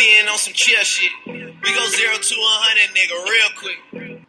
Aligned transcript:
Being 0.00 0.28
on 0.28 0.38
some 0.38 0.54
chill 0.54 0.82
shit. 0.82 1.10
We 1.26 1.74
go 1.74 1.86
zero 1.88 2.14
to 2.14 2.34
a 2.34 2.56
hundred, 2.56 2.96
nigga, 2.96 3.24
real 3.28 3.50
quick. 3.58 4.26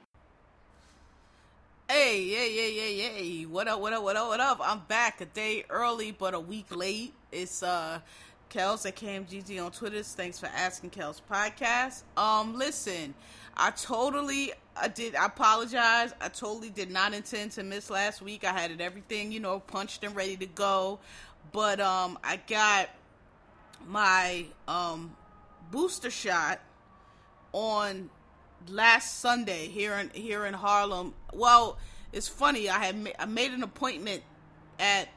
Hey, 1.90 2.22
yeah, 2.24 2.44
yeah, 2.44 2.88
yeah, 2.88 3.22
yeah. 3.22 3.46
What 3.46 3.70
up, 3.70 3.80
what 3.80 3.94
up, 3.94 4.04
what 4.04 4.18
up, 4.18 4.28
what 4.28 4.40
up? 4.42 4.60
I'm 4.62 4.80
back 4.90 5.22
a 5.22 5.26
day 5.26 5.64
early, 5.70 6.12
but 6.12 6.34
a 6.34 6.40
week 6.40 6.76
late. 6.76 7.14
It's 7.32 7.64
uh 7.64 8.00
Kels 8.50 8.86
at 8.86 8.98
KMGG 8.98 9.64
on 9.64 9.72
Twitter. 9.72 10.04
Thanks 10.04 10.38
for 10.38 10.48
asking 10.48 10.90
Kels 10.90 11.22
podcast. 11.32 12.04
Um, 12.18 12.58
listen, 12.58 13.14
I 13.56 13.72
totally 13.72 14.52
I 14.76 14.90
did 14.90 15.16
I 15.16 15.28
apologize. 15.28 16.14
I 16.20 16.28
totally 16.28 16.70
did 16.70 16.92
not 16.92 17.14
intend 17.14 17.52
to 17.54 17.64
miss 17.64 17.90
last 17.90 18.22
week. 18.22 18.44
I 18.44 18.52
had 18.52 18.72
it 18.72 18.82
everything, 18.82 19.32
you 19.32 19.40
know, 19.40 19.62
punched 19.62 20.04
and 20.04 20.14
ready 20.18 20.36
to 20.36 20.48
go. 20.48 21.00
But 21.54 21.80
um 21.80 22.20
I 22.26 22.42
got 22.46 22.90
my 23.88 24.46
um 24.68 25.16
booster 25.72 26.12
shot 26.12 26.60
on 27.54 28.10
last 28.68 29.20
Sunday 29.20 29.68
here 29.68 29.94
in 29.94 30.10
here 30.14 30.46
in 30.46 30.54
Harlem. 30.54 31.14
Well, 31.34 31.78
it's 32.14 32.28
funny. 32.28 32.70
I 32.70 32.84
had 32.84 32.98
ma- 32.98 33.10
I 33.18 33.26
made 33.26 33.52
an 33.52 33.64
appointment 33.64 34.24
at 34.80 35.08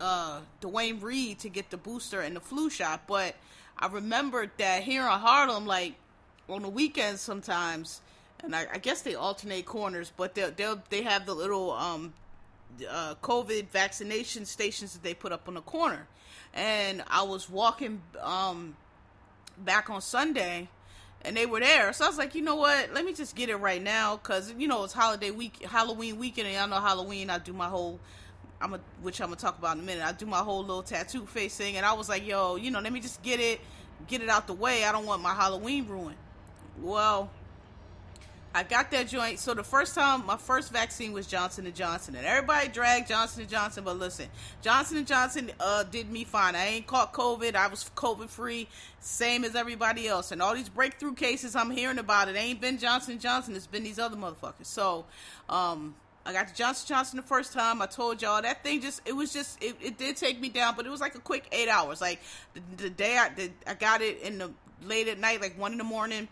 uh 0.00 0.40
Duane 0.60 1.00
Reade 1.00 1.38
to 1.40 1.48
get 1.48 1.70
the 1.70 1.76
booster 1.76 2.20
and 2.20 2.36
the 2.36 2.40
flu 2.40 2.68
shot, 2.68 3.06
but 3.06 3.36
I 3.78 3.86
remembered 3.86 4.50
that 4.58 4.82
here 4.82 5.02
in 5.02 5.08
Harlem, 5.08 5.66
like 5.66 5.94
on 6.48 6.62
the 6.62 6.68
weekends 6.68 7.20
sometimes, 7.20 8.00
and 8.42 8.54
I, 8.54 8.66
I 8.72 8.78
guess 8.78 9.02
they 9.02 9.14
alternate 9.14 9.66
corners, 9.66 10.12
but 10.16 10.34
they 10.34 10.50
they 10.50 10.74
they 10.90 11.02
have 11.02 11.26
the 11.26 11.34
little 11.34 11.72
um 11.72 12.12
uh, 12.90 13.14
COVID 13.22 13.68
vaccination 13.68 14.44
stations 14.44 14.94
that 14.94 15.02
they 15.02 15.14
put 15.14 15.32
up 15.32 15.48
on 15.48 15.54
the 15.54 15.60
corner, 15.60 16.06
and 16.52 17.02
I 17.08 17.22
was 17.22 17.48
walking 17.48 18.02
um 18.20 18.76
back 19.58 19.90
on 19.90 20.00
Sunday 20.00 20.68
and 21.24 21.36
they 21.36 21.46
were 21.46 21.60
there. 21.60 21.92
So 21.92 22.04
I 22.04 22.08
was 22.08 22.18
like, 22.18 22.34
you 22.34 22.42
know 22.42 22.56
what? 22.56 22.92
Let 22.92 23.04
me 23.04 23.12
just 23.12 23.34
get 23.34 23.48
it 23.48 23.56
right 23.56 23.82
now 23.82 24.16
because 24.16 24.52
you 24.56 24.68
know 24.68 24.84
it's 24.84 24.92
holiday 24.92 25.30
week, 25.30 25.64
Halloween 25.64 26.18
weekend, 26.18 26.48
and 26.48 26.56
y'all 26.56 26.68
know 26.68 26.80
Halloween. 26.80 27.30
I 27.30 27.38
do 27.38 27.52
my 27.52 27.68
whole, 27.68 27.98
I'm 28.60 28.74
a, 28.74 28.80
which 29.02 29.20
I'm 29.20 29.28
gonna 29.28 29.36
talk 29.36 29.58
about 29.58 29.76
in 29.76 29.82
a 29.82 29.86
minute. 29.86 30.04
I 30.04 30.12
do 30.12 30.26
my 30.26 30.38
whole 30.38 30.60
little 30.60 30.82
tattoo 30.82 31.26
face 31.26 31.56
thing, 31.56 31.76
and 31.76 31.86
I 31.86 31.94
was 31.94 32.08
like, 32.08 32.26
yo, 32.26 32.56
you 32.56 32.70
know, 32.70 32.80
let 32.80 32.92
me 32.92 33.00
just 33.00 33.22
get 33.22 33.40
it, 33.40 33.60
get 34.06 34.22
it 34.22 34.28
out 34.28 34.46
the 34.46 34.52
way. 34.52 34.84
I 34.84 34.92
don't 34.92 35.06
want 35.06 35.22
my 35.22 35.34
Halloween 35.34 35.88
ruined. 35.88 36.16
Well, 36.80 37.30
I 38.56 38.62
got 38.62 38.92
that 38.92 39.08
joint. 39.08 39.40
So 39.40 39.52
the 39.52 39.64
first 39.64 39.96
time, 39.96 40.24
my 40.24 40.36
first 40.36 40.72
vaccine 40.72 41.12
was 41.12 41.26
Johnson 41.26 41.66
and 41.66 41.74
Johnson, 41.74 42.14
and 42.14 42.24
everybody 42.24 42.68
dragged 42.68 43.08
Johnson 43.08 43.40
and 43.40 43.50
Johnson. 43.50 43.82
But 43.82 43.98
listen, 43.98 44.28
Johnson 44.62 44.98
and 44.98 45.06
Johnson 45.08 45.50
uh, 45.58 45.82
did 45.82 46.08
me 46.08 46.22
fine. 46.22 46.54
I 46.54 46.66
ain't 46.66 46.86
caught 46.86 47.12
COVID. 47.12 47.56
I 47.56 47.66
was 47.66 47.90
COVID 47.96 48.28
free, 48.28 48.68
same 49.00 49.42
as 49.42 49.56
everybody 49.56 50.06
else. 50.06 50.30
And 50.30 50.40
all 50.40 50.54
these 50.54 50.68
breakthrough 50.68 51.14
cases 51.14 51.56
I'm 51.56 51.72
hearing 51.72 51.98
about, 51.98 52.28
it 52.28 52.36
ain't 52.36 52.60
been 52.60 52.78
Johnson 52.78 53.18
Johnson. 53.18 53.56
It's 53.56 53.66
been 53.66 53.82
these 53.82 53.98
other 53.98 54.16
motherfuckers. 54.16 54.66
So, 54.66 55.04
um, 55.48 55.96
I 56.24 56.32
got 56.32 56.46
the 56.46 56.54
Johnson 56.54 56.86
Johnson 56.86 57.16
the 57.16 57.24
first 57.24 57.52
time. 57.52 57.82
I 57.82 57.86
told 57.86 58.22
y'all 58.22 58.40
that 58.40 58.62
thing 58.62 58.80
just 58.80 59.00
it 59.04 59.16
was 59.16 59.32
just 59.32 59.60
it, 59.62 59.74
it 59.82 59.98
did 59.98 60.16
take 60.16 60.40
me 60.40 60.48
down, 60.48 60.76
but 60.76 60.86
it 60.86 60.90
was 60.90 61.00
like 61.00 61.16
a 61.16 61.20
quick 61.20 61.48
eight 61.50 61.68
hours. 61.68 62.00
Like 62.00 62.20
the, 62.54 62.60
the 62.84 62.90
day 62.90 63.18
I 63.18 63.30
did, 63.30 63.52
I 63.66 63.74
got 63.74 64.00
it 64.00 64.22
in 64.22 64.38
the 64.38 64.52
late 64.84 65.08
at 65.08 65.18
night, 65.18 65.40
like 65.40 65.58
one 65.58 65.72
in 65.72 65.78
the 65.78 65.84
morning 65.84 66.28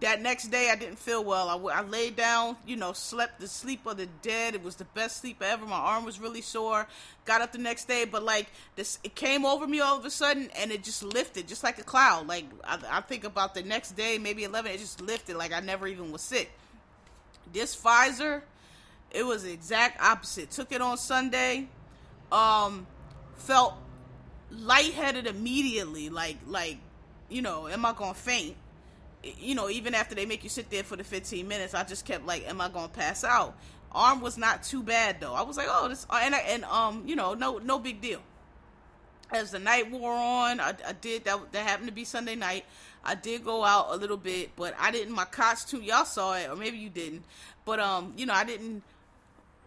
that 0.00 0.22
next 0.22 0.48
day 0.48 0.70
I 0.70 0.76
didn't 0.76 0.98
feel 0.98 1.22
well. 1.22 1.48
I, 1.48 1.78
I 1.78 1.82
laid 1.82 2.16
down, 2.16 2.56
you 2.66 2.76
know, 2.76 2.92
slept 2.92 3.40
the 3.40 3.48
sleep 3.48 3.86
of 3.86 3.96
the 3.96 4.06
dead. 4.22 4.54
It 4.54 4.62
was 4.62 4.76
the 4.76 4.84
best 4.86 5.20
sleep 5.20 5.42
ever. 5.42 5.66
My 5.66 5.76
arm 5.76 6.04
was 6.04 6.20
really 6.20 6.40
sore. 6.40 6.86
Got 7.24 7.40
up 7.42 7.52
the 7.52 7.58
next 7.58 7.86
day, 7.86 8.04
but 8.04 8.22
like 8.22 8.46
this, 8.76 8.98
it 9.04 9.14
came 9.14 9.44
over 9.44 9.66
me 9.66 9.80
all 9.80 9.98
of 9.98 10.04
a 10.04 10.10
sudden, 10.10 10.50
and 10.58 10.70
it 10.70 10.82
just 10.82 11.02
lifted, 11.02 11.48
just 11.48 11.62
like 11.62 11.78
a 11.78 11.82
cloud. 11.82 12.26
Like 12.26 12.44
I, 12.64 12.78
I 12.90 13.00
think 13.00 13.24
about 13.24 13.54
the 13.54 13.62
next 13.62 13.92
day, 13.92 14.18
maybe 14.18 14.44
eleven, 14.44 14.72
it 14.72 14.78
just 14.78 15.00
lifted, 15.00 15.36
like 15.36 15.52
I 15.52 15.60
never 15.60 15.86
even 15.86 16.12
was 16.12 16.22
sick. 16.22 16.50
This 17.52 17.76
Pfizer, 17.76 18.42
it 19.10 19.24
was 19.24 19.44
the 19.44 19.52
exact 19.52 20.02
opposite. 20.02 20.50
Took 20.50 20.72
it 20.72 20.80
on 20.80 20.96
Sunday, 20.98 21.68
um, 22.32 22.86
felt 23.36 23.74
lightheaded 24.50 25.26
immediately, 25.26 26.10
like 26.10 26.36
like 26.46 26.78
you 27.28 27.42
know, 27.42 27.68
am 27.68 27.84
I 27.86 27.92
gonna 27.92 28.14
faint? 28.14 28.56
You 29.38 29.54
know, 29.54 29.68
even 29.70 29.94
after 29.94 30.14
they 30.14 30.26
make 30.26 30.44
you 30.44 30.50
sit 30.50 30.70
there 30.70 30.84
for 30.84 30.96
the 30.96 31.04
15 31.04 31.46
minutes, 31.46 31.74
I 31.74 31.84
just 31.84 32.04
kept 32.04 32.26
like, 32.26 32.48
am 32.48 32.60
I 32.60 32.68
gonna 32.68 32.88
pass 32.88 33.24
out? 33.24 33.56
Arm 33.92 34.20
was 34.20 34.36
not 34.36 34.62
too 34.62 34.82
bad 34.82 35.20
though. 35.20 35.34
I 35.34 35.42
was 35.42 35.56
like, 35.56 35.68
oh, 35.70 35.88
this, 35.88 36.06
and 36.10 36.34
and 36.34 36.64
um, 36.64 37.04
you 37.06 37.16
know, 37.16 37.34
no 37.34 37.58
no 37.58 37.78
big 37.78 38.00
deal. 38.00 38.20
As 39.32 39.50
the 39.52 39.58
night 39.58 39.90
wore 39.90 40.12
on, 40.12 40.60
I, 40.60 40.74
I 40.86 40.92
did 40.92 41.24
that. 41.24 41.52
That 41.52 41.66
happened 41.66 41.88
to 41.88 41.94
be 41.94 42.04
Sunday 42.04 42.34
night. 42.34 42.64
I 43.04 43.14
did 43.14 43.44
go 43.44 43.64
out 43.64 43.88
a 43.90 43.96
little 43.96 44.16
bit, 44.16 44.50
but 44.56 44.74
I 44.78 44.90
didn't. 44.90 45.14
My 45.14 45.24
costume, 45.24 45.82
y'all 45.82 46.04
saw 46.04 46.34
it, 46.34 46.50
or 46.50 46.56
maybe 46.56 46.78
you 46.78 46.90
didn't. 46.90 47.24
But 47.64 47.80
um, 47.80 48.14
you 48.16 48.26
know, 48.26 48.34
I 48.34 48.44
didn't 48.44 48.82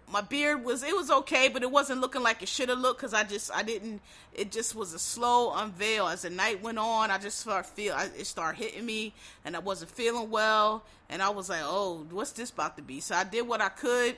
my 0.09 0.21
beard 0.21 0.63
was 0.63 0.83
it 0.83 0.95
was 0.95 1.11
okay, 1.11 1.49
but 1.49 1.63
it 1.63 1.71
wasn't 1.71 1.99
looking 1.99 2.23
like 2.23 2.41
it 2.41 2.47
should 2.47 2.69
have 2.69 2.79
looked 2.79 3.01
because 3.01 3.13
I 3.13 3.23
just 3.23 3.51
I 3.53 3.63
didn't. 3.63 4.01
It 4.33 4.51
just 4.51 4.73
was 4.73 4.93
a 4.93 4.99
slow 4.99 5.53
unveil 5.53 6.07
as 6.07 6.21
the 6.21 6.29
night 6.29 6.63
went 6.63 6.77
on. 6.77 7.11
I 7.11 7.17
just 7.17 7.39
started 7.39 7.67
feel 7.69 7.93
I, 7.93 8.05
it 8.17 8.25
started 8.25 8.63
hitting 8.63 8.85
me, 8.85 9.13
and 9.43 9.55
I 9.55 9.59
wasn't 9.59 9.91
feeling 9.91 10.29
well, 10.29 10.83
and 11.09 11.21
I 11.21 11.29
was 11.29 11.49
like, 11.49 11.61
oh, 11.63 12.05
what's 12.09 12.31
this 12.31 12.51
about 12.51 12.77
to 12.77 12.83
be? 12.83 13.01
So 13.01 13.15
I 13.15 13.25
did 13.25 13.47
what 13.47 13.61
I 13.61 13.69
could. 13.69 14.15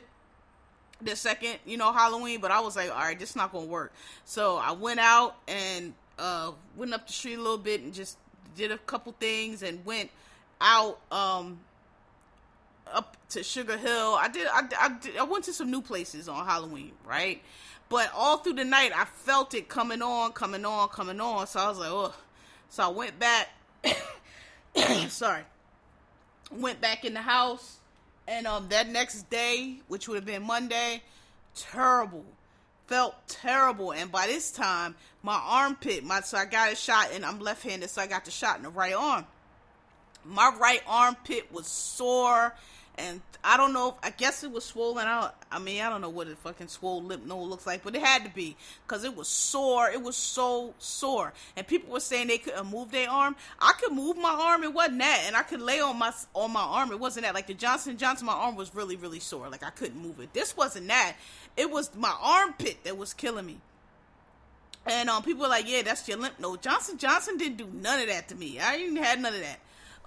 The 1.02 1.16
second, 1.16 1.60
you 1.66 1.78
know, 1.78 1.94
Halloween, 1.94 2.42
but 2.42 2.52
I 2.52 2.60
was 2.60 2.76
like, 2.76 2.92
all 2.92 2.98
right, 2.98 3.18
this 3.18 3.36
not 3.36 3.52
gonna 3.52 3.66
work. 3.66 3.94
So 4.26 4.58
I 4.58 4.74
went 4.74 5.00
out 5.00 5.38
and 5.48 5.94
uh 6.20 6.52
went 6.76 6.94
up 6.94 7.08
the 7.08 7.14
street 7.14 7.36
a 7.36 7.42
little 7.42 7.58
bit 7.58 7.82
and 7.82 7.94
just 7.94 8.18
did 8.56 8.72
a 8.72 8.78
couple 8.78 9.16
things 9.20 9.64
and 9.64 9.84
went 9.86 10.12
out 10.62 11.00
um 11.12 11.60
up 12.94 13.18
to 13.30 13.44
Sugar 13.44 13.78
Hill. 13.78 14.16
I 14.20 14.28
did. 14.28 14.48
I, 14.48 14.62
I, 14.80 14.90
did, 14.90 15.18
I 15.18 15.24
went 15.24 15.46
to 15.46 15.54
some 15.54 15.72
new 15.72 15.82
places 15.82 16.28
on 16.28 16.46
Halloween, 16.46 16.92
right? 17.06 17.42
But 17.90 18.12
all 18.16 18.38
through 18.38 18.54
the 18.54 18.66
night, 18.66 18.92
I 18.96 19.06
felt 19.06 19.54
it 19.56 19.68
coming 19.68 20.02
on, 20.02 20.32
coming 20.32 20.64
on, 20.64 20.90
coming 20.90 21.20
on. 21.20 21.48
So 21.48 21.60
I 21.60 21.70
was 21.70 21.80
like, 21.80 21.90
oh. 21.90 22.14
So 22.70 22.84
I 22.84 22.88
went 22.90 23.20
back. 23.20 23.50
sorry. 25.10 25.44
Went 26.52 26.82
back 26.82 27.06
in 27.06 27.14
the 27.14 27.22
house, 27.22 27.78
and 28.28 28.48
um, 28.48 28.70
that 28.70 28.90
next 28.90 29.30
day, 29.30 29.82
which 29.88 30.08
would 30.08 30.16
have 30.16 30.26
been 30.26 30.44
Monday, 30.44 31.02
terrible. 31.56 32.26
Felt 32.88 33.16
terrible, 33.28 33.92
and 33.92 34.12
by 34.12 34.26
this 34.26 34.52
time, 34.52 34.96
my 35.22 35.40
armpit, 35.44 36.04
my 36.04 36.22
so 36.22 36.40
I 36.40 36.46
got 36.46 36.72
a 36.72 36.76
shot, 36.76 37.10
and 37.14 37.24
I'm 37.24 37.40
left-handed, 37.40 37.88
so 37.88 38.02
I 38.02 38.08
got 38.08 38.26
the 38.26 38.32
shot 38.32 38.58
in 38.58 38.64
the 38.64 38.70
right 38.70 38.96
arm. 38.96 39.26
My 40.26 40.52
right 40.60 40.82
armpit 40.88 41.52
was 41.52 41.68
sore 41.68 42.54
and 43.00 43.22
I 43.44 43.56
don't 43.56 43.72
know. 43.72 43.96
I 44.04 44.10
guess 44.10 44.44
it 44.44 44.52
was 44.52 44.66
swollen 44.66 45.08
out. 45.08 45.36
I 45.52 45.60
mean, 45.60 45.82
I 45.82 45.90
don't 45.90 46.02
know 46.02 46.10
what 46.10 46.28
a 46.28 46.36
fucking 46.36 46.68
swollen 46.68 47.08
lymph 47.08 47.26
node 47.26 47.48
looks 47.48 47.66
like, 47.66 47.84
but 47.84 47.96
it 47.96 48.02
had 48.02 48.26
to 48.26 48.30
be 48.30 48.58
because 48.86 49.04
it 49.04 49.16
was 49.16 49.30
sore. 49.30 49.90
It 49.90 50.02
was 50.02 50.18
so 50.18 50.74
sore, 50.78 51.34
and 51.56 51.66
people 51.66 51.92
were 51.92 52.02
saying 52.02 52.28
they 52.28 52.38
couldn't 52.38 52.68
move 52.68 52.92
their 52.92 53.10
arm. 53.10 53.36
I 53.60 53.74
could 53.82 53.94
move 53.94 54.18
my 54.18 54.32
arm. 54.32 54.64
It 54.64 54.74
wasn't 54.74 55.00
that, 55.00 55.24
and 55.26 55.36
I 55.36 55.44
could 55.44 55.62
lay 55.62 55.80
on 55.80 55.98
my 55.98 56.12
on 56.34 56.52
my 56.52 56.62
arm. 56.62 56.92
It 56.92 57.00
wasn't 57.00 57.26
that. 57.26 57.34
Like 57.34 57.48
the 57.48 57.54
Johnson 57.54 57.98
Johnson, 57.98 58.26
my 58.28 58.34
arm 58.34 58.56
was 58.56 58.76
really 58.76 58.98
really 58.98 59.20
sore. 59.20 59.50
Like 59.50 59.64
I 59.64 59.70
couldn't 59.70 60.02
move 60.02 60.20
it. 60.20 60.34
This 60.34 60.58
wasn't 60.58 60.88
that. 60.90 61.16
It 61.56 61.72
was 61.72 61.96
my 61.96 62.14
armpit 62.22 62.84
that 62.84 62.98
was 62.98 63.14
killing 63.14 63.46
me. 63.46 63.58
And 64.86 65.10
um, 65.10 65.24
people 65.24 65.44
were 65.44 65.50
like, 65.50 65.68
"Yeah, 65.68 65.82
that's 65.84 66.08
your 66.08 66.18
lymph 66.18 66.40
node." 66.40 66.62
Johnson 66.62 66.98
Johnson 66.98 67.38
didn't 67.38 67.58
do 67.58 67.70
none 67.74 68.00
of 68.02 68.08
that 68.08 68.28
to 68.30 68.36
me. 68.36 68.60
I 68.60 68.78
didn't 68.78 68.98
had 68.98 69.22
none 69.22 69.34
of 69.34 69.42
that. 69.42 69.60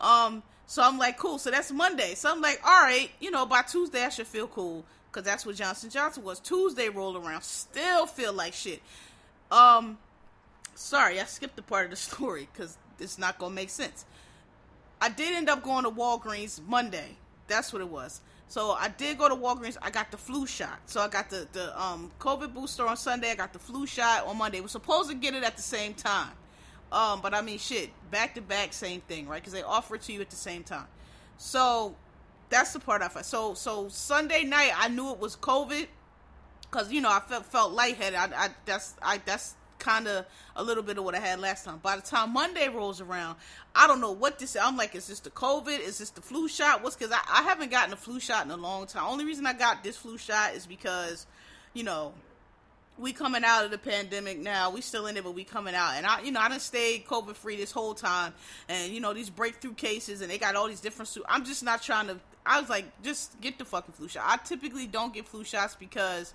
Um, 0.05 0.43
so 0.73 0.83
I'm 0.83 0.97
like, 0.97 1.19
cool. 1.19 1.37
So 1.37 1.51
that's 1.51 1.71
Monday. 1.71 2.15
So 2.15 2.33
I'm 2.33 2.41
like, 2.41 2.59
all 2.65 2.81
right, 2.81 3.11
you 3.21 3.31
know, 3.31 3.45
by 3.45 3.61
Tuesday 3.61 4.07
I 4.07 4.09
should 4.09 4.27
feel 4.27 4.47
cool 4.47 4.87
because 5.11 5.23
that's 5.23 5.45
what 5.45 5.55
Johnson 5.55 5.91
Johnson 5.91 6.25
was. 6.25 6.41
Tuesday 6.41 6.89
rolled 6.89 7.15
around, 7.15 7.43
still 7.43 8.07
feel 8.07 8.33
like 8.33 8.55
shit. 8.55 8.81
Um, 9.51 9.99
sorry, 10.75 11.21
I 11.21 11.25
skipped 11.25 11.57
the 11.57 11.63
part 11.63 11.85
of 11.85 11.91
the 11.91 11.97
story 12.11 12.49
because 12.51 12.79
it's 12.99 13.19
not 13.19 13.37
gonna 13.39 13.55
make 13.55 13.69
sense. 13.69 14.07
I 14.99 15.11
did 15.11 15.35
end 15.35 15.51
up 15.51 15.63
going 15.63 15.85
to 15.85 15.91
Walgreens 15.91 16.67
Monday. 16.67 17.19
That's 17.49 17.71
what 17.75 17.83
it 17.83 17.89
was. 17.89 18.23
So 18.49 18.71
I 18.71 18.89
did 18.89 19.19
go 19.19 19.29
to 19.29 19.37
Walgreens. 19.37 19.77
I 19.83 19.91
got 19.91 20.11
the 20.11 20.17
flu 20.17 20.47
shot. 20.47 20.81
So 20.87 21.03
I 21.03 21.09
got 21.09 21.29
the 21.29 21.47
the 21.53 21.79
um 21.79 22.11
COVID 22.19 22.55
booster 22.55 22.87
on 22.87 22.97
Sunday. 22.97 23.31
I 23.31 23.35
got 23.35 23.53
the 23.53 23.59
flu 23.59 23.87
shot 23.87 24.27
on 24.27 24.39
Monday. 24.39 24.63
Was 24.63 24.73
supposed 24.73 25.11
to 25.11 25.15
get 25.15 25.35
it 25.35 25.45
at 25.45 25.55
the 25.55 25.63
same 25.63 25.93
time. 25.93 26.31
Um, 26.93 27.21
but 27.23 27.35
I 27.35 27.41
mean, 27.41 27.59
shit, 27.59 27.91
back 28.11 28.35
to 28.35 28.43
back, 28.43 28.73
same 28.73 29.01
thing, 29.01 29.27
right? 29.27 29.41
Because 29.41 29.55
they 29.55 29.63
offer 29.63 29.95
it 29.95 30.03
to 30.03 30.13
you 30.13 30.21
at 30.21 30.31
the 30.31 30.37
same 30.37 30.63
time. 30.63 30.87
So 31.39 31.97
that's 32.51 32.75
the 32.75 32.79
part 32.79 33.01
I 33.03 33.09
felt. 33.09 33.25
So 33.25 33.55
so 33.55 33.89
Sunday 33.89 34.45
night, 34.45 34.73
I 34.77 34.89
knew 34.89 35.11
it 35.11 35.19
was 35.19 35.35
COVID 35.37 35.87
because 36.63 36.93
you 36.93 37.01
know 37.01 37.11
I 37.11 37.21
felt 37.21 37.47
felt 37.47 37.73
lightheaded. 37.73 38.19
I, 38.19 38.29
I 38.37 38.49
that's 38.67 38.95
I 39.03 39.21
that's 39.25 39.55
kind 39.79 40.07
of 40.07 40.27
a 40.55 40.63
little 40.63 40.83
bit 40.83 40.97
of 40.99 41.05
what 41.05 41.15
I 41.15 41.19
had 41.19 41.41
last 41.41 41.65
time. 41.65 41.79
By 41.79 41.97
the 41.97 42.03
time 42.03 42.33
Monday 42.33 42.69
rolls 42.69 43.01
around, 43.01 43.37
I 43.75 43.87
don't 43.87 44.01
know 44.01 44.13
what 44.13 44.39
this. 44.39 44.55
I'm 44.55 44.77
like, 44.77 44.95
is 44.95 45.07
this 45.09 45.21
the 45.21 45.31
COVID? 45.31 45.81
Is 45.81 45.99
this 45.99 46.11
the 46.11 46.21
flu 46.21 46.47
shot? 46.47 46.83
What's 46.83 46.95
because 46.95 47.13
I, 47.13 47.21
I 47.41 47.43
haven't 47.43 47.71
gotten 47.71 47.93
a 47.93 47.97
flu 47.97 48.21
shot 48.21 48.45
in 48.45 48.51
a 48.51 48.57
long 48.57 48.87
time. 48.87 49.05
Only 49.07 49.25
reason 49.25 49.47
I 49.47 49.55
got 49.55 49.83
this 49.83 49.97
flu 49.97 50.19
shot 50.19 50.55
is 50.55 50.67
because, 50.67 51.27
you 51.75 51.85
know, 51.85 52.13
we 52.99 53.13
coming 53.13 53.43
out 53.45 53.65
of 53.65 53.71
the 53.71 53.79
pandemic 53.79 54.39
now. 54.39 54.71
We 54.71 54.81
still 54.81 55.07
in 55.07 55.17
it, 55.17 55.25
but 55.25 55.35
we 55.35 55.45
coming 55.45 55.75
out. 55.75 55.95
And 55.97 56.07
I, 56.07 56.23
you 56.23 56.33
know, 56.33 56.41
I 56.41 56.49
done 56.49 56.61
stayed 56.61 57.07
COVID 57.07 57.35
free 57.35 57.57
this 57.57 57.73
whole 57.73 57.95
time. 57.95 58.33
And 58.69 58.93
you 58.93 59.01
know, 59.01 59.13
these 59.13 59.31
breakthrough 59.31 59.75
cases, 59.75 60.21
and 60.21 60.31
they 60.31 60.39
got 60.39 60.57
all 60.57 60.69
these 60.69 60.81
different. 60.81 61.09
Su- 61.09 61.25
I'm 61.29 61.45
just 61.45 61.63
not 61.63 61.83
trying 61.83 62.09
to. 62.09 62.19
I 62.45 62.61
was 62.61 62.69
like, 62.69 62.85
just 63.03 63.41
get 63.41 63.59
the 63.59 63.65
fucking 63.65 63.95
flu 63.95 64.09
shot. 64.09 64.25
I 64.27 64.37
typically 64.37 64.87
don't 64.87 65.15
get 65.15 65.27
flu 65.27 65.45
shots 65.45 65.77
because 65.77 66.35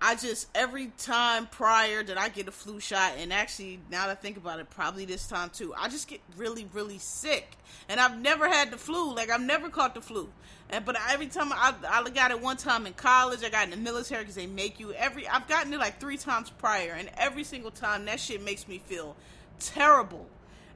I 0.00 0.16
just 0.16 0.48
every 0.54 0.92
time 0.98 1.46
prior 1.46 2.02
that 2.02 2.18
I 2.18 2.28
get 2.28 2.46
a 2.48 2.52
flu 2.52 2.80
shot, 2.80 3.12
and 3.18 3.32
actually 3.32 3.80
now 3.90 4.06
that 4.06 4.12
I 4.12 4.14
think 4.14 4.36
about 4.36 4.60
it, 4.60 4.68
probably 4.70 5.04
this 5.04 5.26
time 5.26 5.50
too, 5.50 5.74
I 5.76 5.88
just 5.88 6.08
get 6.08 6.20
really, 6.36 6.66
really 6.72 6.98
sick. 6.98 7.56
And 7.88 7.98
I've 7.98 8.18
never 8.18 8.48
had 8.48 8.70
the 8.70 8.76
flu. 8.76 9.14
Like 9.14 9.30
I've 9.30 9.40
never 9.40 9.68
caught 9.70 9.94
the 9.94 10.00
flu. 10.00 10.28
And 10.70 10.84
but 10.84 10.96
every 11.10 11.26
time 11.26 11.52
I, 11.52 11.74
I 11.88 12.08
got 12.10 12.30
it 12.30 12.40
one 12.40 12.56
time 12.56 12.86
in 12.86 12.92
college, 12.94 13.44
I 13.44 13.48
got 13.48 13.64
in 13.64 13.70
the 13.70 13.76
military 13.76 14.22
because 14.22 14.34
they 14.34 14.46
make 14.46 14.80
you 14.80 14.92
every. 14.92 15.26
I've 15.28 15.48
gotten 15.48 15.72
it 15.72 15.78
like 15.78 16.00
three 16.00 16.16
times 16.16 16.50
prior, 16.50 16.92
and 16.98 17.10
every 17.16 17.44
single 17.44 17.70
time 17.70 18.04
that 18.06 18.20
shit 18.20 18.42
makes 18.42 18.66
me 18.68 18.82
feel 18.86 19.16
terrible. 19.58 20.26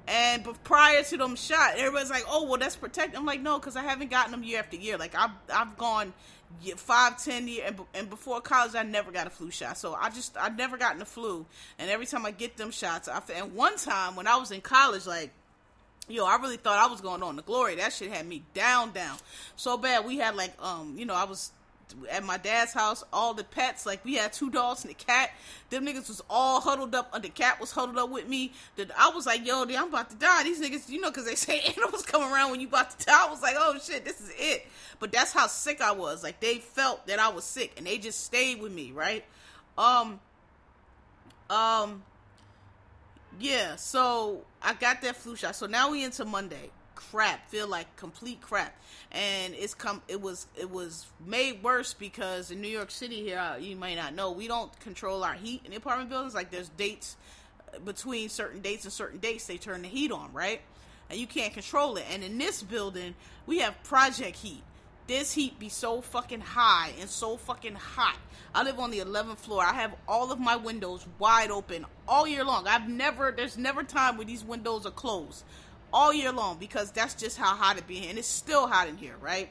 And 0.06 0.43
but 0.43 0.62
prior 0.64 1.03
to 1.03 1.17
them 1.19 1.37
shot, 1.37 1.75
everybody's 1.76 2.11
like, 2.11 2.25
"Oh, 2.29 2.44
well, 2.44 2.59
that's 2.59 2.76
protect." 2.76 3.17
I'm 3.17 3.26
like, 3.26 3.43
"No," 3.43 3.59
because 3.59 3.76
I 3.76 3.82
haven't 3.82 4.11
gotten 4.11 4.31
them 4.31 4.43
year 4.43 4.59
after 4.59 4.76
year. 4.76 4.97
Like 4.97 5.14
I've 5.14 5.32
I've 5.53 5.76
gone 5.76 6.14
five, 6.77 7.23
ten 7.23 7.49
years, 7.49 7.65
and, 7.67 7.81
and 7.95 8.11
before 8.11 8.41
college, 8.41 8.75
I 8.75 8.83
never 8.83 9.11
got 9.12 9.27
a 9.27 9.31
flu 9.31 9.50
shot. 9.50 9.79
So 9.79 9.95
I 9.95 10.11
just 10.11 10.37
I've 10.37 10.56
never 10.56 10.77
gotten 10.77 10.99
the 10.99 11.05
flu. 11.05 11.47
And 11.79 11.91
every 11.91 12.06
time 12.06 12.27
I 12.27 12.31
get 12.31 12.56
them 12.56 12.71
shots, 12.71 13.09
I 13.09 13.21
and 13.35 13.55
one 13.55 13.77
time 13.77 14.17
when 14.17 14.27
I 14.27 14.37
was 14.37 14.50
in 14.50 14.61
college, 14.61 15.06
like 15.06 15.31
yo, 16.09 16.25
I 16.25 16.37
really 16.37 16.56
thought 16.56 16.79
I 16.79 16.91
was 16.91 17.00
going 17.00 17.23
on 17.23 17.37
the 17.37 17.43
glory. 17.43 17.77
That 17.77 17.93
shit 17.93 18.11
had 18.11 18.27
me 18.27 18.43
down, 18.55 18.93
down 18.93 19.17
so 19.56 19.77
bad. 19.77 20.06
We 20.06 20.19
had 20.19 20.35
like 20.37 20.53
um, 20.62 20.95
you 20.97 21.05
know, 21.05 21.15
I 21.15 21.25
was 21.25 21.53
at 22.11 22.25
my 22.25 22.37
dad's 22.37 22.73
house, 22.73 23.05
all 23.12 23.35
the 23.35 23.44
pets, 23.44 23.87
like 23.87 24.05
we 24.05 24.14
had 24.14 24.32
two 24.32 24.50
dogs 24.50 24.85
and 24.85 24.90
a 24.90 24.94
cat. 24.94 25.31
Them 25.70 25.87
niggas 25.87 26.08
was 26.08 26.23
all 26.29 26.61
huddled 26.61 26.94
up, 26.94 27.11
the 27.23 27.29
cat 27.29 27.61
was 27.61 27.70
huddled 27.70 27.99
up 27.99 28.11
with 28.11 28.29
me. 28.29 28.52
That 28.76 28.90
I 28.99 29.11
was 29.11 29.26
like, 29.26 29.46
yo, 29.46 29.62
I'm 29.62 29.88
about 29.88 30.11
to 30.11 30.17
die. 30.17 30.44
These 30.44 30.61
niggas, 30.61 30.88
you 30.88 31.00
know, 31.00 31.11
because 31.11 31.25
they 31.25 31.35
say 31.37 31.61
animals 31.61 32.02
come 32.02 32.23
around 32.32 32.50
when 32.50 32.61
you 32.61 32.69
about 32.69 32.99
to 32.99 33.06
die. 33.06 33.26
I 33.26 33.31
was 33.31 33.43
like, 33.43 33.55
oh 33.58 33.79
shit, 33.82 34.05
this 34.05 34.20
is 34.20 34.32
it. 34.37 34.67
But 35.00 35.12
that's 35.12 35.32
how 35.32 35.46
sick 35.46 35.81
I 35.81 35.93
was. 35.93 36.23
Like 36.23 36.40
they 36.40 36.56
felt 36.56 37.06
that 37.06 37.19
I 37.19 37.29
was 37.29 37.44
sick, 37.44 37.75
and 37.76 37.87
they 37.87 37.99
just 37.99 38.25
stayed 38.25 38.61
with 38.61 38.73
me, 38.73 38.93
right? 38.93 39.25
Um, 39.76 40.20
um, 41.50 42.02
yeah. 43.40 43.76
So 43.76 44.44
I 44.62 44.75
got 44.75 45.02
that 45.02 45.17
flu 45.17 45.37
shot. 45.37 45.56
So 45.56 45.67
now 45.67 45.90
we 45.90 46.05
into 46.05 46.25
Monday 46.25 46.70
crap, 46.99 47.49
feel 47.49 47.69
like 47.69 47.95
complete 47.97 48.41
crap. 48.41 48.75
And 49.12 49.55
it's 49.55 49.73
come 49.73 50.03
it 50.09 50.21
was 50.21 50.47
it 50.56 50.69
was 50.69 51.06
made 51.25 51.62
worse 51.62 51.95
because 51.95 52.50
in 52.50 52.61
New 52.61 52.69
York 52.69 52.91
City 52.91 53.23
here, 53.23 53.39
uh, 53.39 53.56
you 53.56 53.77
might 53.77 53.95
not 53.95 54.15
know, 54.15 54.33
we 54.33 54.49
don't 54.49 54.79
control 54.81 55.23
our 55.23 55.35
heat 55.35 55.62
in 55.65 55.71
the 55.71 55.77
apartment 55.77 56.11
buildings 56.11 56.35
like 56.35 56.50
there's 56.50 56.69
dates 56.71 57.17
uh, 57.73 57.79
between 57.79 58.29
certain 58.29 58.61
dates 58.61 58.85
and 58.85 58.93
certain 58.93 59.21
dates 59.21 59.47
they 59.47 59.56
turn 59.56 59.83
the 59.83 59.89
heat 59.89 60.11
on, 60.11 60.33
right? 60.33 60.61
And 61.09 61.19
you 61.19 61.27
can't 61.27 61.55
control 61.55 61.97
it. 61.97 62.05
And 62.11 62.25
in 62.25 62.37
this 62.37 62.62
building, 62.62 63.15
we 63.47 63.61
have 63.61 63.81
project 63.85 64.37
heat. 64.37 64.62
This 65.06 65.33
heat 65.33 65.59
be 65.59 65.71
so 65.71 66.03
fucking 66.03 66.41
high 66.41 66.93
and 67.00 67.09
so 67.09 67.39
fucking 67.39 67.77
hot. 67.77 68.19
I 68.55 68.62
live 68.62 68.79
on 68.79 68.91
the 68.91 68.99
11th 68.99 69.39
floor. 69.39 69.65
I 69.65 69.73
have 69.73 69.95
all 70.06 70.33
of 70.33 70.39
my 70.39 70.56
windows 70.56 71.06
wide 71.19 71.50
open 71.50 71.87
all 72.06 72.27
year 72.27 72.45
long. 72.45 72.67
I've 72.67 72.89
never, 72.91 73.33
there's 73.35 73.56
never 73.56 73.85
time 73.85 74.19
where 74.19 74.27
these 74.27 74.45
windows 74.45 74.85
are 74.85 74.91
closed 74.91 75.45
all 75.93 76.12
year 76.12 76.32
long 76.32 76.58
because 76.58 76.90
that's 76.93 77.14
just 77.14 77.37
how 77.37 77.55
hot 77.55 77.79
it 77.79 77.87
be. 77.87 78.06
And 78.08 78.19
it's 78.19 78.29
still 78.29 78.67
hot 78.67 78.88
in 78.88 78.96
here, 78.96 79.17
right? 79.20 79.49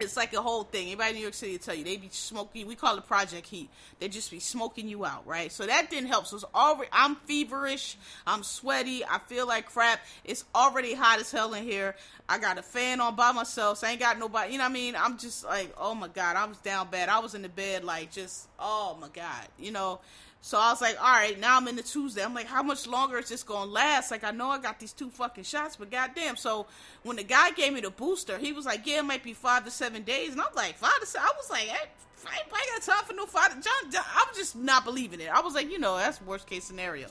It's 0.00 0.16
like 0.16 0.32
a 0.32 0.40
whole 0.40 0.62
thing. 0.62 0.86
Anybody 0.86 1.10
in 1.10 1.16
New 1.16 1.22
York 1.22 1.34
City 1.34 1.58
tell 1.58 1.74
you 1.74 1.82
they 1.82 1.96
be 1.96 2.08
smoking. 2.12 2.68
We 2.68 2.76
call 2.76 2.96
it 2.98 3.06
project 3.06 3.48
heat. 3.48 3.68
They 3.98 4.08
just 4.08 4.30
be 4.30 4.38
smoking 4.38 4.88
you 4.88 5.04
out, 5.04 5.26
right? 5.26 5.50
So 5.50 5.66
that 5.66 5.90
didn't 5.90 6.08
help. 6.08 6.26
So 6.26 6.36
it's 6.36 6.44
already. 6.54 6.88
I'm 6.92 7.16
feverish. 7.16 7.96
I'm 8.24 8.44
sweaty. 8.44 9.04
I 9.04 9.18
feel 9.26 9.46
like 9.46 9.66
crap. 9.66 10.00
It's 10.24 10.44
already 10.54 10.94
hot 10.94 11.18
as 11.18 11.32
hell 11.32 11.52
in 11.54 11.64
here. 11.64 11.96
I 12.28 12.38
got 12.38 12.58
a 12.58 12.62
fan 12.62 13.00
on 13.00 13.16
by 13.16 13.32
myself. 13.32 13.78
So 13.78 13.88
I 13.88 13.90
ain't 13.90 14.00
got 14.00 14.20
nobody. 14.20 14.52
You 14.52 14.58
know 14.58 14.64
what 14.64 14.70
I 14.70 14.74
mean? 14.74 14.94
I'm 14.94 15.18
just 15.18 15.44
like, 15.44 15.74
oh 15.76 15.96
my 15.96 16.08
god. 16.08 16.36
I 16.36 16.44
was 16.46 16.58
down 16.58 16.88
bad. 16.90 17.08
I 17.08 17.18
was 17.18 17.34
in 17.34 17.42
the 17.42 17.48
bed 17.48 17.82
like 17.82 18.12
just, 18.12 18.46
oh 18.60 18.96
my 19.00 19.08
god. 19.08 19.48
You 19.58 19.72
know. 19.72 20.00
So 20.40 20.58
I 20.58 20.70
was 20.70 20.80
like, 20.80 20.96
all 21.00 21.10
right, 21.10 21.38
now 21.38 21.56
I'm 21.56 21.66
in 21.68 21.76
the 21.76 21.82
Tuesday. 21.82 22.22
I'm 22.22 22.32
like, 22.32 22.46
how 22.46 22.62
much 22.62 22.86
longer 22.86 23.18
is 23.18 23.28
this 23.28 23.42
gonna 23.42 23.70
last? 23.70 24.10
Like, 24.10 24.24
I 24.24 24.30
know 24.30 24.48
I 24.48 24.58
got 24.58 24.78
these 24.78 24.92
two 24.92 25.10
fucking 25.10 25.44
shots, 25.44 25.76
but 25.76 25.90
goddamn. 25.90 26.36
So 26.36 26.66
when 27.02 27.16
the 27.16 27.24
guy 27.24 27.50
gave 27.50 27.72
me 27.72 27.80
the 27.80 27.90
booster, 27.90 28.38
he 28.38 28.52
was 28.52 28.64
like, 28.64 28.86
yeah, 28.86 29.00
it 29.00 29.04
might 29.04 29.24
be 29.24 29.34
five 29.34 29.64
to 29.64 29.70
seven 29.70 30.02
days, 30.02 30.32
and 30.32 30.40
I'm 30.40 30.54
like, 30.54 30.76
five 30.76 30.98
to 31.00 31.06
seven. 31.06 31.28
I 31.28 31.36
was 31.36 31.50
like, 31.50 31.62
hey, 31.62 31.88
I 32.26 32.36
ain't 32.36 32.86
got 32.86 32.94
time 32.94 33.04
for 33.04 33.14
no 33.14 33.26
five. 33.26 33.52
John, 33.52 33.90
John, 33.90 34.04
I 34.06 34.26
was 34.28 34.38
just 34.38 34.56
not 34.56 34.84
believing 34.84 35.20
it. 35.20 35.28
I 35.28 35.40
was 35.40 35.54
like, 35.54 35.70
you 35.70 35.78
know, 35.78 35.96
that's 35.96 36.22
worst 36.22 36.46
case 36.46 36.64
scenario. 36.64 37.08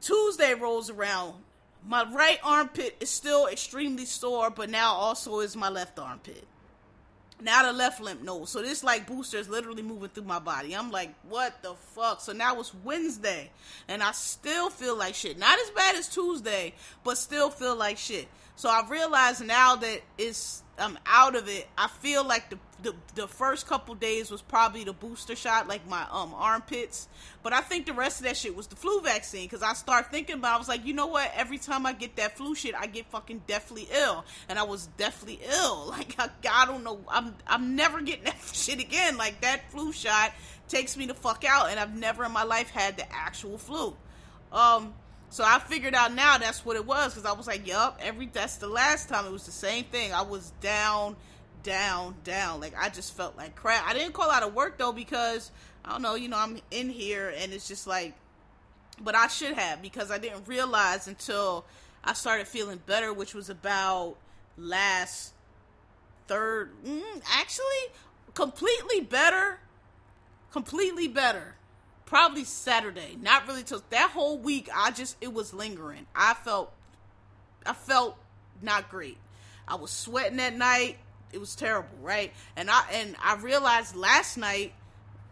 Tuesday 0.00 0.54
rolls 0.54 0.90
around. 0.90 1.34
My 1.88 2.04
right 2.12 2.38
armpit 2.42 2.96
is 3.00 3.10
still 3.10 3.46
extremely 3.46 4.06
sore, 4.06 4.50
but 4.50 4.70
now 4.70 4.92
also 4.92 5.40
is 5.40 5.56
my 5.56 5.68
left 5.68 5.98
armpit 5.98 6.44
now 7.40 7.64
the 7.64 7.72
left 7.72 8.00
lymph 8.00 8.22
node. 8.22 8.48
So 8.48 8.62
this 8.62 8.82
like 8.82 9.06
booster 9.06 9.38
is 9.38 9.48
literally 9.48 9.82
moving 9.82 10.08
through 10.08 10.24
my 10.24 10.38
body. 10.38 10.74
I'm 10.74 10.90
like, 10.90 11.14
what 11.28 11.62
the 11.62 11.74
fuck? 11.94 12.20
So 12.20 12.32
now 12.32 12.58
it's 12.60 12.74
Wednesday, 12.84 13.50
and 13.88 14.02
I 14.02 14.12
still 14.12 14.70
feel 14.70 14.96
like 14.96 15.14
shit. 15.14 15.38
Not 15.38 15.58
as 15.58 15.70
bad 15.70 15.96
as 15.96 16.08
Tuesday, 16.08 16.74
but 17.04 17.18
still 17.18 17.50
feel 17.50 17.76
like 17.76 17.98
shit. 17.98 18.28
So 18.56 18.70
I've 18.70 18.90
realized 18.90 19.44
now 19.44 19.76
that 19.76 20.00
it's 20.18 20.62
I'm 20.78 20.98
out 21.06 21.36
of 21.36 21.48
it. 21.48 21.68
I 21.76 21.88
feel 21.88 22.24
like 22.24 22.50
the 22.50 22.58
the, 22.82 22.94
the 23.14 23.26
first 23.26 23.66
couple 23.66 23.94
days 23.94 24.30
was 24.30 24.42
probably 24.42 24.84
the 24.84 24.92
booster 24.92 25.34
shot, 25.34 25.66
like 25.66 25.88
my 25.88 26.06
um 26.10 26.34
armpits. 26.34 27.08
But 27.42 27.52
I 27.52 27.60
think 27.60 27.86
the 27.86 27.92
rest 27.92 28.20
of 28.20 28.26
that 28.26 28.36
shit 28.36 28.54
was 28.54 28.66
the 28.66 28.76
flu 28.76 29.00
vaccine 29.00 29.44
because 29.44 29.62
I 29.62 29.72
start 29.74 30.10
thinking 30.10 30.36
about. 30.36 30.54
I 30.54 30.58
was 30.58 30.68
like, 30.68 30.84
you 30.84 30.92
know 30.92 31.06
what? 31.06 31.30
Every 31.34 31.58
time 31.58 31.86
I 31.86 31.92
get 31.92 32.16
that 32.16 32.36
flu 32.36 32.54
shit, 32.54 32.74
I 32.74 32.86
get 32.86 33.06
fucking 33.10 33.42
deathly 33.46 33.88
ill, 33.92 34.24
and 34.48 34.58
I 34.58 34.62
was 34.64 34.88
deathly 34.96 35.40
ill. 35.48 35.94
Like 35.96 36.14
I, 36.18 36.28
I 36.50 36.66
don't 36.66 36.84
know. 36.84 37.00
I'm 37.08 37.34
I'm 37.46 37.76
never 37.76 38.00
getting 38.02 38.24
that 38.24 38.36
shit 38.52 38.80
again. 38.80 39.16
Like 39.16 39.40
that 39.40 39.70
flu 39.70 39.92
shot 39.92 40.32
takes 40.68 40.96
me 40.96 41.06
the 41.06 41.14
fuck 41.14 41.44
out, 41.48 41.70
and 41.70 41.80
I've 41.80 41.96
never 41.96 42.24
in 42.24 42.32
my 42.32 42.42
life 42.42 42.70
had 42.70 42.96
the 42.96 43.10
actual 43.12 43.58
flu. 43.58 43.96
Um. 44.52 44.94
So 45.28 45.44
I 45.44 45.58
figured 45.58 45.94
out 45.94 46.14
now 46.14 46.38
that's 46.38 46.64
what 46.64 46.76
it 46.76 46.86
was 46.86 47.14
because 47.14 47.28
I 47.28 47.32
was 47.32 47.46
like, 47.46 47.66
yup, 47.66 47.98
every 48.02 48.26
that's 48.26 48.56
the 48.56 48.68
last 48.68 49.08
time 49.08 49.26
it 49.26 49.32
was 49.32 49.44
the 49.44 49.52
same 49.52 49.84
thing. 49.84 50.12
I 50.12 50.22
was 50.22 50.52
down 50.60 51.16
down, 51.62 52.14
down. 52.22 52.60
Like 52.60 52.74
I 52.78 52.88
just 52.88 53.16
felt 53.16 53.36
like 53.36 53.56
crap. 53.56 53.84
I 53.86 53.92
didn't 53.92 54.12
call 54.12 54.30
out 54.30 54.42
of 54.42 54.54
work 54.54 54.78
though 54.78 54.92
because 54.92 55.50
I 55.84 55.90
don't 55.90 56.02
know, 56.02 56.14
you 56.14 56.28
know, 56.28 56.38
I'm 56.38 56.58
in 56.70 56.88
here 56.90 57.34
and 57.36 57.52
it's 57.52 57.68
just 57.68 57.86
like 57.86 58.14
but 59.02 59.14
I 59.14 59.26
should 59.26 59.54
have 59.54 59.82
because 59.82 60.10
I 60.10 60.18
didn't 60.18 60.46
realize 60.46 61.06
until 61.06 61.66
I 62.02 62.14
started 62.14 62.48
feeling 62.48 62.80
better, 62.86 63.12
which 63.12 63.34
was 63.34 63.50
about 63.50 64.16
last 64.56 65.34
third 66.28 66.70
mm, 66.84 67.02
actually 67.34 67.92
completely 68.34 69.00
better 69.00 69.60
completely 70.50 71.08
better 71.08 71.55
probably 72.06 72.44
saturday 72.44 73.16
not 73.20 73.46
really 73.46 73.62
till 73.62 73.82
that 73.90 74.10
whole 74.10 74.38
week 74.38 74.68
i 74.74 74.90
just 74.90 75.16
it 75.20 75.32
was 75.32 75.52
lingering 75.52 76.06
i 76.14 76.32
felt 76.32 76.72
i 77.66 77.72
felt 77.72 78.16
not 78.62 78.88
great 78.88 79.18
i 79.68 79.74
was 79.74 79.90
sweating 79.90 80.40
at 80.40 80.56
night 80.56 80.96
it 81.32 81.40
was 81.40 81.54
terrible, 81.54 81.96
right? 82.02 82.32
And 82.56 82.70
I 82.70 82.82
and 82.92 83.16
I 83.22 83.36
realized 83.36 83.94
last 83.94 84.36
night 84.36 84.72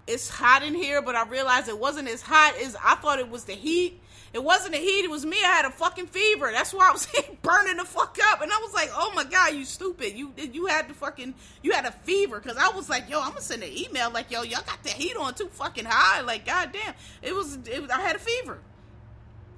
it's 0.06 0.28
hot 0.28 0.62
in 0.62 0.74
here, 0.74 1.00
but 1.00 1.14
I 1.16 1.26
realized 1.26 1.68
it 1.68 1.78
wasn't 1.78 2.08
as 2.08 2.20
hot 2.20 2.54
as 2.62 2.76
I 2.84 2.94
thought 2.96 3.18
it 3.18 3.30
was 3.30 3.44
the 3.44 3.54
heat. 3.54 4.00
It 4.34 4.42
wasn't 4.42 4.72
the 4.72 4.80
heat, 4.80 5.04
it 5.04 5.10
was 5.10 5.24
me. 5.24 5.36
I 5.36 5.46
had 5.46 5.64
a 5.64 5.70
fucking 5.70 6.08
fever. 6.08 6.50
That's 6.50 6.74
why 6.74 6.88
I 6.88 6.92
was 6.92 7.06
burning 7.42 7.76
the 7.76 7.84
fuck 7.84 8.18
up. 8.32 8.42
And 8.42 8.52
I 8.52 8.58
was 8.58 8.74
like, 8.74 8.90
oh 8.92 9.12
my 9.14 9.22
god, 9.22 9.54
you 9.54 9.64
stupid. 9.64 10.16
You 10.16 10.32
you 10.36 10.66
had 10.66 10.88
the 10.88 10.94
fucking 10.94 11.34
you 11.62 11.70
had 11.70 11.84
a 11.84 11.92
fever. 11.92 12.40
Cause 12.40 12.56
I 12.56 12.70
was 12.70 12.90
like, 12.90 13.08
yo, 13.08 13.20
I'm 13.20 13.28
gonna 13.28 13.40
send 13.40 13.62
an 13.62 13.70
email 13.72 14.10
like, 14.10 14.32
yo, 14.32 14.42
y'all 14.42 14.64
got 14.66 14.82
the 14.82 14.90
heat 14.90 15.16
on 15.16 15.34
too 15.34 15.46
fucking 15.46 15.84
high. 15.84 16.22
Like, 16.22 16.44
goddamn. 16.44 16.94
It 17.22 17.32
was 17.32 17.58
it, 17.64 17.88
I 17.92 18.00
had 18.00 18.16
a 18.16 18.18
fever. 18.18 18.58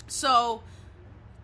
So 0.09 0.63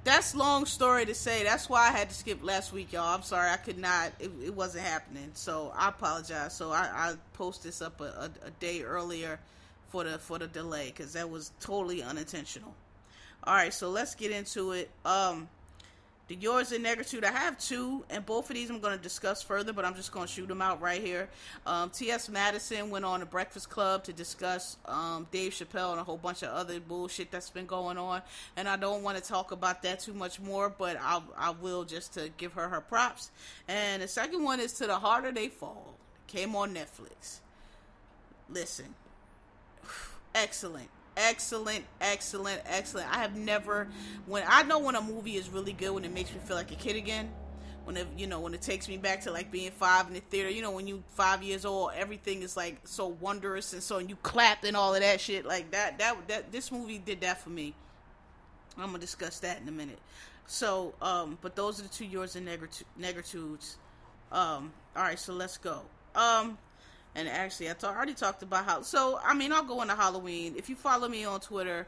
that's 0.04 0.34
long 0.34 0.66
story 0.66 1.06
to 1.06 1.14
say. 1.14 1.42
That's 1.42 1.70
why 1.70 1.88
I 1.88 1.90
had 1.90 2.10
to 2.10 2.14
skip 2.14 2.44
last 2.44 2.70
week, 2.72 2.92
y'all. 2.92 3.14
I'm 3.14 3.22
sorry, 3.22 3.50
I 3.50 3.56
could 3.56 3.78
not. 3.78 4.12
It, 4.20 4.30
it 4.44 4.54
wasn't 4.54 4.84
happening, 4.84 5.30
so 5.32 5.72
I 5.74 5.88
apologize. 5.88 6.54
So 6.54 6.70
I, 6.70 6.90
I 6.92 7.14
post 7.32 7.62
this 7.62 7.80
up 7.80 8.02
a, 8.02 8.04
a, 8.04 8.46
a, 8.46 8.50
day 8.60 8.82
earlier 8.82 9.40
for 9.88 10.04
the 10.04 10.18
for 10.18 10.38
the 10.38 10.48
delay 10.48 10.88
because 10.88 11.14
that 11.14 11.30
was 11.30 11.52
totally 11.60 12.02
unintentional. 12.02 12.74
All 13.44 13.54
right, 13.54 13.74
so 13.74 13.90
let's 13.90 14.14
get 14.14 14.30
into 14.30 14.70
it. 14.70 14.88
Um, 15.04 15.48
the 16.28 16.36
yours 16.36 16.70
and 16.70 16.84
negative. 16.84 17.24
I 17.24 17.32
have 17.32 17.58
two, 17.58 18.04
and 18.08 18.24
both 18.24 18.48
of 18.48 18.54
these 18.54 18.70
I'm 18.70 18.78
going 18.78 18.96
to 18.96 19.02
discuss 19.02 19.42
further, 19.42 19.72
but 19.72 19.84
I'm 19.84 19.96
just 19.96 20.12
going 20.12 20.28
to 20.28 20.32
shoot 20.32 20.46
them 20.46 20.62
out 20.62 20.80
right 20.80 21.02
here. 21.02 21.28
Um, 21.66 21.90
T.S. 21.90 22.28
Madison 22.28 22.88
went 22.88 23.04
on 23.04 23.20
a 23.20 23.26
Breakfast 23.26 23.68
Club 23.68 24.04
to 24.04 24.12
discuss 24.12 24.76
um, 24.86 25.26
Dave 25.32 25.52
Chappelle 25.52 25.90
and 25.90 26.00
a 26.00 26.04
whole 26.04 26.18
bunch 26.18 26.42
of 26.42 26.50
other 26.50 26.78
bullshit 26.78 27.32
that's 27.32 27.50
been 27.50 27.66
going 27.66 27.98
on, 27.98 28.22
and 28.56 28.68
I 28.68 28.76
don't 28.76 29.02
want 29.02 29.18
to 29.18 29.24
talk 29.24 29.50
about 29.50 29.82
that 29.82 29.98
too 29.98 30.14
much 30.14 30.38
more, 30.38 30.70
but 30.70 30.96
I 31.00 31.20
I 31.36 31.50
will 31.50 31.82
just 31.82 32.14
to 32.14 32.30
give 32.36 32.52
her 32.52 32.68
her 32.68 32.80
props. 32.80 33.32
And 33.66 34.02
the 34.02 34.08
second 34.08 34.44
one 34.44 34.60
is 34.60 34.72
to 34.74 34.86
the 34.86 35.00
harder 35.00 35.32
they 35.32 35.48
fall. 35.48 35.96
Came 36.28 36.54
on 36.54 36.72
Netflix. 36.72 37.40
Listen, 38.48 38.94
excellent 40.34 40.88
excellent, 41.16 41.84
excellent, 42.00 42.62
excellent. 42.66 43.14
I 43.14 43.20
have 43.20 43.36
never 43.36 43.88
when 44.26 44.44
I 44.46 44.62
know 44.62 44.78
when 44.78 44.94
a 44.94 45.02
movie 45.02 45.36
is 45.36 45.48
really 45.48 45.72
good 45.72 45.90
when 45.90 46.04
it 46.04 46.12
makes 46.12 46.32
me 46.32 46.38
feel 46.44 46.56
like 46.56 46.70
a 46.70 46.76
kid 46.76 46.96
again. 46.96 47.30
When 47.84 47.96
it 47.96 48.06
you 48.16 48.26
know 48.26 48.40
when 48.40 48.54
it 48.54 48.62
takes 48.62 48.88
me 48.88 48.96
back 48.96 49.22
to 49.22 49.32
like 49.32 49.50
being 49.50 49.70
five 49.72 50.06
in 50.06 50.14
the 50.14 50.20
theater. 50.20 50.48
You 50.48 50.62
know 50.62 50.70
when 50.70 50.86
you 50.86 51.02
five 51.10 51.42
years 51.42 51.64
old, 51.64 51.92
everything 51.96 52.42
is 52.42 52.56
like 52.56 52.78
so 52.84 53.08
wondrous 53.08 53.72
and 53.72 53.82
so 53.82 53.98
and 53.98 54.08
you 54.08 54.16
clapped 54.16 54.64
and 54.64 54.76
all 54.76 54.94
of 54.94 55.00
that 55.00 55.20
shit 55.20 55.44
like 55.44 55.72
that. 55.72 55.98
That 55.98 56.16
that 56.28 56.52
this 56.52 56.70
movie 56.70 56.98
did 56.98 57.20
that 57.22 57.42
for 57.42 57.50
me. 57.50 57.74
I'm 58.78 58.86
gonna 58.86 58.98
discuss 58.98 59.40
that 59.40 59.60
in 59.60 59.68
a 59.68 59.72
minute. 59.72 59.98
So, 60.46 60.94
um, 61.00 61.38
but 61.40 61.56
those 61.56 61.80
are 61.80 61.82
the 61.84 61.88
two 61.88 62.04
yours 62.04 62.36
and 62.36 62.46
negritudes. 62.46 63.76
Um, 64.30 64.72
all 64.96 65.02
right, 65.02 65.18
so 65.18 65.32
let's 65.32 65.58
go. 65.58 65.82
Um, 66.14 66.58
and 67.14 67.28
actually, 67.28 67.68
I, 67.68 67.74
already 67.84 68.14
talked 68.14 68.42
about 68.42 68.64
how. 68.64 68.82
So, 68.82 69.20
I 69.22 69.34
mean, 69.34 69.52
I'll 69.52 69.64
go 69.64 69.82
into 69.82 69.94
Halloween. 69.94 70.54
If 70.56 70.68
you 70.68 70.76
follow 70.76 71.08
me 71.08 71.24
on 71.24 71.40
Twitter 71.40 71.86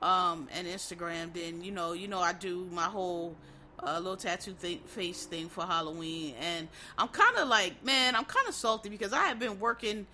um, 0.00 0.48
and 0.52 0.66
Instagram, 0.66 1.32
then 1.32 1.62
you 1.62 1.72
know, 1.72 1.92
you 1.92 2.08
know, 2.08 2.20
I 2.20 2.32
do 2.32 2.68
my 2.72 2.84
whole 2.84 3.34
uh, 3.82 3.98
little 3.98 4.16
tattoo 4.16 4.54
face 4.86 5.24
thing 5.24 5.48
for 5.48 5.64
Halloween, 5.64 6.34
and 6.40 6.68
I'm 6.96 7.08
kind 7.08 7.36
of 7.36 7.48
like, 7.48 7.84
man, 7.84 8.14
I'm 8.14 8.24
kind 8.24 8.46
of 8.48 8.54
salty 8.54 8.88
because 8.88 9.12
I 9.12 9.26
have 9.26 9.38
been 9.38 9.58
working. 9.58 10.06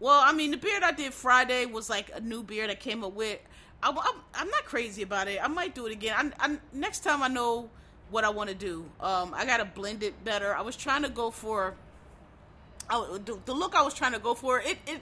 Well, 0.00 0.20
I 0.24 0.32
mean, 0.32 0.52
the 0.52 0.58
beard 0.58 0.84
I 0.84 0.92
did 0.92 1.12
Friday 1.12 1.66
was 1.66 1.90
like 1.90 2.12
a 2.14 2.20
new 2.20 2.44
beard 2.44 2.70
I 2.70 2.76
came 2.76 3.02
up 3.02 3.14
with. 3.14 3.40
I, 3.82 3.90
am 4.34 4.50
not 4.50 4.64
crazy 4.64 5.02
about 5.02 5.28
it. 5.28 5.42
I 5.42 5.48
might 5.48 5.74
do 5.74 5.86
it 5.86 5.92
again. 5.92 6.32
I, 6.40 6.46
I, 6.46 6.58
next 6.72 7.00
time 7.00 7.22
I 7.22 7.28
know 7.28 7.68
what 8.10 8.24
I 8.24 8.30
want 8.30 8.48
to 8.48 8.54
do. 8.54 8.84
Um, 9.00 9.34
I 9.34 9.44
gotta 9.44 9.64
blend 9.64 10.02
it 10.02 10.24
better. 10.24 10.54
I 10.54 10.62
was 10.62 10.76
trying 10.76 11.02
to 11.02 11.08
go 11.08 11.30
for 11.30 11.74
I, 12.90 13.18
the, 13.24 13.38
the 13.44 13.52
look 13.52 13.74
I 13.74 13.82
was 13.82 13.94
trying 13.94 14.12
to 14.12 14.18
go 14.18 14.34
for 14.34 14.60
it 14.60 14.78
it 14.86 15.00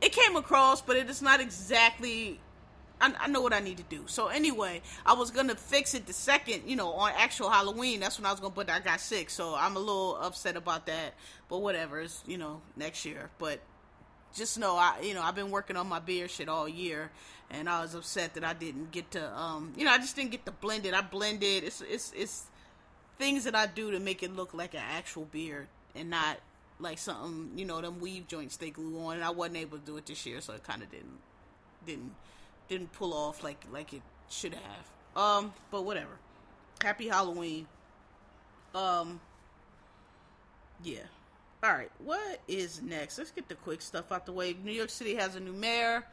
it 0.00 0.12
came 0.12 0.36
across, 0.36 0.80
but 0.80 0.96
it 0.96 1.10
is 1.10 1.22
not 1.22 1.40
exactly. 1.40 2.40
I, 3.00 3.14
I, 3.20 3.28
know 3.28 3.40
what 3.40 3.52
I 3.52 3.60
need 3.60 3.76
to 3.76 3.84
do. 3.84 4.04
So 4.06 4.26
anyway, 4.26 4.82
I 5.06 5.12
was 5.12 5.30
gonna 5.30 5.54
fix 5.54 5.94
it 5.94 6.06
the 6.06 6.12
second, 6.12 6.62
you 6.66 6.74
know, 6.74 6.92
on 6.92 7.12
actual 7.16 7.48
Halloween. 7.48 8.00
That's 8.00 8.18
when 8.18 8.26
I 8.26 8.32
was 8.32 8.40
gonna, 8.40 8.54
but 8.54 8.70
I 8.70 8.80
got 8.80 9.00
sick, 9.00 9.30
so 9.30 9.54
I'm 9.54 9.76
a 9.76 9.78
little 9.78 10.16
upset 10.16 10.56
about 10.56 10.86
that. 10.86 11.14
But 11.48 11.58
whatever, 11.58 12.00
it's 12.00 12.22
you 12.26 12.38
know 12.38 12.60
next 12.76 13.04
year. 13.04 13.30
But 13.38 13.60
just 14.34 14.58
know, 14.58 14.76
I 14.76 15.00
you 15.02 15.14
know 15.14 15.22
I've 15.22 15.34
been 15.34 15.50
working 15.50 15.76
on 15.76 15.88
my 15.88 16.00
beard 16.00 16.30
shit 16.30 16.48
all 16.48 16.68
year, 16.68 17.10
and 17.50 17.68
I 17.68 17.82
was 17.82 17.94
upset 17.94 18.34
that 18.34 18.44
I 18.44 18.52
didn't 18.52 18.90
get 18.90 19.10
to, 19.12 19.32
um, 19.36 19.72
you 19.76 19.84
know, 19.84 19.92
I 19.92 19.98
just 19.98 20.16
didn't 20.16 20.32
get 20.32 20.44
to 20.46 20.52
blend 20.52 20.86
it. 20.86 20.94
I 20.94 21.00
blended. 21.00 21.64
It's 21.64 21.80
it's 21.80 22.12
it's 22.16 22.44
things 23.18 23.44
that 23.44 23.54
I 23.54 23.66
do 23.66 23.90
to 23.92 24.00
make 24.00 24.22
it 24.22 24.34
look 24.34 24.54
like 24.54 24.74
an 24.74 24.82
actual 24.84 25.24
beard 25.24 25.66
and 25.94 26.10
not 26.10 26.38
like 26.80 26.98
something, 26.98 27.50
you 27.56 27.64
know, 27.64 27.80
them 27.80 28.00
weave 28.00 28.28
joints 28.28 28.56
they 28.56 28.70
glue 28.70 28.98
on, 29.00 29.16
and 29.16 29.24
I 29.24 29.30
wasn't 29.30 29.58
able 29.58 29.78
to 29.78 29.84
do 29.84 29.96
it 29.96 30.06
this 30.06 30.24
year, 30.26 30.40
so 30.40 30.52
it 30.54 30.64
kind 30.64 30.82
of 30.82 30.90
didn't, 30.90 31.18
didn't, 31.86 32.14
didn't 32.68 32.92
pull 32.92 33.14
off 33.14 33.42
like 33.42 33.64
like 33.72 33.92
it 33.92 34.02
should 34.28 34.54
have. 34.54 35.22
Um, 35.22 35.52
but 35.70 35.84
whatever. 35.84 36.18
Happy 36.82 37.08
Halloween. 37.08 37.66
Um, 38.74 39.20
yeah. 40.84 41.00
All 41.62 41.72
right, 41.72 41.90
what 42.04 42.40
is 42.46 42.80
next? 42.82 43.18
Let's 43.18 43.32
get 43.32 43.48
the 43.48 43.56
quick 43.56 43.82
stuff 43.82 44.12
out 44.12 44.26
the 44.26 44.32
way. 44.32 44.54
New 44.62 44.70
York 44.70 44.90
City 44.90 45.16
has 45.16 45.34
a 45.34 45.40
new 45.40 45.52
mayor, 45.52 46.04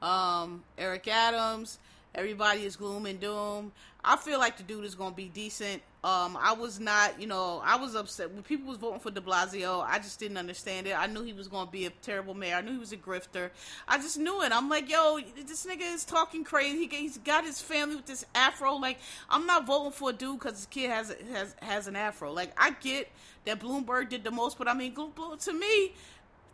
um, 0.00 0.64
Eric 0.78 1.08
Adams. 1.08 1.78
Everybody 2.14 2.64
is 2.64 2.76
gloom 2.76 3.04
and 3.04 3.20
doom. 3.20 3.72
I 4.02 4.16
feel 4.16 4.38
like 4.38 4.56
the 4.56 4.62
dude 4.62 4.84
is 4.84 4.94
going 4.94 5.10
to 5.10 5.16
be 5.16 5.28
decent. 5.28 5.82
Um, 6.04 6.36
I 6.38 6.52
was 6.52 6.78
not, 6.78 7.18
you 7.18 7.26
know, 7.26 7.62
I 7.64 7.76
was 7.76 7.94
upset 7.94 8.30
when 8.30 8.42
people 8.42 8.68
was 8.68 8.76
voting 8.76 9.00
for 9.00 9.10
De 9.10 9.22
Blasio. 9.22 9.82
I 9.82 9.96
just 9.96 10.20
didn't 10.20 10.36
understand 10.36 10.86
it. 10.86 10.92
I 10.92 11.06
knew 11.06 11.22
he 11.22 11.32
was 11.32 11.48
going 11.48 11.64
to 11.64 11.72
be 11.72 11.86
a 11.86 11.90
terrible 12.02 12.34
mayor. 12.34 12.56
I 12.56 12.60
knew 12.60 12.72
he 12.72 12.78
was 12.78 12.92
a 12.92 12.98
grifter. 12.98 13.48
I 13.88 13.96
just 13.96 14.18
knew 14.18 14.42
it. 14.42 14.52
I'm 14.52 14.68
like, 14.68 14.90
yo, 14.90 15.18
this 15.46 15.64
nigga 15.64 15.94
is 15.94 16.04
talking 16.04 16.44
crazy. 16.44 16.86
He, 16.86 17.06
has 17.06 17.16
got 17.16 17.44
his 17.44 17.62
family 17.62 17.96
with 17.96 18.04
this 18.04 18.26
afro. 18.34 18.74
Like, 18.74 18.98
I'm 19.30 19.46
not 19.46 19.66
voting 19.66 19.92
for 19.92 20.10
a 20.10 20.12
dude 20.12 20.40
because 20.40 20.58
his 20.58 20.66
kid 20.66 20.90
has 20.90 21.16
has 21.32 21.56
has 21.62 21.86
an 21.86 21.96
afro. 21.96 22.34
Like, 22.34 22.52
I 22.58 22.72
get 22.82 23.08
that 23.46 23.60
Bloomberg 23.60 24.10
did 24.10 24.24
the 24.24 24.30
most, 24.30 24.58
but 24.58 24.68
I 24.68 24.74
mean, 24.74 24.94
to 24.94 25.52
me, 25.54 25.94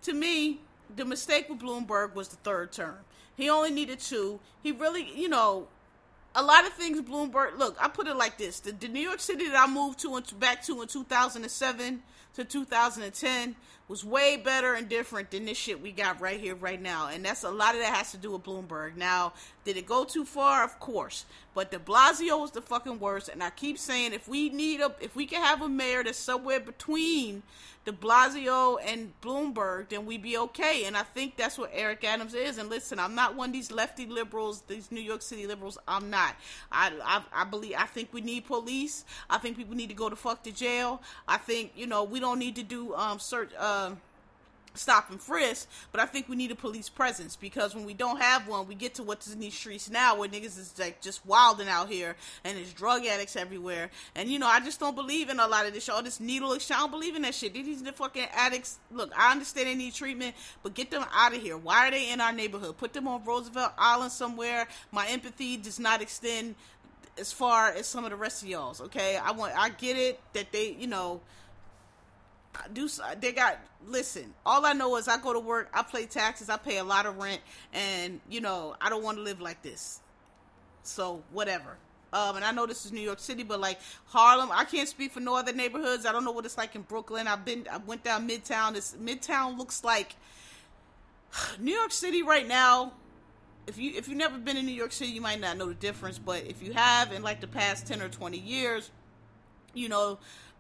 to 0.03 0.13
me, 0.13 0.61
the 0.95 1.05
mistake 1.05 1.49
with 1.49 1.59
Bloomberg 1.59 2.15
was 2.15 2.29
the 2.29 2.37
third 2.37 2.71
term. 2.71 2.99
He 3.37 3.51
only 3.51 3.73
needed 3.73 3.99
two. 3.99 4.39
He 4.63 4.71
really, 4.71 5.11
you 5.13 5.29
know, 5.29 5.67
a 6.35 6.43
lot 6.43 6.67
of 6.67 6.73
things 6.75 7.01
Bloomberg. 7.01 7.59
Look, 7.59 7.77
I 7.81 7.89
put 7.89 8.07
it 8.07 8.17
like 8.17 8.39
this: 8.39 8.61
the, 8.61 8.73
the 8.73 8.89
New 8.89 9.01
York 9.01 9.21
City 9.21 9.49
that 9.49 9.69
I 9.69 9.71
moved 9.71 10.01
to 10.01 10.17
and 10.17 10.39
back 10.39 10.63
to 10.65 10.83
in 10.83 10.89
2007 10.89 12.03
to 12.35 12.45
2010 12.45 13.57
was 13.89 14.05
way 14.05 14.37
better 14.37 14.75
and 14.75 14.89
different 14.89 15.33
than 15.33 15.45
this 15.45 15.59
shit 15.59 15.83
we 15.83 15.91
got 15.91 16.21
right 16.21 16.39
here, 16.39 16.55
right 16.55 16.81
now. 16.81 17.09
And 17.09 17.25
that's 17.25 17.43
a 17.43 17.51
lot 17.51 17.75
of 17.75 17.81
that 17.81 17.93
has 17.93 18.13
to 18.13 18.19
do 18.19 18.31
with 18.31 18.45
Bloomberg. 18.45 18.95
Now, 18.97 19.33
did 19.65 19.77
it 19.77 19.87
go 19.87 20.05
too 20.05 20.25
far? 20.25 20.65
Of 20.65 20.81
course. 20.81 21.27
But 21.55 21.71
de 21.71 21.79
Blasio 21.79 22.41
was 22.41 22.53
the 22.53 22.63
fucking 22.63 22.99
worst. 22.99 23.29
And 23.29 23.43
I 23.43 23.51
keep 23.51 23.79
saying 23.79 24.13
if 24.13 24.27
we 24.29 24.49
need 24.49 24.81
a 24.81 24.95
if 25.01 25.15
we 25.15 25.27
can 25.27 25.43
have 25.43 25.63
a 25.63 25.69
mayor 25.69 26.03
that's 26.03 26.19
somewhere 26.19 26.61
between 26.61 27.43
de 27.85 27.93
Blasio 27.93 28.79
and 28.85 29.13
Bloomberg, 29.21 29.89
then 29.91 30.07
we'd 30.07 30.23
be 30.23 30.39
okay. 30.39 30.85
And 30.85 30.97
I 30.97 31.03
think 31.03 31.37
that's 31.37 31.59
what 31.59 31.71
Eric 31.75 32.05
Adams 32.05 32.35
is. 32.35 32.57
And 32.57 32.71
listen, 32.71 32.99
I'm 32.99 33.15
not 33.15 33.35
one 33.35 33.51
of 33.51 33.53
these 33.53 33.71
lefty 33.71 34.07
liberals, 34.07 34.63
these 34.67 34.91
New 34.91 35.01
York 35.01 35.23
City 35.23 35.47
liberals. 35.47 35.77
I'm 35.87 36.09
not. 36.09 36.37
I 36.73 36.93
I, 37.05 37.43
I 37.43 37.45
believe 37.45 37.75
I 37.77 37.87
think 37.87 38.13
we 38.13 38.23
need 38.23 38.47
police. 38.47 39.05
I 39.29 39.39
think 39.39 39.57
people 39.57 39.77
need 39.77 39.89
to 39.89 39.95
go 39.95 40.09
to 40.09 40.17
fuck 40.17 40.43
to 40.45 40.53
jail. 40.53 41.03
I 41.29 41.37
think 41.37 41.73
you 41.77 41.87
know 41.87 42.05
we 42.05 42.21
don't 42.21 42.39
need 42.39 42.57
to 42.57 42.63
do 42.63 42.95
um 42.95 43.19
search. 43.19 43.51
Uh, 43.59 43.93
stop 44.75 45.11
and 45.11 45.21
frisk, 45.21 45.69
but 45.93 46.01
I 46.01 46.07
think 46.07 46.29
we 46.29 46.37
need 46.37 46.51
a 46.51 46.55
police 46.55 46.89
presence 46.89 47.37
because 47.37 47.75
when 47.75 47.85
we 47.85 47.95
don't 47.95 48.21
have 48.21 48.47
one, 48.47 48.69
we 48.69 48.75
get 48.75 48.95
to 48.95 49.03
what's 49.03 49.33
in 49.33 49.41
these 49.41 49.55
streets 49.55 49.91
now 49.91 50.17
where 50.17 50.29
niggas 50.29 50.59
is 50.59 50.75
like 50.79 51.01
just 51.01 51.25
wilding 51.27 51.69
out 51.69 51.89
here 51.89 52.17
and 52.45 52.57
there's 52.57 52.73
drug 52.73 53.05
addicts 53.05 53.37
everywhere. 53.37 53.91
And 54.15 54.29
you 54.29 54.39
know, 54.39 54.47
I 54.47 54.61
just 54.61 54.81
don't 54.81 54.95
believe 54.95 55.29
in 55.29 55.41
a 55.41 55.47
lot 55.47 55.67
of 55.67 55.75
this 55.75 55.89
all 55.89 56.03
this 56.03 56.21
needle. 56.21 56.53
I 56.53 56.59
don't 56.69 56.91
believe 56.91 57.17
in 57.17 57.23
that 57.23 57.35
shit. 57.35 57.55
These 57.55 57.83
the 57.83 57.93
fucking 57.93 58.27
addicts. 58.33 58.79
Look, 58.91 59.13
I 59.17 59.33
understand 59.33 59.69
they 59.69 59.75
need 59.75 59.95
treatment, 59.95 60.35
but 60.63 60.75
get 60.75 60.91
them 60.91 61.05
out 61.13 61.35
of 61.35 61.43
here. 61.43 61.57
Why 61.57 61.89
are 61.89 61.91
they 61.91 62.11
in 62.11 62.21
our 62.21 62.33
neighborhood? 62.33 62.77
Put 62.77 62.93
them 62.93 63.09
on 63.09 63.25
Roosevelt 63.25 63.73
Island 63.79 64.13
somewhere. 64.13 64.69
My 64.93 65.07
empathy 65.09 65.57
does 65.57 65.81
not 65.81 66.03
extend 66.03 66.55
as 67.19 67.33
far 67.33 67.71
as 67.71 67.87
some 67.87 68.05
of 68.05 68.11
the 68.11 68.17
rest 68.17 68.43
of 68.43 68.49
y'all's. 68.49 68.81
Okay, 68.81 69.17
I 69.17 69.33
want. 69.33 69.53
I 69.57 69.71
get 69.71 69.97
it 69.97 70.21
that 70.33 70.53
they, 70.53 70.73
you 70.73 70.87
know 70.87 71.21
do 72.73 72.89
they 73.21 73.33
got 73.33 73.59
listen 73.87 74.35
all 74.45 74.65
i 74.67 74.73
know 74.73 74.97
is 74.97 75.09
i 75.09 75.17
go 75.19 75.33
to 75.33 75.41
work 75.41 75.69
i 75.73 75.83
pay 75.83 76.05
taxes 76.05 76.49
i 76.51 76.57
pay 76.57 76.79
a 76.79 76.85
lot 76.85 77.07
of 77.07 77.17
rent 77.17 77.41
and 77.73 78.21
you 78.29 78.41
know 78.41 78.75
i 78.81 78.89
don't 78.89 79.03
want 79.03 79.17
to 79.17 79.23
live 79.23 79.41
like 79.41 79.63
this. 79.63 80.01
So 80.83 81.23
whatever. 81.33 81.77
Um 82.13 82.37
and 82.37 82.45
i 82.45 82.51
know 82.51 82.67
this 82.67 82.85
is 82.85 82.93
new 82.93 83.01
york 83.01 83.21
city 83.21 83.43
but 83.43 83.61
like 83.61 83.79
harlem 84.07 84.51
i 84.53 84.65
can't 84.65 84.89
speak 84.89 85.13
for 85.13 85.21
no 85.21 85.37
other 85.37 85.53
neighborhoods. 85.53 86.07
I 86.07 86.13
don't 86.13 86.25
know 86.25 86.33
what 86.33 86.45
it's 86.45 86.59
like 86.59 86.75
in 86.75 86.83
brooklyn. 86.83 87.29
I've 87.29 87.45
been 87.45 87.67
i 87.71 87.79
went 87.79 88.05
down 88.05 88.29
midtown. 88.29 88.75
This 88.75 88.97
midtown 89.01 89.57
looks 89.57 89.85
like 89.85 90.17
new 91.59 91.75
york 91.75 91.93
city 91.93 92.23
right 92.23 92.47
now 92.47 92.93
if 93.67 93.79
you 93.79 93.93
if 93.95 94.09
you've 94.09 94.19
never 94.19 94.39
been 94.39 94.57
in 94.57 94.67
new 94.67 94.73
york 94.73 94.93
city 94.93 95.13
you 95.13 95.21
might 95.21 95.41
not 95.41 95.57
know 95.57 95.69
the 95.69 95.75
difference 95.75 96.19
but 96.19 96.45
if 96.45 96.63
you 96.63 96.73
have 96.73 97.13
in 97.13 97.23
like 97.23 97.41
the 97.41 97.47
past 97.47 97.87
10 97.87 98.03
or 98.03 98.09
20 98.09 98.39
years 98.39 98.91
you 99.75 99.89
know 99.89 100.19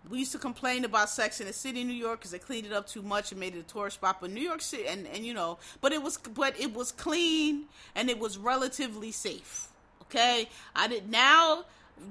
we 0.09 0.19
used 0.21 0.33
to 0.33 0.38
complain 0.38 0.85
about 0.85 1.11
Sex 1.11 1.40
in 1.40 1.47
the 1.47 1.52
City, 1.52 1.85
New 1.85 1.92
York, 1.92 2.21
because 2.21 2.30
they 2.30 2.38
cleaned 2.38 2.66
it 2.66 2.73
up 2.73 2.87
too 2.87 3.02
much 3.02 3.33
and 3.33 3.40
made 3.40 3.54
it 3.54 3.61
a 3.61 3.62
tourist 3.62 3.97
spot. 3.97 4.19
But 4.21 4.30
New 4.30 4.40
York 4.40 4.62
City, 4.62 4.87
and 4.87 5.07
and 5.09 5.25
you 5.26 5.35
know, 5.35 5.59
but 5.80 5.92
it 5.92 6.02
was 6.02 6.16
but 6.16 6.59
it 6.59 6.73
was 6.73 6.92
clean 6.92 7.64
and 7.95 8.09
it 8.09 8.19
was 8.19 8.38
relatively 8.38 9.12
safe. 9.12 9.69
Okay, 10.02 10.49
I 10.75 10.88
did 10.88 11.11
now. 11.11 11.64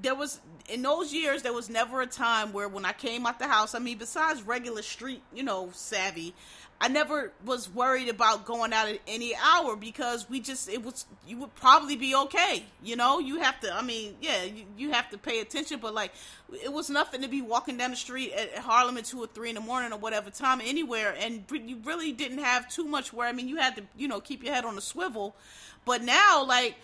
There 0.04 0.14
was 0.14 0.40
in 0.70 0.84
those 0.84 1.12
years 1.12 1.42
there 1.42 1.54
was 1.54 1.68
never 1.68 2.02
a 2.02 2.08
time 2.08 2.54
where 2.54 2.68
when 2.68 2.86
I 2.86 2.94
came 2.94 3.26
out 3.26 3.40
the 3.40 3.48
house, 3.48 3.74
I 3.74 3.80
mean, 3.80 3.98
besides 3.98 4.44
regular 4.44 4.84
street, 4.84 5.24
you 5.34 5.42
know, 5.42 5.70
savvy, 5.74 6.36
I 6.82 6.88
never 6.88 7.34
was 7.44 7.70
worried 7.70 8.08
about 8.08 8.46
going 8.46 8.72
out 8.72 8.88
at 8.88 9.00
any 9.06 9.36
hour 9.36 9.76
because 9.76 10.30
we 10.30 10.40
just 10.40 10.70
it 10.70 10.84
was 10.84 11.06
you 11.28 11.38
would 11.40 11.54
probably 11.56 11.98
be 11.98 12.16
okay. 12.16 12.64
You 12.82 12.96
know, 12.96 13.20
you 13.20 13.40
have 13.40 13.60
to. 13.62 13.74
I 13.74 13.82
mean, 13.82 14.16
yeah, 14.22 14.44
you, 14.44 14.64
you 14.78 14.92
have 14.92 15.10
to 15.10 15.18
pay 15.18 15.42
attention, 15.42 15.80
but 15.82 15.94
like 15.94 16.14
it 16.64 16.72
was 16.72 16.90
nothing 16.90 17.22
to 17.22 17.28
be 17.28 17.42
walking 17.42 17.76
down 17.76 17.92
the 17.92 17.98
street 17.98 18.32
at, 18.32 18.60
Harlem 18.60 18.98
at 18.98 19.06
two 19.06 19.22
or 19.22 19.28
three 19.28 19.50
in 19.50 19.56
the 19.56 19.62
morning 19.62 19.92
or 19.92 19.98
whatever 19.98 20.30
time 20.30 20.62
anywhere, 20.64 21.14
and 21.20 21.44
you 21.52 21.82
really 21.84 22.14
didn't 22.14 22.40
have 22.40 22.70
too 22.70 22.86
much 22.86 23.12
where. 23.12 23.28
I 23.28 23.34
mean, 23.34 23.50
you 23.50 23.58
had 23.58 23.76
to 23.76 23.84
you 23.98 24.08
know 24.08 24.22
keep 24.22 24.42
your 24.42 24.54
head 24.54 24.64
on 24.64 24.78
a 24.78 24.82
swivel, 24.82 25.36
but 25.84 26.02
now 26.02 26.46
like 26.46 26.76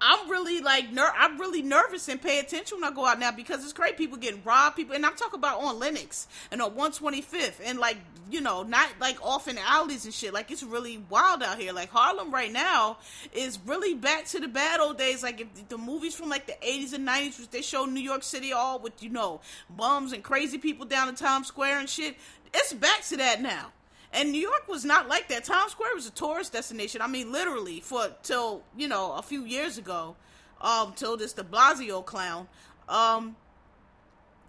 I'm 0.00 0.28
really 0.28 0.60
like 0.60 0.92
ner- 0.92 1.12
I'm 1.16 1.38
really 1.38 1.62
nervous 1.62 2.08
and 2.08 2.20
pay 2.20 2.38
attention 2.38 2.80
when 2.80 2.90
I 2.90 2.94
go 2.94 3.06
out 3.06 3.18
now 3.18 3.30
because 3.30 3.62
it's 3.62 3.72
great. 3.72 3.96
People 3.96 4.18
getting 4.18 4.42
robbed, 4.44 4.76
people, 4.76 4.94
and 4.94 5.04
I'm 5.06 5.16
talking 5.16 5.38
about 5.38 5.60
on 5.60 5.78
Lenox 5.78 6.26
and 6.50 6.60
on 6.60 6.72
125th, 6.72 7.60
and 7.64 7.78
like 7.78 7.98
you 8.30 8.40
know, 8.40 8.62
not 8.62 8.88
like 9.00 9.24
off 9.24 9.48
in 9.48 9.58
alleys 9.58 10.04
and 10.04 10.12
shit. 10.12 10.34
Like 10.34 10.50
it's 10.50 10.62
really 10.62 10.98
wild 11.08 11.42
out 11.42 11.58
here. 11.58 11.72
Like 11.72 11.90
Harlem 11.90 12.32
right 12.32 12.52
now 12.52 12.98
is 13.32 13.58
really 13.66 13.94
back 13.94 14.26
to 14.26 14.40
the 14.40 14.48
bad 14.48 14.80
old 14.80 14.98
days. 14.98 15.22
Like 15.22 15.40
if 15.40 15.68
the 15.68 15.78
movies 15.78 16.14
from 16.14 16.28
like 16.28 16.46
the 16.46 16.56
80s 16.64 16.92
and 16.92 17.06
90s, 17.06 17.40
which 17.40 17.50
they 17.50 17.62
show 17.62 17.84
New 17.84 18.00
York 18.00 18.22
City 18.22 18.52
all 18.52 18.78
with 18.78 19.02
you 19.02 19.10
know 19.10 19.40
bums 19.70 20.12
and 20.12 20.22
crazy 20.22 20.58
people 20.58 20.86
down 20.86 21.08
in 21.08 21.14
Times 21.14 21.46
Square 21.46 21.80
and 21.80 21.88
shit. 21.88 22.16
It's 22.52 22.72
back 22.72 23.02
to 23.04 23.16
that 23.18 23.40
now. 23.40 23.72
And 24.14 24.30
New 24.30 24.40
York 24.40 24.68
was 24.68 24.84
not 24.84 25.08
like 25.08 25.28
that. 25.28 25.44
Times 25.44 25.72
Square 25.72 25.96
was 25.96 26.06
a 26.06 26.12
tourist 26.12 26.52
destination. 26.52 27.02
I 27.02 27.08
mean, 27.08 27.32
literally 27.32 27.80
for 27.80 28.08
till 28.22 28.62
you 28.76 28.86
know 28.86 29.12
a 29.12 29.22
few 29.22 29.44
years 29.44 29.76
ago, 29.76 30.14
um, 30.60 30.92
till 30.94 31.16
this 31.16 31.32
De 31.32 31.42
Blasio 31.42 32.04
clown, 32.04 32.46
um, 32.88 33.36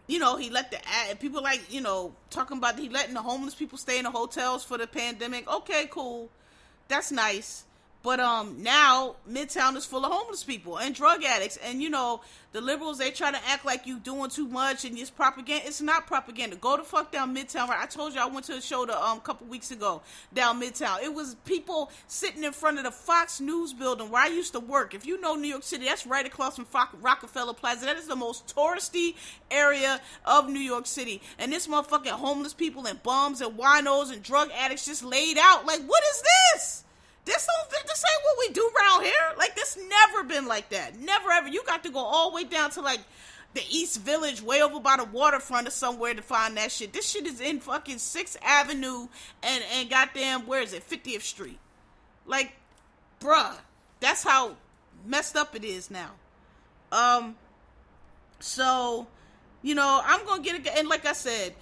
you 0.08 0.20
know, 0.20 0.38
he 0.38 0.50
let 0.52 0.72
the 0.72 0.80
people 1.18 1.42
like 1.42 1.62
you 1.74 1.82
know 1.82 2.14
talking 2.30 2.58
about 2.58 2.78
he 2.78 2.90
letting 2.90 3.16
the 3.16 3.22
homeless 3.22 3.56
people 3.56 3.78
stay 3.78 3.98
in 3.98 4.04
the 4.04 4.12
hotels 4.12 4.64
for 4.64 4.78
the 4.78 4.88
pandemic. 4.88 5.52
Okay, 5.52 5.88
cool, 5.90 6.30
that's 6.88 7.12
nice. 7.12 7.65
But 8.06 8.20
um 8.20 8.62
now 8.62 9.16
Midtown 9.28 9.76
is 9.76 9.84
full 9.84 10.06
of 10.06 10.12
homeless 10.12 10.44
people 10.44 10.78
and 10.78 10.94
drug 10.94 11.24
addicts 11.24 11.58
and 11.58 11.82
you 11.82 11.90
know 11.90 12.22
the 12.52 12.62
liberals 12.62 13.00
they 13.00 13.10
try 13.10 13.32
to 13.32 13.40
act 13.48 13.66
like 13.66 13.88
you 13.88 13.98
doing 13.98 14.30
too 14.30 14.48
much 14.48 14.86
and 14.86 14.96
it's 14.96 15.10
propaganda. 15.10 15.66
It's 15.66 15.82
not 15.82 16.06
propaganda. 16.06 16.56
Go 16.56 16.78
to 16.78 16.84
fuck 16.84 17.12
down 17.12 17.36
Midtown. 17.36 17.68
Right? 17.68 17.82
I 17.82 17.88
told 17.88 18.14
you 18.14 18.22
I 18.22 18.28
went 18.28 18.46
to 18.46 18.54
a 18.54 18.62
show 18.62 18.86
the 18.86 18.96
um 19.04 19.22
couple 19.22 19.48
weeks 19.48 19.72
ago 19.72 20.04
down 20.36 20.62
Midtown. 20.62 21.02
It 21.02 21.16
was 21.16 21.34
people 21.46 21.92
sitting 22.06 22.44
in 22.44 22.52
front 22.52 22.78
of 22.78 22.84
the 22.84 22.92
Fox 22.92 23.42
News 23.42 23.74
building 23.74 24.12
where 24.12 24.22
I 24.22 24.28
used 24.28 24.54
to 24.54 24.60
work. 24.60 24.94
If 24.94 25.08
you 25.08 25.20
know 25.20 25.34
New 25.34 25.48
York 25.48 25.64
City, 25.64 25.86
that's 25.86 26.06
right 26.06 26.28
across 26.28 26.58
from 26.58 26.68
Rockefeller 27.02 27.56
Plaza. 27.56 27.86
That 27.88 27.98
is 27.98 28.06
the 28.06 28.16
most 28.16 28.56
touristy 28.56 29.16
area 29.50 30.00
of 30.26 30.48
New 30.48 30.60
York 30.60 30.86
City. 30.86 31.24
And 31.40 31.52
this 31.52 31.66
motherfucking 31.66 32.10
homeless 32.10 32.54
people 32.54 32.86
and 32.86 33.02
bums 33.02 33.42
and 33.42 33.58
winos 33.58 34.14
and 34.14 34.22
drug 34.22 34.52
addicts 34.56 34.86
just 34.86 35.04
laid 35.04 35.40
out. 35.40 35.66
Like 35.66 35.82
what 35.82 36.04
is 36.12 36.22
this? 36.54 36.85
This 37.26 37.48
don't 37.48 37.88
this 37.88 38.04
ain't 38.04 38.24
what 38.24 38.36
we 38.48 38.54
do 38.54 38.72
around 38.80 39.04
here. 39.04 39.34
Like 39.38 39.56
this 39.56 39.78
never 39.78 40.24
been 40.24 40.48
like 40.48 40.70
that. 40.70 41.00
Never 41.00 41.32
ever. 41.32 41.48
You 41.48 41.64
got 41.66 41.84
to 41.84 41.90
go 41.92 42.00
all 42.00 42.30
the 42.30 42.36
way 42.36 42.44
down 42.44 42.70
to 42.72 42.82
like 42.82 43.00
the 43.56 43.64
East 43.70 44.02
Village, 44.02 44.42
way 44.42 44.62
over 44.62 44.80
by 44.80 44.98
the 44.98 45.06
waterfront 45.06 45.68
or 45.68 45.72
somewhere 45.72 46.14
to 46.14 46.22
find 46.22 46.58
that 46.58 46.72
shit. 46.72 46.94
This 46.94 47.10
shit 47.10 47.26
is 47.26 47.42
in 47.42 47.60
fucking 47.60 47.98
Sixth 47.98 48.38
Avenue 48.44 49.08
and 49.42 49.64
and 49.74 49.90
goddamn 49.90 50.46
where 50.46 50.62
is 50.62 50.74
it? 50.74 50.88
50th 50.88 51.22
Street. 51.22 51.60
Like, 52.28 52.54
bruh, 53.20 53.56
that's 54.00 54.24
how 54.24 54.58
messed 55.06 55.36
up 55.36 55.56
it 55.56 55.64
is 55.64 55.90
now. 55.90 56.12
Um, 56.92 57.36
so 58.40 59.08
you 59.64 59.74
know, 59.74 60.02
I'm 60.04 60.24
gonna 60.28 60.44
get 60.44 60.56
it. 60.56 60.68
And 60.78 60.88
like 60.88 61.06
I 61.06 61.14
said, 61.14 61.56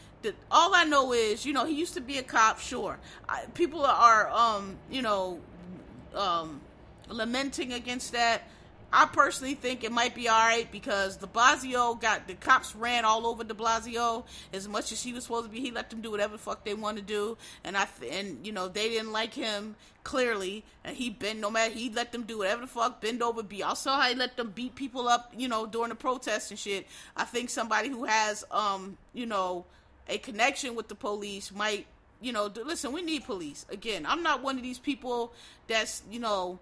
all 0.52 0.76
I 0.76 0.84
know 0.84 1.14
is, 1.14 1.46
you 1.46 1.54
know, 1.54 1.66
he 1.66 1.74
used 1.74 1.94
to 1.94 2.02
be 2.02 2.18
a 2.18 2.24
cop. 2.24 2.60
Sure, 2.60 3.00
I, 3.30 3.46
people 3.54 3.86
are, 3.86 4.30
um, 4.30 4.78
you 4.92 5.02
know, 5.02 5.40
um, 6.16 6.62
lamenting 7.10 7.74
against 7.74 8.14
that. 8.14 8.44
I 8.96 9.08
personally 9.08 9.56
think 9.56 9.84
it 9.84 9.92
might 9.92 10.14
be 10.14 10.30
all 10.30 10.40
right 10.40 10.72
because 10.72 11.18
De 11.18 11.26
Blasio 11.26 12.00
got 12.00 12.28
the 12.28 12.36
cops 12.36 12.76
ran 12.76 13.06
all 13.06 13.26
over 13.26 13.44
De 13.44 13.56
Blasio 13.56 14.24
as 14.54 14.68
much 14.68 14.92
as 14.92 15.02
he 15.02 15.12
was 15.14 15.24
supposed 15.24 15.46
to 15.48 15.52
be. 15.52 15.62
He 15.62 15.72
let 15.72 15.90
them 15.90 16.02
do 16.02 16.12
whatever 16.12 16.34
the 16.34 16.44
fuck 16.44 16.64
they 16.64 16.76
want 16.76 16.98
to 16.98 17.04
do, 17.04 17.36
and 17.64 17.76
I 17.76 17.88
and 18.12 18.46
you 18.46 18.52
know 18.52 18.68
they 18.68 18.90
didn't 18.90 19.12
like 19.12 19.34
him 19.34 19.76
clearly, 20.04 20.64
and 20.84 20.96
he 20.96 21.10
bent 21.10 21.40
no 21.40 21.50
matter 21.50 21.74
he 21.74 21.90
let 21.90 22.12
them 22.12 22.22
do 22.22 22.38
whatever 22.38 22.62
the 22.62 22.68
fuck 22.68 23.02
bend 23.02 23.24
over 23.24 23.42
be. 23.42 23.64
Also, 23.64 23.90
how 23.90 24.08
he 24.08 24.14
let 24.14 24.38
them 24.38 24.52
beat 24.52 24.76
people 24.76 25.08
up, 25.08 25.34
you 25.36 25.48
know, 25.48 25.66
during 25.66 25.90
the 25.90 25.96
protests 25.96 26.52
and 26.52 26.60
shit. 26.60 26.86
I 27.18 27.24
think 27.24 27.50
somebody 27.50 27.90
who 27.90 28.06
has 28.06 28.46
um 28.52 28.98
you 29.12 29.26
know 29.26 29.66
a 30.08 30.20
connection 30.20 30.76
with 30.76 30.88
the 30.88 30.96
police 30.96 31.52
might 31.52 31.88
you 32.24 32.32
know, 32.32 32.52
listen, 32.66 32.92
we 32.92 33.02
need 33.02 33.26
police. 33.26 33.66
Again, 33.70 34.06
I'm 34.08 34.24
not 34.24 34.42
one 34.42 34.58
of 34.58 34.64
these 34.64 34.80
people 34.80 35.34
that's, 35.68 36.04
you 36.10 36.20
know, 36.20 36.60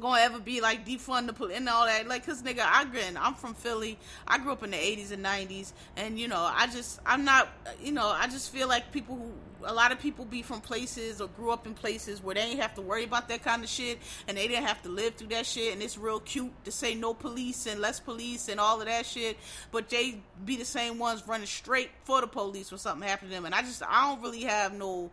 gonna 0.00 0.20
ever 0.20 0.38
be 0.38 0.60
like 0.60 0.86
defund 0.86 1.26
the 1.26 1.32
police 1.32 1.56
and 1.56 1.68
all 1.68 1.86
that. 1.86 2.06
Like, 2.08 2.26
cause 2.26 2.42
nigga, 2.42 2.60
I 2.60 2.84
grin. 2.84 3.16
I'm 3.16 3.34
from 3.34 3.54
Philly. 3.54 3.98
I 4.26 4.38
grew 4.38 4.52
up 4.52 4.62
in 4.62 4.70
the 4.70 4.76
80s 4.76 5.12
and 5.12 5.24
90s, 5.24 5.72
and 5.96 6.18
you 6.18 6.28
know, 6.28 6.40
I 6.40 6.66
just, 6.66 7.00
I'm 7.06 7.24
not, 7.24 7.48
you 7.82 7.92
know, 7.92 8.06
I 8.08 8.28
just 8.28 8.52
feel 8.52 8.68
like 8.68 8.92
people 8.92 9.16
who, 9.16 9.32
a 9.64 9.72
lot 9.72 9.92
of 9.92 10.00
people 10.00 10.24
be 10.24 10.42
from 10.42 10.60
places 10.60 11.20
or 11.20 11.28
grew 11.28 11.50
up 11.50 11.66
in 11.66 11.74
places 11.74 12.22
where 12.22 12.34
they 12.34 12.42
ain't 12.42 12.60
have 12.60 12.74
to 12.74 12.80
worry 12.80 13.04
about 13.04 13.28
that 13.28 13.42
kind 13.42 13.62
of 13.62 13.68
shit, 13.68 13.98
and 14.26 14.36
they 14.36 14.48
didn't 14.48 14.66
have 14.66 14.82
to 14.82 14.88
live 14.88 15.14
through 15.14 15.28
that 15.28 15.46
shit, 15.46 15.72
and 15.72 15.82
it's 15.82 15.98
real 15.98 16.20
cute 16.20 16.52
to 16.64 16.72
say 16.72 16.94
no 16.94 17.14
police 17.14 17.66
and 17.66 17.80
less 17.80 18.00
police 18.00 18.48
and 18.48 18.60
all 18.60 18.80
of 18.80 18.86
that 18.86 19.06
shit, 19.06 19.36
but 19.72 19.88
they 19.88 20.20
be 20.44 20.56
the 20.56 20.64
same 20.64 20.98
ones 20.98 21.22
running 21.26 21.46
straight 21.46 21.90
for 22.04 22.20
the 22.20 22.26
police 22.26 22.70
when 22.70 22.78
something 22.78 23.06
happened 23.08 23.30
to 23.30 23.36
them, 23.36 23.44
and 23.44 23.54
I 23.54 23.62
just, 23.62 23.82
I 23.82 24.08
don't 24.08 24.22
really 24.22 24.42
have 24.42 24.72
no 24.72 25.10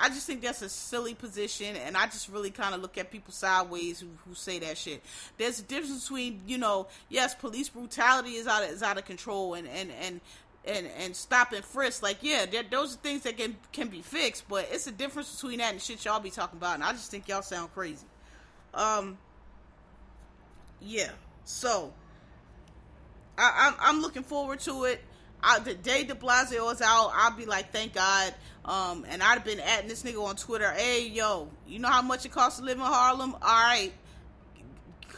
I 0.00 0.08
just 0.08 0.26
think 0.26 0.40
that's 0.40 0.62
a 0.62 0.68
silly 0.68 1.14
position, 1.14 1.76
and 1.76 1.96
I 1.96 2.06
just 2.06 2.28
really 2.28 2.50
kind 2.50 2.74
of 2.74 2.80
look 2.80 2.96
at 2.96 3.10
people 3.10 3.32
sideways 3.32 4.00
who, 4.00 4.08
who 4.26 4.34
say 4.34 4.58
that 4.60 4.78
shit. 4.78 5.02
There's 5.36 5.60
a 5.60 5.62
difference 5.62 6.04
between, 6.04 6.40
you 6.46 6.58
know, 6.58 6.86
yes, 7.08 7.34
police 7.34 7.68
brutality 7.68 8.36
is 8.36 8.46
out 8.46 8.64
of, 8.64 8.70
is 8.70 8.82
out 8.82 8.96
of 8.96 9.04
control, 9.04 9.54
and 9.54 9.68
and 9.68 9.90
and 10.00 10.20
and 10.66 10.86
and 10.98 11.14
stop 11.14 11.52
and 11.52 11.64
frisk. 11.64 12.02
Like, 12.02 12.18
yeah, 12.22 12.46
those 12.70 12.94
are 12.94 12.98
things 12.98 13.22
that 13.22 13.36
can 13.36 13.56
can 13.72 13.88
be 13.88 14.02
fixed, 14.02 14.48
but 14.48 14.68
it's 14.70 14.86
a 14.86 14.92
difference 14.92 15.34
between 15.34 15.58
that 15.58 15.72
and 15.72 15.80
shit 15.80 16.04
y'all 16.04 16.20
be 16.20 16.30
talking 16.30 16.58
about, 16.58 16.74
and 16.74 16.84
I 16.84 16.92
just 16.92 17.10
think 17.10 17.28
y'all 17.28 17.42
sound 17.42 17.72
crazy. 17.74 18.06
Um, 18.74 19.18
yeah. 20.80 21.10
So, 21.44 21.92
I, 23.38 23.68
I'm 23.68 23.96
I'm 23.96 24.02
looking 24.02 24.24
forward 24.24 24.60
to 24.60 24.84
it. 24.84 25.02
I, 25.42 25.58
the 25.60 25.74
day 25.74 26.02
De 26.04 26.14
Blasio 26.14 26.72
is 26.72 26.82
out, 26.82 27.12
I'll 27.14 27.36
be 27.36 27.46
like, 27.46 27.72
thank 27.72 27.94
God. 27.94 28.34
Um, 28.64 29.04
and 29.08 29.22
I'd 29.22 29.34
have 29.34 29.44
been 29.44 29.60
at 29.60 29.86
this 29.88 30.02
nigga 30.02 30.22
on 30.24 30.34
Twitter. 30.34 30.72
Hey, 30.72 31.06
yo, 31.06 31.48
you 31.68 31.78
know 31.78 31.88
how 31.88 32.02
much 32.02 32.24
it 32.24 32.32
costs 32.32 32.58
to 32.58 32.64
live 32.64 32.78
in 32.78 32.84
Harlem? 32.84 33.34
All 33.34 33.40
right, 33.40 33.92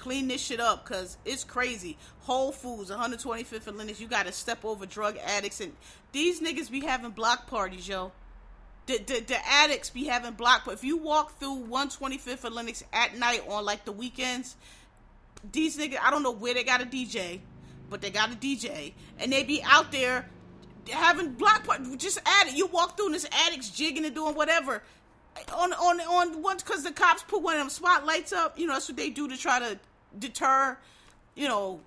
clean 0.09 0.29
this 0.29 0.41
shit 0.41 0.61
up 0.61 0.85
because 0.85 1.19
it's 1.25 1.45
crazy. 1.45 1.99
Whole 2.21 2.51
Foods, 2.53 2.91
125th 2.91 3.67
and 3.67 3.77
Lenox, 3.77 4.01
you 4.01 4.09
got 4.09 4.27
to 4.27 4.33
step 4.33 4.65
over 4.65 4.87
drug 4.87 5.19
addicts, 5.19 5.61
and 5.61 5.73
these 6.13 6.41
niggas 6.41 6.71
be 6.71 6.81
having 6.81 7.11
block 7.11 7.47
parties, 7.47 7.87
yo. 7.87 8.13
The, 8.87 8.99
the, 8.99 9.21
the 9.21 9.37
addicts 9.47 9.91
be 9.91 10.07
having 10.07 10.33
block. 10.33 10.63
But 10.65 10.75
if 10.75 10.85
you 10.85 10.97
walk 10.97 11.39
through 11.39 11.67
125th 11.69 12.45
and 12.45 12.55
Lenox 12.55 12.83
at 12.93 13.19
night 13.19 13.43
on 13.47 13.67
like 13.67 13.85
the 13.85 13.93
weekends, 13.93 14.57
these 15.53 15.77
niggas, 15.77 15.99
I 16.03 16.11
don't 16.11 16.23
know 16.23 16.33
where 16.33 16.55
they 16.55 16.65
got 16.65 16.81
a 16.81 16.87
DJ 16.87 17.41
but 17.91 18.01
they 18.01 18.11
got 18.11 18.33
a 18.33 18.37
DJ, 18.37 18.93
and 19.19 19.33
they 19.33 19.45
be 19.45 19.63
out 19.63 19.93
there 19.93 20.29
having 20.91 21.33
block 21.33 21.65
party. 21.65 21.97
Just 21.97 22.19
add 22.25 22.49
it. 22.49 22.55
You 22.55 22.67
walk 22.67 22.97
through 22.97 23.07
and 23.07 23.15
this 23.15 23.27
addicts 23.47 23.71
jigging 23.71 24.05
and 24.05 24.15
doing 24.15 24.35
whatever. 24.35 24.83
On 25.55 25.73
on 25.73 26.01
on 26.01 26.43
once 26.43 26.63
because 26.63 26.83
the 26.83 26.91
cops 26.91 27.23
put 27.23 27.43
one 27.43 27.55
of 27.55 27.61
them 27.61 27.71
spotlights 27.71 28.33
up. 28.33 28.59
You 28.59 28.67
know 28.67 28.73
that's 28.73 28.89
what 28.89 28.97
they 28.97 29.11
do 29.11 29.29
to 29.29 29.37
try 29.37 29.59
to 29.61 29.79
deter. 30.17 30.77
You 31.35 31.49
know 31.49 31.81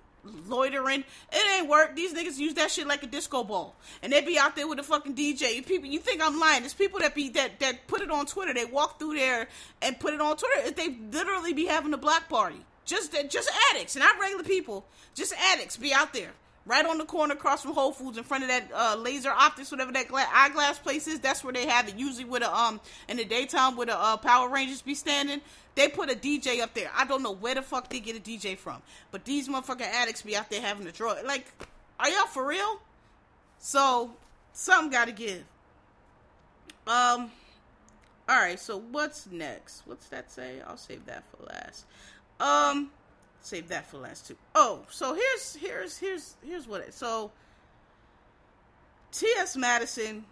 loitering. 0.46 1.04
It 1.32 1.58
ain't 1.58 1.68
work. 1.68 1.96
These 1.96 2.14
niggas 2.14 2.38
use 2.38 2.54
that 2.54 2.70
shit 2.70 2.86
like 2.86 3.02
a 3.02 3.06
disco 3.06 3.44
ball, 3.44 3.74
and 4.02 4.12
they 4.12 4.20
be 4.20 4.38
out 4.38 4.56
there 4.56 4.68
with 4.68 4.78
a 4.78 4.82
fucking 4.82 5.14
DJ. 5.14 5.64
People, 5.66 5.88
you 5.88 5.98
think 5.98 6.22
I'm 6.22 6.38
lying? 6.38 6.60
There's 6.60 6.74
people 6.74 7.00
that 7.00 7.14
be 7.14 7.28
that 7.30 7.60
that 7.60 7.86
put 7.86 8.00
it 8.00 8.10
on 8.10 8.26
Twitter. 8.26 8.54
They 8.54 8.64
walk 8.64 8.98
through 8.98 9.16
there 9.16 9.48
and 9.80 9.98
put 9.98 10.14
it 10.14 10.20
on 10.20 10.36
Twitter. 10.36 10.70
They 10.70 10.96
literally 11.10 11.52
be 11.52 11.66
having 11.66 11.92
a 11.92 11.98
block 11.98 12.28
party. 12.28 12.64
Just 12.84 13.14
just 13.28 13.50
addicts, 13.70 13.96
not 13.96 14.18
regular 14.20 14.44
people. 14.44 14.84
Just 15.14 15.34
addicts 15.52 15.76
be 15.76 15.92
out 15.92 16.12
there, 16.12 16.32
right 16.66 16.84
on 16.84 16.98
the 16.98 17.04
corner 17.04 17.34
across 17.34 17.62
from 17.62 17.72
Whole 17.72 17.92
Foods, 17.92 18.18
in 18.18 18.24
front 18.24 18.44
of 18.44 18.48
that 18.48 18.70
uh, 18.74 18.96
laser 18.96 19.30
optics, 19.30 19.70
whatever 19.70 19.92
that 19.92 20.08
gla- 20.08 20.28
eyeglass 20.32 20.78
place 20.78 21.06
is. 21.06 21.20
That's 21.20 21.42
where 21.42 21.52
they 21.52 21.66
have 21.66 21.88
it. 21.88 21.96
Usually, 21.96 22.24
with 22.24 22.42
a 22.42 22.54
um 22.54 22.80
in 23.08 23.16
the 23.16 23.24
daytime, 23.24 23.76
with 23.76 23.88
a 23.88 23.98
uh, 23.98 24.16
Power 24.16 24.48
Rangers 24.48 24.82
be 24.82 24.94
standing, 24.94 25.40
they 25.74 25.88
put 25.88 26.10
a 26.10 26.14
DJ 26.14 26.60
up 26.60 26.74
there. 26.74 26.90
I 26.96 27.04
don't 27.04 27.22
know 27.22 27.32
where 27.32 27.54
the 27.54 27.62
fuck 27.62 27.88
they 27.88 28.00
get 28.00 28.16
a 28.16 28.20
DJ 28.20 28.56
from, 28.56 28.82
but 29.10 29.24
these 29.24 29.48
motherfucking 29.48 29.80
addicts 29.82 30.22
be 30.22 30.36
out 30.36 30.50
there 30.50 30.60
having 30.60 30.86
a 30.86 30.92
draw. 30.92 31.14
Like, 31.24 31.46
are 31.98 32.08
y'all 32.08 32.26
for 32.26 32.46
real? 32.46 32.80
So, 33.58 34.12
something 34.52 34.90
got 34.90 35.06
to 35.06 35.12
give. 35.12 35.44
Um. 36.86 37.30
All 38.28 38.38
right, 38.38 38.58
so 38.58 38.78
what's 38.78 39.26
next? 39.26 39.82
What's 39.84 40.06
that 40.08 40.30
say? 40.30 40.60
I'll 40.66 40.76
save 40.76 41.04
that 41.06 41.24
for 41.30 41.44
last. 41.44 41.84
Um, 42.38 42.90
save 43.42 43.68
that 43.68 43.86
for 43.86 43.98
last 43.98 44.26
too. 44.26 44.36
Oh, 44.54 44.84
so 44.90 45.14
here's 45.14 45.56
here's 45.56 45.98
here's 45.98 46.36
here's 46.44 46.66
what 46.66 46.80
it. 46.80 46.94
So 46.94 47.30
T.S. 49.12 49.56
Madison 49.56 50.24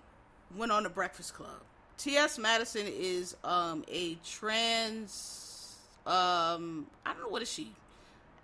went 0.56 0.72
on 0.72 0.84
the 0.84 0.88
Breakfast 0.88 1.34
Club. 1.34 1.60
T.S. 1.98 2.38
Madison 2.38 2.86
is 2.86 3.36
um 3.44 3.84
a 3.88 4.14
trans 4.24 5.76
um 6.06 6.86
I 7.04 7.12
don't 7.12 7.22
know 7.22 7.28
what 7.28 7.42
is 7.42 7.52
she 7.52 7.72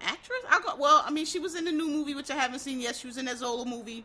actress. 0.00 0.40
I 0.50 0.60
got 0.60 0.78
well. 0.78 1.02
I 1.06 1.10
mean, 1.10 1.24
she 1.24 1.38
was 1.38 1.54
in 1.54 1.64
the 1.64 1.72
new 1.72 1.88
movie 1.88 2.14
which 2.14 2.30
I 2.30 2.34
haven't 2.34 2.58
seen 2.58 2.80
yet. 2.80 2.96
She 2.96 3.06
was 3.06 3.16
in 3.16 3.24
that 3.26 3.38
Zola 3.38 3.64
movie. 3.64 4.04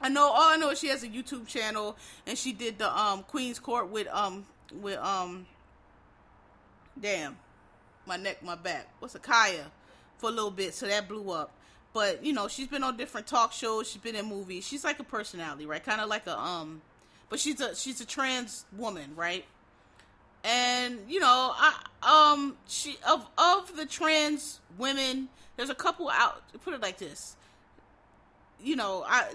I 0.00 0.08
know 0.08 0.28
all 0.28 0.50
I 0.50 0.56
know 0.56 0.70
is 0.70 0.80
she 0.80 0.88
has 0.88 1.02
a 1.02 1.08
YouTube 1.08 1.46
channel 1.46 1.96
and 2.26 2.38
she 2.38 2.52
did 2.52 2.78
the 2.78 2.98
um 2.98 3.22
Queen's 3.24 3.58
Court 3.58 3.90
with 3.90 4.08
um 4.08 4.46
with 4.80 4.98
um 4.98 5.46
damn 6.98 7.36
my 8.06 8.16
neck, 8.16 8.42
my 8.42 8.54
back. 8.54 8.88
What's 8.98 9.14
a 9.14 9.20
Khia 9.20 9.64
for 10.18 10.28
a 10.28 10.32
little 10.32 10.50
bit, 10.50 10.74
so 10.74 10.86
that 10.86 11.08
blew 11.08 11.30
up. 11.30 11.52
But 11.92 12.24
you 12.24 12.32
know, 12.32 12.48
she's 12.48 12.68
been 12.68 12.82
on 12.82 12.96
different 12.96 13.26
talk 13.26 13.52
shows. 13.52 13.90
She's 13.90 14.02
been 14.02 14.16
in 14.16 14.26
movies. 14.26 14.66
She's 14.66 14.84
like 14.84 14.98
a 14.98 15.04
personality, 15.04 15.64
right? 15.64 15.82
Kind 15.82 16.00
of 16.00 16.08
like 16.08 16.26
a 16.26 16.38
um, 16.38 16.82
but 17.28 17.40
she's 17.40 17.60
a 17.60 17.74
she's 17.74 18.00
a 18.00 18.06
trans 18.06 18.64
woman, 18.76 19.12
right? 19.16 19.44
And 20.42 20.98
you 21.08 21.20
know, 21.20 21.52
I 21.54 22.32
um, 22.32 22.56
she 22.66 22.96
of 23.08 23.26
of 23.38 23.76
the 23.76 23.86
trans 23.86 24.60
women, 24.76 25.28
there's 25.56 25.70
a 25.70 25.74
couple 25.74 26.10
out. 26.10 26.42
Put 26.64 26.74
it 26.74 26.82
like 26.82 26.98
this. 26.98 27.36
You 28.62 28.76
know, 28.76 29.04
I 29.06 29.28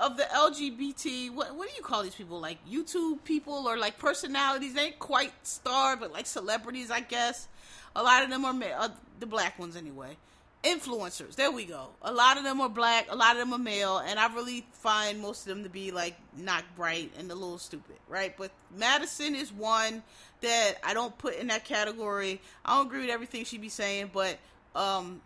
of 0.00 0.16
the 0.16 0.24
LGBT. 0.24 1.32
What 1.32 1.54
what 1.54 1.68
do 1.68 1.74
you 1.76 1.82
call 1.82 2.02
these 2.02 2.14
people? 2.14 2.40
Like 2.40 2.58
YouTube 2.68 3.22
people 3.24 3.68
or 3.68 3.76
like 3.76 3.98
personalities? 3.98 4.74
They 4.74 4.86
ain't 4.86 4.98
quite 4.98 5.32
star, 5.46 5.96
but 5.96 6.12
like 6.12 6.26
celebrities, 6.26 6.90
I 6.90 7.00
guess. 7.00 7.48
A 7.94 8.02
lot 8.02 8.22
of 8.22 8.30
them 8.30 8.44
are 8.44 8.54
uh, 8.78 8.88
the 9.20 9.26
black 9.26 9.58
ones 9.58 9.76
anyway 9.76 10.16
influencers. 10.64 11.34
There 11.34 11.50
we 11.50 11.64
go. 11.64 11.88
A 12.02 12.12
lot 12.12 12.36
of 12.36 12.44
them 12.44 12.60
are 12.60 12.68
black, 12.68 13.06
a 13.10 13.16
lot 13.16 13.32
of 13.32 13.38
them 13.38 13.52
are 13.52 13.58
male, 13.58 13.98
and 13.98 14.18
I 14.18 14.32
really 14.32 14.64
find 14.72 15.20
most 15.20 15.46
of 15.46 15.48
them 15.48 15.64
to 15.64 15.68
be 15.68 15.90
like 15.90 16.16
not 16.36 16.64
bright 16.76 17.12
and 17.18 17.30
a 17.30 17.34
little 17.34 17.58
stupid, 17.58 17.96
right? 18.08 18.36
But 18.36 18.52
Madison 18.76 19.34
is 19.34 19.52
one 19.52 20.02
that 20.40 20.74
I 20.84 20.94
don't 20.94 21.16
put 21.18 21.36
in 21.36 21.48
that 21.48 21.64
category. 21.64 22.40
I 22.64 22.76
don't 22.76 22.86
agree 22.86 23.00
with 23.00 23.10
everything 23.10 23.44
she'd 23.44 23.60
be 23.60 23.68
saying, 23.68 24.10
but 24.12 24.38
um 24.74 25.20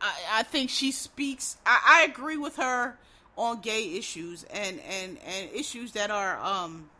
I, 0.00 0.12
I 0.32 0.42
think 0.42 0.70
she 0.70 0.92
speaks 0.92 1.56
I, 1.64 2.02
I 2.02 2.10
agree 2.10 2.36
with 2.36 2.56
her 2.56 2.96
on 3.36 3.60
gay 3.60 3.96
issues 3.96 4.44
and, 4.44 4.78
and, 4.80 5.18
and 5.24 5.50
issues 5.52 5.92
that 5.92 6.10
are 6.10 6.38
um 6.38 6.90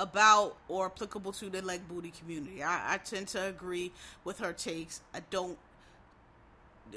about 0.00 0.56
or 0.66 0.86
applicable 0.86 1.30
to 1.32 1.50
the 1.50 1.60
LGBT 1.60 2.18
community. 2.18 2.62
I, 2.62 2.94
I 2.94 2.96
tend 2.96 3.28
to 3.28 3.46
agree 3.46 3.92
with 4.24 4.38
her 4.38 4.52
takes. 4.52 5.02
I 5.14 5.20
don't 5.30 5.58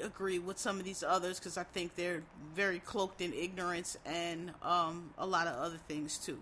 agree 0.02 0.38
with 0.38 0.58
some 0.58 0.78
of 0.78 0.84
these 0.84 1.02
others 1.02 1.38
because 1.38 1.56
I 1.56 1.64
think 1.64 1.94
they're 1.96 2.22
very 2.56 2.78
cloaked 2.80 3.20
in 3.20 3.32
ignorance 3.32 3.96
and 4.06 4.52
um, 4.62 5.10
a 5.18 5.26
lot 5.26 5.46
of 5.46 5.56
other 5.56 5.78
things 5.86 6.18
too. 6.18 6.38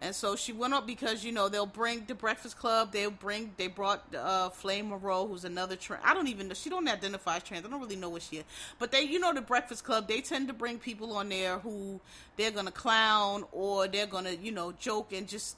And 0.00 0.14
so 0.14 0.36
she 0.36 0.52
went 0.52 0.74
up 0.74 0.86
because 0.86 1.24
you 1.24 1.32
know 1.32 1.48
they'll 1.48 1.66
bring 1.66 2.04
the 2.06 2.14
Breakfast 2.14 2.56
Club. 2.56 2.92
They'll 2.92 3.10
bring 3.10 3.52
they 3.56 3.66
brought 3.66 4.14
uh, 4.14 4.48
Flame 4.50 4.90
Monroe, 4.90 5.26
who's 5.26 5.44
another 5.44 5.74
trans. 5.74 6.04
I 6.06 6.14
don't 6.14 6.28
even 6.28 6.46
know. 6.46 6.54
She 6.54 6.70
don't 6.70 6.86
identify 6.86 7.36
as 7.36 7.42
trans. 7.42 7.66
I 7.66 7.68
don't 7.68 7.80
really 7.80 7.96
know 7.96 8.08
what 8.08 8.22
she 8.22 8.36
is. 8.36 8.44
But 8.78 8.92
they, 8.92 9.02
you 9.02 9.18
know, 9.18 9.34
the 9.34 9.40
Breakfast 9.40 9.82
Club. 9.82 10.06
They 10.06 10.20
tend 10.20 10.46
to 10.48 10.54
bring 10.54 10.78
people 10.78 11.16
on 11.16 11.30
there 11.30 11.58
who 11.58 12.00
they're 12.36 12.52
gonna 12.52 12.70
clown 12.70 13.44
or 13.50 13.88
they're 13.88 14.06
gonna 14.06 14.36
you 14.40 14.52
know 14.52 14.70
joke 14.70 15.12
and 15.12 15.26
just 15.26 15.56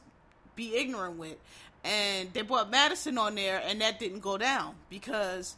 be 0.60 0.76
ignorant 0.76 1.18
with. 1.18 1.36
And 1.82 2.32
they 2.34 2.42
brought 2.42 2.70
Madison 2.70 3.16
on 3.16 3.34
there, 3.34 3.62
and 3.64 3.80
that 3.80 3.98
didn't 3.98 4.20
go 4.20 4.36
down 4.36 4.74
because 4.90 5.56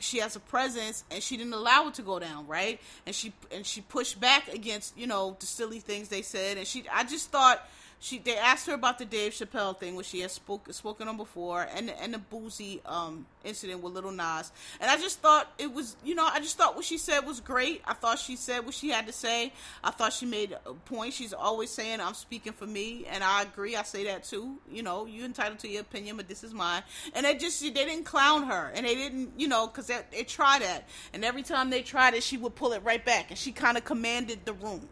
she 0.00 0.18
has 0.18 0.36
a 0.36 0.40
presence 0.40 1.04
and 1.10 1.22
she 1.22 1.36
didn't 1.36 1.52
allow 1.52 1.88
it 1.88 1.94
to 1.94 2.02
go 2.02 2.20
down 2.20 2.46
right 2.46 2.80
and 3.04 3.12
she 3.12 3.32
and 3.50 3.66
she 3.66 3.80
pushed 3.80 4.20
back 4.20 4.46
against 4.54 4.96
you 4.96 5.08
know 5.08 5.36
the 5.40 5.46
silly 5.46 5.80
things 5.80 6.08
they 6.08 6.22
said 6.22 6.56
and 6.56 6.68
she 6.68 6.84
i 6.92 7.02
just 7.02 7.32
thought 7.32 7.68
she 8.00 8.18
they 8.18 8.36
asked 8.36 8.66
her 8.66 8.74
about 8.74 8.98
the 8.98 9.04
Dave 9.04 9.32
Chappelle 9.32 9.76
thing, 9.76 9.96
which 9.96 10.06
she 10.06 10.20
has 10.20 10.32
spoke, 10.32 10.72
spoken 10.72 11.08
on 11.08 11.16
before, 11.16 11.66
and 11.74 11.90
and 11.90 12.14
the 12.14 12.20
Boosie 12.32 12.80
um 12.86 13.26
incident 13.44 13.82
with 13.82 13.92
Little 13.92 14.12
Nas. 14.12 14.52
And 14.80 14.90
I 14.90 14.96
just 14.96 15.20
thought 15.20 15.50
it 15.58 15.72
was, 15.72 15.96
you 16.04 16.14
know, 16.14 16.26
I 16.26 16.38
just 16.38 16.56
thought 16.58 16.76
what 16.76 16.84
she 16.84 16.98
said 16.98 17.20
was 17.20 17.40
great. 17.40 17.82
I 17.84 17.94
thought 17.94 18.18
she 18.18 18.36
said 18.36 18.64
what 18.64 18.74
she 18.74 18.90
had 18.90 19.06
to 19.06 19.12
say. 19.12 19.52
I 19.82 19.90
thought 19.90 20.12
she 20.12 20.26
made 20.26 20.56
a 20.66 20.74
point. 20.74 21.14
She's 21.14 21.32
always 21.32 21.70
saying, 21.70 22.00
"I'm 22.00 22.14
speaking 22.14 22.52
for 22.52 22.66
me," 22.66 23.06
and 23.10 23.24
I 23.24 23.42
agree. 23.42 23.74
I 23.74 23.82
say 23.82 24.04
that 24.04 24.24
too. 24.24 24.58
You 24.70 24.82
know, 24.82 25.06
you 25.06 25.24
entitled 25.24 25.58
to 25.60 25.68
your 25.68 25.82
opinion, 25.82 26.16
but 26.16 26.28
this 26.28 26.44
is 26.44 26.54
mine. 26.54 26.82
And 27.14 27.26
they 27.26 27.34
just 27.34 27.60
they 27.60 27.70
didn't 27.70 28.04
clown 28.04 28.44
her, 28.44 28.70
and 28.74 28.86
they 28.86 28.94
didn't, 28.94 29.32
you 29.38 29.48
know, 29.48 29.66
because 29.66 29.86
they, 29.86 30.00
they 30.12 30.22
tried 30.22 30.62
that, 30.62 30.88
and 31.12 31.24
every 31.24 31.42
time 31.42 31.70
they 31.70 31.82
tried 31.82 32.14
it, 32.14 32.22
she 32.22 32.36
would 32.36 32.54
pull 32.54 32.72
it 32.72 32.82
right 32.84 33.04
back, 33.04 33.30
and 33.30 33.38
she 33.38 33.50
kind 33.50 33.76
of 33.76 33.84
commanded 33.84 34.44
the 34.44 34.52
room. 34.52 34.88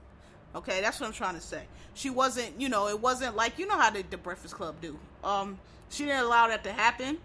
Okay, 0.57 0.81
that's 0.81 0.99
what 0.99 1.07
I'm 1.07 1.13
trying 1.13 1.35
to 1.35 1.41
say. 1.41 1.63
She 1.95 2.09
wasn't, 2.09 2.59
you 2.59 2.71
know, 2.71 2.89
it 2.89 2.99
wasn't 2.99 3.37
like 3.37 3.59
you 3.59 3.67
know 3.67 3.77
how 3.77 3.91
the, 3.91 4.03
the 4.03 4.17
Breakfast 4.17 4.55
Club 4.55 4.77
do. 4.81 4.99
Um, 5.23 5.59
she 5.91 6.05
didn't 6.05 6.25
allow 6.25 6.49
that 6.49 6.65
to 6.65 6.73
happen, 6.73 7.19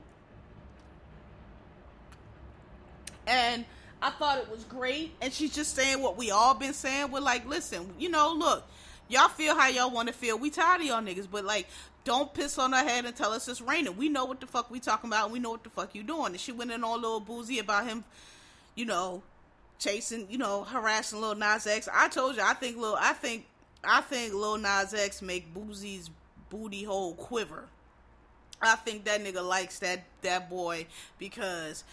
and 3.25 3.65
I 4.01 4.09
thought 4.09 4.39
it 4.39 4.49
was 4.51 4.63
great. 4.65 5.13
And 5.21 5.31
she's 5.31 5.53
just 5.53 5.75
saying 5.75 6.01
what 6.01 6.17
we 6.17 6.31
all 6.31 6.53
been 6.53 6.73
saying. 6.73 7.11
We're 7.11 7.21
like, 7.21 7.47
listen, 7.47 7.93
you 7.97 8.09
know, 8.09 8.33
look, 8.33 8.65
y'all 9.07 9.29
feel 9.29 9.55
how 9.55 9.69
y'all 9.69 9.91
want 9.91 10.09
to 10.09 10.13
feel. 10.13 10.37
We 10.37 10.49
tired 10.49 10.81
of 10.81 10.87
y'all 10.87 11.01
niggas, 11.01 11.27
but 11.31 11.45
like, 11.45 11.67
don't 12.03 12.33
piss 12.33 12.57
on 12.57 12.73
our 12.73 12.83
head 12.83 13.05
and 13.05 13.15
tell 13.15 13.31
us 13.31 13.47
it's 13.47 13.61
raining. 13.61 13.95
We 13.95 14.09
know 14.09 14.25
what 14.25 14.41
the 14.41 14.47
fuck 14.47 14.71
we 14.71 14.79
talking 14.79 15.09
about, 15.09 15.31
we 15.31 15.39
know 15.39 15.51
what 15.51 15.63
the 15.63 15.69
fuck 15.69 15.95
you 15.95 16.03
doing. 16.03 16.27
And 16.27 16.39
she 16.39 16.51
went 16.51 16.71
in 16.71 16.83
all 16.83 16.95
little 16.95 17.21
Boosie 17.21 17.61
about 17.61 17.85
him, 17.85 18.03
you 18.75 18.85
know, 18.85 19.21
chasing, 19.81 20.27
you 20.29 20.37
know, 20.37 20.63
harassing 20.63 21.19
Lil 21.19 21.35
Nas 21.35 21.67
X. 21.67 21.89
I 21.91 22.07
told 22.07 22.37
you, 22.37 22.43
I 22.43 22.53
think 22.53 22.77
Lil, 22.77 22.95
I 22.97 23.13
think, 23.13 23.45
I 23.83 24.01
think 24.01 24.33
Lil 24.33 24.57
Nas 24.57 24.93
X 24.93 25.21
make 25.21 25.53
Boosie's 25.53 26.09
booty 26.49 26.83
hole 26.83 27.15
quiver. 27.15 27.65
I 28.61 28.75
think 28.75 29.05
that 29.05 29.23
nigga 29.23 29.43
likes 29.43 29.79
that 29.79 30.03
that 30.21 30.49
boy 30.49 30.85
because 31.17 31.83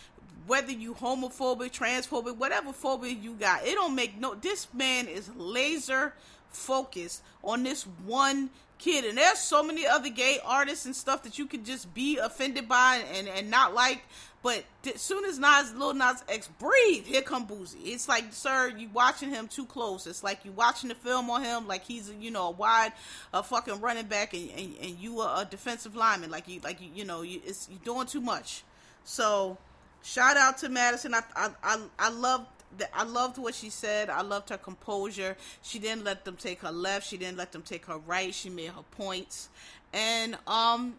whether 0.46 0.70
you 0.70 0.94
homophobic, 0.94 1.72
transphobic, 1.72 2.36
whatever 2.36 2.74
phobia 2.74 3.12
you 3.12 3.32
got, 3.34 3.66
it 3.66 3.74
don't 3.74 3.94
make 3.94 4.20
no. 4.20 4.34
This 4.34 4.68
man 4.74 5.08
is 5.08 5.30
laser 5.34 6.12
focused 6.50 7.22
on 7.42 7.62
this 7.62 7.84
one 8.04 8.50
kid, 8.78 9.06
and 9.06 9.16
there's 9.16 9.38
so 9.38 9.62
many 9.62 9.86
other 9.86 10.10
gay 10.10 10.38
artists 10.44 10.84
and 10.84 10.94
stuff 10.94 11.22
that 11.22 11.38
you 11.38 11.46
could 11.46 11.64
just 11.64 11.92
be 11.94 12.18
offended 12.18 12.68
by 12.68 13.02
and 13.14 13.28
and 13.28 13.50
not 13.50 13.72
like. 13.74 14.02
But 14.42 14.64
as 14.94 15.00
soon 15.00 15.24
as 15.24 15.38
Nas, 15.38 15.74
Lil 15.74 15.94
Nas 15.94 16.22
X 16.28 16.48
breathe, 16.58 17.06
here 17.06 17.22
come 17.22 17.46
Boosie. 17.46 17.76
It's 17.84 18.08
like, 18.08 18.32
sir, 18.32 18.72
you 18.76 18.88
watching 18.92 19.30
him 19.30 19.48
too 19.48 19.66
close. 19.66 20.06
It's 20.06 20.22
like 20.22 20.44
you 20.44 20.52
watching 20.52 20.88
the 20.88 20.94
film 20.94 21.28
on 21.28 21.42
him, 21.42 21.66
like 21.66 21.84
he's, 21.84 22.12
you 22.20 22.30
know, 22.30 22.48
a 22.48 22.50
wide, 22.52 22.92
a 23.32 23.42
fucking 23.42 23.80
running 23.80 24.06
back, 24.06 24.34
and, 24.34 24.50
and, 24.50 24.76
and 24.80 24.98
you 24.98 25.20
are 25.20 25.42
a 25.42 25.44
defensive 25.44 25.96
lineman. 25.96 26.30
Like 26.30 26.46
you, 26.46 26.60
like 26.62 26.80
you, 26.80 26.88
you 26.94 27.04
know, 27.04 27.22
you, 27.22 27.40
it's 27.44 27.68
you're 27.68 27.80
doing 27.84 28.06
too 28.06 28.20
much. 28.20 28.62
So, 29.02 29.58
shout 30.02 30.36
out 30.36 30.58
to 30.58 30.68
Madison. 30.68 31.14
I, 31.14 31.22
I, 31.34 31.50
I, 31.62 31.80
I 31.98 32.10
loved 32.10 32.46
I 32.94 33.04
loved 33.04 33.38
what 33.38 33.54
she 33.54 33.70
said. 33.70 34.10
I 34.10 34.22
loved 34.22 34.50
her 34.50 34.58
composure. 34.58 35.36
She 35.62 35.78
didn't 35.78 36.04
let 36.04 36.24
them 36.24 36.36
take 36.36 36.60
her 36.60 36.70
left. 36.70 37.06
She 37.06 37.16
didn't 37.16 37.38
let 37.38 37.50
them 37.50 37.62
take 37.62 37.86
her 37.86 37.98
right. 37.98 38.34
She 38.34 38.50
made 38.50 38.70
her 38.70 38.84
points, 38.92 39.48
and 39.92 40.36
um, 40.46 40.94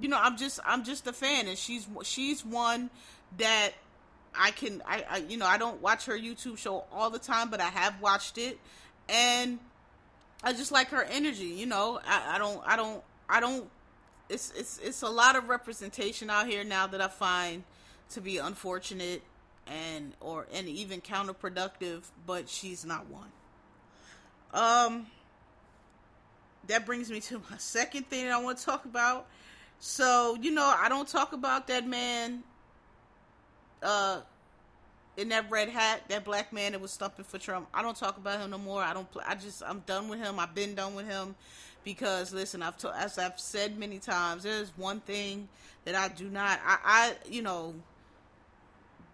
you 0.00 0.08
know, 0.08 0.18
I'm 0.20 0.36
just 0.36 0.60
I'm 0.64 0.84
just 0.84 1.06
a 1.06 1.12
fan, 1.12 1.48
and 1.48 1.56
she's 1.56 1.86
she's 2.02 2.44
one 2.44 2.90
that 3.38 3.72
I 4.34 4.50
can 4.50 4.82
I, 4.86 5.04
I 5.08 5.16
you 5.18 5.36
know 5.36 5.46
I 5.46 5.58
don't 5.58 5.80
watch 5.80 6.06
her 6.06 6.18
YouTube 6.18 6.58
show 6.58 6.84
all 6.92 7.10
the 7.10 7.18
time, 7.18 7.50
but 7.50 7.60
I 7.60 7.68
have 7.68 8.00
watched 8.00 8.38
it, 8.38 8.58
and 9.08 9.58
I 10.42 10.52
just 10.52 10.72
like 10.72 10.88
her 10.88 11.02
energy. 11.02 11.46
You 11.46 11.66
know, 11.66 12.00
I, 12.06 12.36
I 12.36 12.38
don't 12.38 12.62
I 12.66 12.76
don't 12.76 13.02
I 13.28 13.40
don't. 13.40 13.68
It's 14.28 14.52
it's 14.56 14.78
it's 14.78 15.02
a 15.02 15.08
lot 15.08 15.36
of 15.36 15.48
representation 15.48 16.30
out 16.30 16.46
here 16.46 16.64
now 16.64 16.86
that 16.86 17.00
I 17.00 17.08
find 17.08 17.64
to 18.10 18.20
be 18.20 18.38
unfortunate 18.38 19.22
and 19.66 20.14
or 20.20 20.46
and 20.52 20.68
even 20.68 21.00
counterproductive, 21.00 22.02
but 22.26 22.48
she's 22.48 22.84
not 22.84 23.06
one. 23.08 23.32
Um 24.54 25.06
that 26.68 26.86
brings 26.86 27.10
me 27.10 27.20
to 27.20 27.42
my 27.50 27.56
second 27.58 28.08
thing 28.08 28.28
I 28.28 28.38
want 28.38 28.58
to 28.58 28.64
talk 28.64 28.84
about, 28.84 29.26
so, 29.84 30.38
you 30.40 30.52
know, 30.52 30.72
I 30.78 30.88
don't 30.88 31.08
talk 31.08 31.32
about 31.32 31.66
that 31.66 31.84
man 31.84 32.44
uh 33.82 34.20
in 35.16 35.28
that 35.30 35.50
red 35.50 35.68
hat, 35.68 36.02
that 36.08 36.24
black 36.24 36.52
man 36.52 36.70
that 36.70 36.80
was 36.80 36.92
stumping 36.92 37.24
for 37.24 37.36
Trump. 37.36 37.66
I 37.74 37.82
don't 37.82 37.96
talk 37.96 38.16
about 38.16 38.38
him 38.38 38.50
no 38.50 38.58
more. 38.58 38.80
I 38.80 38.94
don't 38.94 39.08
I 39.26 39.34
just 39.34 39.60
I'm 39.66 39.80
done 39.80 40.08
with 40.08 40.20
him. 40.20 40.38
I've 40.38 40.54
been 40.54 40.76
done 40.76 40.94
with 40.94 41.08
him 41.08 41.34
because 41.82 42.32
listen, 42.32 42.62
I've 42.62 42.78
to, 42.78 42.94
as 42.96 43.18
I've 43.18 43.40
said 43.40 43.76
many 43.76 43.98
times, 43.98 44.44
there's 44.44 44.70
one 44.76 45.00
thing 45.00 45.48
that 45.84 45.96
I 45.96 46.06
do 46.10 46.28
not 46.28 46.60
I 46.64 46.78
I 46.84 47.14
you 47.28 47.42
know 47.42 47.74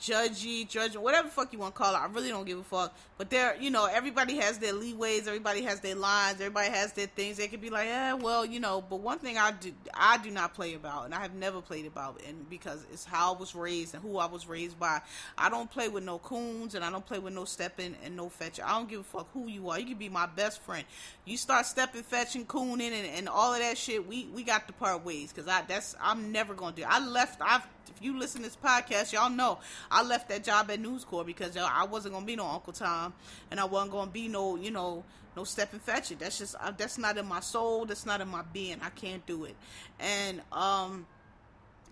judgy, 0.01 0.69
judge, 0.69 0.97
whatever 0.97 1.29
fuck 1.29 1.53
you 1.53 1.59
want 1.59 1.75
to 1.75 1.79
call 1.79 1.95
it. 1.95 1.99
I 1.99 2.07
really 2.07 2.29
don't 2.29 2.47
give 2.47 2.59
a 2.59 2.63
fuck. 2.63 2.97
But 3.17 3.31
there, 3.31 3.57
you 3.61 3.71
know, 3.71 3.87
everybody 3.87 4.37
has 4.37 4.59
their 4.59 4.73
leeways, 4.73 5.27
everybody 5.27 5.63
has 5.63 5.81
their 5.81 5.97
lines, 5.97 6.41
everybody 6.41 6.69
has 6.71 6.93
their 6.93 7.07
things. 7.07 7.37
They 7.37 7.49
could 7.49 7.61
be 7.61 7.71
like, 7.71 7.87
yeah, 7.87 8.15
well, 8.15 8.45
you 8.45 8.61
know. 8.61 8.81
But 8.81 9.01
one 9.01 9.19
thing 9.19 9.39
I 9.39 9.51
do, 9.51 9.73
I 9.93 10.19
do 10.19 10.31
not 10.31 10.55
play 10.55 10.75
about, 10.75 11.07
and 11.07 11.15
I 11.15 11.21
have 11.21 11.35
never 11.35 11.61
played 11.61 11.87
about, 11.87 12.21
and 12.27 12.49
because 12.49 12.87
it's 12.93 13.05
how 13.05 13.35
I 13.35 13.39
was 13.39 13.55
raised 13.55 13.95
and 13.95 14.03
who 14.03 14.19
I 14.19 14.27
was 14.27 14.47
raised 14.47 14.79
by. 14.79 15.01
I 15.37 15.51
don't 15.51 15.71
play 15.71 15.89
with 15.89 16.05
no 16.05 16.19
coons, 16.19 16.75
and 16.75 16.85
I 16.85 16.91
don't 16.91 17.05
play 17.05 17.19
with 17.19 17.35
no 17.35 17.45
stepping 17.45 17.97
and 18.05 18.17
no 18.17 18.29
fetching. 18.29 18.65
I 18.65 18.79
don't 18.79 18.89
give 18.89 19.01
a 19.01 19.05
fuck 19.05 19.29
who 19.33 19.49
you 19.49 19.69
are. 19.71 19.81
You 19.81 19.87
can 19.87 19.99
be 19.99 20.09
my 20.09 20.27
best 20.27 20.63
friend. 20.63 20.85
You 21.25 21.37
start 21.37 21.67
stepping, 21.67 22.03
fetching, 22.03 22.47
cooning, 22.47 22.93
and, 22.93 23.07
and 23.17 23.29
all 23.29 23.53
of 23.53 23.61
that 23.61 23.77
shit. 23.77 24.07
We 24.07 24.29
we 24.33 24.45
got 24.45 24.69
to 24.69 24.73
part 24.73 25.05
ways 25.05 25.33
because 25.33 25.49
I 25.49 25.63
that's 25.63 25.97
I'm 26.01 26.31
never 26.31 26.55
gonna 26.55 26.77
do. 26.77 26.85
I 26.87 27.05
left. 27.05 27.41
I've 27.43 27.67
you 28.03 28.19
listen 28.19 28.43
to 28.43 28.49
this 28.49 28.57
podcast, 28.57 29.13
y'all 29.13 29.31
know 29.31 29.59
I 29.91 30.03
left 30.03 30.29
that 30.29 30.45
job 30.45 30.71
at 30.71 30.81
News 30.81 31.05
Corp 31.05 31.27
because 31.27 31.57
I 31.57 31.85
wasn't 31.85 32.15
gonna 32.15 32.27
be 32.27 32.37
no 32.37 32.47
Uncle 32.47 32.73
Tom, 32.73 33.13
and 33.51 33.61
I 33.61 33.65
wasn't 33.65 33.93
gonna 33.93 34.11
be 34.11 34.29
no, 34.29 34.57
you 34.57 34.71
know, 34.71 35.05
no 35.37 35.45
step 35.45 35.73
and 35.73 35.81
fetch 35.81 36.11
it. 36.11 36.19
That's 36.19 36.39
just 36.39 36.57
uh, 36.61 36.73
that's 36.77 36.99
not 36.99 37.17
in 37.17 37.27
my 37.27 37.41
soul. 37.41 37.87
That's 37.87 38.05
not 38.05 38.21
in 38.21 38.29
my 38.29 38.43
being. 38.53 38.79
I 38.83 38.91
can't 38.91 39.25
do 39.27 39.45
it. 39.45 39.55
And 40.01 40.41
um, 40.53 41.07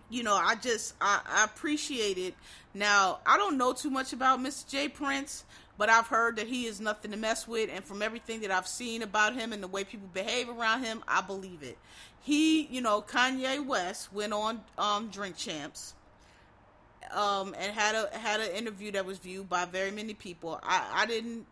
you 0.09 0.23
know, 0.23 0.35
I 0.35 0.55
just 0.55 0.93
I, 1.01 1.21
I 1.25 1.43
appreciate 1.45 2.17
it. 2.17 2.35
Now, 2.73 3.19
I 3.25 3.37
don't 3.37 3.57
know 3.57 3.73
too 3.73 3.89
much 3.89 4.13
about 4.13 4.39
Mr. 4.39 4.67
J 4.69 4.89
Prince, 4.89 5.45
but 5.77 5.89
I've 5.89 6.07
heard 6.07 6.37
that 6.37 6.47
he 6.47 6.65
is 6.65 6.79
nothing 6.79 7.11
to 7.11 7.17
mess 7.17 7.47
with, 7.47 7.69
and 7.73 7.83
from 7.83 8.01
everything 8.01 8.41
that 8.41 8.51
I've 8.51 8.67
seen 8.67 9.01
about 9.01 9.35
him 9.35 9.53
and 9.53 9.61
the 9.61 9.67
way 9.67 9.83
people 9.83 10.09
behave 10.13 10.49
around 10.49 10.83
him, 10.83 11.03
I 11.07 11.21
believe 11.21 11.63
it. 11.63 11.77
He, 12.21 12.63
you 12.67 12.81
know, 12.81 13.01
Kanye 13.01 13.65
West 13.65 14.11
went 14.11 14.33
on 14.33 14.61
um, 14.77 15.07
Drink 15.09 15.37
Champs, 15.37 15.93
um, 17.13 17.55
and 17.59 17.73
had 17.73 17.95
a 17.95 18.17
had 18.17 18.39
an 18.39 18.51
interview 18.51 18.91
that 18.91 19.05
was 19.05 19.17
viewed 19.17 19.49
by 19.49 19.65
very 19.65 19.91
many 19.91 20.13
people. 20.13 20.59
I, 20.63 20.85
I 20.93 21.05
didn't 21.05 21.45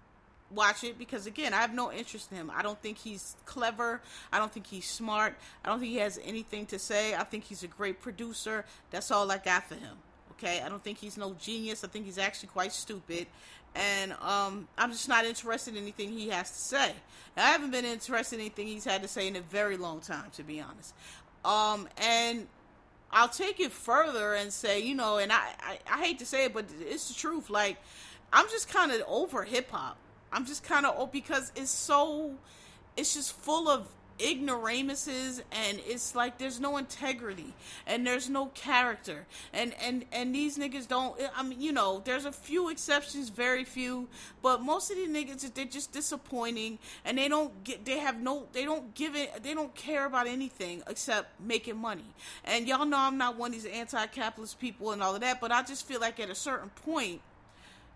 watch 0.51 0.83
it 0.83 0.97
because 0.97 1.27
again, 1.27 1.53
I 1.53 1.57
have 1.57 1.73
no 1.73 1.91
interest 1.91 2.31
in 2.31 2.37
him. 2.37 2.51
I 2.55 2.61
don't 2.61 2.79
think 2.81 2.97
he's 2.97 3.35
clever. 3.45 4.01
I 4.31 4.39
don't 4.39 4.51
think 4.51 4.67
he's 4.67 4.85
smart. 4.85 5.35
I 5.63 5.69
don't 5.69 5.79
think 5.79 5.91
he 5.91 5.97
has 5.97 6.19
anything 6.23 6.65
to 6.67 6.79
say. 6.79 7.15
I 7.15 7.23
think 7.23 7.45
he's 7.45 7.63
a 7.63 7.67
great 7.67 8.01
producer. 8.01 8.65
That's 8.91 9.11
all 9.11 9.31
I 9.31 9.37
got 9.37 9.67
for 9.67 9.75
him. 9.75 9.97
Okay, 10.31 10.61
I 10.61 10.69
don't 10.69 10.83
think 10.83 10.97
he's 10.97 11.17
no 11.17 11.33
genius. 11.39 11.83
I 11.83 11.87
think 11.87 12.05
he's 12.05 12.17
actually 12.17 12.49
quite 12.49 12.73
stupid, 12.73 13.27
and 13.73 14.11
um, 14.21 14.67
I'm 14.77 14.91
just 14.91 15.07
not 15.07 15.23
interested 15.25 15.75
in 15.75 15.81
anything 15.81 16.09
he 16.09 16.27
has 16.29 16.51
to 16.51 16.57
say. 16.57 16.91
I 17.37 17.51
haven't 17.51 17.71
been 17.71 17.85
interested 17.85 18.35
in 18.35 18.41
anything 18.41 18.67
he's 18.67 18.83
had 18.83 19.01
to 19.01 19.07
say 19.07 19.27
in 19.27 19.37
a 19.37 19.41
very 19.41 19.77
long 19.77 20.01
time, 20.01 20.29
to 20.35 20.43
be 20.43 20.59
honest. 20.59 20.93
Um, 21.45 21.87
and 21.97 22.47
I'll 23.15 23.29
take 23.29 23.61
it 23.61 23.71
further 23.71 24.33
and 24.33 24.51
say, 24.51 24.81
you 24.81 24.93
know, 24.93 25.19
and 25.19 25.31
I, 25.31 25.47
I, 25.61 25.79
I 25.89 26.03
hate 26.03 26.19
to 26.19 26.25
say 26.25 26.43
it, 26.43 26.53
but 26.53 26.65
it's 26.81 27.07
the 27.07 27.13
truth. 27.13 27.49
Like, 27.49 27.77
I'm 28.33 28.45
just 28.49 28.67
kind 28.67 28.91
of 28.91 29.01
over 29.07 29.43
hip 29.45 29.71
hop. 29.71 29.95
I'm 30.33 30.45
just 30.45 30.63
kind 30.63 30.85
of 30.85 31.11
because 31.13 31.49
it's 31.55 31.71
so 31.71 32.33
it's 32.97 33.13
just 33.13 33.31
full 33.31 33.69
of 33.69 33.87
ignoramuses 34.19 35.41
and 35.51 35.79
it's 35.85 36.15
like 36.15 36.37
there's 36.37 36.59
no 36.59 36.77
integrity 36.77 37.53
and 37.85 38.07
there's 38.07 38.29
no 38.29 38.45
character 38.47 39.25
and 39.53 39.73
and 39.81 40.05
and 40.13 40.33
these 40.33 40.57
niggas 40.57 40.87
don't 40.87 41.19
i 41.35 41.43
mean 41.43 41.59
you 41.59 41.73
know 41.73 42.01
there's 42.05 42.23
a 42.23 42.31
few 42.31 42.69
exceptions 42.69 43.27
very 43.27 43.65
few 43.65 44.07
but 44.41 44.61
most 44.61 44.89
of 44.89 44.95
these 44.95 45.09
niggas 45.09 45.53
they're 45.53 45.65
just 45.65 45.91
disappointing 45.91 46.79
and 47.03 47.17
they 47.17 47.27
don't 47.27 47.63
get 47.65 47.83
they 47.83 47.99
have 47.99 48.21
no 48.21 48.45
they 48.53 48.63
don't 48.63 48.95
give 48.95 49.15
it 49.15 49.43
they 49.43 49.53
don't 49.53 49.75
care 49.75 50.05
about 50.05 50.27
anything 50.27 50.81
except 50.87 51.37
making 51.41 51.75
money 51.75 52.13
and 52.45 52.69
y'all 52.69 52.85
know 52.85 52.97
i'm 52.97 53.17
not 53.17 53.37
one 53.37 53.53
of 53.53 53.61
these 53.61 53.65
anti-capitalist 53.65 54.57
people 54.59 54.91
and 54.91 55.03
all 55.03 55.13
of 55.13 55.19
that 55.19 55.41
but 55.41 55.51
i 55.51 55.61
just 55.61 55.85
feel 55.85 55.99
like 55.99 56.21
at 56.21 56.29
a 56.29 56.35
certain 56.35 56.69
point 56.85 57.19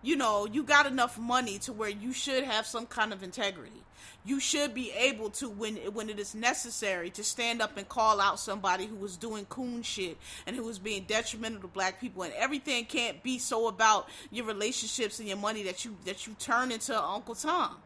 you 0.01 0.15
know, 0.15 0.45
you 0.45 0.63
got 0.63 0.85
enough 0.85 1.17
money 1.17 1.59
to 1.59 1.73
where 1.73 1.89
you 1.89 2.13
should 2.13 2.43
have 2.43 2.65
some 2.65 2.85
kind 2.85 3.11
of 3.11 3.21
integrity. 3.21 3.83
You 4.25 4.39
should 4.39 4.73
be 4.73 4.91
able 4.91 5.29
to, 5.31 5.49
when 5.49 5.77
when 5.93 6.09
it 6.09 6.19
is 6.19 6.35
necessary, 6.35 7.09
to 7.11 7.23
stand 7.23 7.61
up 7.61 7.77
and 7.77 7.87
call 7.87 8.19
out 8.19 8.39
somebody 8.39 8.85
who 8.85 8.95
was 8.95 9.17
doing 9.17 9.45
coon 9.45 9.81
shit 9.81 10.17
and 10.45 10.55
who 10.55 10.63
was 10.63 10.77
being 10.77 11.03
detrimental 11.03 11.61
to 11.61 11.67
black 11.67 12.01
people. 12.01 12.23
And 12.23 12.33
everything 12.33 12.85
can't 12.85 13.23
be 13.23 13.39
so 13.39 13.67
about 13.67 14.09
your 14.31 14.45
relationships 14.45 15.19
and 15.19 15.27
your 15.27 15.37
money 15.37 15.63
that 15.63 15.85
you 15.85 15.95
that 16.05 16.27
you 16.27 16.33
turn 16.39 16.71
into 16.71 17.01
Uncle 17.01 17.35
Tom. 17.35 17.77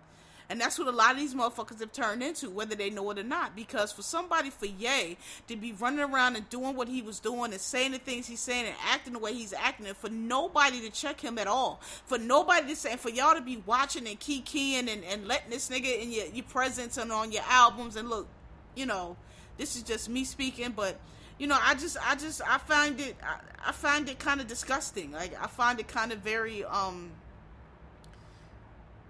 And 0.50 0.60
that's 0.60 0.78
what 0.78 0.88
a 0.88 0.92
lot 0.92 1.12
of 1.12 1.18
these 1.18 1.34
motherfuckers 1.34 1.80
have 1.80 1.92
turned 1.92 2.22
into, 2.22 2.50
whether 2.50 2.76
they 2.76 2.90
know 2.90 3.10
it 3.12 3.20
or 3.20 3.24
not. 3.24 3.56
Because 3.56 3.92
for 3.92 4.02
somebody 4.02 4.50
for 4.50 4.66
Ye 4.66 5.18
to 5.48 5.56
be 5.56 5.72
running 5.74 6.02
around 6.02 6.36
and 6.36 6.50
doing 6.50 6.76
what 6.76 6.88
he 6.88 7.02
was 7.02 7.20
doing 7.20 7.52
and 7.52 7.62
saying 7.62 7.92
the 7.92 7.98
things 7.98 8.28
he's 8.28 8.40
saying 8.40 8.66
and 8.66 8.76
acting 8.86 9.14
the 9.14 9.20
way 9.20 9.34
he's 9.34 9.54
acting, 9.54 9.88
and 9.88 9.98
for 9.98 10.10
nobody 10.10 10.82
to 10.82 10.90
check 10.90 11.22
him 11.22 11.38
at 11.38 11.48
all, 11.48 11.80
for 12.06 12.18
nobody 12.18 12.68
to 12.68 12.76
say, 12.76 12.96
for 12.98 13.10
y'all 13.10 13.36
to 13.36 13.42
be 13.42 13.64
watching 13.66 14.08
and 14.08 14.20
keying 14.20 14.90
and, 14.90 15.04
and 15.04 15.28
letting 15.28 15.50
this 15.50 15.70
nigga 15.70 16.02
in 16.02 16.12
your, 16.12 16.26
your 16.28 16.46
presence 16.46 16.98
and 16.98 17.12
on 17.12 17.32
your 17.32 17.44
albums 17.48 17.96
and 17.96 18.10
look, 18.10 18.28
you 18.76 18.86
know, 18.86 19.16
this 19.58 19.76
is 19.76 19.84
just 19.84 20.10
me 20.10 20.24
speaking, 20.24 20.72
but 20.72 21.00
you 21.40 21.48
know, 21.48 21.58
I 21.62 21.74
just, 21.76 21.98
I 22.02 22.16
just, 22.16 22.42
I 22.48 22.58
find 22.58 23.00
it, 23.00 23.16
I, 23.24 23.70
I 23.70 23.72
find 23.72 24.08
it 24.08 24.20
kind 24.20 24.40
of 24.40 24.48
disgusting. 24.48 25.12
Like, 25.12 25.34
I 25.42 25.48
find 25.48 25.80
it 25.80 25.88
kind 25.88 26.12
of 26.12 26.20
very, 26.20 26.64
um, 26.64 27.12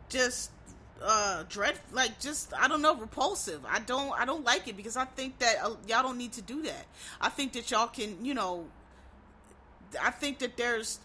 just 0.09 0.51
uh 1.01 1.43
dread 1.49 1.79
like 1.91 2.19
just 2.19 2.53
i 2.53 2.67
don't 2.67 2.81
know 2.81 2.95
repulsive. 2.95 3.61
I 3.69 3.79
don't 3.79 4.11
i 4.19 4.25
don't 4.25 4.43
like 4.43 4.67
it 4.67 4.77
because 4.77 4.95
i 4.95 5.05
think 5.05 5.39
that 5.39 5.55
uh, 5.63 5.75
y'all 5.87 6.03
don't 6.03 6.17
need 6.17 6.33
to 6.33 6.41
do 6.41 6.61
that. 6.63 6.85
I 7.19 7.29
think 7.29 7.53
that 7.53 7.71
y'all 7.71 7.87
can 7.87 8.23
you 8.23 8.33
know 8.33 8.65
i 10.01 10.09
think 10.09 10.39
that 10.39 10.57
there's 10.57 10.99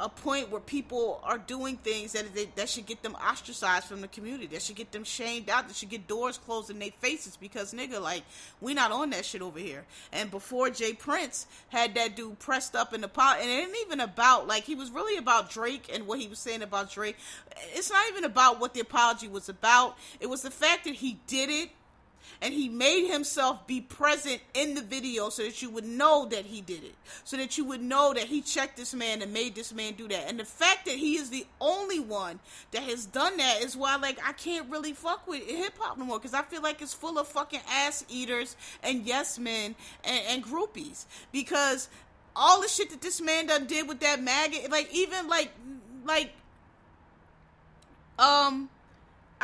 a 0.00 0.08
point 0.08 0.50
where 0.50 0.60
people 0.60 1.20
are 1.24 1.38
doing 1.38 1.76
things 1.76 2.12
that 2.12 2.34
they, 2.34 2.46
that 2.56 2.68
should 2.68 2.86
get 2.86 3.02
them 3.02 3.14
ostracized 3.14 3.86
from 3.86 4.00
the 4.00 4.08
community. 4.08 4.46
That 4.46 4.62
should 4.62 4.76
get 4.76 4.92
them 4.92 5.04
shamed 5.04 5.48
out. 5.48 5.68
That 5.68 5.76
should 5.76 5.88
get 5.88 6.06
doors 6.06 6.38
closed 6.38 6.70
in 6.70 6.78
their 6.78 6.90
faces 7.00 7.36
because 7.36 7.72
nigga, 7.72 8.00
like 8.00 8.22
we 8.60 8.74
not 8.74 8.92
on 8.92 9.10
that 9.10 9.24
shit 9.24 9.42
over 9.42 9.58
here. 9.58 9.84
And 10.12 10.30
before 10.30 10.70
J 10.70 10.92
Prince 10.92 11.46
had 11.68 11.94
that 11.94 12.16
dude 12.16 12.38
pressed 12.38 12.76
up 12.76 12.92
in 12.94 13.00
the 13.00 13.08
pot, 13.08 13.38
and 13.40 13.50
it 13.50 13.54
ain't 13.54 13.76
even 13.86 14.00
about 14.00 14.46
like 14.46 14.64
he 14.64 14.74
was 14.74 14.90
really 14.90 15.16
about 15.16 15.50
Drake 15.50 15.90
and 15.92 16.06
what 16.06 16.18
he 16.18 16.28
was 16.28 16.38
saying 16.38 16.62
about 16.62 16.90
Drake. 16.90 17.16
It's 17.74 17.90
not 17.90 18.04
even 18.10 18.24
about 18.24 18.60
what 18.60 18.74
the 18.74 18.80
apology 18.80 19.28
was 19.28 19.48
about. 19.48 19.96
It 20.20 20.28
was 20.28 20.42
the 20.42 20.50
fact 20.50 20.84
that 20.84 20.94
he 20.94 21.18
did 21.26 21.50
it 21.50 21.70
and 22.40 22.52
he 22.52 22.68
made 22.68 23.10
himself 23.10 23.66
be 23.66 23.80
present 23.80 24.40
in 24.54 24.74
the 24.74 24.82
video 24.82 25.28
so 25.28 25.42
that 25.42 25.62
you 25.62 25.70
would 25.70 25.84
know 25.84 26.26
that 26.26 26.44
he 26.44 26.60
did 26.60 26.84
it. 26.84 26.94
So 27.24 27.36
that 27.36 27.56
you 27.56 27.64
would 27.64 27.82
know 27.82 28.12
that 28.14 28.24
he 28.24 28.42
checked 28.42 28.76
this 28.76 28.94
man 28.94 29.22
and 29.22 29.32
made 29.32 29.54
this 29.54 29.72
man 29.72 29.94
do 29.94 30.08
that. 30.08 30.28
And 30.28 30.38
the 30.38 30.44
fact 30.44 30.86
that 30.86 30.94
he 30.94 31.16
is 31.16 31.30
the 31.30 31.46
only 31.60 32.00
one 32.00 32.40
that 32.72 32.82
has 32.82 33.06
done 33.06 33.36
that 33.38 33.62
is 33.62 33.76
why 33.76 33.96
like 33.96 34.18
i 34.26 34.32
can't 34.32 34.70
really 34.70 34.92
fuck 34.92 35.26
with 35.26 35.48
hip-hop 35.48 35.98
no 35.98 36.04
more. 36.04 36.18
Because 36.18 36.34
i 36.34 36.42
feel 36.42 36.62
like 36.62 36.82
it's 36.82 36.94
full 36.94 37.18
of 37.18 37.28
fucking 37.28 37.60
ass 37.70 38.04
eaters 38.08 38.56
and 38.82 39.04
yes 39.06 39.38
men 39.38 39.74
and, 40.04 40.22
and 40.28 40.44
groupies. 40.44 41.06
Because 41.32 41.88
all 42.36 42.60
the 42.60 42.68
shit 42.68 42.90
that 42.90 43.00
this 43.00 43.20
man 43.20 43.46
done 43.46 43.66
did 43.66 43.88
with 43.88 44.00
that 44.00 44.22
maggot 44.22 44.70
like 44.70 44.92
even 44.92 45.28
like 45.28 45.50
like 46.04 46.32
um 48.18 48.68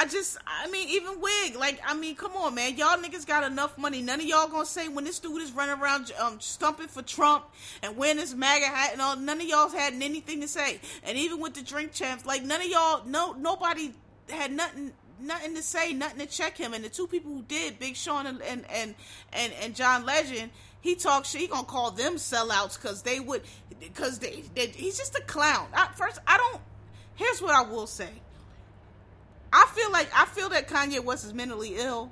I 0.01 0.07
just, 0.07 0.39
I 0.47 0.67
mean, 0.71 0.89
even 0.89 1.21
Wig, 1.21 1.57
like, 1.57 1.79
I 1.87 1.93
mean, 1.93 2.17
come 2.17 2.33
on, 2.35 2.55
man, 2.55 2.75
y'all 2.75 2.97
niggas 2.97 3.27
got 3.27 3.45
enough 3.45 3.77
money. 3.77 4.01
None 4.01 4.19
of 4.19 4.25
y'all 4.25 4.49
gonna 4.49 4.65
say 4.65 4.89
when 4.89 5.05
this 5.05 5.19
dude 5.19 5.43
is 5.43 5.53
running 5.53 5.79
around 5.79 6.11
um, 6.19 6.41
stumping 6.41 6.89
for 6.89 7.03
Trump 7.03 7.45
and 7.83 7.99
wearing 7.99 8.17
this 8.17 8.33
MAGA 8.33 8.65
hat 8.65 8.93
and 8.95 9.03
all. 9.03 9.17
None 9.17 9.43
of 9.43 9.47
y'all's 9.47 9.75
had 9.75 9.93
anything 9.93 10.41
to 10.41 10.49
say. 10.49 10.81
And 11.05 11.19
even 11.19 11.39
with 11.39 11.53
the 11.53 11.61
drink 11.61 11.93
champs, 11.93 12.25
like, 12.25 12.43
none 12.43 12.63
of 12.63 12.67
y'all, 12.67 13.05
no, 13.05 13.35
nobody 13.35 13.93
had 14.31 14.53
nothing 14.53 14.93
nothing 15.21 15.55
to 15.55 15.63
say, 15.63 15.93
nothing 15.93 16.21
to 16.21 16.27
check 16.27 16.57
him. 16.57 16.73
And 16.73 16.83
the 16.83 16.89
two 16.89 17.07
people 17.07 17.31
who 17.31 17.43
did, 17.43 17.79
Big 17.79 17.95
Sean 17.95 18.27
and 18.27 18.41
and 18.41 18.65
and 18.71 18.95
and, 19.35 19.53
and 19.61 19.77
John 19.77 20.07
Legend, 20.07 20.51
he 20.81 20.95
talks 20.95 21.29
shit. 21.29 21.43
He 21.43 21.47
gonna 21.47 21.65
call 21.65 21.91
them 21.91 22.15
sellouts 22.15 22.81
because 22.81 23.03
they 23.03 23.21
would, 23.21 23.43
because 23.79 24.19
they, 24.19 24.45
they, 24.55 24.69
he's 24.69 24.97
just 24.97 25.15
a 25.15 25.21
clown. 25.25 25.67
I, 25.75 25.89
first, 25.95 26.21
I 26.27 26.39
don't. 26.39 26.63
Here's 27.17 27.43
what 27.43 27.55
I 27.55 27.71
will 27.71 27.87
say. 27.87 28.09
I 29.53 29.67
feel 29.75 29.91
like 29.91 30.09
I 30.17 30.27
feel 30.27 30.49
that 30.51 30.69
Kanye 30.69 31.03
West 31.03 31.25
is 31.25 31.35
mentally 31.35 31.77
ill. 31.77 32.11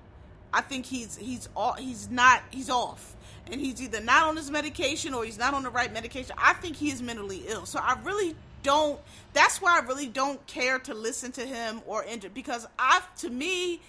I 0.53 0.61
think 0.61 0.87
he's 0.87 1.17
he's 1.17 1.49
all 1.57 1.75
he's 1.75 2.11
not 2.11 2.43
he's 2.51 2.71
off. 2.71 3.17
And 3.51 3.61
he's 3.61 3.81
either 3.81 4.01
not 4.01 4.25
on 4.25 4.37
his 4.37 4.51
medication 4.51 5.15
or 5.15 5.25
he's 5.25 5.39
not 5.39 5.55
on 5.55 5.63
the 5.63 5.71
right 5.71 5.91
medication. 5.93 6.35
I 6.37 6.53
think 6.55 6.77
he 6.77 6.91
is 6.91 7.01
mentally 7.01 7.45
ill. 7.47 7.65
So 7.65 7.79
I 7.79 7.99
really 8.05 8.35
don't 8.63 9.01
that's 9.33 9.61
why 9.63 9.79
I 9.81 9.87
really 9.87 10.07
don't 10.07 10.45
care 10.47 10.79
to 10.81 10.95
listen 10.95 11.33
to 11.33 11.47
him 11.47 11.81
or 11.87 12.05
enter 12.07 12.29
because 12.29 12.67
I 12.79 13.03
to 13.19 13.31
me 13.31 13.81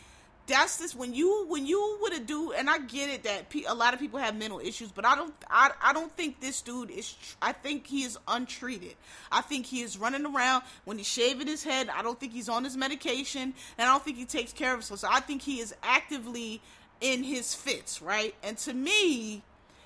that's 0.50 0.78
this 0.78 0.96
when 0.96 1.14
you 1.14 1.46
when 1.48 1.66
you 1.66 1.98
would 2.02 2.12
have 2.14 2.26
do 2.26 2.52
and 2.52 2.70
I 2.70 2.80
get 2.80 3.10
it 3.10 3.24
that 3.24 3.46
a 3.68 3.74
lot 3.74 3.94
of 3.94 4.00
people 4.00 4.20
have 4.20 4.36
mental 4.36 4.60
issues, 4.60 4.92
but 4.92 5.06
I 5.06 5.16
don't 5.16 5.34
I, 5.50 5.72
I 5.82 5.94
don't 5.94 6.12
think 6.12 6.42
this 6.42 6.62
dude 6.62 6.92
is 6.92 7.16
I 7.42 7.54
think 7.54 7.88
he 7.88 8.04
is 8.04 8.18
untreated. 8.28 8.96
I 9.32 9.42
think 9.42 9.66
he 9.66 9.82
is 9.82 9.98
running 9.98 10.26
around 10.26 10.64
when 10.84 10.98
he's 10.98 11.08
shaving 11.08 11.48
his 11.48 11.64
head. 11.64 11.90
I 11.90 12.02
don't 12.02 12.20
think 12.20 12.34
he's 12.34 12.50
on 12.50 12.64
his 12.64 12.76
medication, 12.76 13.54
and 13.78 13.90
I 13.90 13.94
don't 13.94 14.04
think 14.04 14.18
he 14.18 14.26
takes 14.26 14.52
care 14.52 14.72
of 14.72 14.80
himself. 14.80 15.00
So 15.00 15.08
I 15.10 15.22
think 15.22 15.42
he 15.42 15.60
is 15.60 15.74
actively 15.84 16.62
in 17.00 17.24
his 17.24 17.54
fits, 17.54 18.02
right? 18.02 18.36
And 18.44 18.58
to 18.60 18.74
me, 18.74 19.42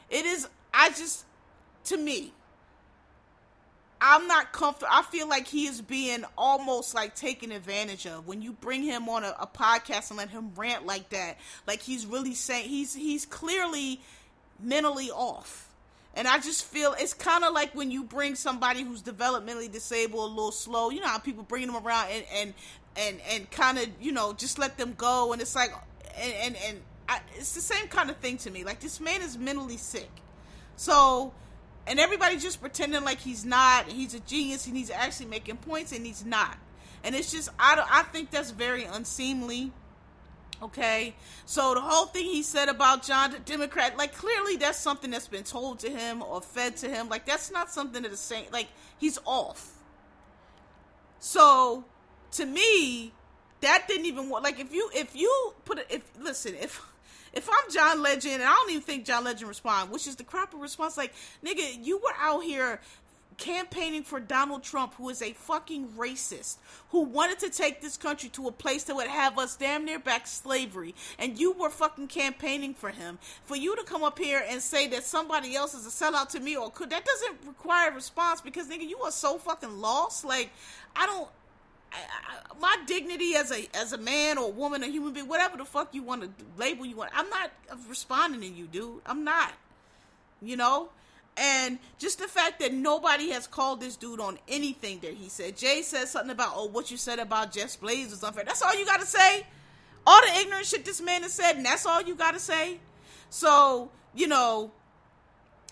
it 0.09 0.25
is 0.25 0.47
I 0.73 0.89
just 0.89 1.25
to 1.85 1.97
me 1.97 2.33
I'm 4.01 4.27
not 4.27 4.51
comfortable. 4.51 4.91
I 4.91 5.01
feel 5.03 5.29
like 5.29 5.47
he 5.47 5.65
is 5.65 5.81
being 5.81 6.25
almost 6.37 6.93
like 6.93 7.15
taken 7.15 7.51
advantage 7.51 8.05
of 8.05 8.27
when 8.27 8.41
you 8.41 8.51
bring 8.51 8.83
him 8.83 9.07
on 9.07 9.23
a, 9.23 9.33
a, 9.39 9.47
podcast 9.47 10.09
and 10.09 10.17
let 10.17 10.29
him 10.29 10.51
rant 10.55 10.85
like 10.85 11.09
that. 11.09 11.37
Like 11.65 11.81
he's 11.81 12.05
really 12.05 12.33
saying 12.33 12.67
he's 12.67 12.93
he's 12.93 13.25
clearly 13.25 14.01
mentally 14.59 15.09
off. 15.09 15.69
And 16.15 16.27
I 16.27 16.39
just 16.39 16.65
feel 16.65 16.95
it's 16.99 17.13
kind 17.13 17.43
of 17.43 17.53
like 17.53 17.73
when 17.73 17.91
you 17.91 18.03
bring 18.03 18.35
somebody 18.35 18.83
who's 18.83 19.01
developmentally 19.01 19.71
disabled, 19.71 20.31
a 20.31 20.33
little 20.33 20.51
slow. 20.51 20.89
You 20.89 20.99
know 20.99 21.07
how 21.07 21.17
people 21.17 21.43
bring 21.43 21.65
them 21.65 21.75
around 21.75 22.09
and 22.09 22.25
and 22.33 22.53
and 22.95 23.21
and 23.31 23.51
kind 23.51 23.77
of 23.77 23.87
you 24.01 24.11
know 24.11 24.33
just 24.33 24.59
let 24.59 24.77
them 24.77 24.93
go, 24.97 25.33
and 25.33 25.41
it's 25.41 25.55
like 25.55 25.73
and 26.15 26.33
and, 26.33 26.55
and 26.67 26.81
I, 27.09 27.19
it's 27.35 27.53
the 27.55 27.61
same 27.61 27.87
kind 27.87 28.09
of 28.09 28.17
thing 28.17 28.37
to 28.39 28.51
me. 28.51 28.63
Like 28.63 28.79
this 28.79 28.99
man 28.99 29.21
is 29.21 29.37
mentally 29.37 29.77
sick, 29.77 30.09
so 30.75 31.33
and 31.87 31.99
everybody 31.99 32.37
just 32.37 32.61
pretending 32.61 33.03
like 33.03 33.19
he's 33.19 33.45
not 33.45 33.87
he's 33.87 34.13
a 34.13 34.19
genius 34.21 34.67
and 34.67 34.75
he's 34.75 34.89
actually 34.89 35.25
making 35.27 35.57
points 35.57 35.91
and 35.91 36.05
he's 36.05 36.25
not 36.25 36.57
and 37.03 37.15
it's 37.15 37.31
just 37.31 37.49
i, 37.59 37.75
don't 37.75 37.87
I 37.91 38.03
think 38.03 38.31
that's 38.31 38.51
very 38.51 38.85
unseemly 38.85 39.71
Okay, 40.63 41.13
so 41.45 41.73
the 41.73 41.81
whole 41.81 42.05
thing 42.05 42.23
he 42.23 42.41
said 42.41 42.69
about 42.69 43.03
John 43.03 43.31
the 43.31 43.39
Democrat, 43.39 43.97
like 43.97 44.15
clearly 44.15 44.55
that's 44.55 44.77
something 44.77 45.11
that's 45.11 45.27
been 45.27 45.43
told 45.43 45.79
to 45.79 45.89
him 45.89 46.21
or 46.23 46.39
fed 46.39 46.77
to 46.77 46.89
him. 46.89 47.09
Like 47.09 47.25
that's 47.25 47.51
not 47.51 47.69
something 47.69 48.03
that 48.03 48.11
is 48.13 48.21
saying 48.21 48.45
like 48.53 48.69
he's 48.97 49.19
off. 49.25 49.71
So 51.19 51.83
to 52.31 52.45
me, 52.45 53.11
that 53.59 53.89
didn't 53.89 54.05
even 54.05 54.29
work. 54.29 54.43
Like 54.43 54.57
if 54.61 54.73
you 54.73 54.89
if 54.95 55.13
you 55.13 55.53
put 55.65 55.79
it 55.79 55.87
if 55.89 56.03
listen 56.17 56.55
if 56.55 56.81
if 57.33 57.49
I'm 57.49 57.71
John 57.71 58.01
Legend 58.01 58.35
and 58.35 58.43
I 58.43 58.53
don't 58.53 58.69
even 58.69 58.81
think 58.83 59.05
John 59.05 59.23
Legend 59.23 59.47
respond, 59.47 59.91
which 59.91 60.07
is 60.07 60.15
the 60.15 60.23
proper 60.23 60.57
response, 60.57 60.97
like 60.97 61.13
nigga, 61.43 61.83
you 61.83 61.97
were 61.97 62.13
out 62.19 62.43
here 62.43 62.79
campaigning 63.37 64.03
for 64.03 64.19
Donald 64.19 64.63
Trump, 64.63 64.93
who 64.95 65.09
is 65.09 65.21
a 65.21 65.33
fucking 65.33 65.87
racist, 65.97 66.57
who 66.89 67.01
wanted 67.01 67.39
to 67.39 67.49
take 67.49 67.81
this 67.81 67.97
country 67.97 68.29
to 68.29 68.47
a 68.47 68.51
place 68.51 68.83
that 68.83 68.95
would 68.95 69.07
have 69.07 69.37
us 69.39 69.55
damn 69.55 69.85
near 69.85 69.99
back 69.99 70.27
slavery, 70.27 70.93
and 71.19 71.39
you 71.39 71.51
were 71.53 71.69
fucking 71.69 72.07
campaigning 72.07 72.73
for 72.73 72.89
him. 72.89 73.17
For 73.45 73.55
you 73.55 73.75
to 73.75 73.83
come 73.83 74.03
up 74.03 74.19
here 74.19 74.43
and 74.47 74.61
say 74.61 74.87
that 74.87 75.03
somebody 75.03 75.55
else 75.55 75.73
is 75.73 75.85
a 75.85 75.89
sellout 75.89 76.29
to 76.29 76.39
me, 76.39 76.55
or 76.55 76.69
could 76.69 76.89
that 76.91 77.05
doesn't 77.05 77.47
require 77.47 77.89
a 77.89 77.95
response 77.95 78.41
because 78.41 78.67
nigga, 78.67 78.87
you 78.87 78.99
are 78.99 79.11
so 79.11 79.37
fucking 79.37 79.79
lost. 79.81 80.25
Like, 80.25 80.51
I 80.95 81.05
don't. 81.05 81.27
I, 81.93 82.59
my 82.59 82.77
dignity 82.85 83.35
as 83.35 83.51
a 83.51 83.67
as 83.75 83.93
a 83.93 83.97
man 83.97 84.37
or 84.37 84.45
a 84.45 84.51
woman 84.51 84.83
or 84.83 84.87
human 84.87 85.13
being, 85.13 85.27
whatever 85.27 85.57
the 85.57 85.65
fuck 85.65 85.93
you 85.93 86.03
want 86.03 86.23
to 86.23 86.29
label 86.57 86.85
you 86.85 86.95
want, 86.95 87.11
I'm 87.13 87.29
not 87.29 87.51
responding 87.87 88.41
to 88.41 88.47
you, 88.47 88.67
dude. 88.67 89.01
I'm 89.05 89.23
not. 89.23 89.53
You 90.41 90.57
know, 90.57 90.89
and 91.37 91.79
just 91.97 92.19
the 92.19 92.27
fact 92.27 92.59
that 92.59 92.73
nobody 92.73 93.29
has 93.31 93.47
called 93.47 93.81
this 93.81 93.95
dude 93.95 94.19
on 94.19 94.37
anything 94.47 94.99
that 94.99 95.13
he 95.13 95.29
said. 95.29 95.57
Jay 95.57 95.81
said 95.81 96.07
something 96.07 96.31
about, 96.31 96.53
oh, 96.55 96.67
what 96.67 96.91
you 96.91 96.97
said 96.97 97.19
about 97.19 97.51
Just 97.51 97.81
Blaze 97.81 98.11
was 98.11 98.23
unfair. 98.23 98.43
That's 98.43 98.61
all 98.61 98.77
you 98.77 98.85
got 98.85 98.99
to 98.99 99.05
say? 99.05 99.45
All 100.05 100.21
the 100.21 100.39
ignorant 100.39 100.65
shit 100.65 100.85
this 100.85 101.01
man 101.01 101.23
has 101.23 101.33
said, 101.33 101.55
and 101.55 101.65
that's 101.65 101.85
all 101.85 102.01
you 102.01 102.15
got 102.15 102.33
to 102.33 102.39
say? 102.39 102.79
So, 103.29 103.89
you 104.13 104.27
know, 104.27 104.71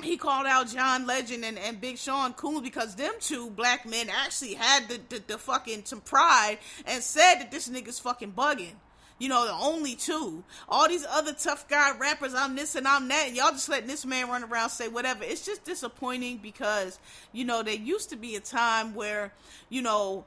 he 0.01 0.17
called 0.17 0.47
out 0.47 0.69
John 0.69 1.05
Legend 1.05 1.45
and, 1.45 1.59
and 1.59 1.79
Big 1.79 1.97
Sean 1.97 2.33
Coon 2.33 2.63
because 2.63 2.95
them 2.95 3.13
two 3.19 3.49
black 3.51 3.85
men 3.85 4.07
actually 4.09 4.55
had 4.55 4.87
the, 4.87 4.99
the, 5.09 5.23
the 5.27 5.37
fucking 5.37 5.85
some 5.85 6.01
pride 6.01 6.57
and 6.85 7.03
said 7.03 7.35
that 7.35 7.51
this 7.51 7.69
nigga's 7.69 7.99
fucking 7.99 8.31
bugging 8.31 8.75
you 9.21 9.29
know, 9.29 9.45
the 9.45 9.53
only 9.53 9.95
two. 9.95 10.43
All 10.67 10.89
these 10.89 11.05
other 11.07 11.33
tough 11.33 11.67
guy 11.67 11.95
rappers, 11.95 12.33
I'm 12.33 12.55
this 12.55 12.73
and 12.73 12.87
I'm 12.87 13.07
that, 13.09 13.27
and 13.27 13.37
y'all 13.37 13.51
just 13.51 13.69
letting 13.69 13.87
this 13.87 14.03
man 14.03 14.27
run 14.27 14.43
around 14.43 14.71
say 14.71 14.87
whatever. 14.87 15.23
It's 15.23 15.45
just 15.45 15.63
disappointing 15.63 16.37
because, 16.37 16.97
you 17.31 17.45
know, 17.45 17.61
there 17.61 17.75
used 17.75 18.09
to 18.09 18.15
be 18.15 18.35
a 18.35 18.39
time 18.39 18.95
where, 18.95 19.31
you 19.69 19.83
know, 19.83 20.25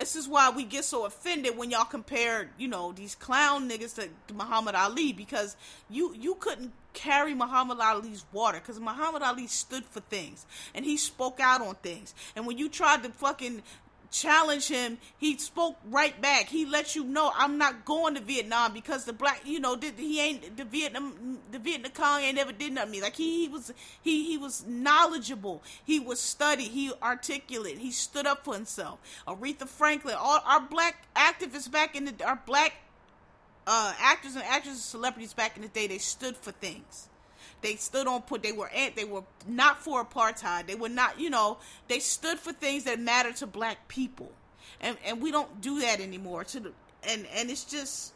this 0.00 0.16
is 0.16 0.26
why 0.26 0.50
we 0.50 0.64
get 0.64 0.84
so 0.84 1.04
offended 1.04 1.58
when 1.58 1.70
y'all 1.70 1.84
compare, 1.84 2.50
you 2.58 2.66
know, 2.66 2.90
these 2.90 3.14
clown 3.14 3.68
niggas 3.68 3.94
to 3.94 4.34
Muhammad 4.34 4.74
Ali 4.74 5.12
because 5.12 5.56
you 5.90 6.14
you 6.18 6.34
couldn't 6.36 6.72
carry 6.94 7.34
Muhammad 7.34 7.78
Ali's 7.78 8.24
water 8.32 8.58
because 8.58 8.80
Muhammad 8.80 9.22
Ali 9.22 9.46
stood 9.46 9.84
for 9.84 10.00
things 10.00 10.46
and 10.74 10.86
he 10.86 10.96
spoke 10.96 11.38
out 11.38 11.60
on 11.60 11.74
things. 11.76 12.14
And 12.34 12.46
when 12.46 12.56
you 12.56 12.70
tried 12.70 13.02
to 13.02 13.10
fucking 13.10 13.62
challenge 14.10 14.68
him, 14.68 14.98
he 15.18 15.38
spoke 15.38 15.76
right 15.86 16.20
back. 16.20 16.48
He 16.48 16.66
let 16.66 16.94
you 16.94 17.04
know 17.04 17.32
I'm 17.34 17.58
not 17.58 17.84
going 17.84 18.14
to 18.14 18.20
Vietnam 18.20 18.72
because 18.72 19.04
the 19.04 19.12
black, 19.12 19.42
you 19.44 19.60
know, 19.60 19.78
he 19.96 20.20
ain't 20.20 20.56
the 20.56 20.64
Vietnam, 20.64 21.38
the 21.50 21.58
Vietnam 21.58 21.92
Cong 21.92 22.22
ain't 22.22 22.36
never 22.36 22.52
did 22.52 22.72
nothing. 22.72 23.00
Like 23.00 23.16
he, 23.16 23.42
he 23.42 23.48
was, 23.48 23.72
he, 24.02 24.24
he 24.24 24.38
was 24.38 24.64
knowledgeable. 24.66 25.62
He 25.84 26.00
was 26.00 26.20
studied. 26.20 26.68
He 26.68 26.92
articulate. 27.02 27.78
He 27.78 27.90
stood 27.90 28.26
up 28.26 28.44
for 28.44 28.54
himself. 28.54 28.98
Aretha 29.26 29.68
Franklin, 29.68 30.16
all 30.18 30.40
our 30.44 30.60
black 30.60 31.04
activists 31.14 31.70
back 31.70 31.94
in 31.94 32.06
the, 32.06 32.24
our 32.24 32.40
black 32.46 32.74
uh, 33.66 33.92
actors 34.00 34.34
and 34.34 34.44
actresses, 34.44 34.82
celebrities 34.82 35.32
back 35.32 35.56
in 35.56 35.62
the 35.62 35.68
day, 35.68 35.86
they 35.86 35.98
stood 35.98 36.36
for 36.36 36.52
things. 36.52 37.09
They 37.62 37.76
stood 37.76 38.06
on 38.06 38.22
put. 38.22 38.42
They 38.42 38.52
were 38.52 38.70
they 38.94 39.04
were 39.04 39.22
not 39.46 39.82
for 39.82 40.04
apartheid. 40.04 40.66
They 40.66 40.74
were 40.74 40.88
not. 40.88 41.20
You 41.20 41.30
know, 41.30 41.58
they 41.88 41.98
stood 41.98 42.38
for 42.38 42.52
things 42.52 42.84
that 42.84 42.98
matter 43.00 43.32
to 43.34 43.46
black 43.46 43.88
people, 43.88 44.32
and 44.80 44.96
and 45.04 45.20
we 45.20 45.30
don't 45.30 45.60
do 45.60 45.80
that 45.80 46.00
anymore. 46.00 46.44
To 46.44 46.60
the 46.60 46.72
and 47.04 47.26
and 47.34 47.50
it's 47.50 47.64
just 47.64 48.12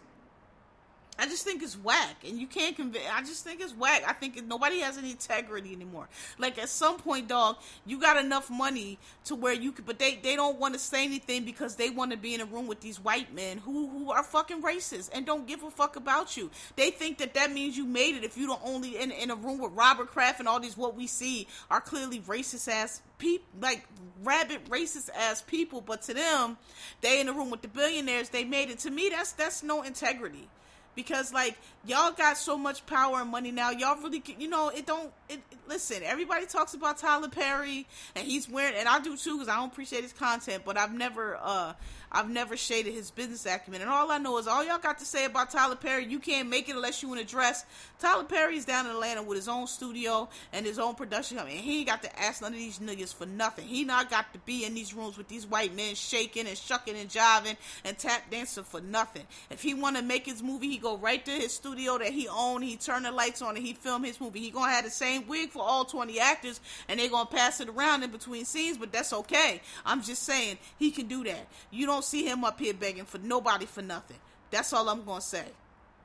I 1.16 1.27
just 1.27 1.44
think 1.44 1.62
it's 1.62 1.77
whack, 1.77 2.16
and 2.27 2.38
you 2.38 2.48
can't 2.48 2.74
convince. 2.74 3.05
I 3.12 3.22
just 3.22 3.44
think 3.44 3.61
it's 3.61 3.72
whack. 3.72 4.03
I 4.07 4.12
think 4.12 4.44
nobody 4.46 4.81
has 4.81 4.98
any 4.98 5.12
integrity 5.12 5.72
anymore. 5.72 6.09
Like 6.38 6.59
at 6.59 6.68
some 6.68 6.98
point, 6.98 7.29
dog, 7.29 7.57
you 7.87 8.00
got 8.00 8.16
enough 8.16 8.50
money 8.50 8.98
to 9.27 9.37
where 9.37 9.53
you 9.53 9.70
could, 9.70 9.87
but 9.87 10.00
they 10.00 10.16
they 10.16 10.35
don't 10.35 10.59
want 10.59 10.74
to 10.74 10.81
say 10.81 11.05
anything 11.05 11.44
because 11.44 11.77
they 11.77 11.88
want 11.90 12.11
to 12.11 12.16
be 12.16 12.35
in 12.35 12.40
a 12.40 12.44
room 12.44 12.66
with 12.66 12.81
these 12.81 12.98
white 12.98 13.33
men 13.33 13.59
who 13.59 13.88
who 13.88 14.11
are 14.11 14.24
fucking 14.24 14.61
racist 14.61 15.11
and 15.14 15.24
don't 15.24 15.46
give 15.46 15.62
a 15.62 15.70
fuck 15.70 15.94
about 15.94 16.37
you. 16.37 16.50
They 16.74 16.90
think 16.90 17.18
that 17.18 17.35
that 17.35 17.53
means 17.53 17.77
you 17.77 17.85
made 17.85 18.16
it 18.16 18.24
if 18.24 18.37
you 18.37 18.48
don't 18.48 18.62
only 18.64 19.00
in 19.00 19.12
in 19.12 19.31
a 19.31 19.37
room 19.37 19.59
with 19.59 19.72
Robert 19.72 20.09
Kraft 20.09 20.40
and 20.40 20.48
all 20.48 20.59
these 20.59 20.77
what 20.77 20.96
we 20.96 21.07
see 21.07 21.46
are 21.70 21.81
clearly 21.81 22.20
racist 22.20 22.66
ass 22.66 23.03
people, 23.18 23.46
like 23.61 23.87
rabid 24.24 24.64
racist 24.64 25.11
ass 25.16 25.42
people. 25.42 25.81
But 25.81 26.03
to 26.03 26.14
them, 26.14 26.57
they 27.03 27.20
in 27.20 27.29
a 27.29 27.33
room 27.33 27.50
with 27.50 27.62
the 27.62 27.68
billionaires. 27.68 28.31
They 28.31 28.44
made 28.44 28.70
it. 28.70 28.81
To 28.81 28.90
me, 28.90 29.11
that's 29.11 29.33
that's 29.33 29.62
no 29.62 29.83
integrity 29.83 30.48
because 30.94 31.33
like 31.33 31.57
y'all 31.87 32.12
got 32.12 32.37
so 32.37 32.57
much 32.57 32.85
power 32.87 33.20
and 33.20 33.30
money 33.30 33.50
now 33.50 33.70
y'all 33.70 34.00
really 34.02 34.22
you 34.38 34.48
know 34.48 34.68
it 34.68 34.87
don't 34.87 35.12
it, 35.28 35.40
it, 35.50 35.59
listen 35.68 36.02
everybody 36.02 36.46
talks 36.46 36.74
about 36.74 36.98
tyler 36.98 37.28
perry 37.28 37.87
and 38.14 38.26
he's 38.26 38.48
wearing 38.48 38.74
and 38.76 38.88
i 38.88 38.98
do 39.00 39.16
too 39.16 39.35
because 39.35 39.48
i 39.48 39.57
don't 39.57 39.72
appreciate 39.72 40.02
his 40.02 40.12
content 40.12 40.62
but 40.64 40.76
i've 40.76 40.94
never 40.94 41.38
uh 41.42 41.72
I've 42.14 42.30
never 42.30 42.57
shaded 42.57 42.94
his 42.94 43.11
business 43.11 43.44
acumen. 43.44 43.80
And 43.80 43.90
all 43.90 44.12
I 44.12 44.18
know 44.18 44.38
is 44.38 44.46
all 44.46 44.64
y'all 44.64 44.78
got 44.78 44.98
to 45.00 45.04
say 45.04 45.24
about 45.24 45.50
Tyler 45.50 45.74
Perry, 45.74 46.07
you 46.07 46.20
can't 46.20 46.48
make 46.48 46.68
it 46.68 46.76
unless 46.76 47.02
you 47.02 47.12
in 47.12 47.18
a 47.18 47.24
dress. 47.24 47.64
Tyler 47.98 48.22
Perry's 48.22 48.64
down 48.64 48.87
in 48.87 48.92
Atlanta 48.92 49.22
with 49.22 49.37
his 49.37 49.48
own 49.48 49.66
studio 49.66 50.28
and 50.52 50.64
his 50.64 50.78
own 50.78 50.94
production 50.94 51.37
company. 51.38 51.57
And 51.57 51.64
he 51.64 51.78
ain't 51.78 51.88
got 51.88 52.02
to 52.04 52.20
ask 52.20 52.40
none 52.40 52.52
of 52.52 52.59
these 52.59 52.78
niggas 52.78 53.12
for 53.12 53.26
nothing. 53.26 53.66
He 53.66 53.85
not 53.85 54.11
got 54.11 54.33
to 54.33 54.38
be 54.40 54.64
in 54.64 54.74
these 54.74 54.94
rooms 54.94 55.18
with 55.18 55.26
these 55.26 55.44
white 55.44 55.74
men 55.74 55.96
shaking 55.96 56.46
and 56.46 56.57
shucking 56.57 56.96
and 56.96 57.11
jiving 57.11 57.57
and 57.85 57.98
tap 57.98 58.30
dancing 58.30 58.62
for 58.62 58.80
nothing. 58.80 59.24
If 59.50 59.62
he 59.62 59.74
want 59.74 59.96
to 59.96 60.02
make 60.02 60.24
his 60.24 60.40
movie, 60.40 60.68
he 60.68 60.78
go 60.85 60.97
right 60.99 61.25
to 61.25 61.31
his 61.33 61.53
studio 61.53 61.99
that 61.99 62.11
he 62.11 62.29
own. 62.29 62.62
He 62.62 62.77
turn 62.77 63.03
the 63.03 63.11
lights 63.11 63.42
on 63.42 63.57
and 63.57 63.66
he 63.66 63.73
film 63.73 64.05
his 64.05 64.20
movie. 64.20 64.40
He 64.40 64.51
gonna 64.51 64.70
have 64.70 64.85
the 64.85 64.90
same 64.90 65.27
wig 65.27 65.51
for 65.51 65.62
all 65.62 65.85
20 65.85 66.20
actors 66.20 66.61
and 66.88 67.01
they 67.01 67.09
gonna 67.09 67.27
pass 67.27 67.61
it 67.61 67.68
around 67.68 68.03
in 68.03 68.11
between 68.11 68.44
scenes, 68.44 68.79
but 68.79 68.92
that's 68.92 69.12
okay. 69.12 69.61
I'm 69.85 70.03
just 70.03 70.23
saying 70.23 70.59
he 70.79 70.90
can 70.90 71.07
do 71.07 71.25
that. 71.25 71.49
You 71.70 71.87
don't 71.87 72.05
see 72.05 72.25
him 72.25 72.44
up 72.44 72.61
here 72.61 72.75
begging 72.75 73.07
for 73.07 73.18
nobody 73.18 73.66
for 73.66 73.83
nothing. 73.83 74.18
That's 74.51 74.73
all 74.73 74.88
I'm 74.88 75.05
gonna 75.05 75.20
say. 75.20 75.47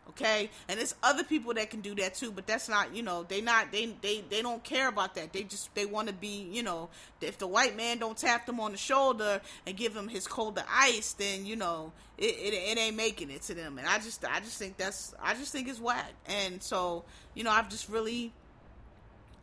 Okay, 0.10 0.50
and 0.68 0.80
there's 0.80 0.96
other 1.04 1.24
people 1.24 1.54
that 1.54 1.70
can 1.70 1.82
do 1.82 1.94
that 1.96 2.16
too, 2.16 2.32
but 2.32 2.48
that's 2.48 2.68
not, 2.68 2.96
you 2.96 3.04
know, 3.04 3.24
they 3.24 3.42
not 3.42 3.72
they 3.72 3.94
they 4.02 4.24
they 4.30 4.42
don't 4.42 4.64
care 4.64 4.88
about 4.88 5.14
that. 5.16 5.34
They 5.34 5.44
just 5.44 5.74
they 5.76 5.86
want 5.86 6.08
to 6.08 6.14
be, 6.14 6.50
you 6.52 6.64
know, 6.64 6.90
if 7.22 7.38
the 7.38 7.46
white 7.46 7.78
man 7.78 8.00
don't 8.00 8.18
tap 8.18 8.48
them 8.48 8.60
on 8.60 8.72
the 8.72 8.78
shoulder 8.78 9.40
and 9.68 9.78
give 9.78 9.96
him 9.96 10.08
his 10.08 10.28
cold 10.28 10.56
to 10.56 10.64
ice, 10.68 11.14
then 11.14 11.46
you 11.46 11.56
know 11.56 11.92
it, 12.18 12.36
it, 12.36 12.54
it 12.54 12.78
ain't 12.80 12.96
making 12.96 13.30
it 13.30 13.44
to 13.44 13.54
them. 13.54 13.78
And 13.78 13.88
I 13.88 14.00
just 14.00 14.26
I 14.26 14.40
just 14.40 14.58
think 14.58 14.78
that's 14.78 15.14
I 15.22 15.36
just 15.36 15.52
think 15.52 15.68
it's 15.68 15.80
whack. 15.80 16.12
And 16.26 16.62
so 16.62 17.04
you 17.36 17.44
know 17.44 17.52
I've 17.52 17.70
just 17.70 17.88
really 17.88 18.34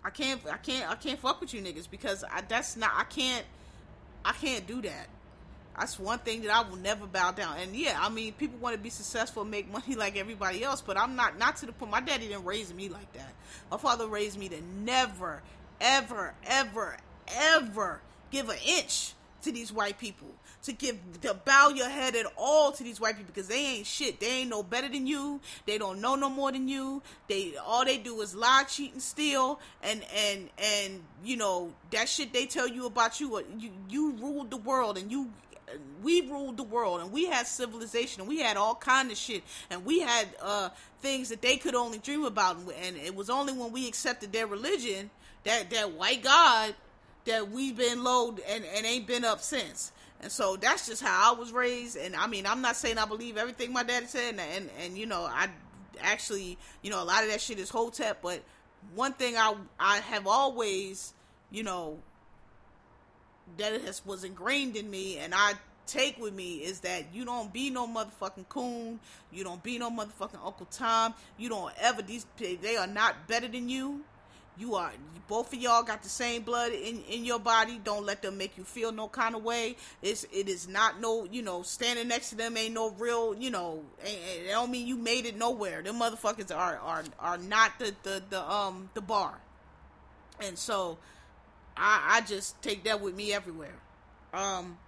I 0.05 0.11
can't 0.11 0.40
I 0.50 0.57
can't 0.57 0.90
I 0.90 0.96
can't 0.96 1.18
fuck 1.18 1.40
with 1.40 1.55
you 1.55 1.62
niggas 1.62 1.88
because 1.88 2.24
I 2.24 2.42
that's 2.48 2.76
not 2.76 2.90
I 2.96 3.05
can't 3.05 3.44
I 4.24 4.33
can't 4.33 4.66
do 4.66 4.83
that. 4.83 5.09
That's 5.78 5.98
one 5.98 6.18
thing 6.20 6.42
that 6.42 6.50
I 6.50 6.68
will 6.68 6.78
never 6.78 7.06
bow 7.06 7.32
down. 7.32 7.58
And 7.58 7.76
yeah, 7.76 7.98
I 8.00 8.08
mean, 8.08 8.32
people 8.32 8.58
want 8.58 8.74
to 8.74 8.80
be 8.80 8.88
successful 8.88 9.42
and 9.42 9.50
make 9.50 9.70
money 9.70 9.94
like 9.96 10.16
everybody 10.16 10.64
else, 10.64 10.80
but 10.80 10.96
I'm 10.96 11.16
not 11.16 11.38
not 11.38 11.56
to 11.58 11.66
the 11.66 11.72
point. 11.72 11.90
My 11.90 12.00
daddy 12.00 12.28
didn't 12.28 12.44
raise 12.44 12.72
me 12.72 12.88
like 12.88 13.12
that. 13.12 13.32
My 13.70 13.76
father 13.76 14.06
raised 14.06 14.38
me 14.38 14.48
to 14.48 14.60
never, 14.84 15.42
ever, 15.80 16.34
ever, 16.46 16.96
ever 17.28 18.00
give 18.30 18.48
an 18.48 18.58
inch 18.66 19.12
to 19.42 19.52
these 19.52 19.72
white 19.72 19.98
people. 19.98 20.28
To 20.64 20.72
give 20.72 20.98
to 21.20 21.34
bow 21.34 21.68
your 21.68 21.88
head 21.88 22.16
at 22.16 22.26
all 22.36 22.72
to 22.72 22.82
these 22.82 23.00
white 23.00 23.16
people 23.16 23.32
because 23.32 23.46
they 23.46 23.64
ain't 23.64 23.86
shit. 23.86 24.18
They 24.18 24.40
ain't 24.40 24.50
no 24.50 24.64
better 24.64 24.88
than 24.88 25.06
you. 25.06 25.40
They 25.64 25.78
don't 25.78 26.00
know 26.00 26.16
no 26.16 26.28
more 26.28 26.50
than 26.50 26.66
you. 26.66 27.02
They 27.28 27.54
all 27.56 27.84
they 27.84 27.98
do 27.98 28.20
is 28.20 28.34
lie, 28.34 28.64
cheat, 28.68 28.92
and 28.92 29.00
steal. 29.00 29.60
And 29.84 30.02
and 30.12 30.50
and 30.58 31.05
you 31.22 31.36
know 31.36 31.72
that 31.92 32.09
shit 32.09 32.32
they 32.32 32.46
tell 32.46 32.66
you 32.66 32.86
about 32.86 33.20
you. 33.20 33.40
You 33.57 33.70
you 33.88 34.12
ruled 34.14 34.51
the 34.51 34.57
world 34.57 34.98
and 34.98 35.12
you 35.12 35.30
we 36.02 36.20
ruled 36.22 36.56
the 36.56 36.62
world 36.62 37.00
and 37.00 37.12
we 37.12 37.26
had 37.26 37.46
civilization 37.46 38.20
and 38.20 38.28
we 38.28 38.40
had 38.40 38.56
all 38.56 38.74
kind 38.74 39.10
of 39.10 39.16
shit 39.16 39.42
and 39.70 39.84
we 39.84 40.00
had 40.00 40.28
uh, 40.40 40.68
things 41.00 41.28
that 41.28 41.42
they 41.42 41.56
could 41.56 41.74
only 41.74 41.98
dream 41.98 42.24
about 42.24 42.56
and 42.82 42.96
it 42.96 43.14
was 43.14 43.30
only 43.30 43.52
when 43.52 43.72
we 43.72 43.88
accepted 43.88 44.32
their 44.32 44.46
religion 44.46 45.10
that 45.44 45.70
that 45.70 45.92
white 45.92 46.22
god 46.22 46.74
that 47.24 47.50
we've 47.50 47.76
been 47.76 48.04
low 48.04 48.36
and, 48.48 48.64
and 48.64 48.86
ain't 48.86 49.06
been 49.06 49.24
up 49.24 49.40
since. 49.40 49.92
And 50.20 50.30
so 50.30 50.56
that's 50.56 50.86
just 50.86 51.02
how 51.02 51.34
i 51.34 51.38
was 51.38 51.52
raised 51.52 51.96
and 51.98 52.16
i 52.16 52.26
mean 52.26 52.46
i'm 52.46 52.62
not 52.62 52.74
saying 52.74 52.96
i 52.96 53.04
believe 53.04 53.36
everything 53.36 53.70
my 53.74 53.82
dad 53.82 54.08
said 54.08 54.30
and 54.30 54.40
and, 54.40 54.70
and 54.82 54.96
you 54.96 55.04
know 55.04 55.20
i 55.20 55.46
actually 56.00 56.56
you 56.80 56.90
know 56.90 57.02
a 57.02 57.04
lot 57.04 57.22
of 57.22 57.28
that 57.28 57.38
shit 57.38 57.58
is 57.58 57.68
hotep 57.68 58.22
but 58.22 58.40
one 58.94 59.12
thing 59.12 59.36
i 59.36 59.54
i 59.78 59.98
have 59.98 60.26
always 60.26 61.12
you 61.50 61.62
know 61.62 61.98
that 63.59 63.80
has 63.82 64.05
was 64.05 64.24
ingrained 64.24 64.76
in 64.76 64.90
me 64.90 65.18
and 65.18 65.34
I 65.34 65.55
take 65.86 66.20
with 66.20 66.34
me 66.34 66.57
is 66.57 66.80
that 66.80 67.05
you 67.12 67.24
don't 67.24 67.53
be 67.53 67.70
no 67.70 67.86
motherfucking 67.86 68.49
coon. 68.49 68.99
You 69.32 69.44
don't 69.44 69.62
be 69.62 69.78
no 69.78 69.90
motherfucking 69.90 70.44
Uncle 70.44 70.66
Tom. 70.70 71.14
You 71.38 71.49
don't 71.49 71.72
ever 71.80 72.03
these 72.03 72.26
they 72.38 72.76
are 72.76 72.86
not 72.86 73.28
better 73.28 73.49
than 73.49 73.68
you. 73.68 74.03
You 74.59 74.74
are 74.76 74.92
both 75.28 75.53
of 75.53 75.61
y'all 75.61 75.82
got 75.82 76.03
the 76.03 76.09
same 76.09 76.42
blood 76.42 76.72
in, 76.72 77.03
in 77.03 77.24
your 77.24 77.38
body. 77.38 77.78
Don't 77.82 78.07
let 78.07 78.22
them 78.22 78.38
make 78.38 78.57
you 78.57 78.64
feel 78.64 78.90
no 78.90 79.07
kind 79.07 79.34
of 79.34 79.44
way. 79.44 79.76
It's 80.03 80.24
it 80.32 80.49
is 80.49 80.66
not 80.66 81.01
no 81.01 81.26
you 81.30 81.42
know 81.42 81.62
standing 81.62 82.09
next 82.09 82.30
to 82.30 82.36
them 82.36 82.57
ain't 82.57 82.74
no 82.74 82.90
real 82.99 83.34
you 83.34 83.51
know. 83.51 83.82
It 84.03 84.49
don't 84.51 84.70
mean 84.70 84.86
you 84.86 84.97
made 84.97 85.26
it 85.26 85.36
nowhere. 85.36 85.82
Them 85.82 85.97
motherfuckers 85.97 86.55
are 86.55 86.78
are 86.78 87.05
are 87.20 87.38
not 87.38 87.78
the 87.78 87.94
the 88.03 88.22
the 88.30 88.51
um 88.51 88.90
the 88.94 89.03
bar. 89.03 89.38
And 90.40 90.59
so, 90.59 90.99
I 91.77 92.16
I 92.16 92.20
just 92.22 92.61
take 92.62 92.85
that 92.85 93.01
with 93.01 93.14
me 93.14 93.33
everywhere. 93.33 93.74
Um. 94.33 94.79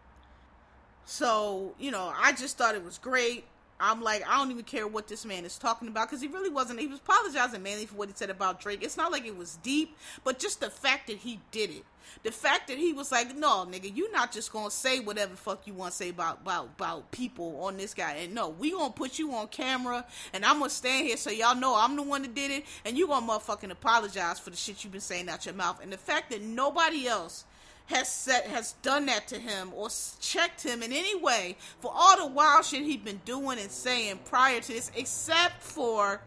So 1.05 1.75
you 1.79 1.91
know, 1.91 2.13
I 2.17 2.33
just 2.33 2.59
thought 2.59 2.75
it 2.75 2.85
was 2.85 2.99
great. 2.99 3.45
I'm 3.81 4.03
like, 4.03 4.27
I 4.29 4.39
don't 4.39 4.51
even 4.51 4.65
care 4.65 4.87
what 4.87 5.07
this 5.07 5.25
man 5.25 5.45
is 5.45 5.57
talking 5.59 5.89
about 5.89 6.09
because 6.09 6.21
he 6.21 6.27
really 6.29 6.51
wasn't. 6.51 6.81
He 6.81 6.87
was 6.87 6.99
apologizing 6.99 7.63
mainly 7.63 7.87
for 7.87 7.95
what 7.95 8.09
he 8.09 8.15
said 8.17 8.31
about 8.31 8.61
Drake. 8.61 8.83
It's 8.83 8.97
not 8.97 9.13
like 9.13 9.25
it 9.25 9.37
was 9.37 9.57
deep, 9.63 9.97
but 10.25 10.39
just 10.39 10.61
the 10.61 10.71
fact 10.71 11.07
that 11.07 11.19
he 11.19 11.41
did 11.53 11.71
it, 11.71 11.85
the 12.23 12.33
fact 12.33 12.69
that 12.69 12.79
he 12.79 12.93
was 12.93 13.13
like, 13.13 13.37
no, 13.37 13.67
nigga, 13.71 13.95
you 13.95 14.11
not 14.11 14.33
just 14.33 14.53
gonna 14.53 14.71
say 14.71 14.99
whatever 14.99 15.37
fuck 15.37 15.67
you 15.67 15.75
want 15.75 15.93
to 15.93 15.97
say 15.97 16.09
about 16.09 16.41
about 16.43 16.71
about 16.77 17.11
people 17.13 17.61
on 17.63 17.77
this 17.77 17.95
guy, 17.95 18.15
and 18.15 18.35
no, 18.35 18.49
we 18.49 18.73
gonna 18.73 18.91
put 18.93 19.19
you 19.19 19.33
on 19.35 19.47
camera, 19.49 20.05
and 20.33 20.45
I'm 20.45 20.59
gonna 20.59 20.71
stand 20.71 21.07
here 21.07 21.17
so 21.17 21.31
y'all 21.31 21.55
know 21.55 21.77
I'm 21.77 21.95
the 21.95 22.03
one 22.03 22.23
that 22.23 22.35
did 22.35 22.51
it, 22.51 22.65
and 22.85 22.99
you 22.99 23.07
gonna 23.07 23.27
motherfucking 23.27 23.71
apologize 23.71 24.39
for 24.39 24.51
the 24.51 24.57
shit 24.57 24.83
you've 24.83 24.93
been 24.93 25.01
saying 25.01 25.29
out 25.29 25.47
your 25.47 25.55
mouth, 25.55 25.81
and 25.83 25.93
the 25.93 25.99
fact 25.99 26.31
that 26.31 26.43
nobody 26.43 27.07
else 27.07 27.45
has 27.89 28.09
said 28.09 28.45
has 28.45 28.75
done 28.83 29.07
that 29.07 29.27
to 29.29 29.39
him 29.39 29.73
or 29.75 29.89
checked 30.21 30.63
him 30.63 30.83
in 30.83 30.93
any 30.93 31.15
way 31.17 31.57
for 31.81 31.91
all 31.95 32.17
the 32.17 32.27
wild 32.27 32.65
shit 32.65 32.83
he'd 32.83 33.05
been 33.05 33.21
doing 33.25 33.59
and 33.59 33.71
saying 33.71 34.19
prior 34.27 34.61
to 34.61 34.73
this, 34.73 34.91
except 34.95 35.63
for 35.63 36.21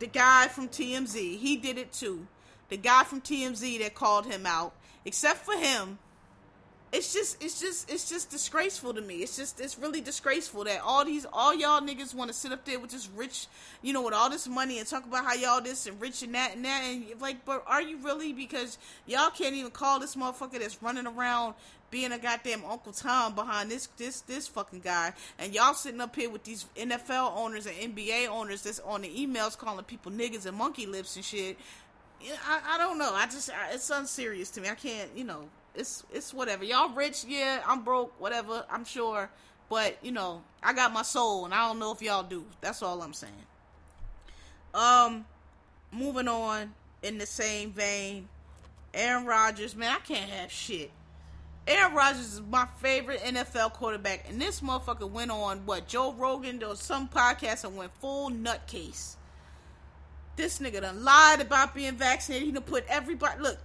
the 0.00 0.08
guy 0.08 0.48
from 0.48 0.68
TMZ. 0.68 1.38
He 1.38 1.56
did 1.56 1.78
it 1.78 1.92
too. 1.92 2.26
The 2.68 2.76
guy 2.76 3.04
from 3.04 3.20
TMZ 3.20 3.78
that 3.80 3.94
called 3.94 4.26
him 4.26 4.44
out. 4.44 4.74
Except 5.04 5.44
for 5.44 5.56
him, 5.56 5.98
it's 6.92 7.14
just 7.14 7.42
it's 7.42 7.58
just 7.58 7.90
it's 7.90 8.08
just 8.08 8.30
disgraceful 8.30 8.92
to 8.92 9.00
me. 9.00 9.16
It's 9.16 9.36
just 9.36 9.60
it's 9.60 9.78
really 9.78 10.02
disgraceful 10.02 10.64
that 10.64 10.82
all 10.84 11.04
these 11.06 11.24
all 11.32 11.54
y'all 11.54 11.80
niggas 11.80 12.14
want 12.14 12.28
to 12.28 12.34
sit 12.36 12.52
up 12.52 12.66
there 12.66 12.78
with 12.78 12.90
this 12.90 13.08
rich, 13.16 13.46
you 13.80 13.94
know, 13.94 14.02
with 14.02 14.12
all 14.12 14.28
this 14.28 14.46
money 14.46 14.78
and 14.78 14.86
talk 14.86 15.06
about 15.06 15.24
how 15.24 15.32
y'all 15.32 15.62
this 15.62 15.86
and 15.86 15.98
rich 16.00 16.22
and 16.22 16.34
that 16.34 16.54
and 16.54 16.64
that 16.66 16.82
and 16.84 17.04
like, 17.18 17.46
but 17.46 17.64
are 17.66 17.80
you 17.80 17.96
really? 17.98 18.34
Because 18.34 18.76
y'all 19.06 19.30
can't 19.30 19.54
even 19.54 19.70
call 19.70 20.00
this 20.00 20.16
motherfucker 20.16 20.58
that's 20.60 20.82
running 20.82 21.06
around 21.06 21.54
being 21.92 22.10
a 22.10 22.18
goddamn 22.18 22.64
Uncle 22.64 22.90
Tom 22.90 23.34
behind 23.34 23.70
this 23.70 23.86
this 23.98 24.22
this 24.22 24.48
fucking 24.48 24.80
guy, 24.80 25.12
and 25.38 25.54
y'all 25.54 25.74
sitting 25.74 26.00
up 26.00 26.16
here 26.16 26.28
with 26.28 26.42
these 26.42 26.66
NFL 26.76 27.36
owners 27.36 27.66
and 27.66 27.94
NBA 27.94 28.28
owners 28.28 28.62
that's 28.62 28.80
on 28.80 29.02
the 29.02 29.08
emails 29.08 29.56
calling 29.56 29.84
people 29.84 30.10
niggas 30.10 30.46
and 30.46 30.56
monkey 30.56 30.86
lips 30.86 31.16
and 31.16 31.24
shit. 31.24 31.56
I, 32.46 32.74
I 32.74 32.78
don't 32.78 32.98
know. 32.98 33.12
I 33.12 33.26
just 33.26 33.50
I, 33.50 33.72
it's 33.72 33.88
unserious 33.90 34.50
to 34.52 34.60
me. 34.60 34.68
I 34.68 34.74
can't, 34.74 35.10
you 35.16 35.24
know 35.24 35.48
it's 35.74 36.04
it's 36.12 36.34
whatever. 36.34 36.64
Y'all 36.64 36.90
rich, 36.90 37.24
yeah. 37.26 37.62
I'm 37.66 37.82
broke, 37.82 38.18
whatever. 38.20 38.64
I'm 38.70 38.84
sure, 38.84 39.30
but 39.68 39.96
you 40.02 40.12
know, 40.12 40.42
I 40.62 40.72
got 40.72 40.92
my 40.92 41.02
soul, 41.02 41.44
and 41.44 41.54
I 41.54 41.66
don't 41.68 41.78
know 41.78 41.92
if 41.92 42.02
y'all 42.02 42.22
do. 42.22 42.44
That's 42.60 42.82
all 42.82 43.02
I'm 43.02 43.14
saying. 43.14 43.32
Um, 44.74 45.26
moving 45.90 46.28
on 46.28 46.74
in 47.02 47.18
the 47.18 47.26
same 47.26 47.72
vein, 47.72 48.28
Aaron 48.94 49.26
Rodgers, 49.26 49.76
man, 49.76 49.94
I 49.94 49.98
can't 50.00 50.30
have 50.30 50.50
shit. 50.50 50.90
Aaron 51.66 51.94
Rodgers 51.94 52.34
is 52.34 52.40
my 52.40 52.66
favorite 52.80 53.20
NFL 53.20 53.74
quarterback, 53.74 54.26
and 54.28 54.40
this 54.40 54.60
motherfucker 54.60 55.08
went 55.08 55.30
on 55.30 55.64
what 55.64 55.86
Joe 55.86 56.12
Rogan 56.12 56.62
or 56.64 56.74
some 56.74 57.08
podcast 57.08 57.64
and 57.64 57.76
went 57.76 57.92
full 58.00 58.30
nutcase. 58.30 59.16
This 60.36 60.58
nigga 60.58 60.80
done 60.80 61.04
lied 61.04 61.40
about 61.40 61.74
being 61.74 61.94
vaccinated. 61.94 62.46
He 62.46 62.52
done 62.52 62.62
put 62.62 62.84
everybody. 62.88 63.40
Look, 63.40 63.58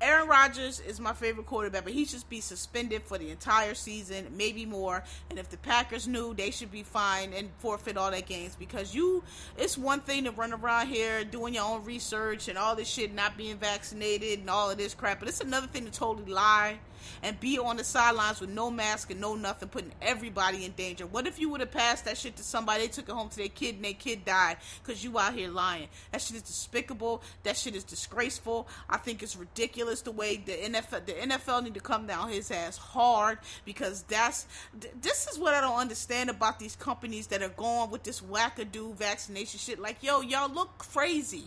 Aaron 0.00 0.28
Rodgers 0.28 0.80
is 0.80 1.00
my 1.00 1.12
favorite 1.12 1.46
quarterback, 1.46 1.84
but 1.84 1.92
he 1.92 2.04
should 2.04 2.28
be 2.28 2.40
suspended 2.40 3.02
for 3.04 3.16
the 3.16 3.30
entire 3.30 3.74
season, 3.74 4.26
maybe 4.36 4.66
more. 4.66 5.02
And 5.30 5.38
if 5.38 5.48
the 5.48 5.56
Packers 5.56 6.06
knew, 6.06 6.34
they 6.34 6.50
should 6.50 6.70
be 6.70 6.82
fined 6.82 7.32
and 7.32 7.48
forfeit 7.58 7.96
all 7.96 8.10
their 8.10 8.20
games 8.20 8.54
because 8.54 8.94
you. 8.94 9.22
It's 9.56 9.78
one 9.78 10.00
thing 10.00 10.24
to 10.24 10.30
run 10.30 10.52
around 10.52 10.88
here 10.88 11.24
doing 11.24 11.54
your 11.54 11.64
own 11.64 11.84
research 11.84 12.48
and 12.48 12.58
all 12.58 12.76
this 12.76 12.88
shit, 12.88 13.14
not 13.14 13.36
being 13.36 13.56
vaccinated 13.56 14.40
and 14.40 14.50
all 14.50 14.70
of 14.70 14.76
this 14.76 14.94
crap, 14.94 15.20
but 15.20 15.28
it's 15.28 15.40
another 15.40 15.68
thing 15.68 15.86
to 15.86 15.90
totally 15.90 16.30
lie 16.30 16.78
and 17.22 17.38
be 17.40 17.58
on 17.58 17.76
the 17.76 17.84
sidelines 17.84 18.40
with 18.40 18.50
no 18.50 18.70
mask 18.70 19.10
and 19.10 19.20
no 19.20 19.34
nothing, 19.34 19.68
putting 19.68 19.92
everybody 20.02 20.64
in 20.64 20.72
danger. 20.72 21.06
What 21.06 21.26
if 21.26 21.38
you 21.38 21.48
would 21.50 21.60
have 21.60 21.70
passed 21.70 22.04
that 22.04 22.18
shit 22.18 22.36
to 22.36 22.42
somebody, 22.42 22.82
they 22.82 22.88
took 22.88 23.08
it 23.08 23.12
home 23.12 23.28
to 23.30 23.36
their 23.36 23.48
kid 23.48 23.76
and 23.76 23.84
their 23.84 23.92
kid 23.94 24.24
died 24.24 24.56
because 24.82 25.02
you 25.02 25.18
out 25.18 25.34
here 25.34 25.48
lying? 25.48 25.88
That 26.12 26.20
shit 26.20 26.36
is 26.36 26.42
despicable. 26.42 27.22
That 27.42 27.56
shit 27.56 27.74
is 27.74 27.84
disgraceful. 27.84 28.68
I 28.88 28.96
think 28.98 29.22
it's 29.22 29.36
ridiculous 29.36 30.02
the 30.02 30.12
way 30.12 30.36
the 30.36 30.52
NFL 30.52 31.06
the 31.06 31.12
NFL 31.12 31.64
need 31.64 31.74
to 31.74 31.80
come 31.80 32.06
down 32.06 32.28
his 32.30 32.50
ass 32.50 32.76
hard 32.76 33.38
because 33.64 34.02
that's 34.02 34.46
this 35.00 35.26
is 35.28 35.38
what 35.38 35.54
I 35.54 35.60
don't 35.60 35.78
understand 35.78 36.30
about 36.30 36.58
these 36.58 36.76
companies 36.76 37.28
that 37.28 37.42
are 37.42 37.48
going 37.50 37.90
with 37.90 38.02
this 38.02 38.20
wackadoo 38.20 38.94
vaccination 38.94 39.58
shit. 39.58 39.78
Like, 39.78 40.02
yo, 40.02 40.20
y'all 40.20 40.52
look 40.52 40.76
crazy. 40.78 41.44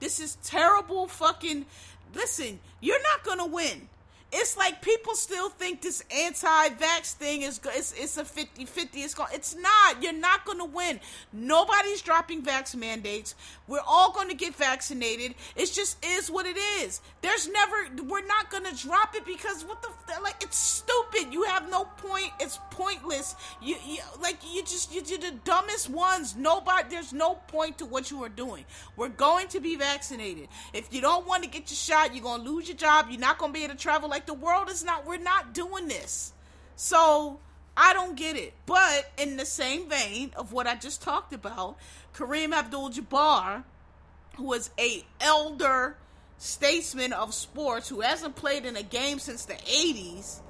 This 0.00 0.20
is 0.20 0.36
terrible 0.42 1.06
fucking 1.08 1.66
listen, 2.14 2.60
you're 2.80 3.02
not 3.02 3.24
gonna 3.24 3.46
win 3.46 3.88
it's 4.30 4.56
like 4.56 4.82
people 4.82 5.14
still 5.14 5.48
think 5.48 5.80
this 5.80 6.04
anti-vax 6.14 7.14
thing 7.14 7.42
is 7.42 7.60
it's, 7.64 7.94
it's 7.96 8.18
a 8.18 8.24
50-50 8.24 8.88
it's 8.94 9.14
going 9.14 9.30
it's 9.32 9.56
not. 9.56 10.02
You're 10.02 10.12
not 10.12 10.44
going 10.44 10.58
to 10.58 10.64
win. 10.64 11.00
Nobody's 11.32 12.02
dropping 12.02 12.42
vax 12.42 12.74
mandates. 12.76 13.34
We're 13.66 13.82
all 13.86 14.12
going 14.12 14.28
to 14.28 14.34
get 14.34 14.54
vaccinated. 14.54 15.34
It 15.56 15.66
just 15.72 16.04
is 16.04 16.30
what 16.30 16.46
it 16.46 16.56
is. 16.56 17.00
There's 17.22 17.48
never 17.48 17.76
we're 18.04 18.26
not 18.26 18.50
going 18.50 18.64
to 18.64 18.74
drop 18.74 19.14
it 19.14 19.24
because 19.24 19.64
what 19.64 19.82
the 19.82 19.88
like 20.22 20.42
it's 20.42 20.58
stupid. 20.58 21.32
You 21.32 21.44
have 21.44 21.70
no 21.70 21.84
point. 21.84 22.30
It's 22.40 22.58
pointless. 22.70 23.34
You, 23.62 23.76
you 23.86 23.98
like 24.20 24.38
you 24.52 24.62
just 24.62 24.92
you're 24.92 25.18
the 25.18 25.36
dumbest 25.44 25.88
ones. 25.90 26.36
Nobody 26.36 26.88
there's 26.90 27.12
no 27.12 27.34
point 27.46 27.78
to 27.78 27.86
what 27.86 28.10
you 28.10 28.22
are 28.24 28.28
doing. 28.28 28.64
We're 28.96 29.08
going 29.08 29.48
to 29.48 29.60
be 29.60 29.76
vaccinated. 29.76 30.48
If 30.72 30.92
you 30.92 31.00
don't 31.00 31.26
want 31.26 31.44
to 31.44 31.48
get 31.48 31.70
your 31.70 31.76
shot 31.76 32.14
you're 32.14 32.22
going 32.24 32.44
to 32.44 32.50
lose 32.50 32.68
your 32.68 32.76
job. 32.76 33.06
You're 33.10 33.20
not 33.20 33.38
going 33.38 33.52
to 33.52 33.58
be 33.58 33.64
able 33.64 33.74
to 33.74 33.80
travel 33.80 34.08
like 34.08 34.17
like 34.18 34.26
the 34.26 34.34
world 34.34 34.68
is 34.68 34.82
not, 34.82 35.06
we're 35.06 35.16
not 35.16 35.54
doing 35.54 35.86
this. 35.86 36.32
So 36.74 37.38
I 37.76 37.92
don't 37.92 38.16
get 38.16 38.36
it. 38.36 38.52
But 38.66 39.12
in 39.16 39.36
the 39.36 39.46
same 39.46 39.88
vein 39.88 40.32
of 40.36 40.52
what 40.52 40.66
I 40.66 40.74
just 40.74 41.02
talked 41.02 41.32
about, 41.32 41.76
Kareem 42.14 42.52
Abdul 42.52 42.90
Jabbar, 42.90 43.62
who 44.36 44.52
is 44.54 44.70
a 44.76 45.04
elder 45.20 45.96
statesman 46.36 47.12
of 47.12 47.32
sports 47.32 47.88
who 47.88 48.00
hasn't 48.00 48.34
played 48.34 48.64
in 48.64 48.74
a 48.76 48.82
game 48.82 49.20
since 49.20 49.44
the 49.44 49.54
80s, 49.54 50.40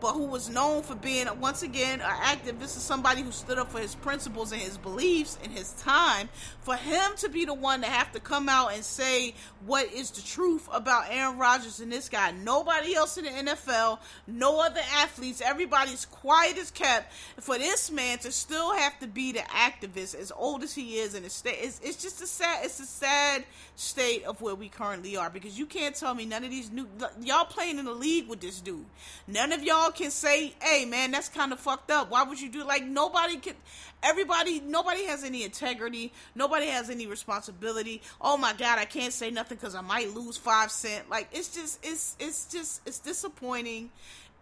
but 0.00 0.12
who 0.12 0.26
was 0.26 0.48
known 0.48 0.84
for 0.84 0.94
being 0.94 1.26
once 1.40 1.62
again 1.62 2.00
an 2.00 2.06
activist 2.06 2.60
this 2.60 2.76
is 2.76 2.82
somebody 2.82 3.22
who 3.22 3.32
stood 3.32 3.58
up 3.58 3.72
for 3.72 3.78
his 3.78 3.94
principles 3.94 4.52
and 4.52 4.60
his 4.60 4.76
beliefs 4.76 5.38
in 5.42 5.50
his 5.50 5.72
time 5.72 6.28
for 6.66 6.74
him 6.74 7.12
to 7.16 7.28
be 7.28 7.44
the 7.44 7.54
one 7.54 7.80
to 7.80 7.86
have 7.86 8.10
to 8.10 8.18
come 8.18 8.48
out 8.48 8.72
and 8.72 8.82
say 8.82 9.32
what 9.66 9.86
is 9.92 10.10
the 10.10 10.20
truth 10.20 10.68
about 10.72 11.04
Aaron 11.08 11.38
Rodgers 11.38 11.78
and 11.78 11.92
this 11.92 12.08
guy 12.08 12.32
nobody 12.32 12.92
else 12.96 13.16
in 13.16 13.24
the 13.24 13.30
NFL 13.30 14.00
no 14.26 14.60
other 14.60 14.80
athletes 14.96 15.40
everybody's 15.40 16.06
quiet 16.06 16.58
as 16.58 16.72
kept 16.72 17.12
for 17.38 17.56
this 17.56 17.92
man 17.92 18.18
to 18.18 18.32
still 18.32 18.74
have 18.74 18.98
to 18.98 19.06
be 19.06 19.30
the 19.30 19.38
activist 19.38 20.16
as 20.16 20.32
old 20.32 20.64
as 20.64 20.74
he 20.74 20.96
is 20.96 21.14
and 21.14 21.24
it's, 21.24 21.40
it's, 21.46 21.80
it's 21.84 22.02
just 22.02 22.20
a 22.20 22.26
sad 22.26 22.64
it's 22.64 22.80
a 22.80 22.86
sad 22.86 23.44
state 23.76 24.24
of 24.24 24.40
where 24.40 24.56
we 24.56 24.68
currently 24.68 25.16
are 25.16 25.30
because 25.30 25.56
you 25.56 25.66
can't 25.66 25.94
tell 25.94 26.16
me 26.16 26.26
none 26.26 26.42
of 26.42 26.50
these 26.50 26.72
new 26.72 26.88
y'all 27.22 27.44
playing 27.44 27.78
in 27.78 27.84
the 27.84 27.92
league 27.92 28.28
with 28.28 28.40
this 28.40 28.60
dude 28.60 28.84
none 29.28 29.52
of 29.52 29.62
y'all 29.62 29.90
can 29.90 30.10
say, 30.10 30.54
"Hey, 30.60 30.84
man, 30.84 31.10
that's 31.10 31.28
kind 31.28 31.52
of 31.52 31.60
fucked 31.60 31.90
up. 31.90 32.10
Why 32.10 32.22
would 32.22 32.40
you 32.40 32.48
do 32.48 32.60
it?" 32.60 32.66
Like 32.66 32.84
nobody 32.84 33.36
can. 33.36 33.54
Everybody, 34.02 34.60
nobody 34.60 35.04
has 35.06 35.24
any 35.24 35.42
integrity. 35.42 36.12
Nobody 36.34 36.55
has 36.62 36.90
any 36.90 37.06
responsibility. 37.06 38.02
Oh 38.20 38.36
my 38.36 38.52
god, 38.52 38.78
I 38.78 38.84
can't 38.84 39.12
say 39.12 39.30
nothing 39.30 39.58
because 39.58 39.74
I 39.74 39.80
might 39.80 40.14
lose 40.14 40.36
five 40.36 40.70
cent. 40.70 41.10
Like 41.10 41.28
it's 41.32 41.54
just, 41.54 41.78
it's, 41.82 42.16
it's 42.18 42.46
just, 42.46 42.82
it's 42.86 42.98
disappointing. 42.98 43.90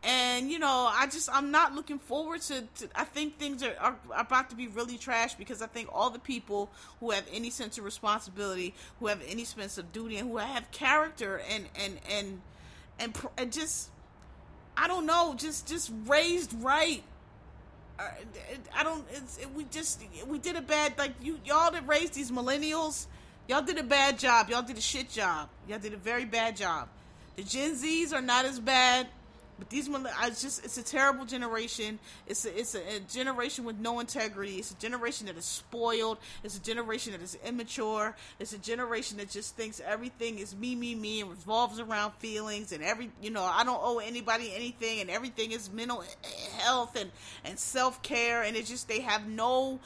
And 0.06 0.50
you 0.52 0.58
know, 0.58 0.90
I 0.92 1.06
just 1.06 1.30
I'm 1.32 1.50
not 1.50 1.74
looking 1.74 1.98
forward 1.98 2.42
to. 2.42 2.62
to 2.76 2.88
I 2.94 3.04
think 3.04 3.38
things 3.38 3.62
are, 3.62 3.74
are 3.80 3.96
about 4.14 4.50
to 4.50 4.56
be 4.56 4.66
really 4.68 4.98
trash 4.98 5.34
because 5.34 5.62
I 5.62 5.66
think 5.66 5.88
all 5.90 6.10
the 6.10 6.18
people 6.18 6.68
who 7.00 7.10
have 7.10 7.24
any 7.32 7.48
sense 7.48 7.78
of 7.78 7.84
responsibility, 7.84 8.74
who 9.00 9.06
have 9.06 9.22
any 9.26 9.44
sense 9.44 9.78
of 9.78 9.92
duty, 9.92 10.18
and 10.18 10.28
who 10.28 10.36
have 10.36 10.70
character 10.72 11.40
and 11.50 11.68
and 11.74 11.98
and 12.10 12.40
and, 12.98 13.18
and 13.38 13.50
just 13.50 13.88
I 14.76 14.88
don't 14.88 15.06
know, 15.06 15.34
just 15.38 15.66
just 15.66 15.90
raised 16.06 16.52
right. 16.62 17.02
I 17.98 18.82
don't. 18.82 19.04
It, 19.12 19.48
we 19.54 19.64
just 19.64 20.02
we 20.26 20.38
did 20.38 20.56
a 20.56 20.62
bad 20.62 20.94
like 20.98 21.12
you 21.22 21.38
y'all 21.44 21.70
that 21.70 21.86
raised 21.86 22.14
these 22.14 22.30
millennials. 22.30 23.06
Y'all 23.48 23.62
did 23.62 23.78
a 23.78 23.82
bad 23.82 24.18
job. 24.18 24.48
Y'all 24.48 24.62
did 24.62 24.78
a 24.78 24.80
shit 24.80 25.10
job. 25.10 25.48
Y'all 25.68 25.78
did 25.78 25.92
a 25.92 25.98
very 25.98 26.24
bad 26.24 26.56
job. 26.56 26.88
The 27.36 27.42
Gen 27.42 27.74
Zs 27.74 28.12
are 28.12 28.22
not 28.22 28.44
as 28.44 28.58
bad. 28.58 29.06
But 29.58 29.70
these, 29.70 29.88
one, 29.88 30.06
I 30.18 30.30
just, 30.30 30.64
it's 30.64 30.78
a 30.78 30.82
terrible 30.82 31.24
generation. 31.24 31.98
It's 32.26 32.44
a, 32.44 32.58
it's 32.58 32.74
a, 32.74 32.96
a, 32.96 33.00
generation 33.00 33.64
with 33.64 33.78
no 33.78 34.00
integrity. 34.00 34.56
It's 34.56 34.72
a 34.72 34.76
generation 34.76 35.26
that 35.28 35.36
is 35.36 35.44
spoiled. 35.44 36.18
It's 36.42 36.56
a 36.56 36.62
generation 36.62 37.12
that 37.12 37.22
is 37.22 37.38
immature. 37.44 38.16
It's 38.40 38.52
a 38.52 38.58
generation 38.58 39.18
that 39.18 39.30
just 39.30 39.56
thinks 39.56 39.80
everything 39.80 40.38
is 40.38 40.56
me, 40.56 40.74
me, 40.74 40.94
me, 40.94 41.20
and 41.20 41.30
revolves 41.30 41.78
around 41.78 42.14
feelings. 42.14 42.72
And 42.72 42.82
every, 42.82 43.10
you 43.22 43.30
know, 43.30 43.44
I 43.44 43.62
don't 43.64 43.80
owe 43.80 43.98
anybody 43.98 44.52
anything, 44.54 45.00
and 45.00 45.08
everything 45.08 45.52
is 45.52 45.70
mental 45.72 46.02
health 46.58 46.96
and 46.96 47.10
and 47.44 47.58
self 47.58 48.02
care. 48.02 48.42
And 48.42 48.56
it's 48.56 48.68
just 48.68 48.88
they 48.88 49.00
have 49.00 49.26
no 49.28 49.78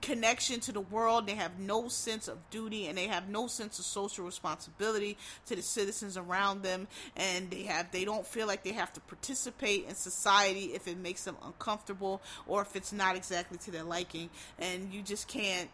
connection 0.00 0.60
to 0.60 0.72
the 0.72 0.80
world. 0.80 1.26
They 1.26 1.34
have 1.34 1.58
no 1.58 1.88
sense 1.88 2.28
of 2.28 2.38
duty 2.50 2.86
and 2.86 2.96
they 2.96 3.06
have 3.06 3.28
no 3.28 3.46
sense 3.46 3.78
of 3.78 3.84
social 3.84 4.24
responsibility 4.24 5.16
to 5.46 5.56
the 5.56 5.62
citizens 5.62 6.16
around 6.16 6.62
them. 6.62 6.88
And 7.16 7.50
they 7.50 7.62
have 7.64 7.90
they 7.92 8.04
don't 8.04 8.26
feel 8.26 8.46
like 8.46 8.64
they 8.64 8.72
have 8.72 8.92
to 8.94 9.00
participate 9.00 9.86
in 9.88 9.94
society 9.94 10.74
if 10.74 10.86
it 10.88 10.98
makes 10.98 11.24
them 11.24 11.36
uncomfortable 11.44 12.22
or 12.46 12.62
if 12.62 12.76
it's 12.76 12.92
not 12.92 13.16
exactly 13.16 13.58
to 13.58 13.70
their 13.70 13.84
liking. 13.84 14.30
And 14.58 14.92
you 14.92 15.02
just 15.02 15.28
can't 15.28 15.70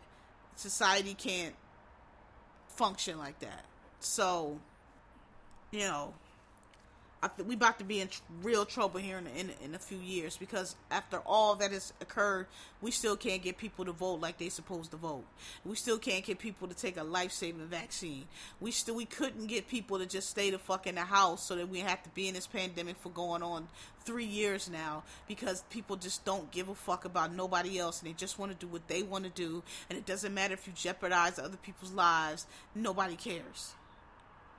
society 0.56 1.14
can't 1.14 1.54
function 2.68 3.18
like 3.18 3.38
that. 3.40 3.64
So, 4.00 4.58
you 5.70 5.80
know, 5.80 6.14
th- 7.28 7.46
we 7.46 7.54
about 7.54 7.78
to 7.78 7.84
be 7.84 8.00
in 8.00 8.08
tr- 8.08 8.20
real 8.42 8.64
trouble 8.64 8.98
here 8.98 9.18
in, 9.18 9.26
in 9.28 9.50
in 9.62 9.74
a 9.74 9.78
few 9.78 9.98
years 9.98 10.36
because 10.36 10.74
after 10.90 11.18
all 11.18 11.54
that 11.56 11.70
has 11.70 11.92
occurred, 12.00 12.46
we 12.80 12.90
still 12.90 13.16
can't 13.16 13.42
get 13.42 13.58
people 13.58 13.84
to 13.84 13.92
vote 13.92 14.20
like 14.20 14.38
they 14.38 14.48
supposed 14.48 14.90
to 14.90 14.96
vote. 14.96 15.24
We 15.64 15.76
still 15.76 15.98
can't 15.98 16.24
get 16.24 16.38
people 16.38 16.66
to 16.68 16.74
take 16.74 16.96
a 16.96 17.04
life 17.04 17.32
saving 17.32 17.66
vaccine. 17.66 18.24
We 18.60 18.72
still 18.72 18.96
we 18.96 19.04
couldn't 19.04 19.46
get 19.46 19.68
people 19.68 19.98
to 19.98 20.06
just 20.06 20.30
stay 20.30 20.50
the 20.50 20.58
fuck 20.58 20.86
in 20.86 20.96
the 20.96 21.02
house 21.02 21.44
so 21.44 21.54
that 21.56 21.68
we 21.68 21.80
have 21.80 22.02
to 22.02 22.10
be 22.10 22.28
in 22.28 22.34
this 22.34 22.46
pandemic 22.46 22.96
for 22.96 23.10
going 23.10 23.42
on 23.42 23.68
three 24.04 24.24
years 24.24 24.68
now 24.68 25.04
because 25.28 25.62
people 25.70 25.94
just 25.94 26.24
don't 26.24 26.50
give 26.50 26.68
a 26.68 26.74
fuck 26.74 27.04
about 27.04 27.32
nobody 27.32 27.78
else 27.78 28.00
and 28.00 28.10
they 28.10 28.14
just 28.14 28.36
want 28.36 28.50
to 28.50 28.58
do 28.58 28.70
what 28.70 28.88
they 28.88 29.04
want 29.04 29.22
to 29.22 29.30
do 29.30 29.62
and 29.88 29.96
it 29.96 30.04
doesn't 30.06 30.34
matter 30.34 30.54
if 30.54 30.66
you 30.66 30.72
jeopardize 30.72 31.38
other 31.38 31.56
people's 31.58 31.92
lives. 31.92 32.46
Nobody 32.74 33.14
cares 33.14 33.74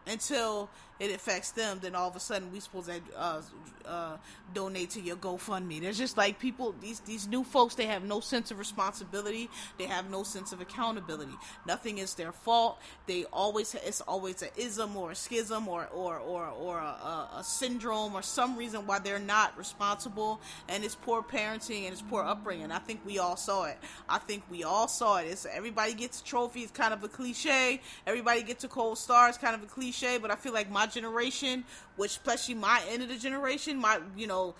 until 0.08 0.70
it 1.00 1.12
affects 1.14 1.52
them, 1.52 1.80
then 1.82 1.96
all 1.96 2.08
of 2.08 2.16
a 2.16 2.20
sudden 2.20 2.52
we 2.52 2.60
supposed 2.60 2.88
to 2.88 3.02
uh, 3.18 3.42
uh, 3.86 4.18
donate 4.54 4.92
to 4.92 5.02
your 5.02 5.16
GoFundMe. 5.16 5.82
There's 5.82 5.98
just 5.98 6.18
like 6.18 6.40
people, 6.40 6.76
these 6.80 7.00
these 7.02 7.28
new 7.28 7.44
folks, 7.44 7.76
they 7.76 7.86
have 7.88 8.04
no 8.04 8.20
sense 8.20 8.52
of 8.52 8.60
responsibility. 8.60 9.50
They 9.78 9.86
have 9.86 10.10
no 10.10 10.24
sense 10.24 10.54
of 10.54 10.62
accountability. 10.62 11.34
Nothing 11.66 11.98
is 11.98 12.14
their 12.16 12.32
fault. 12.32 12.80
They 13.08 13.26
always 13.26 13.76
it's 13.76 14.02
always 14.02 14.42
an 14.42 14.50
ism 14.56 14.96
or 14.96 15.12
a 15.12 15.16
schism 15.16 15.68
or 15.68 15.88
or 15.88 16.20
or 16.20 16.48
or 16.48 16.78
a, 16.78 17.30
a 17.38 17.44
syndrome 17.44 18.16
or 18.16 18.22
some 18.22 18.56
reason 18.56 18.86
why 18.86 19.00
they're 19.00 19.20
not 19.20 19.58
responsible. 19.58 20.40
And 20.70 20.84
it's 20.84 20.96
poor 20.96 21.22
parenting 21.22 21.84
and 21.84 21.94
it's 21.94 22.02
poor 22.02 22.24
upbringing. 22.24 22.72
I 22.72 22.80
think 22.80 23.02
we 23.06 23.20
all 23.20 23.36
saw 23.38 23.66
it. 23.66 23.78
I 24.08 24.20
think 24.20 24.44
we 24.50 24.64
all 24.64 24.88
saw 24.88 25.18
it. 25.18 25.28
It's 25.28 25.46
everybody 25.46 25.94
gets 25.94 26.22
a 26.22 26.24
trophy. 26.24 26.62
It's 26.62 26.72
kind 26.72 26.94
of 26.94 27.04
a 27.04 27.08
cliche. 27.08 27.82
Everybody 28.06 28.44
gets 28.44 28.64
a 28.64 28.68
cold 28.68 28.98
star. 28.98 29.30
It's 29.30 29.38
kind 29.38 29.56
of 29.56 29.64
a 29.64 29.68
cliche. 29.68 30.18
But 30.18 30.32
I 30.32 30.36
feel 30.36 30.54
like 30.54 30.72
my 30.72 30.83
generation, 30.88 31.64
which 31.96 32.24
plus 32.24 32.50
you 32.50 32.56
my 32.56 32.82
end 32.90 33.04
of 33.04 33.10
the 33.10 33.18
generation, 33.18 33.78
my 33.80 34.00
you 34.18 34.28
know, 34.28 34.56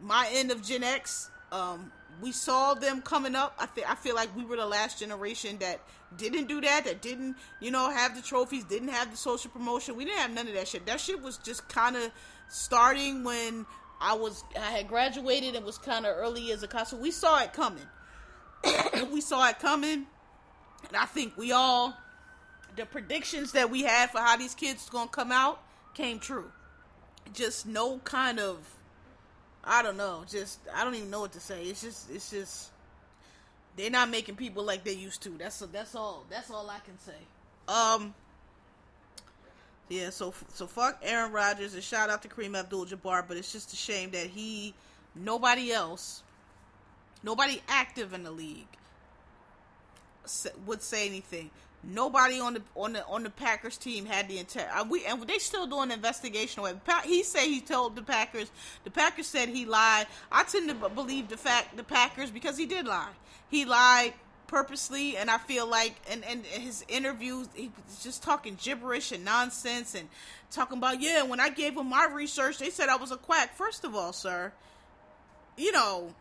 my 0.00 0.28
end 0.32 0.50
of 0.50 0.62
Gen 0.62 0.82
X, 0.82 1.30
um, 1.50 1.92
we 2.20 2.32
saw 2.32 2.74
them 2.74 3.02
coming 3.02 3.34
up. 3.34 3.54
I 3.58 3.66
feel 3.66 3.84
I 3.88 3.94
feel 3.94 4.14
like 4.14 4.34
we 4.36 4.44
were 4.44 4.56
the 4.56 4.66
last 4.66 4.98
generation 4.98 5.58
that 5.58 5.80
didn't 6.16 6.46
do 6.46 6.60
that, 6.60 6.84
that 6.84 7.00
didn't, 7.00 7.36
you 7.60 7.70
know, 7.70 7.90
have 7.90 8.14
the 8.14 8.22
trophies, 8.22 8.64
didn't 8.64 8.88
have 8.88 9.10
the 9.10 9.16
social 9.16 9.50
promotion. 9.50 9.96
We 9.96 10.04
didn't 10.04 10.18
have 10.18 10.32
none 10.32 10.48
of 10.48 10.54
that 10.54 10.68
shit. 10.68 10.86
That 10.86 11.00
shit 11.00 11.22
was 11.22 11.38
just 11.38 11.68
kind 11.68 11.96
of 11.96 12.10
starting 12.48 13.24
when 13.24 13.66
I 14.00 14.14
was 14.14 14.44
I 14.56 14.70
had 14.70 14.88
graduated 14.88 15.54
and 15.54 15.64
was 15.64 15.78
kind 15.78 16.06
of 16.06 16.16
early 16.16 16.52
as 16.52 16.62
a. 16.62 16.86
So 16.86 16.96
we 16.96 17.10
saw 17.10 17.42
it 17.42 17.52
coming. 17.52 17.86
we 19.12 19.20
saw 19.20 19.48
it 19.48 19.58
coming, 19.58 20.06
and 20.88 20.96
I 20.96 21.06
think 21.06 21.36
we 21.36 21.52
all 21.52 21.96
the 22.76 22.86
predictions 22.86 23.52
that 23.52 23.70
we 23.70 23.82
had 23.82 24.10
for 24.10 24.18
how 24.18 24.36
these 24.36 24.54
kids 24.54 24.88
gonna 24.88 25.08
come 25.08 25.32
out 25.32 25.62
came 25.94 26.18
true. 26.18 26.50
Just 27.32 27.66
no 27.66 27.98
kind 27.98 28.38
of 28.38 28.58
I 29.64 29.82
don't 29.82 29.96
know, 29.96 30.24
just 30.28 30.58
I 30.74 30.84
don't 30.84 30.94
even 30.94 31.10
know 31.10 31.20
what 31.20 31.32
to 31.32 31.40
say. 31.40 31.64
It's 31.64 31.82
just 31.82 32.10
it's 32.10 32.30
just 32.30 32.70
they're 33.76 33.90
not 33.90 34.10
making 34.10 34.36
people 34.36 34.64
like 34.64 34.84
they 34.84 34.92
used 34.92 35.22
to. 35.22 35.30
That's 35.30 35.58
that's 35.60 35.94
all. 35.94 36.24
That's 36.30 36.50
all 36.50 36.68
I 36.68 36.78
can 36.80 36.98
say. 36.98 37.12
Um 37.68 38.14
yeah, 39.88 40.10
so 40.10 40.32
so 40.52 40.66
fuck 40.66 40.98
Aaron 41.02 41.32
Rodgers 41.32 41.74
and 41.74 41.82
shout 41.82 42.10
out 42.10 42.22
to 42.22 42.28
Kareem 42.28 42.58
Abdul-Jabbar, 42.58 43.24
but 43.28 43.36
it's 43.36 43.52
just 43.52 43.72
a 43.72 43.76
shame 43.76 44.10
that 44.12 44.28
he 44.28 44.74
nobody 45.14 45.70
else 45.70 46.22
nobody 47.22 47.62
active 47.68 48.14
in 48.14 48.22
the 48.22 48.30
league 48.30 48.66
would 50.66 50.82
say 50.82 51.06
anything. 51.06 51.50
Nobody 51.84 52.38
on 52.38 52.54
the 52.54 52.62
on 52.76 52.92
the 52.92 53.04
on 53.06 53.24
the 53.24 53.30
Packers 53.30 53.76
team 53.76 54.06
had 54.06 54.28
the 54.28 54.38
intent. 54.38 54.68
Uh, 54.72 54.84
we 54.88 55.04
and 55.04 55.20
they 55.22 55.38
still 55.38 55.66
doing 55.66 55.84
an 55.84 55.92
investigation. 55.92 56.62
He 57.04 57.24
said 57.24 57.42
he 57.42 57.60
told 57.60 57.96
the 57.96 58.02
Packers. 58.02 58.52
The 58.84 58.90
Packers 58.90 59.26
said 59.26 59.48
he 59.48 59.64
lied. 59.64 60.06
I 60.30 60.44
tend 60.44 60.68
to 60.68 60.88
believe 60.88 61.28
the 61.28 61.36
fact 61.36 61.76
the 61.76 61.82
Packers 61.82 62.30
because 62.30 62.56
he 62.56 62.66
did 62.66 62.86
lie. 62.86 63.10
He 63.48 63.64
lied 63.64 64.14
purposely, 64.46 65.16
and 65.16 65.28
I 65.28 65.38
feel 65.38 65.66
like 65.66 65.96
and 66.08 66.24
and 66.24 66.46
his 66.46 66.84
interviews 66.86 67.48
he 67.52 67.72
was 67.88 68.00
just 68.00 68.22
talking 68.22 68.56
gibberish 68.62 69.10
and 69.10 69.24
nonsense 69.24 69.96
and 69.96 70.08
talking 70.52 70.78
about 70.78 71.00
yeah. 71.00 71.24
When 71.24 71.40
I 71.40 71.48
gave 71.48 71.76
him 71.76 71.88
my 71.88 72.06
research, 72.06 72.58
they 72.58 72.70
said 72.70 72.90
I 72.90 72.96
was 72.96 73.10
a 73.10 73.16
quack. 73.16 73.56
First 73.56 73.82
of 73.82 73.96
all, 73.96 74.12
sir, 74.12 74.52
you 75.56 75.72
know, 75.72 76.14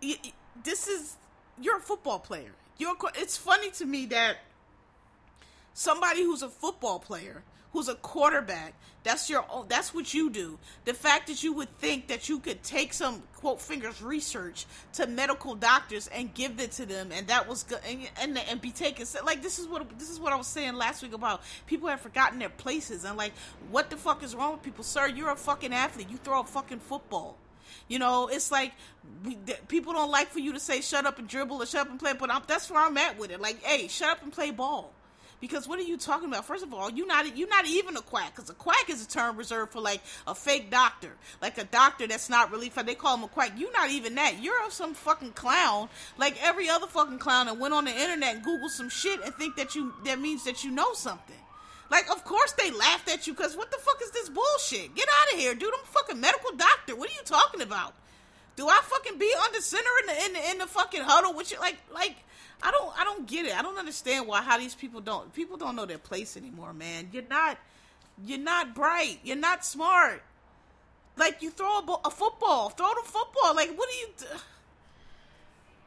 this 0.00 0.88
is 0.88 1.16
you're 1.60 1.76
a 1.76 1.82
football 1.82 2.18
player 2.18 2.52
you're, 2.78 2.94
it's 3.14 3.36
funny 3.36 3.70
to 3.72 3.86
me 3.86 4.06
that 4.06 4.36
somebody 5.74 6.22
who's 6.22 6.42
a 6.42 6.48
football 6.48 6.98
player, 6.98 7.42
who's 7.72 7.88
a 7.88 7.94
quarterback, 7.94 8.74
that's 9.06 9.30
your 9.30 9.44
that's 9.68 9.94
what 9.94 10.12
you 10.12 10.30
do. 10.30 10.58
The 10.84 10.92
fact 10.92 11.28
that 11.28 11.44
you 11.44 11.52
would 11.52 11.78
think 11.78 12.08
that 12.08 12.28
you 12.28 12.40
could 12.40 12.64
take 12.64 12.92
some 12.92 13.22
quote 13.36 13.62
fingers 13.62 14.02
research 14.02 14.66
to 14.94 15.06
medical 15.06 15.54
doctors 15.54 16.08
and 16.08 16.34
give 16.34 16.58
it 16.58 16.72
to 16.72 16.86
them, 16.86 17.10
and 17.12 17.28
that 17.28 17.48
was 17.48 17.62
good, 17.62 17.78
and, 17.88 18.10
and, 18.20 18.36
and 18.36 18.60
be 18.60 18.72
taken 18.72 19.06
like 19.24 19.42
this 19.42 19.60
is 19.60 19.68
what 19.68 19.96
this 19.96 20.10
is 20.10 20.18
what 20.18 20.32
I 20.32 20.36
was 20.36 20.48
saying 20.48 20.74
last 20.74 21.04
week 21.04 21.14
about 21.14 21.42
people 21.66 21.88
have 21.88 22.00
forgotten 22.00 22.40
their 22.40 22.48
places 22.48 23.04
and 23.04 23.16
like 23.16 23.32
what 23.70 23.90
the 23.90 23.96
fuck 23.96 24.24
is 24.24 24.34
wrong 24.34 24.54
with 24.54 24.62
people, 24.62 24.82
sir? 24.82 25.06
You're 25.06 25.30
a 25.30 25.36
fucking 25.36 25.72
athlete. 25.72 26.08
You 26.10 26.16
throw 26.16 26.40
a 26.40 26.44
fucking 26.44 26.80
football. 26.80 27.36
You 27.88 27.98
know, 27.98 28.28
it's 28.28 28.50
like 28.50 28.72
we, 29.24 29.36
people 29.68 29.92
don't 29.92 30.10
like 30.10 30.28
for 30.28 30.40
you 30.40 30.52
to 30.52 30.60
say 30.60 30.80
shut 30.80 31.06
up 31.06 31.18
and 31.18 31.28
dribble 31.28 31.62
or 31.62 31.66
shut 31.66 31.82
up 31.82 31.90
and 31.90 31.98
play, 31.98 32.12
but 32.18 32.30
I'm, 32.30 32.42
that's 32.46 32.70
where 32.70 32.80
I'm 32.80 32.96
at 32.96 33.18
with 33.18 33.30
it. 33.30 33.40
Like, 33.40 33.62
hey, 33.62 33.88
shut 33.88 34.10
up 34.10 34.22
and 34.22 34.32
play 34.32 34.50
ball. 34.50 34.92
Because 35.38 35.68
what 35.68 35.78
are 35.78 35.82
you 35.82 35.98
talking 35.98 36.28
about? 36.28 36.46
First 36.46 36.64
of 36.64 36.72
all, 36.72 36.90
you're 36.90 37.06
not 37.06 37.36
you're 37.36 37.48
not 37.48 37.66
even 37.66 37.96
a 37.96 38.00
quack. 38.00 38.34
Because 38.34 38.48
a 38.48 38.54
quack 38.54 38.88
is 38.88 39.04
a 39.04 39.08
term 39.08 39.36
reserved 39.36 39.72
for 39.72 39.80
like 39.80 40.00
a 40.26 40.34
fake 40.34 40.70
doctor, 40.70 41.12
like 41.42 41.58
a 41.58 41.64
doctor 41.64 42.06
that's 42.06 42.30
not 42.30 42.50
really. 42.50 42.70
They 42.70 42.94
call 42.94 43.16
him 43.16 43.24
a 43.24 43.28
quack. 43.28 43.52
You're 43.56 43.72
not 43.72 43.90
even 43.90 44.14
that. 44.14 44.42
You're 44.42 44.70
some 44.70 44.94
fucking 44.94 45.32
clown, 45.32 45.88
like 46.16 46.42
every 46.42 46.70
other 46.70 46.86
fucking 46.86 47.18
clown 47.18 47.46
that 47.46 47.58
went 47.58 47.74
on 47.74 47.84
the 47.84 47.90
internet 47.92 48.36
and 48.36 48.44
googled 48.44 48.70
some 48.70 48.88
shit 48.88 49.22
and 49.24 49.34
think 49.34 49.56
that 49.56 49.74
you 49.74 49.92
that 50.04 50.18
means 50.18 50.44
that 50.44 50.64
you 50.64 50.70
know 50.70 50.94
something. 50.94 51.36
Like, 51.90 52.10
of 52.10 52.24
course 52.24 52.52
they 52.52 52.70
laughed 52.70 53.08
at 53.08 53.26
you 53.26 53.32
because 53.34 53.56
what 53.56 53.70
the 53.70 53.78
fuck 53.78 54.00
is 54.02 54.10
this 54.10 54.28
bullshit? 54.28 54.94
Get 54.94 55.08
out 55.08 55.34
of 55.34 55.40
here, 55.40 55.54
dude. 55.54 55.72
I'm 55.72 55.84
fucking 55.84 56.20
medical 56.20 56.50
doctor. 56.56 56.96
What 56.96 57.10
are 57.10 57.14
you 57.14 57.22
talking 57.24 57.62
about? 57.62 57.94
Do 58.56 58.68
I 58.68 58.80
fucking 58.82 59.18
be 59.18 59.32
under 59.44 59.60
center 59.60 59.90
in 60.00 60.06
the 60.06 60.24
in 60.24 60.32
the, 60.32 60.50
in 60.50 60.58
the 60.58 60.66
fucking 60.66 61.02
huddle 61.02 61.34
with 61.34 61.52
you? 61.52 61.60
Like, 61.60 61.76
like 61.92 62.16
I 62.62 62.70
don't 62.70 62.98
I 62.98 63.04
don't 63.04 63.26
get 63.26 63.46
it. 63.46 63.56
I 63.56 63.62
don't 63.62 63.78
understand 63.78 64.26
why 64.26 64.42
how 64.42 64.58
these 64.58 64.74
people 64.74 65.00
don't 65.00 65.32
people 65.32 65.56
don't 65.56 65.76
know 65.76 65.86
their 65.86 65.98
place 65.98 66.36
anymore, 66.36 66.72
man. 66.72 67.10
You're 67.12 67.28
not 67.28 67.58
you're 68.24 68.38
not 68.38 68.74
bright. 68.74 69.20
You're 69.22 69.36
not 69.36 69.64
smart. 69.64 70.22
Like 71.16 71.42
you 71.42 71.50
throw 71.50 71.78
a, 71.78 72.00
a 72.06 72.10
football, 72.10 72.70
throw 72.70 72.88
the 72.88 73.08
football. 73.08 73.54
Like 73.54 73.76
what 73.76 73.88
do 73.90 73.96
you? 73.96 74.08
Do? 74.18 74.26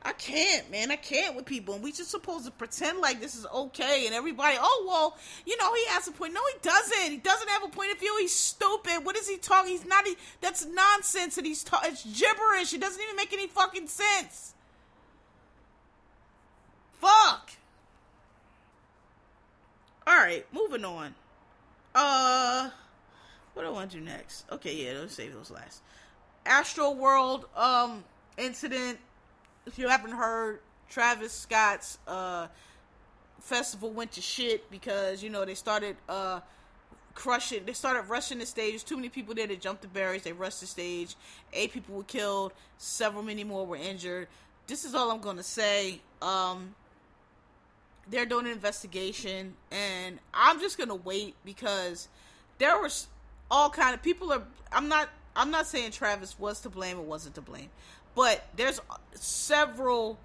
I 0.01 0.13
can't, 0.13 0.71
man. 0.71 0.91
I 0.91 0.95
can't 0.95 1.35
with 1.35 1.45
people. 1.45 1.73
And 1.73 1.83
we 1.83 1.91
just 1.91 2.09
supposed 2.09 2.45
to 2.45 2.51
pretend 2.51 2.99
like 2.99 3.19
this 3.19 3.35
is 3.35 3.45
okay. 3.53 4.05
And 4.05 4.15
everybody, 4.15 4.55
oh, 4.59 4.85
well, 4.87 5.17
you 5.45 5.57
know, 5.57 5.73
he 5.73 5.85
has 5.87 6.07
a 6.07 6.11
point. 6.11 6.33
No, 6.33 6.39
he 6.53 6.59
doesn't. 6.61 7.11
He 7.11 7.17
doesn't 7.17 7.49
have 7.49 7.63
a 7.63 7.67
point 7.67 7.91
of 7.91 7.99
view. 7.99 8.15
He's 8.19 8.33
stupid. 8.33 9.03
What 9.03 9.17
is 9.17 9.27
he 9.27 9.37
talking? 9.37 9.71
He's 9.71 9.85
not, 9.85 10.07
he, 10.07 10.15
that's 10.39 10.65
nonsense. 10.65 11.37
And 11.37 11.45
he's, 11.45 11.63
talking, 11.65 11.91
it's 11.91 12.03
gibberish. 12.03 12.73
It 12.73 12.79
doesn't 12.79 13.01
even 13.01 13.15
make 13.17 13.33
any 13.33 13.47
fucking 13.47 13.87
sense. 13.87 14.53
Fuck. 17.01 17.51
All 20.07 20.15
right, 20.15 20.45
moving 20.51 20.85
on. 20.85 21.13
Uh, 21.93 22.69
what 23.53 23.63
do 23.63 23.67
I 23.67 23.71
want 23.71 23.91
to 23.91 23.97
do 23.97 24.03
next? 24.03 24.45
Okay, 24.51 24.75
yeah, 24.75 24.99
let's 24.99 25.13
save 25.13 25.33
those 25.33 25.51
last. 25.51 25.81
Astro 26.45 26.91
World, 26.91 27.45
um, 27.55 28.03
incident 28.37 28.97
if 29.65 29.77
you 29.77 29.87
haven't 29.87 30.11
heard, 30.11 30.59
Travis 30.89 31.31
Scott's 31.31 31.97
uh, 32.07 32.47
festival 33.39 33.91
went 33.91 34.11
to 34.13 34.21
shit 34.21 34.69
because 34.71 35.23
you 35.23 35.29
know 35.29 35.45
they 35.45 35.55
started 35.55 35.95
uh, 36.07 36.39
crushing. 37.13 37.65
They 37.65 37.73
started 37.73 38.03
rushing 38.09 38.39
the 38.39 38.45
stage. 38.45 38.83
Too 38.83 38.95
many 38.95 39.09
people 39.09 39.35
there. 39.35 39.47
They 39.47 39.55
jumped 39.55 39.81
the 39.81 39.87
barriers. 39.87 40.23
They 40.23 40.33
rushed 40.33 40.61
the 40.61 40.67
stage. 40.67 41.15
Eight 41.53 41.73
people 41.73 41.95
were 41.95 42.03
killed. 42.03 42.53
Several 42.77 43.23
many 43.23 43.43
more 43.43 43.65
were 43.65 43.75
injured. 43.75 44.27
This 44.67 44.85
is 44.85 44.95
all 44.95 45.11
I'm 45.11 45.21
gonna 45.21 45.43
say. 45.43 46.01
Um, 46.21 46.75
they're 48.09 48.25
doing 48.25 48.47
an 48.47 48.51
investigation, 48.51 49.55
and 49.71 50.19
I'm 50.33 50.59
just 50.59 50.77
gonna 50.77 50.95
wait 50.95 51.35
because 51.45 52.07
there 52.57 52.79
was 52.79 53.07
all 53.51 53.69
kind 53.69 53.93
of 53.93 54.01
people 54.01 54.31
are. 54.31 54.43
I'm 54.71 54.87
not. 54.87 55.09
I'm 55.35 55.51
not 55.51 55.67
saying 55.67 55.91
Travis 55.91 56.37
was 56.39 56.59
to 56.61 56.69
blame 56.69 56.97
or 56.97 57.03
wasn't 57.03 57.35
to 57.35 57.41
blame, 57.41 57.69
but 58.19 58.43
there's 58.57 58.81
several. 59.13 60.19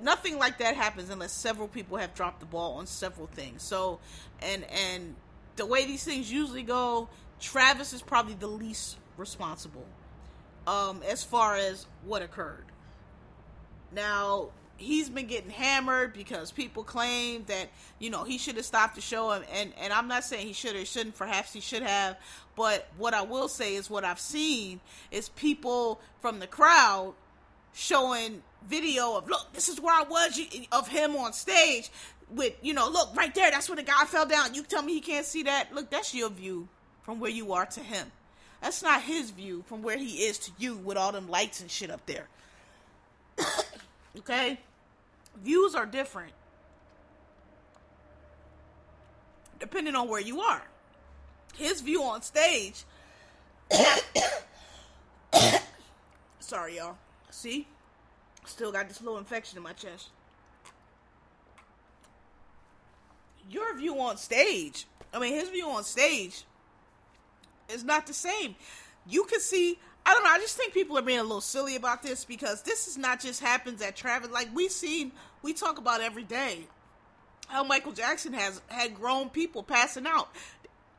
Nothing 0.00 0.38
like 0.38 0.58
that 0.58 0.76
happens 0.76 1.10
unless 1.10 1.32
several 1.32 1.66
people 1.66 1.96
have 1.96 2.14
dropped 2.14 2.38
the 2.38 2.46
ball 2.46 2.74
on 2.74 2.86
several 2.86 3.26
things. 3.26 3.64
So, 3.64 3.98
and 4.40 4.64
and 4.70 5.16
the 5.56 5.66
way 5.66 5.84
these 5.84 6.04
things 6.04 6.30
usually 6.30 6.62
go, 6.62 7.08
Travis 7.40 7.92
is 7.92 8.00
probably 8.00 8.34
the 8.34 8.46
least 8.46 8.96
responsible 9.16 9.84
um, 10.68 11.02
as 11.10 11.24
far 11.24 11.56
as 11.56 11.88
what 12.04 12.22
occurred. 12.22 12.66
Now, 13.90 14.50
he's 14.76 15.10
been 15.10 15.26
getting 15.26 15.50
hammered 15.50 16.12
because 16.12 16.52
people 16.52 16.84
claim 16.84 17.42
that 17.48 17.70
you 17.98 18.08
know 18.08 18.22
he 18.22 18.38
should 18.38 18.54
have 18.54 18.64
stopped 18.64 18.94
the 18.94 19.00
show 19.00 19.30
and 19.30 19.44
and, 19.52 19.72
and 19.80 19.92
i'm 19.92 20.08
not 20.08 20.24
saying 20.24 20.46
he 20.46 20.52
should 20.52 20.74
or 20.74 20.84
shouldn't 20.84 21.16
perhaps 21.16 21.52
he 21.52 21.60
should 21.60 21.82
have 21.82 22.16
but 22.56 22.88
what 22.98 23.14
i 23.14 23.22
will 23.22 23.48
say 23.48 23.76
is 23.76 23.88
what 23.88 24.04
i've 24.04 24.18
seen 24.18 24.80
is 25.10 25.28
people 25.30 26.00
from 26.20 26.40
the 26.40 26.46
crowd 26.46 27.14
showing 27.72 28.42
video 28.68 29.16
of 29.16 29.28
look 29.28 29.52
this 29.52 29.68
is 29.68 29.80
where 29.80 29.94
i 29.94 30.02
was 30.02 30.40
of 30.70 30.88
him 30.88 31.16
on 31.16 31.32
stage 31.32 31.90
with 32.30 32.54
you 32.62 32.72
know 32.72 32.88
look 32.88 33.14
right 33.16 33.34
there 33.34 33.50
that's 33.50 33.68
where 33.68 33.76
the 33.76 33.82
guy 33.82 34.04
fell 34.04 34.26
down 34.26 34.54
you 34.54 34.62
tell 34.62 34.82
me 34.82 34.92
he 34.94 35.00
can't 35.00 35.26
see 35.26 35.42
that 35.42 35.74
look 35.74 35.90
that's 35.90 36.14
your 36.14 36.30
view 36.30 36.68
from 37.02 37.18
where 37.18 37.30
you 37.30 37.52
are 37.52 37.66
to 37.66 37.80
him 37.80 38.06
that's 38.60 38.82
not 38.82 39.02
his 39.02 39.30
view 39.30 39.64
from 39.66 39.82
where 39.82 39.96
he 39.96 40.24
is 40.24 40.38
to 40.38 40.52
you 40.58 40.76
with 40.76 40.96
all 40.96 41.10
them 41.12 41.28
lights 41.28 41.60
and 41.60 41.70
shit 41.70 41.90
up 41.90 42.04
there 42.06 42.28
okay 44.18 44.60
views 45.42 45.74
are 45.74 45.86
different 45.86 46.32
depending 49.62 49.94
on 49.94 50.08
where 50.08 50.20
you 50.20 50.40
are. 50.40 50.62
His 51.54 51.80
view 51.82 52.02
on 52.02 52.20
stage. 52.22 52.82
Sorry, 56.40 56.76
y'all. 56.76 56.96
See? 57.32 57.66
Still 58.44 58.72
got 58.72 58.88
this 58.88 59.00
little 59.00 59.18
infection 59.18 59.56
in 59.56 59.62
my 59.62 59.72
chest. 59.72 60.10
Your 63.50 63.76
view 63.76 63.98
on 64.00 64.16
stage, 64.16 64.86
I 65.12 65.18
mean, 65.18 65.34
his 65.34 65.48
view 65.48 65.68
on 65.68 65.84
stage 65.84 66.44
is 67.68 67.82
not 67.84 68.06
the 68.06 68.14
same. 68.14 68.54
You 69.06 69.24
can 69.24 69.40
see 69.40 69.78
I 70.04 70.14
don't 70.14 70.24
know. 70.24 70.30
I 70.30 70.38
just 70.38 70.56
think 70.56 70.74
people 70.74 70.98
are 70.98 71.02
being 71.02 71.20
a 71.20 71.22
little 71.22 71.40
silly 71.40 71.76
about 71.76 72.02
this 72.02 72.24
because 72.24 72.62
this 72.62 72.88
is 72.88 72.98
not 72.98 73.20
just 73.20 73.40
happens 73.40 73.80
at 73.82 73.94
Travis. 73.94 74.30
Like 74.30 74.48
we 74.54 74.68
seen, 74.68 75.12
we 75.42 75.52
talk 75.52 75.78
about 75.78 76.00
every 76.00 76.24
day 76.24 76.66
how 77.46 77.62
Michael 77.62 77.92
Jackson 77.92 78.32
has 78.32 78.60
had 78.68 78.94
grown 78.94 79.28
people 79.28 79.62
passing 79.62 80.06
out 80.06 80.28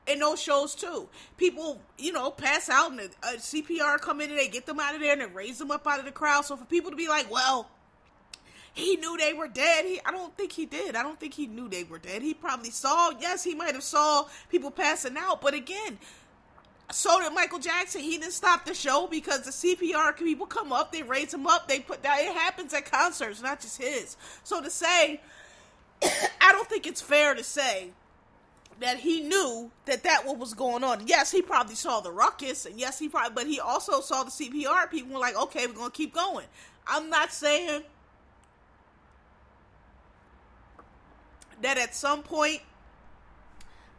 in 0.08 0.20
those 0.20 0.42
shows 0.42 0.76
too. 0.76 1.08
People, 1.38 1.82
you 1.98 2.12
know, 2.12 2.32
pass 2.32 2.70
out 2.70 2.92
and 2.92 3.00
a, 3.00 3.38
CPR 3.38 4.00
come 4.00 4.22
in 4.22 4.30
and 4.30 4.40
they 4.40 4.48
get 4.48 4.66
them 4.66 4.80
out 4.80 4.96
of 4.96 5.02
there 5.02 5.14
and 5.14 5.22
they 5.22 5.26
raise 5.26 5.60
them 5.60 5.72
up 5.72 5.88
out 5.88 6.00
of 6.00 6.06
the 6.06 6.12
crowd. 6.12 6.46
So 6.46 6.56
for 6.58 6.66
people 6.66 6.92
to 6.92 6.98
be 6.98 7.08
like, 7.08 7.32
well, 7.32 7.70
he 8.74 8.96
knew 8.96 9.18
they 9.18 9.34
were 9.34 9.48
dead. 9.48 9.86
He, 9.86 10.02
I 10.06 10.12
don't 10.12 10.36
think 10.36 10.52
he 10.52 10.66
did. 10.66 10.96
I 10.96 11.04
don't 11.04 11.20
think 11.20 11.36
he 11.36 11.48
knew 11.48 11.70
they 11.70 11.84
were 11.84 12.00
dead. 12.00 12.22
He 12.22 12.34
probably 12.34 12.72
saw. 12.72 13.12
Yes, 13.20 13.44
he 13.44 13.54
might 13.54 13.74
have 13.74 13.84
saw 13.84 14.26
people 14.50 14.72
passing 14.72 15.16
out, 15.16 15.42
but 15.42 15.54
again, 15.54 16.00
so 16.92 17.22
did 17.22 17.34
Michael 17.34 17.60
Jackson. 17.60 18.02
He 18.02 18.18
didn't 18.18 18.34
stop 18.34 18.66
the 18.66 18.74
show 18.74 19.08
because 19.08 19.42
the 19.42 19.52
CPR 19.52 20.18
people 20.18 20.46
come 20.46 20.74
up, 20.74 20.92
they 20.92 21.04
raise 21.04 21.34
him 21.34 21.48
up, 21.48 21.68
they 21.68 21.80
put 21.80 22.04
that. 22.04 22.20
It 22.20 22.36
happens 22.36 22.74
at 22.74 22.90
concerts, 22.92 23.42
not 23.42 23.62
just 23.62 23.82
his. 23.82 24.18
So 24.44 24.62
to 24.62 24.70
say, 24.70 25.22
I 26.04 26.52
don't 26.52 26.68
think 26.68 26.86
it's 26.86 27.02
fair 27.02 27.36
to 27.36 27.44
say 27.44 27.92
that 28.80 28.98
he 29.00 29.22
knew 29.22 29.72
that 29.86 30.04
that 30.04 30.26
what 30.26 30.38
was 30.38 30.54
going 30.54 30.84
on. 30.84 31.08
Yes, 31.08 31.32
he 31.32 31.42
probably 31.42 31.76
saw 31.76 32.00
the 32.02 32.12
ruckus, 32.12 32.66
and 32.66 32.80
yes, 32.80 33.00
he 33.00 33.10
probably, 33.10 33.34
but 33.34 33.48
he 33.48 33.60
also 33.60 34.02
saw 34.02 34.24
the 34.24 34.32
CPR 34.32 34.90
people 34.90 35.14
were 35.14 35.20
like, 35.20 35.36
okay, 35.36 35.68
we're 35.68 35.74
gonna 35.74 35.92
keep 35.92 36.14
going. 36.14 36.46
I'm 36.88 37.10
not 37.10 37.32
saying 37.32 37.84
that 41.62 41.78
at 41.78 41.96
some 41.96 42.24
point 42.24 42.62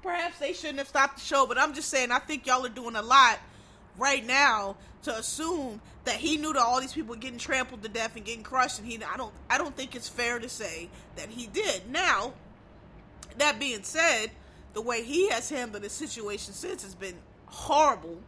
perhaps 0.03 0.39
they 0.39 0.53
shouldn't 0.53 0.79
have 0.79 0.89
stopped 0.89 1.17
the 1.17 1.25
show, 1.25 1.47
but 1.47 1.59
I'm 1.59 1.75
just 1.75 1.89
saying 1.89 2.13
I 2.13 2.19
think 2.19 2.47
y'all 2.47 2.65
are 2.65 2.69
doing 2.69 2.95
a 2.95 3.03
lot 3.03 3.39
right 3.99 4.25
now 4.25 4.77
to 5.05 5.17
assume 5.17 5.81
that 6.05 6.17
he 6.17 6.37
knew 6.37 6.53
that 6.53 6.63
all 6.63 6.81
these 6.81 6.93
people 6.93 7.15
were 7.15 7.21
getting 7.21 7.39
trampled 7.39 7.83
to 7.83 7.89
death 7.89 8.15
and 8.17 8.25
getting 8.25 8.43
crushed 8.43 8.79
and 8.79 8.87
he 8.87 9.03
I 9.03 9.17
don't 9.17 9.33
I 9.49 9.59
don't 9.59 9.75
think 9.75 9.97
it's 9.97 10.09
fair 10.09 10.39
to 10.39 10.49
say 10.49 10.89
that 11.17 11.31
he 11.31 11.47
did. 11.47 11.91
Now, 11.91 12.35
that 13.39 13.59
being 13.59 13.83
said, 13.83 14.31
the 14.75 14.83
way 14.83 15.03
he 15.03 15.31
has 15.31 15.49
handled 15.49 15.83
the 15.83 15.89
situation 15.89 16.53
since 16.53 16.83
has 16.83 16.95
been 16.95 17.17
horrible, 17.47 18.19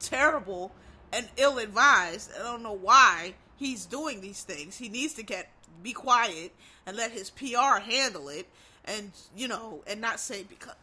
terrible, 0.00 0.72
and 1.12 1.28
ill 1.36 1.58
advised. 1.58 2.30
I 2.38 2.42
don't 2.42 2.62
know 2.62 2.72
why 2.72 3.34
he's 3.56 3.86
doing 3.86 4.20
these 4.20 4.42
things. 4.42 4.76
He 4.76 4.88
needs 4.88 5.14
to 5.14 5.22
get 5.22 5.48
be 5.82 5.92
quiet 5.92 6.52
and 6.86 6.96
let 6.96 7.12
his 7.12 7.30
PR 7.30 7.78
handle 7.80 8.28
it 8.28 8.46
and 8.84 9.12
you 9.36 9.48
know, 9.48 9.82
and 9.86 10.00
not 10.00 10.18
say 10.18 10.44
because 10.44 10.74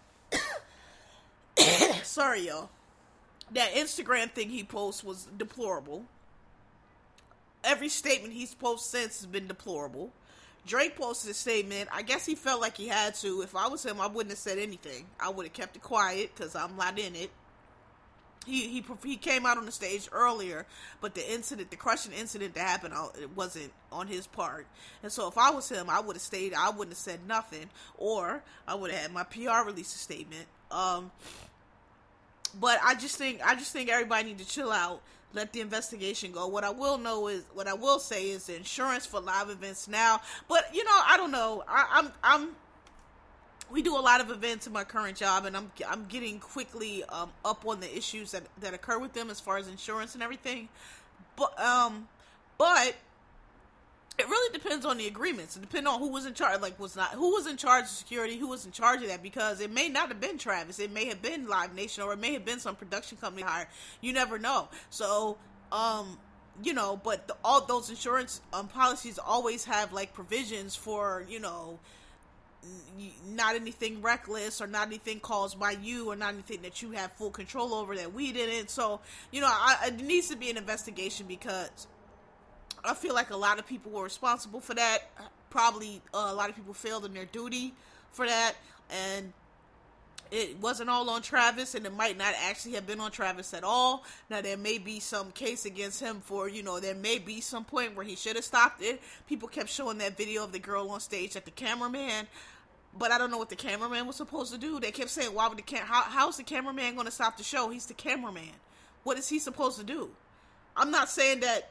sorry 2.03 2.47
y'all. 2.47 2.69
That 3.51 3.73
Instagram 3.73 4.31
thing 4.31 4.49
he 4.49 4.63
posts 4.63 5.03
was 5.03 5.27
deplorable. 5.37 6.05
Every 7.63 7.89
statement 7.89 8.33
he's 8.33 8.53
posted 8.55 9.01
since 9.01 9.19
has 9.19 9.27
been 9.27 9.47
deplorable. 9.47 10.11
Drake 10.65 10.95
posted 10.95 11.31
a 11.31 11.33
statement. 11.33 11.89
I 11.93 12.01
guess 12.01 12.25
he 12.25 12.35
felt 12.35 12.61
like 12.61 12.75
he 12.77 12.87
had 12.87 13.15
to. 13.15 13.41
If 13.41 13.55
I 13.55 13.67
was 13.67 13.85
him, 13.85 14.01
I 14.01 14.07
wouldn't 14.07 14.31
have 14.31 14.39
said 14.39 14.57
anything. 14.57 15.05
I 15.19 15.29
would 15.29 15.45
have 15.45 15.53
kept 15.53 15.75
it 15.75 15.81
quiet 15.81 16.31
because 16.35 16.55
I'm 16.55 16.75
not 16.75 16.97
in 16.97 17.15
it 17.15 17.29
he 18.45 18.67
he 18.67 18.85
he 19.03 19.17
came 19.17 19.45
out 19.45 19.57
on 19.57 19.65
the 19.65 19.71
stage 19.71 20.07
earlier, 20.11 20.65
but 21.01 21.15
the 21.15 21.33
incident, 21.33 21.71
the 21.71 21.77
crushing 21.77 22.13
incident 22.13 22.53
that 22.53 22.61
happened, 22.61 22.93
uh, 22.93 23.07
it 23.19 23.35
wasn't 23.35 23.71
on 23.91 24.07
his 24.07 24.27
part. 24.27 24.67
And 25.03 25.11
so, 25.11 25.27
if 25.27 25.37
I 25.37 25.49
was 25.49 25.69
him, 25.69 25.89
I 25.89 25.99
would 25.99 26.15
have 26.15 26.21
stayed. 26.21 26.53
I 26.53 26.69
wouldn't 26.69 26.91
have 26.91 26.97
said 26.97 27.19
nothing, 27.27 27.69
or 27.97 28.43
I 28.67 28.75
would 28.75 28.91
have 28.91 29.01
had 29.01 29.13
my 29.13 29.23
PR 29.23 29.65
release 29.65 29.93
a 29.95 29.97
statement. 29.97 30.45
Um, 30.71 31.11
but 32.59 32.79
I 32.83 32.95
just 32.95 33.17
think 33.17 33.41
I 33.45 33.55
just 33.55 33.73
think 33.73 33.89
everybody 33.89 34.25
need 34.25 34.39
to 34.39 34.47
chill 34.47 34.71
out, 34.71 35.01
let 35.33 35.53
the 35.53 35.61
investigation 35.61 36.31
go. 36.31 36.47
What 36.47 36.63
I 36.63 36.69
will 36.69 36.97
know 36.97 37.27
is 37.27 37.43
what 37.53 37.67
I 37.67 37.73
will 37.73 37.99
say 37.99 38.29
is 38.29 38.49
insurance 38.49 39.05
for 39.05 39.19
live 39.19 39.49
events 39.49 39.87
now. 39.87 40.21
But 40.47 40.73
you 40.73 40.83
know, 40.83 40.91
I 41.05 41.17
don't 41.17 41.31
know. 41.31 41.63
I, 41.67 41.87
I'm 41.91 42.11
I'm 42.23 42.49
we 43.71 43.81
do 43.81 43.97
a 43.97 43.99
lot 43.99 44.21
of 44.21 44.29
events 44.29 44.67
in 44.67 44.73
my 44.73 44.83
current 44.83 45.17
job, 45.17 45.45
and 45.45 45.57
I'm 45.57 45.71
I'm 45.87 46.05
getting 46.05 46.39
quickly 46.39 47.03
um, 47.05 47.31
up 47.43 47.65
on 47.65 47.79
the 47.79 47.97
issues 47.97 48.31
that 48.31 48.43
that 48.61 48.73
occur 48.73 48.99
with 48.99 49.13
them 49.13 49.29
as 49.29 49.39
far 49.39 49.57
as 49.57 49.67
insurance 49.67 50.13
and 50.13 50.23
everything. 50.23 50.69
But 51.35 51.59
um, 51.59 52.07
but 52.57 52.95
it 54.17 54.29
really 54.29 54.57
depends 54.57 54.85
on 54.85 54.97
the 54.97 55.07
agreements. 55.07 55.57
It 55.57 55.61
depends 55.61 55.89
on 55.89 55.99
who 55.99 56.09
was 56.09 56.25
in 56.25 56.33
charge. 56.33 56.61
Like 56.61 56.79
was 56.79 56.95
not 56.95 57.09
who 57.09 57.33
was 57.33 57.47
in 57.47 57.57
charge 57.57 57.83
of 57.83 57.89
security, 57.89 58.37
who 58.37 58.47
was 58.47 58.65
in 58.65 58.71
charge 58.71 59.01
of 59.01 59.09
that. 59.09 59.21
Because 59.21 59.59
it 59.59 59.71
may 59.71 59.89
not 59.89 60.07
have 60.07 60.21
been 60.21 60.37
Travis. 60.37 60.79
It 60.79 60.91
may 60.91 61.05
have 61.05 61.21
been 61.21 61.47
Live 61.47 61.73
Nation, 61.75 62.03
or 62.03 62.13
it 62.13 62.19
may 62.19 62.33
have 62.33 62.45
been 62.45 62.59
some 62.59 62.75
production 62.75 63.17
company 63.17 63.43
hired. 63.43 63.67
You 64.01 64.13
never 64.13 64.39
know. 64.39 64.69
So 64.89 65.37
um, 65.71 66.17
you 66.63 66.73
know, 66.73 66.99
but 67.03 67.27
the, 67.27 67.35
all 67.43 67.65
those 67.65 67.89
insurance 67.89 68.41
um, 68.53 68.67
policies 68.67 69.19
always 69.19 69.65
have 69.65 69.91
like 69.91 70.13
provisions 70.13 70.75
for 70.75 71.25
you 71.29 71.39
know 71.39 71.79
not 73.27 73.55
anything 73.55 74.01
reckless 74.01 74.61
or 74.61 74.67
not 74.67 74.87
anything 74.87 75.19
caused 75.19 75.59
by 75.59 75.71
you 75.71 76.09
or 76.09 76.15
not 76.15 76.33
anything 76.33 76.61
that 76.63 76.81
you 76.81 76.91
have 76.91 77.11
full 77.13 77.29
control 77.29 77.73
over 77.73 77.95
that 77.95 78.13
we 78.13 78.31
didn't. 78.31 78.69
So, 78.69 79.01
you 79.31 79.41
know, 79.41 79.49
I, 79.49 79.87
it 79.87 80.01
needs 80.01 80.29
to 80.29 80.35
be 80.35 80.49
an 80.49 80.57
investigation 80.57 81.27
because 81.27 81.87
I 82.87 82.93
feel 82.93 83.13
like 83.13 83.29
a 83.29 83.37
lot 83.37 83.59
of 83.59 83.67
people 83.67 83.91
were 83.91 84.03
responsible 84.03 84.59
for 84.59 84.73
that. 84.75 84.99
Probably 85.49 86.01
uh, 86.13 86.27
a 86.29 86.33
lot 86.33 86.49
of 86.49 86.55
people 86.55 86.73
failed 86.73 87.05
in 87.05 87.13
their 87.13 87.25
duty 87.25 87.73
for 88.11 88.25
that. 88.25 88.53
And 88.89 89.33
it 90.31 90.57
wasn't 90.59 90.89
all 90.89 91.09
on 91.09 91.21
Travis, 91.21 91.75
and 91.75 91.85
it 91.85 91.95
might 91.95 92.17
not 92.17 92.33
actually 92.47 92.73
have 92.73 92.87
been 92.87 92.99
on 92.99 93.11
Travis 93.11 93.53
at 93.53 93.63
all. 93.63 94.03
Now 94.29 94.41
there 94.41 94.57
may 94.57 94.77
be 94.77 94.99
some 94.99 95.31
case 95.31 95.65
against 95.65 96.01
him 96.01 96.21
for 96.21 96.49
you 96.49 96.63
know 96.63 96.79
there 96.79 96.95
may 96.95 97.19
be 97.19 97.41
some 97.41 97.63
point 97.63 97.95
where 97.95 98.05
he 98.05 98.15
should 98.15 98.35
have 98.35 98.45
stopped 98.45 98.81
it. 98.81 99.01
People 99.27 99.47
kept 99.47 99.69
showing 99.69 99.99
that 99.99 100.17
video 100.17 100.43
of 100.43 100.51
the 100.51 100.59
girl 100.59 100.89
on 100.89 100.99
stage 100.99 101.35
at 101.35 101.45
the 101.45 101.51
cameraman 101.51 102.27
but 102.97 103.11
I 103.11 103.17
don't 103.17 103.29
know 103.29 103.37
what 103.37 103.49
the 103.49 103.55
cameraman 103.55 104.07
was 104.07 104.15
supposed 104.15 104.53
to 104.53 104.57
do. 104.57 104.79
They 104.79 104.91
kept 104.91 105.09
saying, 105.09 105.33
"Why 105.33 105.47
would 105.47 105.57
the 105.57 105.63
cam? 105.63 105.85
How, 105.85 106.03
how's 106.03 106.37
the 106.37 106.43
cameraman 106.43 106.95
going 106.95 107.05
to 107.05 107.11
stop 107.11 107.37
the 107.37 107.43
show? 107.43 107.69
He's 107.69 107.85
the 107.85 107.93
cameraman. 107.93 108.53
What 109.03 109.17
is 109.17 109.27
he 109.27 109.39
supposed 109.39 109.77
to 109.79 109.83
do?" 109.83 110.11
I'm 110.77 110.91
not 110.91 111.09
saying 111.09 111.41
that 111.41 111.69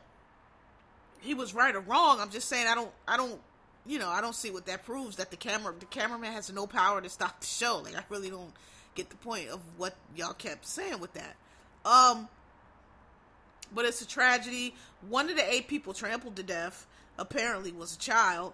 he 1.25 1.35
was 1.35 1.55
right 1.55 1.75
or 1.75 1.81
wrong. 1.81 2.21
I'm 2.21 2.31
just 2.31 2.49
saying 2.49 2.67
I 2.67 2.75
don't, 2.75 2.91
I 3.09 3.17
don't, 3.17 3.41
you 3.87 3.99
know, 3.99 4.09
I 4.09 4.21
don't 4.21 4.35
see 4.35 4.51
what 4.51 4.67
that 4.67 4.85
proves 4.85 5.17
that 5.17 5.31
the 5.31 5.37
camera, 5.37 5.75
the 5.79 5.87
cameraman 5.87 6.33
has 6.33 6.53
no 6.53 6.67
power 6.67 7.01
to 7.01 7.09
stop 7.09 7.41
the 7.41 7.47
show. 7.47 7.81
Like 7.85 7.97
I 7.97 8.05
really 8.09 8.31
don't 8.31 8.53
get 8.95 9.11
the 9.11 9.17
point 9.17 9.49
of 9.49 9.61
what 9.77 9.95
y'all 10.17 10.33
kept 10.33 10.67
saying 10.67 11.01
with 11.01 11.13
that. 11.15 11.37
Um, 11.85 12.29
but 13.75 13.85
it's 13.85 14.01
a 14.01 14.07
tragedy. 14.07 14.75
One 15.09 15.29
of 15.29 15.37
the 15.37 15.53
eight 15.53 15.69
people 15.69 15.93
trampled 15.93 16.37
to 16.37 16.43
death 16.43 16.87
apparently 17.19 17.73
was 17.73 17.97
a 17.97 17.99
child. 17.99 18.53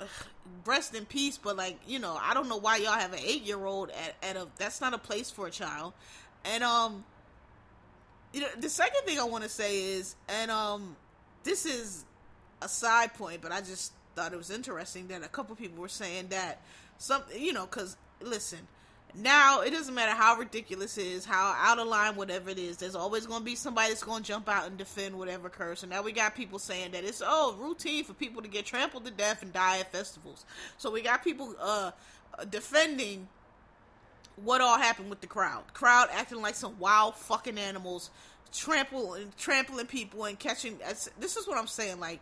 Ugh, 0.00 0.08
rest 0.64 0.94
in 0.94 1.04
peace, 1.04 1.38
but 1.38 1.56
like 1.56 1.78
you 1.86 1.98
know, 1.98 2.18
I 2.20 2.34
don't 2.34 2.48
know 2.48 2.56
why 2.56 2.76
y'all 2.76 2.92
have 2.92 3.12
an 3.12 3.20
eight 3.24 3.42
year 3.42 3.64
old 3.64 3.90
at 3.90 4.14
at 4.28 4.36
a 4.36 4.48
that's 4.56 4.80
not 4.80 4.94
a 4.94 4.98
place 4.98 5.30
for 5.30 5.46
a 5.46 5.50
child. 5.50 5.92
And 6.44 6.62
um, 6.62 7.04
you 8.32 8.40
know, 8.40 8.48
the 8.58 8.68
second 8.68 9.02
thing 9.06 9.18
I 9.18 9.24
want 9.24 9.44
to 9.44 9.50
say 9.50 9.94
is, 9.94 10.14
and 10.28 10.50
um, 10.50 10.96
this 11.48 11.64
is 11.64 12.04
a 12.60 12.68
side 12.68 13.14
point, 13.14 13.40
but 13.40 13.52
I 13.52 13.60
just 13.60 13.92
thought 14.14 14.34
it 14.34 14.36
was 14.36 14.50
interesting 14.50 15.08
that 15.08 15.24
a 15.24 15.28
couple 15.28 15.56
people 15.56 15.80
were 15.80 15.88
saying 15.88 16.28
that 16.28 16.60
some, 16.98 17.22
you 17.34 17.54
know, 17.54 17.64
because 17.64 17.96
listen, 18.20 18.58
now 19.14 19.62
it 19.62 19.70
doesn't 19.70 19.94
matter 19.94 20.12
how 20.12 20.36
ridiculous 20.36 20.98
it 20.98 21.06
is, 21.06 21.24
how 21.24 21.54
out 21.56 21.78
of 21.78 21.88
line, 21.88 22.16
whatever 22.16 22.50
it 22.50 22.58
is. 22.58 22.76
There's 22.76 22.94
always 22.94 23.26
going 23.26 23.40
to 23.40 23.44
be 23.44 23.54
somebody 23.54 23.88
that's 23.88 24.02
going 24.02 24.22
to 24.22 24.28
jump 24.28 24.46
out 24.46 24.66
and 24.66 24.76
defend 24.76 25.18
whatever 25.18 25.48
curse. 25.48 25.82
And 25.82 25.90
now 25.90 26.02
we 26.02 26.12
got 26.12 26.34
people 26.34 26.58
saying 26.58 26.90
that 26.90 27.04
it's 27.04 27.22
oh 27.24 27.56
routine 27.58 28.04
for 28.04 28.12
people 28.12 28.42
to 28.42 28.48
get 28.48 28.66
trampled 28.66 29.06
to 29.06 29.10
death 29.10 29.40
and 29.42 29.50
die 29.50 29.78
at 29.78 29.90
festivals. 29.90 30.44
So 30.76 30.90
we 30.90 31.00
got 31.00 31.24
people 31.24 31.54
uh 31.58 31.92
defending 32.50 33.26
what 34.36 34.60
all 34.60 34.78
happened 34.78 35.08
with 35.08 35.22
the 35.22 35.26
crowd. 35.26 35.64
Crowd 35.72 36.08
acting 36.12 36.42
like 36.42 36.54
some 36.54 36.78
wild 36.78 37.16
fucking 37.16 37.58
animals, 37.58 38.10
trampling 38.52 39.32
trampling 39.38 39.86
people 39.86 40.24
and 40.24 40.38
catching. 40.38 40.78
This 41.18 41.36
is 41.36 41.46
what 41.46 41.58
I'm 41.58 41.66
saying. 41.66 42.00
Like, 42.00 42.20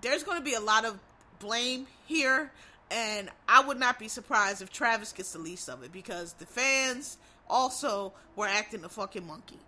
there's 0.00 0.22
going 0.22 0.38
to 0.38 0.44
be 0.44 0.54
a 0.54 0.60
lot 0.60 0.84
of 0.84 0.98
blame 1.38 1.86
here, 2.06 2.50
and 2.90 3.30
I 3.48 3.62
would 3.64 3.78
not 3.78 3.98
be 3.98 4.08
surprised 4.08 4.62
if 4.62 4.70
Travis 4.70 5.12
gets 5.12 5.32
the 5.32 5.38
least 5.38 5.68
of 5.68 5.82
it 5.82 5.92
because 5.92 6.34
the 6.34 6.46
fans 6.46 7.18
also 7.48 8.12
were 8.36 8.46
acting 8.46 8.84
a 8.84 8.88
fucking 8.88 9.26
monkey. 9.26 9.58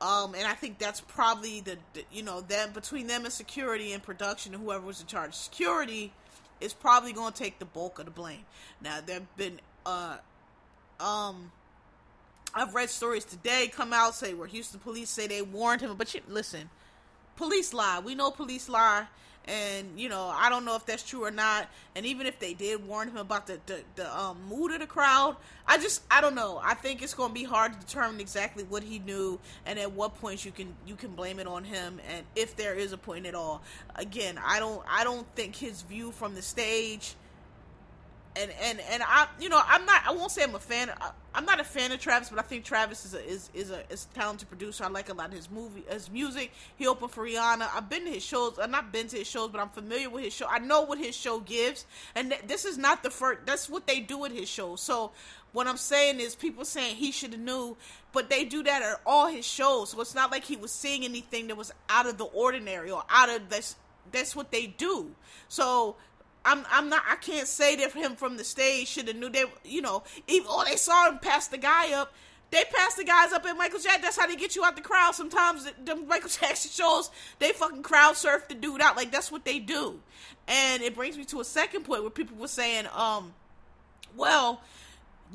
Um, 0.00 0.34
and 0.34 0.46
I 0.46 0.54
think 0.54 0.78
that's 0.78 1.00
probably 1.00 1.60
the, 1.60 1.78
the 1.94 2.02
you 2.12 2.24
know 2.24 2.40
them 2.40 2.72
between 2.72 3.06
them 3.06 3.24
and 3.24 3.32
security 3.32 3.92
and 3.92 4.02
production 4.02 4.52
and 4.52 4.62
whoever 4.62 4.84
was 4.84 5.00
in 5.00 5.06
charge. 5.06 5.34
Security 5.34 6.12
is 6.60 6.72
probably 6.72 7.12
going 7.12 7.32
to 7.32 7.38
take 7.38 7.58
the 7.60 7.64
bulk 7.64 8.00
of 8.00 8.06
the 8.06 8.10
blame. 8.10 8.44
Now 8.80 8.98
there've 9.04 9.36
been 9.36 9.60
uh 9.86 10.16
um 10.98 11.52
I've 12.54 12.74
read 12.74 12.90
stories 12.90 13.24
today 13.24 13.68
come 13.68 13.92
out 13.92 14.14
say 14.14 14.34
where 14.34 14.46
Houston 14.46 14.80
police 14.80 15.08
say 15.08 15.26
they 15.26 15.42
warned 15.42 15.80
him, 15.80 15.94
but 15.96 16.12
you, 16.12 16.20
listen, 16.28 16.68
police 17.36 17.72
lie. 17.72 18.00
We 18.04 18.14
know 18.14 18.30
police 18.30 18.68
lie, 18.68 19.06
and 19.46 19.98
you 19.98 20.10
know 20.10 20.30
I 20.34 20.50
don't 20.50 20.66
know 20.66 20.76
if 20.76 20.84
that's 20.84 21.02
true 21.02 21.24
or 21.24 21.30
not. 21.30 21.68
And 21.96 22.04
even 22.04 22.26
if 22.26 22.38
they 22.38 22.52
did 22.52 22.86
warn 22.86 23.08
him 23.08 23.16
about 23.16 23.46
the 23.46 23.58
the, 23.64 23.80
the 23.96 24.18
um, 24.18 24.36
mood 24.50 24.70
of 24.72 24.80
the 24.80 24.86
crowd, 24.86 25.36
I 25.66 25.78
just 25.78 26.02
I 26.10 26.20
don't 26.20 26.34
know. 26.34 26.60
I 26.62 26.74
think 26.74 27.02
it's 27.02 27.14
going 27.14 27.30
to 27.30 27.34
be 27.34 27.44
hard 27.44 27.72
to 27.72 27.78
determine 27.78 28.20
exactly 28.20 28.64
what 28.64 28.82
he 28.82 28.98
knew 28.98 29.40
and 29.64 29.78
at 29.78 29.92
what 29.92 30.20
points 30.20 30.44
you 30.44 30.52
can 30.52 30.74
you 30.86 30.94
can 30.94 31.12
blame 31.12 31.38
it 31.38 31.46
on 31.46 31.64
him, 31.64 32.00
and 32.06 32.26
if 32.36 32.54
there 32.54 32.74
is 32.74 32.92
a 32.92 32.98
point 32.98 33.24
at 33.24 33.34
all. 33.34 33.62
Again, 33.96 34.38
I 34.44 34.58
don't 34.58 34.82
I 34.90 35.04
don't 35.04 35.26
think 35.34 35.56
his 35.56 35.80
view 35.80 36.12
from 36.12 36.34
the 36.34 36.42
stage 36.42 37.14
and 38.36 38.50
and 38.62 38.80
and 38.90 39.02
I, 39.02 39.26
you 39.40 39.48
know, 39.48 39.60
I'm 39.64 39.84
not. 39.84 40.02
I 40.06 40.12
won't 40.12 40.30
say 40.30 40.42
I'm 40.42 40.54
a 40.54 40.58
fan. 40.58 40.90
I, 41.00 41.10
am 41.34 41.44
not 41.44 41.60
a 41.60 41.64
fan 41.64 41.92
of 41.92 42.00
Travis, 42.00 42.30
but 42.30 42.38
I 42.38 42.42
think 42.42 42.64
Travis 42.64 43.04
is 43.04 43.14
a 43.14 43.24
is 43.26 43.50
is 43.54 43.70
a 43.70 43.82
is 43.90 44.06
a 44.10 44.18
talented 44.18 44.48
producer. 44.48 44.84
I 44.84 44.88
like 44.88 45.08
a 45.08 45.14
lot 45.14 45.28
of 45.28 45.34
his 45.34 45.50
movie, 45.50 45.84
his 45.88 46.10
music. 46.10 46.52
He 46.76 46.86
opened 46.86 47.10
for 47.10 47.24
Rihanna. 47.24 47.68
I've 47.74 47.88
been 47.88 48.04
to 48.04 48.10
his 48.10 48.22
shows. 48.22 48.58
I've 48.58 48.70
not 48.70 48.92
been 48.92 49.08
to 49.08 49.18
his 49.18 49.26
shows, 49.26 49.50
but 49.50 49.60
I'm 49.60 49.68
familiar 49.68 50.08
with 50.08 50.24
his 50.24 50.32
show. 50.32 50.46
I 50.48 50.58
know 50.58 50.82
what 50.82 50.98
his 50.98 51.14
show 51.14 51.40
gives, 51.40 51.84
and 52.14 52.30
th- 52.30 52.42
this 52.46 52.64
is 52.64 52.78
not 52.78 53.02
the 53.02 53.10
first. 53.10 53.40
That's 53.46 53.68
what 53.68 53.86
they 53.86 54.00
do 54.00 54.24
at 54.24 54.32
his 54.32 54.48
show. 54.48 54.76
So 54.76 55.12
what 55.52 55.66
I'm 55.66 55.76
saying 55.76 56.20
is, 56.20 56.34
people 56.34 56.64
saying 56.64 56.96
he 56.96 57.12
should 57.12 57.32
have 57.32 57.40
knew, 57.40 57.76
but 58.12 58.30
they 58.30 58.44
do 58.44 58.62
that 58.62 58.82
at 58.82 59.00
all 59.04 59.26
his 59.26 59.46
shows. 59.46 59.90
So 59.90 60.00
it's 60.00 60.14
not 60.14 60.30
like 60.30 60.44
he 60.44 60.56
was 60.56 60.72
seeing 60.72 61.04
anything 61.04 61.48
that 61.48 61.56
was 61.56 61.72
out 61.88 62.06
of 62.06 62.16
the 62.16 62.24
ordinary 62.24 62.90
or 62.90 63.02
out 63.10 63.28
of 63.28 63.50
this. 63.50 63.76
That's 64.10 64.34
what 64.34 64.50
they 64.50 64.66
do. 64.66 65.14
So 65.48 65.96
I'm 66.44 66.64
I'm 66.70 66.88
not 66.88 67.02
I 67.08 67.16
can't 67.16 67.46
say 67.46 67.76
that 67.76 67.92
him 67.92 68.16
from 68.16 68.36
the 68.36 68.44
stage 68.44 68.88
should 68.88 69.08
have 69.08 69.16
knew 69.16 69.30
they 69.30 69.44
you 69.64 69.82
know 69.82 70.02
even 70.26 70.46
oh 70.48 70.64
they 70.68 70.76
saw 70.76 71.08
him 71.08 71.18
pass 71.18 71.48
the 71.48 71.58
guy 71.58 71.92
up 71.92 72.12
they 72.52 72.64
pass 72.64 72.94
the 72.96 73.04
guys 73.04 73.32
up 73.32 73.46
at 73.46 73.56
Michael 73.56 73.80
Jackson. 73.80 74.02
That's 74.02 74.18
how 74.18 74.26
they 74.26 74.36
get 74.36 74.54
you 74.54 74.62
out 74.62 74.76
the 74.76 74.82
crowd. 74.82 75.14
Sometimes 75.14 75.66
the, 75.84 75.96
Michael 75.96 76.28
Jackson 76.40 76.70
shows 76.70 77.10
they 77.38 77.50
fucking 77.52 77.82
crowd 77.82 78.14
surf 78.14 78.46
the 78.46 78.54
dude 78.54 78.82
out 78.82 78.94
like 78.94 79.10
that's 79.10 79.32
what 79.32 79.46
they 79.46 79.58
do. 79.58 79.98
And 80.46 80.82
it 80.82 80.94
brings 80.94 81.16
me 81.16 81.24
to 81.26 81.40
a 81.40 81.44
second 81.44 81.84
point 81.84 82.02
where 82.02 82.10
people 82.10 82.36
were 82.36 82.48
saying, 82.48 82.86
um, 82.94 83.32
well, 84.16 84.60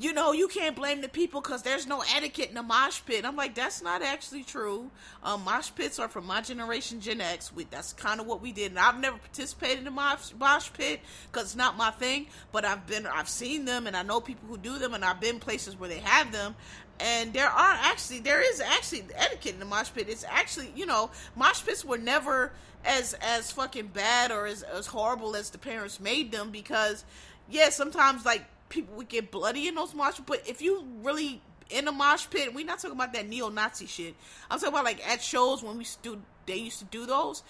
you 0.00 0.12
know, 0.12 0.32
you 0.32 0.46
can't 0.46 0.76
blame 0.76 1.00
the 1.00 1.08
people 1.08 1.40
because 1.40 1.62
there's 1.62 1.86
no 1.86 2.04
etiquette 2.14 2.50
in 2.50 2.56
a 2.56 2.62
mosh 2.62 3.00
pit. 3.04 3.24
I'm 3.24 3.34
like, 3.34 3.56
that's 3.56 3.82
not 3.82 4.00
actually 4.00 4.44
true. 4.44 4.90
Um, 5.24 5.42
mosh 5.44 5.70
pits 5.74 5.98
are 5.98 6.08
from 6.08 6.24
my 6.24 6.40
generation, 6.40 7.00
Gen 7.00 7.20
X. 7.20 7.52
We, 7.52 7.64
that's 7.64 7.94
kind 7.94 8.20
of 8.20 8.26
what 8.26 8.40
we 8.40 8.52
did. 8.52 8.70
And 8.70 8.78
I've 8.78 9.00
never 9.00 9.18
participated 9.18 9.80
in 9.80 9.86
a 9.88 9.90
mosh, 9.90 10.32
mosh 10.38 10.72
pit 10.72 11.00
because 11.30 11.46
it's 11.46 11.56
not 11.56 11.76
my 11.76 11.90
thing. 11.90 12.26
But 12.52 12.64
I've 12.64 12.86
been, 12.86 13.06
I've 13.06 13.28
seen 13.28 13.64
them, 13.64 13.88
and 13.88 13.96
I 13.96 14.04
know 14.04 14.20
people 14.20 14.48
who 14.48 14.56
do 14.56 14.78
them, 14.78 14.94
and 14.94 15.04
I've 15.04 15.20
been 15.20 15.40
places 15.40 15.76
where 15.76 15.88
they 15.88 15.98
have 15.98 16.30
them. 16.30 16.54
And 17.00 17.32
there 17.32 17.48
are 17.48 17.78
actually, 17.82 18.20
there 18.20 18.40
is 18.40 18.60
actually 18.60 19.04
etiquette 19.16 19.54
in 19.54 19.58
the 19.58 19.64
mosh 19.64 19.92
pit. 19.92 20.08
It's 20.08 20.24
actually, 20.28 20.72
you 20.76 20.86
know, 20.86 21.10
mosh 21.34 21.64
pits 21.64 21.84
were 21.84 21.98
never 21.98 22.52
as 22.84 23.14
as 23.14 23.50
fucking 23.50 23.88
bad 23.88 24.30
or 24.30 24.46
as 24.46 24.62
as 24.62 24.86
horrible 24.86 25.34
as 25.34 25.50
the 25.50 25.58
parents 25.58 25.98
made 25.98 26.30
them 26.30 26.50
because, 26.50 27.04
yeah, 27.50 27.70
sometimes 27.70 28.24
like 28.24 28.44
people 28.68 28.94
would 28.96 29.08
get 29.08 29.30
bloody 29.30 29.68
in 29.68 29.74
those 29.74 29.94
mosh 29.94 30.16
pits, 30.16 30.22
but 30.26 30.42
if 30.46 30.60
you 30.62 30.84
really 31.02 31.40
in 31.70 31.86
a 31.86 31.92
mosh 31.92 32.26
pit, 32.30 32.54
we're 32.54 32.64
not 32.64 32.78
talking 32.78 32.96
about 32.96 33.12
that 33.12 33.28
neo-Nazi 33.28 33.86
shit. 33.86 34.14
I'm 34.50 34.58
talking 34.58 34.72
about 34.72 34.84
like 34.84 35.06
at 35.06 35.22
shows 35.22 35.62
when 35.62 35.76
we 35.78 35.86
do 36.02 36.20
they 36.46 36.56
used 36.56 36.78
to 36.78 36.84
do 36.86 37.06
those. 37.06 37.42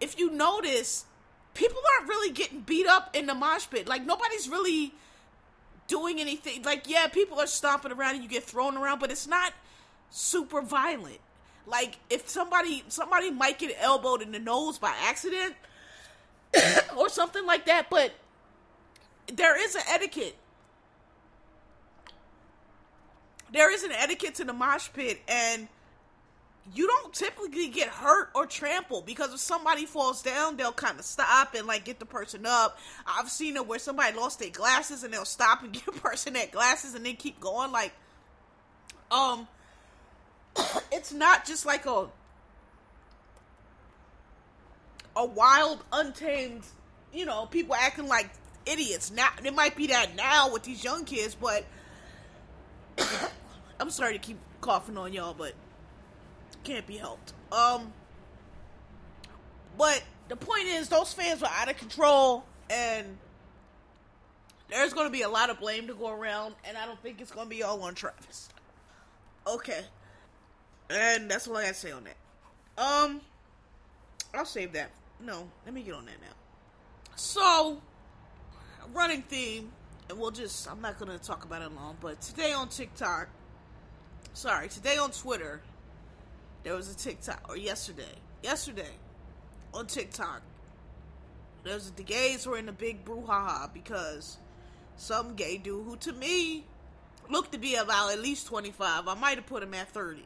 If 0.00 0.18
you 0.18 0.30
notice, 0.30 1.04
people 1.52 1.80
aren't 1.98 2.08
really 2.08 2.32
getting 2.32 2.60
beat 2.60 2.86
up 2.86 3.14
in 3.14 3.26
the 3.26 3.34
mosh 3.34 3.68
pit. 3.70 3.88
Like 3.88 4.04
nobody's 4.04 4.48
really 4.48 4.94
doing 5.88 6.20
anything. 6.20 6.62
Like 6.62 6.88
yeah, 6.88 7.08
people 7.08 7.38
are 7.38 7.46
stomping 7.46 7.92
around 7.92 8.14
and 8.14 8.22
you 8.22 8.28
get 8.28 8.44
thrown 8.44 8.76
around, 8.76 8.98
but 8.98 9.10
it's 9.10 9.26
not 9.26 9.52
super 10.10 10.62
violent. 10.62 11.18
Like 11.66 11.98
if 12.10 12.28
somebody 12.28 12.84
somebody 12.88 13.30
might 13.30 13.58
get 13.58 13.76
elbowed 13.80 14.22
in 14.22 14.32
the 14.32 14.38
nose 14.38 14.78
by 14.78 14.94
accident 15.02 15.54
or 16.96 17.08
something 17.08 17.44
like 17.46 17.66
that, 17.66 17.88
but 17.90 18.12
there 19.32 19.62
is 19.62 19.74
an 19.74 19.82
etiquette. 19.88 20.36
There 23.52 23.72
is 23.72 23.84
an 23.84 23.92
etiquette 23.92 24.34
to 24.36 24.44
the 24.44 24.52
mosh 24.52 24.88
pit, 24.92 25.20
and 25.28 25.68
you 26.72 26.86
don't 26.86 27.12
typically 27.12 27.68
get 27.68 27.88
hurt 27.88 28.30
or 28.34 28.46
trampled 28.46 29.04
because 29.04 29.32
if 29.34 29.40
somebody 29.40 29.84
falls 29.84 30.22
down, 30.22 30.56
they'll 30.56 30.72
kind 30.72 30.98
of 30.98 31.04
stop 31.04 31.54
and 31.54 31.66
like 31.66 31.84
get 31.84 31.98
the 31.98 32.06
person 32.06 32.46
up. 32.46 32.78
I've 33.06 33.28
seen 33.28 33.56
it 33.56 33.66
where 33.66 33.78
somebody 33.78 34.16
lost 34.16 34.38
their 34.38 34.50
glasses 34.50 35.04
and 35.04 35.12
they'll 35.12 35.26
stop 35.26 35.62
and 35.62 35.72
give 35.84 35.88
a 35.88 35.92
person 35.92 36.32
that 36.34 36.52
glasses 36.52 36.94
and 36.94 37.04
then 37.04 37.16
keep 37.16 37.38
going. 37.38 37.70
Like, 37.70 37.92
um, 39.10 39.46
it's 40.92 41.12
not 41.12 41.44
just 41.44 41.66
like 41.66 41.86
a 41.86 42.06
a 45.16 45.24
wild, 45.24 45.84
untamed, 45.92 46.62
you 47.12 47.24
know, 47.24 47.46
people 47.46 47.74
acting 47.74 48.08
like 48.08 48.30
idiots. 48.66 49.10
Now 49.10 49.30
it 49.44 49.54
might 49.54 49.76
be 49.76 49.88
that 49.88 50.16
now 50.16 50.52
with 50.52 50.62
these 50.62 50.82
young 50.82 51.04
kids, 51.04 51.34
but 51.34 51.64
I'm 53.80 53.90
sorry 53.90 54.14
to 54.14 54.18
keep 54.18 54.38
coughing 54.60 54.96
on 54.96 55.12
y'all, 55.12 55.34
but 55.34 55.54
can't 56.64 56.86
be 56.86 56.96
helped. 56.96 57.32
Um, 57.52 57.92
but 59.76 60.02
the 60.28 60.36
point 60.36 60.66
is, 60.66 60.88
those 60.88 61.12
fans 61.12 61.42
were 61.42 61.48
out 61.48 61.70
of 61.70 61.76
control, 61.76 62.44
and 62.70 63.18
there's 64.70 64.92
going 64.92 65.06
to 65.06 65.12
be 65.12 65.22
a 65.22 65.28
lot 65.28 65.50
of 65.50 65.60
blame 65.60 65.86
to 65.88 65.94
go 65.94 66.10
around, 66.10 66.54
and 66.64 66.76
I 66.76 66.86
don't 66.86 67.00
think 67.00 67.20
it's 67.20 67.30
going 67.30 67.46
to 67.46 67.50
be 67.50 67.62
all 67.62 67.82
on 67.82 67.94
Travis. 67.94 68.48
Okay, 69.46 69.82
and 70.88 71.30
that's 71.30 71.46
all 71.46 71.56
I 71.56 71.64
got 71.64 71.68
to 71.68 71.74
say 71.74 71.92
on 71.92 72.04
that. 72.04 72.82
Um, 72.82 73.20
I'll 74.32 74.46
save 74.46 74.72
that. 74.72 74.90
No, 75.20 75.48
let 75.64 75.74
me 75.74 75.82
get 75.82 75.94
on 75.94 76.06
that 76.06 76.20
now. 76.20 76.34
So, 77.14 77.80
running 78.92 79.22
theme, 79.22 79.70
and 80.08 80.18
we'll 80.18 80.30
just, 80.30 80.70
I'm 80.70 80.80
not 80.80 80.98
going 80.98 81.16
to 81.16 81.24
talk 81.24 81.44
about 81.44 81.62
it 81.62 81.72
long, 81.74 81.96
but 82.00 82.20
today 82.20 82.52
on 82.52 82.68
TikTok, 82.68 83.28
sorry, 84.32 84.68
today 84.68 84.96
on 84.96 85.10
Twitter, 85.10 85.60
there 86.62 86.74
was 86.74 86.90
a 86.90 86.96
TikTok, 86.96 87.46
or 87.48 87.56
yesterday, 87.56 88.14
yesterday 88.42 88.92
on 89.72 89.86
TikTok, 89.86 90.42
there 91.62 91.74
was 91.74 91.90
the 91.92 92.02
gays 92.02 92.46
were 92.46 92.58
in 92.58 92.68
a 92.68 92.72
big 92.72 93.04
brouhaha 93.04 93.72
because 93.72 94.36
some 94.96 95.34
gay 95.34 95.56
dude 95.56 95.86
who 95.86 95.96
to 95.96 96.12
me 96.12 96.64
looked 97.30 97.52
to 97.52 97.58
be 97.58 97.74
about 97.74 98.12
at 98.12 98.20
least 98.20 98.46
25, 98.46 99.08
I 99.08 99.14
might 99.14 99.36
have 99.36 99.46
put 99.46 99.62
him 99.62 99.72
at 99.74 99.88
30, 99.88 100.22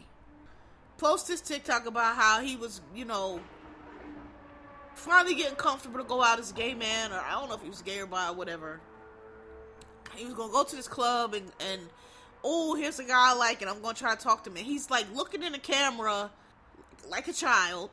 post 0.99 1.29
this 1.29 1.41
TikTok 1.41 1.87
about 1.87 2.17
how 2.17 2.41
he 2.41 2.57
was, 2.57 2.81
you 2.95 3.05
know, 3.05 3.41
finally 4.99 5.35
getting 5.35 5.57
comfortable 5.57 5.99
to 5.99 6.05
go 6.05 6.23
out 6.23 6.39
as 6.39 6.51
a 6.51 6.55
gay 6.55 6.75
man, 6.75 7.13
or 7.13 7.19
I 7.19 7.33
don't 7.33 7.49
know 7.49 7.55
if 7.55 7.63
he 7.63 7.69
was 7.69 7.83
gay 7.83 8.01
or 8.01 8.07
bi 8.07 8.29
or 8.29 8.35
whatever. 8.35 8.81
He 10.15 10.25
was 10.25 10.35
gonna 10.35 10.53
go 10.53 10.65
to 10.65 10.77
this 10.77 10.89
club 10.89 11.35
and 11.35 11.51
and 11.61 11.81
oh, 12.45 12.75
here's 12.75 12.99
a 12.99 13.05
guy 13.05 13.33
I 13.33 13.35
like, 13.35 13.61
and 13.63 13.71
I'm 13.71 13.81
gonna 13.81 13.95
try 13.95 14.15
to 14.15 14.21
talk 14.21 14.45
to 14.45 14.51
him. 14.51 14.57
And 14.57 14.67
he's 14.67 14.91
like 14.91 15.07
looking 15.15 15.43
in 15.43 15.53
the 15.53 15.59
camera 15.59 16.31
like 17.09 17.29
a 17.29 17.33
child, 17.33 17.91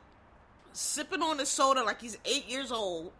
sipping 0.72 1.22
on 1.22 1.38
his 1.38 1.48
soda 1.48 1.82
like 1.82 2.00
he's 2.00 2.18
eight 2.24 2.48
years 2.48 2.70
old. 2.70 3.12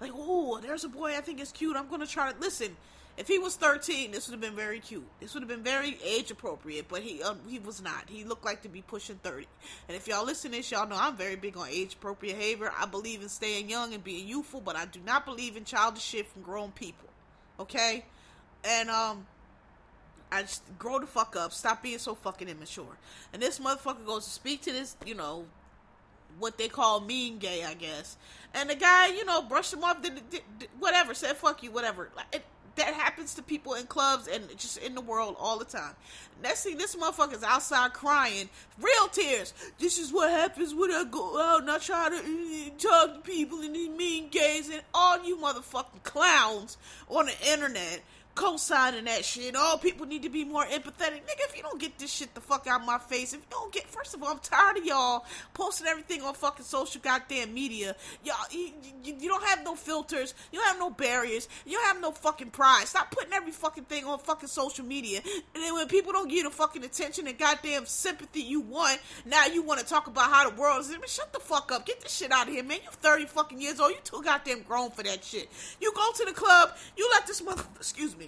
Like, 0.00 0.12
oh, 0.14 0.60
there's 0.60 0.84
a 0.84 0.88
boy 0.88 1.16
I 1.16 1.20
think 1.20 1.40
is 1.40 1.52
cute. 1.52 1.76
I'm 1.76 1.88
gonna 1.88 2.06
try 2.06 2.32
to 2.32 2.38
listen. 2.40 2.76
If 3.16 3.28
he 3.28 3.38
was 3.38 3.54
13, 3.54 4.10
this 4.10 4.26
would 4.26 4.32
have 4.32 4.40
been 4.40 4.56
very 4.56 4.80
cute. 4.80 5.06
This 5.20 5.34
would 5.34 5.42
have 5.42 5.48
been 5.48 5.62
very 5.62 5.96
age 6.04 6.32
appropriate, 6.32 6.88
but 6.88 7.02
he 7.02 7.22
um, 7.22 7.38
he 7.48 7.60
was 7.60 7.80
not. 7.80 8.08
He 8.08 8.24
looked 8.24 8.44
like 8.44 8.62
to 8.62 8.68
be 8.68 8.82
pushing 8.82 9.16
30. 9.22 9.46
And 9.88 9.96
if 9.96 10.08
y'all 10.08 10.24
listen 10.24 10.50
to 10.50 10.56
this, 10.56 10.70
y'all 10.72 10.88
know 10.88 10.96
I'm 10.98 11.16
very 11.16 11.36
big 11.36 11.56
on 11.56 11.68
age 11.68 11.94
appropriate 11.94 12.36
behavior. 12.36 12.72
I 12.76 12.86
believe 12.86 13.22
in 13.22 13.28
staying 13.28 13.70
young 13.70 13.94
and 13.94 14.02
being 14.02 14.26
youthful, 14.26 14.60
but 14.60 14.74
I 14.74 14.86
do 14.86 14.98
not 15.06 15.24
believe 15.24 15.56
in 15.56 15.64
childish 15.64 16.02
shit 16.02 16.26
from 16.26 16.42
grown 16.42 16.72
people. 16.72 17.08
Okay? 17.60 18.04
And 18.64 18.90
um 18.90 19.26
I 20.32 20.42
just 20.42 20.62
grow 20.78 20.98
the 20.98 21.06
fuck 21.06 21.36
up. 21.36 21.52
Stop 21.52 21.84
being 21.84 21.98
so 21.98 22.16
fucking 22.16 22.48
immature. 22.48 22.96
And 23.32 23.40
this 23.40 23.60
motherfucker 23.60 24.04
goes 24.04 24.24
to 24.24 24.30
speak 24.30 24.62
to 24.62 24.72
this, 24.72 24.96
you 25.06 25.14
know, 25.14 25.44
what 26.40 26.58
they 26.58 26.66
call 26.66 27.00
mean 27.00 27.38
gay, 27.38 27.62
I 27.62 27.74
guess. 27.74 28.16
And 28.52 28.68
the 28.68 28.74
guy, 28.74 29.08
you 29.08 29.24
know, 29.24 29.42
brushed 29.42 29.72
him 29.72 29.84
off, 29.84 30.02
did, 30.02 30.14
did, 30.30 30.42
did 30.58 30.68
whatever, 30.80 31.14
said 31.14 31.36
fuck 31.36 31.62
you, 31.62 31.70
whatever. 31.70 32.10
It, 32.32 32.44
that 32.76 32.94
happens 32.94 33.34
to 33.34 33.42
people 33.42 33.74
in 33.74 33.86
clubs 33.86 34.28
and 34.28 34.44
just 34.56 34.78
in 34.78 34.94
the 34.94 35.00
world 35.00 35.36
all 35.38 35.58
the 35.58 35.64
time. 35.64 35.94
Next 36.42 36.64
thing, 36.64 36.76
this 36.76 36.96
motherfucker's 36.96 37.42
outside 37.42 37.92
crying, 37.92 38.48
real 38.80 39.08
tears. 39.08 39.54
This 39.78 39.98
is 39.98 40.12
what 40.12 40.30
happens 40.30 40.74
when 40.74 40.90
I 40.90 41.04
go 41.04 41.40
out 41.40 41.62
and 41.62 41.70
I 41.70 41.78
try 41.78 42.08
to 42.08 42.16
uh, 42.16 42.70
talk 42.78 43.14
to 43.14 43.20
people 43.30 43.60
and 43.60 43.74
these 43.74 43.90
mean 43.90 44.28
gays 44.28 44.68
and 44.68 44.82
all 44.92 45.24
you 45.24 45.36
motherfucking 45.36 46.02
clowns 46.02 46.76
on 47.08 47.26
the 47.26 47.52
internet 47.52 48.02
co-signing 48.34 49.04
that 49.04 49.24
shit. 49.24 49.54
All 49.56 49.78
people 49.78 50.06
need 50.06 50.22
to 50.22 50.28
be 50.28 50.44
more 50.44 50.64
empathetic. 50.64 51.22
Nigga, 51.22 51.44
if 51.48 51.56
you 51.56 51.62
don't 51.62 51.80
get 51.80 51.98
this 51.98 52.12
shit 52.12 52.34
the 52.34 52.40
fuck 52.40 52.66
out 52.66 52.80
of 52.80 52.86
my 52.86 52.98
face, 52.98 53.32
if 53.32 53.40
you 53.40 53.46
don't 53.50 53.72
get, 53.72 53.86
first 53.86 54.14
of 54.14 54.22
all, 54.22 54.30
I'm 54.30 54.38
tired 54.38 54.78
of 54.78 54.84
y'all 54.84 55.24
posting 55.52 55.86
everything 55.86 56.22
on 56.22 56.34
fucking 56.34 56.64
social 56.64 57.00
goddamn 57.00 57.54
media. 57.54 57.94
Y'all, 58.24 58.34
you, 58.50 58.70
you, 59.04 59.16
you, 59.20 59.28
don't 59.28 59.44
have 59.44 59.64
no 59.64 59.74
filters. 59.74 60.34
You 60.52 60.58
don't 60.58 60.68
have 60.68 60.78
no 60.78 60.90
barriers. 60.90 61.48
You 61.64 61.78
don't 61.78 61.86
have 61.86 62.00
no 62.00 62.10
fucking 62.10 62.50
pride. 62.50 62.86
Stop 62.86 63.10
putting 63.10 63.32
every 63.32 63.52
fucking 63.52 63.84
thing 63.84 64.04
on 64.04 64.18
fucking 64.18 64.48
social 64.48 64.84
media. 64.84 65.20
And 65.54 65.62
then 65.62 65.74
when 65.74 65.86
people 65.86 66.12
don't 66.12 66.28
give 66.28 66.38
you 66.38 66.44
the 66.44 66.50
fucking 66.50 66.84
attention 66.84 67.26
and 67.26 67.38
goddamn 67.38 67.86
sympathy 67.86 68.40
you 68.40 68.60
want, 68.60 69.00
now 69.24 69.46
you 69.46 69.62
want 69.62 69.80
to 69.80 69.86
talk 69.86 70.06
about 70.06 70.30
how 70.30 70.48
the 70.48 70.56
world 70.56 70.80
is. 70.80 70.88
I 70.88 70.94
mean, 70.94 71.02
shut 71.06 71.32
the 71.32 71.40
fuck 71.40 71.70
up. 71.72 71.86
Get 71.86 72.00
this 72.00 72.14
shit 72.14 72.32
out 72.32 72.48
of 72.48 72.54
here, 72.54 72.64
man. 72.64 72.78
You 72.82 72.90
30 72.90 73.26
fucking 73.26 73.60
years 73.60 73.80
old. 73.80 73.92
You 73.92 73.98
too 74.02 74.22
goddamn 74.22 74.62
grown 74.62 74.90
for 74.90 75.02
that 75.04 75.24
shit. 75.24 75.48
You 75.80 75.92
go 75.94 76.10
to 76.16 76.24
the 76.24 76.32
club. 76.32 76.76
You 76.96 77.08
let 77.12 77.26
this 77.26 77.42
mother, 77.42 77.62
excuse 77.76 78.16
me 78.16 78.23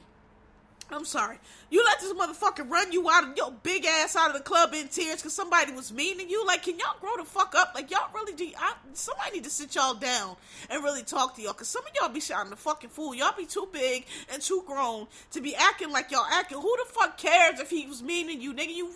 I'm 0.90 1.04
sorry. 1.04 1.38
You 1.68 1.84
let 1.84 2.00
this 2.00 2.12
motherfucker 2.12 2.68
run 2.70 2.92
you 2.92 3.10
out 3.10 3.24
of 3.24 3.36
your 3.36 3.50
big 3.50 3.84
ass 3.84 4.14
out 4.14 4.30
of 4.30 4.36
the 4.36 4.42
club 4.42 4.72
in 4.72 4.86
tears 4.86 5.16
because 5.16 5.32
somebody 5.32 5.72
was 5.72 5.92
mean 5.92 6.18
to 6.18 6.24
you. 6.24 6.46
Like, 6.46 6.62
can 6.62 6.78
y'all 6.78 6.94
grow 7.00 7.16
the 7.16 7.24
fuck 7.24 7.56
up? 7.56 7.72
Like, 7.74 7.90
y'all 7.90 8.08
really 8.14 8.34
do. 8.34 8.48
I, 8.56 8.74
somebody 8.92 9.32
need 9.32 9.44
to 9.44 9.50
sit 9.50 9.74
y'all 9.74 9.94
down 9.94 10.36
and 10.70 10.84
really 10.84 11.02
talk 11.02 11.34
to 11.36 11.42
y'all 11.42 11.54
because 11.54 11.68
some 11.68 11.82
of 11.84 11.90
y'all 12.00 12.08
be 12.08 12.20
shouting 12.20 12.50
the 12.50 12.56
fucking 12.56 12.90
fool. 12.90 13.16
Y'all 13.16 13.34
be 13.36 13.46
too 13.46 13.68
big 13.72 14.06
and 14.32 14.40
too 14.40 14.62
grown 14.64 15.08
to 15.32 15.40
be 15.40 15.56
acting 15.56 15.90
like 15.90 16.12
y'all 16.12 16.26
acting. 16.30 16.58
Who 16.58 16.76
the 16.84 16.92
fuck 16.92 17.18
cares 17.18 17.58
if 17.58 17.68
he 17.68 17.86
was 17.86 18.02
mean 18.02 18.28
to 18.28 18.34
you, 18.34 18.54
nigga? 18.54 18.74
You 18.74 18.90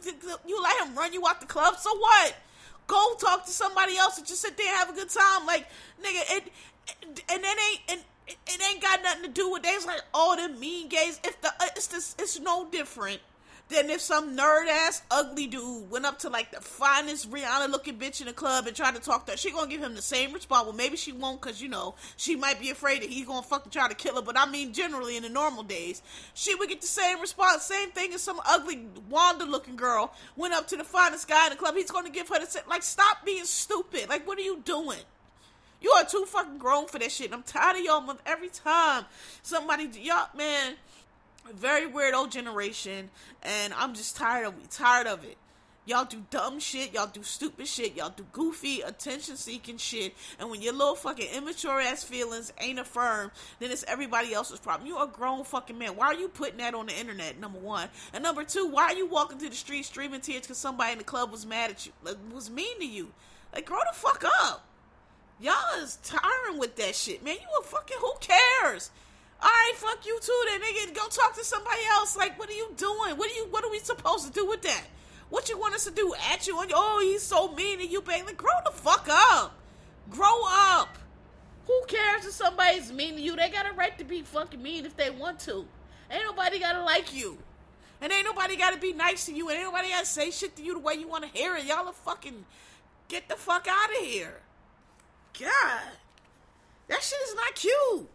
you 0.47 0.62
let 0.62 0.86
him 0.86 0.95
run 0.95 1.12
you 1.12 1.26
out 1.26 1.41
the 1.41 1.47
club, 1.47 1.76
so 1.78 1.97
what? 1.97 2.36
Go 2.86 3.14
talk 3.18 3.47
to 3.47 3.51
somebody 3.51 3.97
else 3.97 4.18
and 4.18 4.26
just 4.26 4.43
sit 4.43 4.57
there 4.57 4.68
and 4.68 4.76
have 4.76 4.91
a 4.91 4.93
good 4.93 5.11
time. 5.11 5.45
Like, 5.45 5.66
nigga, 6.05 6.36
it, 6.36 6.53
and 7.30 7.45
then 7.45 7.57
ain't 7.70 7.80
and 7.88 8.01
it, 8.30 8.36
it 8.46 8.62
ain't 8.70 8.82
got 8.82 9.02
nothing 9.02 9.24
to 9.24 9.28
do 9.28 9.50
with. 9.50 9.62
They's 9.62 9.86
like, 9.86 10.02
oh, 10.14 10.36
the 10.36 10.54
mean 10.58 10.88
gays. 10.88 11.20
If 11.24 11.40
the 11.40 11.48
uh, 11.48 11.66
it's 11.76 11.88
this, 11.88 12.14
it's 12.18 12.38
no 12.38 12.66
different 12.70 13.20
than 13.68 13.88
if 13.88 14.00
some 14.00 14.36
nerd 14.36 14.66
ass 14.68 15.02
ugly 15.12 15.46
dude 15.46 15.88
went 15.90 16.04
up 16.04 16.18
to 16.18 16.28
like 16.28 16.50
the 16.50 16.60
finest 16.60 17.30
Rihanna 17.30 17.70
looking 17.70 17.96
bitch 17.96 18.20
in 18.20 18.26
the 18.26 18.32
club 18.32 18.66
and 18.66 18.74
tried 18.74 18.96
to 18.96 19.00
talk 19.00 19.26
to 19.26 19.32
her. 19.32 19.38
She 19.38 19.52
gonna 19.52 19.70
give 19.70 19.80
him 19.82 19.94
the 19.94 20.02
same 20.02 20.32
response. 20.32 20.64
Well, 20.66 20.74
maybe 20.74 20.96
she 20.96 21.12
won't 21.12 21.40
because 21.40 21.62
you 21.62 21.68
know 21.68 21.94
she 22.16 22.36
might 22.36 22.60
be 22.60 22.70
afraid 22.70 23.02
that 23.02 23.10
he's 23.10 23.26
gonna 23.26 23.42
fucking 23.42 23.70
try 23.70 23.88
to 23.88 23.94
kill 23.94 24.16
her. 24.16 24.22
But 24.22 24.38
I 24.38 24.48
mean, 24.48 24.72
generally 24.72 25.16
in 25.16 25.22
the 25.22 25.28
normal 25.28 25.62
days, 25.62 26.02
she 26.34 26.54
would 26.54 26.68
get 26.68 26.80
the 26.80 26.86
same 26.86 27.20
response. 27.20 27.62
Same 27.62 27.90
thing 27.90 28.12
as 28.12 28.22
some 28.22 28.40
ugly 28.46 28.86
Wanda 29.08 29.44
looking 29.44 29.76
girl 29.76 30.12
went 30.36 30.54
up 30.54 30.66
to 30.68 30.76
the 30.76 30.84
finest 30.84 31.28
guy 31.28 31.46
in 31.46 31.50
the 31.50 31.56
club. 31.56 31.74
He's 31.74 31.90
gonna 31.90 32.10
give 32.10 32.28
her 32.28 32.40
the 32.40 32.46
same. 32.46 32.62
Like, 32.68 32.82
stop 32.82 33.24
being 33.24 33.44
stupid. 33.44 34.08
Like, 34.08 34.26
what 34.26 34.38
are 34.38 34.42
you 34.42 34.60
doing? 34.64 34.98
You 35.80 35.90
are 35.92 36.04
too 36.04 36.24
fucking 36.26 36.58
grown 36.58 36.86
for 36.88 36.98
that 36.98 37.10
shit. 37.10 37.32
I'm 37.32 37.42
tired 37.42 37.76
of 37.76 37.84
y'all. 37.84 38.16
Every 38.26 38.48
time 38.48 39.04
somebody, 39.42 39.88
y'all, 40.00 40.28
man, 40.36 40.74
very 41.54 41.86
weird 41.86 42.14
old 42.14 42.30
generation, 42.30 43.10
and 43.42 43.72
I'm 43.74 43.94
just 43.94 44.16
tired 44.16 44.46
of 44.46 44.54
it. 44.58 44.70
Tired 44.70 45.06
of 45.06 45.24
it. 45.24 45.36
Y'all 45.86 46.04
do 46.04 46.22
dumb 46.30 46.60
shit, 46.60 46.92
y'all 46.92 47.06
do 47.06 47.22
stupid 47.22 47.66
shit, 47.66 47.96
y'all 47.96 48.12
do 48.14 48.24
goofy, 48.32 48.82
attention 48.82 49.34
seeking 49.34 49.78
shit, 49.78 50.14
and 50.38 50.50
when 50.50 50.60
your 50.60 50.74
little 50.74 50.94
fucking 50.94 51.26
immature 51.34 51.80
ass 51.80 52.04
feelings 52.04 52.52
ain't 52.60 52.78
affirmed, 52.78 53.32
then 53.58 53.70
it's 53.70 53.84
everybody 53.88 54.32
else's 54.34 54.60
problem. 54.60 54.86
You're 54.86 55.02
a 55.02 55.08
grown 55.08 55.42
fucking 55.42 55.76
man. 55.76 55.96
Why 55.96 56.08
are 56.08 56.14
you 56.14 56.28
putting 56.28 56.58
that 56.58 56.74
on 56.74 56.86
the 56.86 56.96
internet? 56.96 57.40
Number 57.40 57.58
one. 57.58 57.88
And 58.12 58.22
number 58.22 58.44
two, 58.44 58.66
why 58.68 58.84
are 58.84 58.94
you 58.94 59.06
walking 59.06 59.38
through 59.38 59.48
the 59.48 59.56
street 59.56 59.84
streaming 59.84 60.20
tears 60.20 60.42
because 60.42 60.58
somebody 60.58 60.92
in 60.92 60.98
the 60.98 61.04
club 61.04 61.32
was 61.32 61.46
mad 61.46 61.70
at 61.70 61.86
you, 61.86 61.92
like, 62.04 62.16
was 62.32 62.50
mean 62.50 62.78
to 62.78 62.86
you? 62.86 63.12
Like, 63.54 63.64
grow 63.64 63.80
the 63.90 63.96
fuck 63.96 64.22
up. 64.42 64.66
Y'all 65.41 65.82
is 65.82 65.99
tiring 66.03 66.59
with 66.59 66.76
that 66.76 66.95
shit, 66.95 67.24
man. 67.24 67.36
You 67.41 67.49
a 67.61 67.62
fucking 67.62 67.97
who 67.99 68.12
cares? 68.20 68.91
All 69.43 69.49
right, 69.49 69.72
fuck 69.76 70.05
you 70.05 70.18
too. 70.20 70.43
Then 70.49 70.61
nigga, 70.61 70.95
go 70.95 71.09
talk 71.09 71.34
to 71.36 71.45
somebody 71.45 71.80
else. 71.93 72.14
Like, 72.14 72.38
what 72.38 72.51
are 72.51 72.55
you 72.55 72.72
doing? 72.76 73.16
What 73.16 73.30
are 73.30 73.34
you? 73.34 73.47
What 73.51 73.64
are 73.64 73.70
we 73.70 73.78
supposed 73.78 74.26
to 74.26 74.32
do 74.32 74.47
with 74.47 74.61
that? 74.62 74.84
What 75.30 75.49
you 75.49 75.59
want 75.59 75.74
us 75.74 75.84
to 75.84 75.91
do? 75.91 76.14
At 76.30 76.47
you 76.47 76.55
your? 76.57 76.66
Oh, 76.74 77.01
he's 77.03 77.22
so 77.22 77.53
mean 77.53 77.78
to 77.78 77.86
you, 77.86 78.03
baby. 78.03 78.26
Like, 78.26 78.36
grow 78.36 78.53
the 78.66 78.72
fuck 78.72 79.07
up. 79.09 79.55
Grow 80.11 80.43
up. 80.47 80.99
Who 81.66 81.82
cares 81.86 82.26
if 82.26 82.32
somebody's 82.32 82.93
mean 82.93 83.14
to 83.14 83.20
you? 83.20 83.36
They 83.36 83.49
got 83.49 83.70
a 83.70 83.72
right 83.72 83.97
to 83.99 84.05
be 84.05 84.22
fucking 84.22 84.62
mean 84.62 84.84
if 84.84 84.97
they 84.97 85.09
want 85.09 85.38
to. 85.41 85.66
Ain't 86.11 86.24
nobody 86.24 86.59
gotta 86.59 86.82
like 86.82 87.14
you. 87.14 87.38
And 88.03 88.12
ain't 88.12 88.24
nobody 88.24 88.57
gotta 88.57 88.78
be 88.78 88.93
nice 88.93 89.26
to 89.26 89.32
you. 89.32 89.49
And 89.49 89.57
ain't 89.57 89.66
nobody 89.66 89.88
gotta 89.88 90.07
say 90.07 90.30
shit 90.30 90.57
to 90.57 90.62
you 90.62 90.74
the 90.74 90.80
way 90.80 90.95
you 90.95 91.09
wanna 91.09 91.28
hear 91.32 91.57
it. 91.57 91.64
Y'all 91.64 91.86
are 91.86 91.93
fucking 91.93 92.45
get 93.09 93.28
the 93.28 93.36
fuck 93.36 93.68
out 93.70 93.91
of 93.91 94.05
here. 94.05 94.41
God, 95.41 95.82
that 96.88 97.03
shit 97.03 97.18
is 97.28 97.34
not 97.34 97.55
cute. 97.55 98.09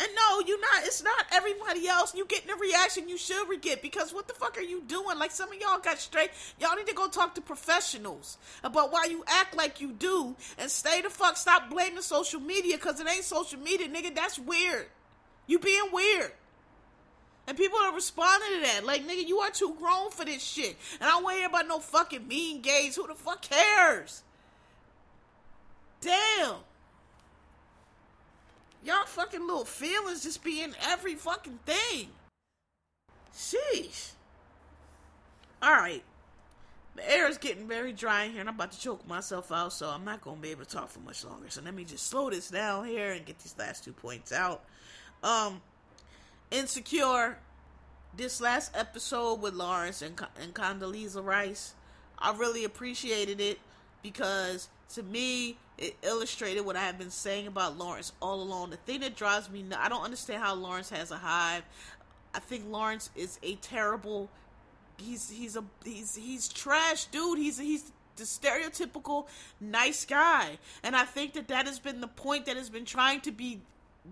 And 0.00 0.08
no, 0.16 0.40
you're 0.46 0.60
not. 0.60 0.84
It's 0.84 1.02
not 1.02 1.26
everybody 1.30 1.86
else. 1.86 2.14
You 2.14 2.24
getting 2.24 2.48
the 2.48 2.56
reaction 2.56 3.06
you 3.06 3.18
should 3.18 3.60
get 3.60 3.82
because 3.82 4.14
what 4.14 4.28
the 4.28 4.34
fuck 4.34 4.56
are 4.56 4.62
you 4.62 4.82
doing? 4.88 5.18
Like 5.18 5.30
some 5.30 5.50
of 5.52 5.60
y'all 5.60 5.78
got 5.78 5.98
straight. 5.98 6.30
Y'all 6.58 6.74
need 6.74 6.86
to 6.86 6.94
go 6.94 7.06
talk 7.06 7.34
to 7.34 7.42
professionals 7.42 8.38
about 8.64 8.92
why 8.92 9.04
you 9.10 9.22
act 9.26 9.54
like 9.54 9.78
you 9.80 9.92
do 9.92 10.34
and 10.56 10.70
stay 10.70 11.02
the 11.02 11.10
fuck. 11.10 11.36
Stop 11.36 11.68
blaming 11.68 12.00
social 12.00 12.40
media 12.40 12.76
because 12.76 12.98
it 12.98 13.10
ain't 13.10 13.24
social 13.24 13.60
media, 13.60 13.88
nigga. 13.88 14.14
That's 14.14 14.38
weird. 14.38 14.86
You 15.46 15.58
being 15.58 15.90
weird. 15.92 16.32
And 17.46 17.58
people 17.58 17.78
are 17.80 17.94
responding 17.94 18.48
to 18.54 18.60
that. 18.68 18.86
Like, 18.86 19.06
nigga, 19.06 19.26
you 19.26 19.40
are 19.40 19.50
too 19.50 19.74
grown 19.78 20.10
for 20.12 20.24
this 20.24 20.42
shit. 20.42 20.76
And 21.00 21.08
I 21.08 21.08
don't 21.08 21.24
want 21.24 21.34
to 21.34 21.40
hear 21.40 21.48
about 21.48 21.68
no 21.68 21.78
fucking 21.78 22.26
mean 22.26 22.62
gays. 22.62 22.96
Who 22.96 23.06
the 23.06 23.14
fuck 23.14 23.42
cares? 23.42 24.22
Damn. 26.00 26.56
Y'all 28.82 29.04
fucking 29.06 29.46
little 29.46 29.64
feelings 29.64 30.22
just 30.22 30.42
be 30.42 30.62
in 30.62 30.74
every 30.88 31.14
fucking 31.14 31.58
thing. 31.66 32.08
Sheesh. 33.34 34.12
Alright. 35.62 36.02
The 36.96 37.10
air 37.10 37.28
is 37.28 37.38
getting 37.38 37.68
very 37.68 37.92
dry 37.92 38.24
in 38.24 38.32
here, 38.32 38.40
and 38.40 38.48
I'm 38.48 38.56
about 38.56 38.72
to 38.72 38.80
choke 38.80 39.06
myself 39.06 39.52
out, 39.52 39.72
so 39.72 39.88
I'm 39.88 40.04
not 40.04 40.22
going 40.22 40.36
to 40.36 40.42
be 40.42 40.50
able 40.50 40.64
to 40.64 40.70
talk 40.70 40.88
for 40.88 41.00
much 41.00 41.24
longer. 41.24 41.48
So 41.48 41.62
let 41.62 41.74
me 41.74 41.84
just 41.84 42.06
slow 42.06 42.30
this 42.30 42.48
down 42.48 42.86
here 42.86 43.12
and 43.12 43.24
get 43.24 43.38
these 43.38 43.54
last 43.58 43.84
two 43.84 43.92
points 43.92 44.32
out. 44.32 44.64
Um, 45.22 45.60
Insecure, 46.50 47.38
this 48.16 48.40
last 48.40 48.76
episode 48.76 49.40
with 49.40 49.54
Lawrence 49.54 50.02
and, 50.02 50.20
and 50.42 50.52
Condola 50.52 51.24
Rice, 51.24 51.74
I 52.18 52.36
really 52.36 52.64
appreciated 52.64 53.40
it 53.40 53.60
because 54.02 54.68
to 54.94 55.02
me, 55.02 55.56
it 55.80 55.96
illustrated 56.02 56.60
what 56.60 56.76
I 56.76 56.80
have 56.80 56.98
been 56.98 57.10
saying 57.10 57.46
about 57.46 57.78
Lawrence 57.78 58.12
all 58.20 58.42
along. 58.42 58.70
The 58.70 58.76
thing 58.76 59.00
that 59.00 59.16
drives 59.16 59.48
me, 59.50 59.64
I 59.76 59.88
don't 59.88 60.04
understand 60.04 60.42
how 60.42 60.54
Lawrence 60.54 60.90
has 60.90 61.10
a 61.10 61.16
hive. 61.16 61.62
I 62.34 62.38
think 62.38 62.64
Lawrence 62.68 63.10
is 63.16 63.38
a 63.42 63.56
terrible. 63.56 64.28
He's 64.98 65.30
he's 65.30 65.56
a 65.56 65.64
he's 65.82 66.14
he's 66.14 66.48
trash, 66.48 67.06
dude. 67.06 67.38
He's 67.38 67.58
he's 67.58 67.90
the 68.16 68.24
stereotypical 68.24 69.26
nice 69.58 70.04
guy, 70.04 70.58
and 70.82 70.94
I 70.94 71.04
think 71.04 71.32
that 71.32 71.48
that 71.48 71.66
has 71.66 71.78
been 71.78 72.02
the 72.02 72.08
point 72.08 72.44
that 72.46 72.56
has 72.56 72.68
been 72.68 72.84
trying 72.84 73.22
to 73.22 73.32
be 73.32 73.62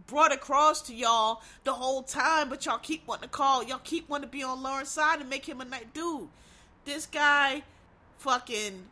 brought 0.06 0.32
across 0.32 0.82
to 0.82 0.94
y'all 0.94 1.42
the 1.64 1.74
whole 1.74 2.02
time. 2.02 2.48
But 2.48 2.64
y'all 2.64 2.78
keep 2.78 3.06
wanting 3.06 3.28
to 3.28 3.28
call, 3.28 3.62
y'all 3.62 3.80
keep 3.84 4.08
wanting 4.08 4.30
to 4.30 4.32
be 4.32 4.42
on 4.42 4.62
Lawrence's 4.62 4.94
side 4.94 5.20
and 5.20 5.28
make 5.28 5.46
him 5.46 5.60
a 5.60 5.66
nice 5.66 5.84
dude. 5.92 6.28
This 6.86 7.04
guy, 7.04 7.62
fucking 8.16 8.86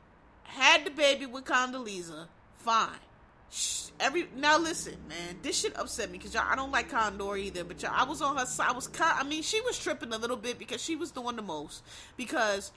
had 0.45 0.85
the 0.85 0.91
baby 0.91 1.25
with 1.25 1.45
Condola, 1.45 2.27
fine. 2.67 3.93
every 4.01 4.27
now 4.37 4.59
listen, 4.59 4.97
man, 5.09 5.37
this 5.41 5.61
shit 5.61 5.79
upset 5.79 6.11
me 6.11 6.19
because 6.19 6.35
y'all 6.35 6.45
I 6.47 6.57
don't 6.57 6.73
like 6.73 6.91
Condola 6.91 7.39
either, 7.39 7.63
but 7.63 7.81
y'all 7.81 7.93
I 7.95 8.05
was 8.05 8.21
on 8.21 8.37
her 8.37 8.45
side. 8.45 8.71
I 8.71 8.73
was. 8.73 8.91
I 9.01 9.23
mean, 9.23 9.43
she 9.43 9.61
was 9.61 9.79
tripping 9.79 10.13
a 10.13 10.19
little 10.19 10.37
bit 10.37 10.59
because 10.59 10.83
she 10.83 10.97
was 10.97 11.13
doing 11.13 11.37
the 11.37 11.43
most 11.43 11.85
because 12.17 12.73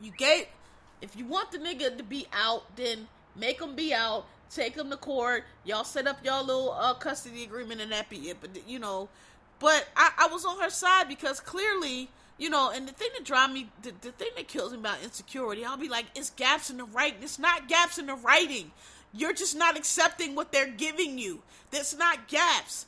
you 0.00 0.12
get 0.16 0.48
if 1.02 1.16
you 1.16 1.26
want 1.26 1.50
the 1.50 1.58
nigga 1.58 1.96
to 1.96 2.04
be 2.04 2.28
out, 2.32 2.76
then 2.76 3.08
make 3.34 3.60
him 3.60 3.74
be 3.74 3.92
out. 3.92 4.26
Take 4.50 4.76
him 4.76 4.88
to 4.88 4.96
court. 4.96 5.44
Y'all 5.64 5.84
set 5.84 6.06
up 6.06 6.24
y'all 6.24 6.44
little 6.44 6.72
uh, 6.72 6.94
custody 6.94 7.42
agreement 7.42 7.80
and 7.80 7.92
that 7.92 8.08
be 8.08 8.30
it. 8.30 8.38
But 8.40 8.50
you 8.68 8.78
know, 8.78 9.08
but 9.58 9.88
I, 9.96 10.12
I 10.16 10.26
was 10.28 10.44
on 10.44 10.60
her 10.60 10.70
side 10.70 11.08
because 11.08 11.40
clearly 11.40 12.08
you 12.38 12.50
know, 12.50 12.70
and 12.70 12.86
the 12.86 12.92
thing 12.92 13.08
that 13.16 13.24
drives 13.24 13.52
me, 13.52 13.68
the, 13.82 13.92
the 14.00 14.12
thing 14.12 14.28
that 14.36 14.46
kills 14.46 14.70
me 14.70 14.78
about 14.78 15.02
insecurity, 15.02 15.64
I'll 15.64 15.76
be 15.76 15.88
like, 15.88 16.06
it's 16.14 16.30
gaps 16.30 16.70
in 16.70 16.76
the 16.76 16.84
writing. 16.84 17.18
It's 17.22 17.38
not 17.38 17.68
gaps 17.68 17.98
in 17.98 18.06
the 18.06 18.14
writing. 18.14 18.70
You're 19.12 19.32
just 19.32 19.56
not 19.56 19.76
accepting 19.76 20.34
what 20.34 20.52
they're 20.52 20.68
giving 20.70 21.18
you. 21.18 21.42
That's 21.70 21.96
not 21.96 22.28
gaps. 22.28 22.86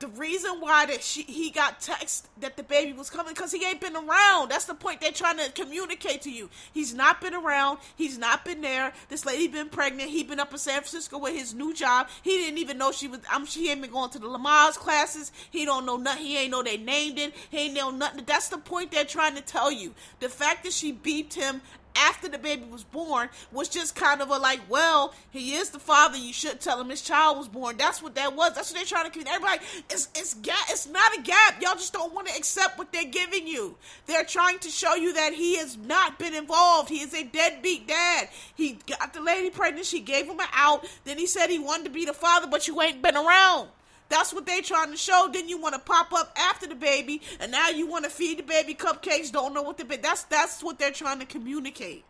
The 0.00 0.08
reason 0.08 0.60
why 0.60 0.86
that 0.86 1.02
she 1.02 1.24
he 1.24 1.50
got 1.50 1.78
text 1.78 2.26
that 2.40 2.56
the 2.56 2.62
baby 2.62 2.94
was 2.94 3.10
coming 3.10 3.34
because 3.34 3.52
he 3.52 3.62
ain't 3.66 3.82
been 3.82 3.94
around. 3.94 4.50
That's 4.50 4.64
the 4.64 4.72
point 4.72 5.02
they're 5.02 5.12
trying 5.12 5.36
to 5.36 5.52
communicate 5.52 6.22
to 6.22 6.30
you. 6.30 6.48
He's 6.72 6.94
not 6.94 7.20
been 7.20 7.34
around. 7.34 7.80
He's 7.96 8.16
not 8.16 8.42
been 8.42 8.62
there. 8.62 8.94
This 9.10 9.26
lady 9.26 9.46
been 9.46 9.68
pregnant. 9.68 10.08
He 10.08 10.22
been 10.22 10.40
up 10.40 10.52
in 10.52 10.58
San 10.58 10.80
Francisco 10.80 11.18
with 11.18 11.34
his 11.34 11.52
new 11.52 11.74
job. 11.74 12.08
He 12.22 12.30
didn't 12.38 12.56
even 12.56 12.78
know 12.78 12.92
she 12.92 13.08
was. 13.08 13.20
I'm. 13.30 13.44
She 13.44 13.70
ain't 13.70 13.82
been 13.82 13.90
going 13.90 14.08
to 14.10 14.18
the 14.18 14.26
Lamaze 14.26 14.76
classes. 14.76 15.32
He 15.50 15.66
don't 15.66 15.84
know 15.84 15.98
nothing. 15.98 16.24
He 16.24 16.38
ain't 16.38 16.50
know 16.50 16.62
they 16.62 16.78
named 16.78 17.18
it. 17.18 17.34
He 17.50 17.58
ain't 17.58 17.74
know 17.74 17.90
nothing. 17.90 18.24
That's 18.24 18.48
the 18.48 18.56
point 18.56 18.92
they're 18.92 19.04
trying 19.04 19.34
to 19.34 19.42
tell 19.42 19.70
you. 19.70 19.92
The 20.20 20.30
fact 20.30 20.64
that 20.64 20.72
she 20.72 20.94
beeped 20.94 21.34
him 21.34 21.60
after 21.96 22.28
the 22.28 22.38
baby 22.38 22.64
was 22.70 22.84
born 22.84 23.28
was 23.52 23.68
just 23.68 23.94
kind 23.94 24.20
of 24.20 24.30
a 24.30 24.36
like, 24.36 24.60
well, 24.68 25.14
he 25.30 25.54
is 25.54 25.70
the 25.70 25.78
father. 25.78 26.16
You 26.16 26.32
should 26.32 26.60
tell 26.60 26.80
him 26.80 26.88
his 26.88 27.02
child 27.02 27.38
was 27.38 27.48
born. 27.48 27.76
That's 27.76 28.02
what 28.02 28.14
that 28.14 28.34
was. 28.36 28.54
That's 28.54 28.70
what 28.70 28.76
they're 28.78 28.86
trying 28.86 29.04
to 29.04 29.10
communicate. 29.10 29.36
Everybody, 29.36 29.84
it's 29.90 30.08
it's 30.14 30.34
gap. 30.34 30.66
It's 30.68 30.86
not 30.86 31.16
a 31.16 31.22
gap. 31.22 31.60
Y'all 31.62 31.74
just 31.74 31.92
don't 31.92 32.12
want 32.14 32.28
to 32.28 32.36
accept 32.36 32.78
what 32.78 32.92
they're 32.92 33.04
giving 33.04 33.46
you. 33.46 33.76
They're 34.06 34.24
trying 34.24 34.58
to 34.60 34.68
show 34.68 34.94
you 34.94 35.12
that 35.14 35.32
he 35.32 35.56
has 35.58 35.76
not 35.76 36.18
been 36.18 36.34
involved. 36.34 36.88
He 36.88 37.00
is 37.00 37.14
a 37.14 37.24
deadbeat 37.24 37.86
dad. 37.88 38.28
He 38.54 38.78
got 38.86 39.12
the 39.12 39.20
lady 39.20 39.50
pregnant. 39.50 39.86
She 39.86 40.00
gave 40.00 40.26
him 40.26 40.40
an 40.40 40.46
out. 40.52 40.86
Then 41.04 41.18
he 41.18 41.26
said 41.26 41.48
he 41.48 41.58
wanted 41.58 41.84
to 41.84 41.90
be 41.90 42.04
the 42.04 42.12
father, 42.12 42.46
but 42.46 42.68
you 42.68 42.80
ain't 42.80 43.02
been 43.02 43.16
around. 43.16 43.68
That's 44.10 44.34
what 44.34 44.44
they 44.44 44.60
trying 44.60 44.90
to 44.90 44.96
show. 44.96 45.30
Then 45.32 45.48
you 45.48 45.58
want 45.58 45.74
to 45.74 45.80
pop 45.80 46.12
up 46.12 46.36
after 46.36 46.66
the 46.66 46.74
baby, 46.74 47.22
and 47.38 47.50
now 47.50 47.70
you 47.70 47.86
want 47.86 48.04
to 48.04 48.10
feed 48.10 48.40
the 48.40 48.42
baby 48.42 48.74
cupcakes. 48.74 49.32
Don't 49.32 49.54
know 49.54 49.62
what 49.62 49.78
the 49.78 49.84
baby. 49.84 50.02
That's 50.02 50.24
that's 50.24 50.62
what 50.62 50.78
they're 50.78 50.90
trying 50.90 51.20
to 51.20 51.26
communicate. 51.26 52.04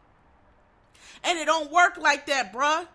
And 1.23 1.39
it 1.39 1.45
don't 1.45 1.71
work 1.71 1.99
like 1.99 2.27
that, 2.27 2.53
bruh. 2.53 2.89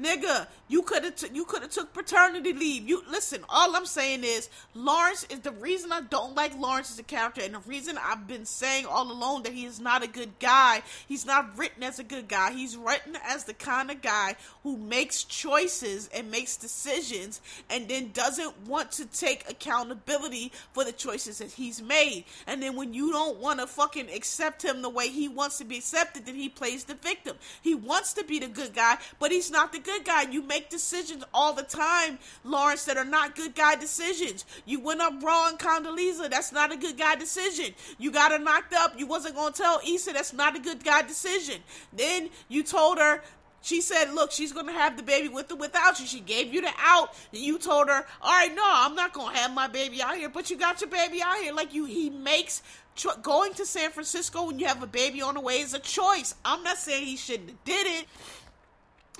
Nigga, 0.00 0.48
you 0.66 0.82
could 0.82 1.04
have 1.04 1.14
t- 1.14 1.28
you 1.32 1.44
could 1.44 1.62
have 1.62 1.70
took 1.70 1.92
paternity 1.92 2.52
leave. 2.52 2.88
You 2.88 3.04
listen. 3.08 3.44
All 3.48 3.76
I'm 3.76 3.86
saying 3.86 4.24
is 4.24 4.48
Lawrence 4.74 5.24
is 5.30 5.38
the 5.40 5.52
reason 5.52 5.92
I 5.92 6.00
don't 6.00 6.34
like 6.34 6.58
Lawrence 6.58 6.90
as 6.90 6.98
a 6.98 7.04
character, 7.04 7.42
and 7.44 7.54
the 7.54 7.60
reason 7.60 7.96
I've 8.02 8.26
been 8.26 8.44
saying 8.44 8.86
all 8.86 9.10
along 9.12 9.44
that 9.44 9.52
he 9.52 9.64
is 9.64 9.78
not 9.78 10.02
a 10.02 10.08
good 10.08 10.36
guy. 10.40 10.82
He's 11.06 11.24
not 11.24 11.56
written 11.56 11.84
as 11.84 12.00
a 12.00 12.04
good 12.04 12.26
guy. 12.26 12.52
He's 12.52 12.76
written 12.76 13.16
as 13.24 13.44
the 13.44 13.54
kind 13.54 13.88
of 13.88 14.02
guy 14.02 14.34
who 14.64 14.76
makes 14.76 15.22
choices 15.22 16.10
and 16.12 16.28
makes 16.28 16.56
decisions, 16.56 17.40
and 17.70 17.86
then 17.86 18.10
doesn't 18.12 18.66
want 18.66 18.90
to 18.92 19.06
take 19.06 19.48
accountability 19.48 20.50
for 20.72 20.82
the 20.82 20.92
choices 20.92 21.38
that 21.38 21.52
he's 21.52 21.80
made. 21.80 22.24
And 22.48 22.60
then 22.60 22.74
when 22.74 22.94
you 22.94 23.12
don't 23.12 23.38
want 23.38 23.60
to 23.60 23.68
fucking 23.68 24.10
accept 24.10 24.64
him 24.64 24.82
the 24.82 24.90
way 24.90 25.08
he 25.08 25.28
wants 25.28 25.58
to 25.58 25.64
be 25.64 25.76
accepted, 25.76 26.26
then 26.26 26.34
he 26.34 26.48
plays 26.48 26.82
the 26.82 26.94
victim. 26.94 27.36
He 27.62 27.76
wants 27.76 28.12
to 28.14 28.24
be 28.24 28.40
the 28.40 28.48
good 28.48 28.74
guy, 28.74 28.98
but 29.20 29.30
he's 29.30 29.52
not 29.52 29.72
the 29.72 29.83
good 29.84 30.04
guy. 30.04 30.22
You 30.22 30.42
make 30.42 30.70
decisions 30.70 31.24
all 31.32 31.52
the 31.52 31.62
time, 31.62 32.18
Lawrence, 32.42 32.84
that 32.86 32.96
are 32.96 33.04
not 33.04 33.36
good 33.36 33.54
guy 33.54 33.76
decisions. 33.76 34.44
You 34.66 34.80
went 34.80 35.00
up 35.00 35.22
raw 35.22 35.46
on 35.46 35.58
Condoleezza. 35.58 36.30
That's 36.30 36.52
not 36.52 36.72
a 36.72 36.76
good 36.76 36.98
guy 36.98 37.14
decision. 37.14 37.74
You 37.98 38.10
got 38.10 38.32
her 38.32 38.38
knocked 38.38 38.74
up. 38.74 38.98
You 38.98 39.06
wasn't 39.06 39.36
going 39.36 39.52
to 39.52 39.62
tell 39.62 39.80
Issa. 39.86 40.12
That's 40.12 40.32
not 40.32 40.56
a 40.56 40.60
good 40.60 40.82
guy 40.82 41.02
decision. 41.02 41.60
Then 41.92 42.30
you 42.48 42.62
told 42.62 42.98
her 42.98 43.22
she 43.64 43.80
said, 43.80 44.12
"Look, 44.12 44.30
she's 44.30 44.52
gonna 44.52 44.72
have 44.72 44.98
the 44.98 45.02
baby 45.02 45.28
with 45.28 45.50
or 45.50 45.56
without 45.56 45.98
you." 45.98 46.06
She 46.06 46.20
gave 46.20 46.52
you 46.52 46.60
the 46.60 46.70
out, 46.76 47.14
you 47.32 47.58
told 47.58 47.88
her, 47.88 48.06
"All 48.20 48.30
right, 48.30 48.54
no, 48.54 48.62
I'm 48.62 48.94
not 48.94 49.14
gonna 49.14 49.34
have 49.38 49.54
my 49.54 49.68
baby 49.68 50.02
out 50.02 50.16
here." 50.16 50.28
But 50.28 50.50
you 50.50 50.56
got 50.58 50.82
your 50.82 50.90
baby 50.90 51.22
out 51.22 51.38
here. 51.38 51.54
Like 51.54 51.72
you, 51.72 51.86
he 51.86 52.10
makes 52.10 52.62
cho- 52.94 53.16
going 53.16 53.54
to 53.54 53.64
San 53.64 53.90
Francisco 53.90 54.44
when 54.44 54.58
you 54.58 54.66
have 54.66 54.82
a 54.82 54.86
baby 54.86 55.22
on 55.22 55.32
the 55.32 55.40
way 55.40 55.60
is 55.60 55.72
a 55.72 55.78
choice. 55.78 56.34
I'm 56.44 56.62
not 56.62 56.76
saying 56.76 57.06
he 57.06 57.16
shouldn't 57.16 57.48
have 57.50 57.64
did 57.64 57.86
it 57.86 58.06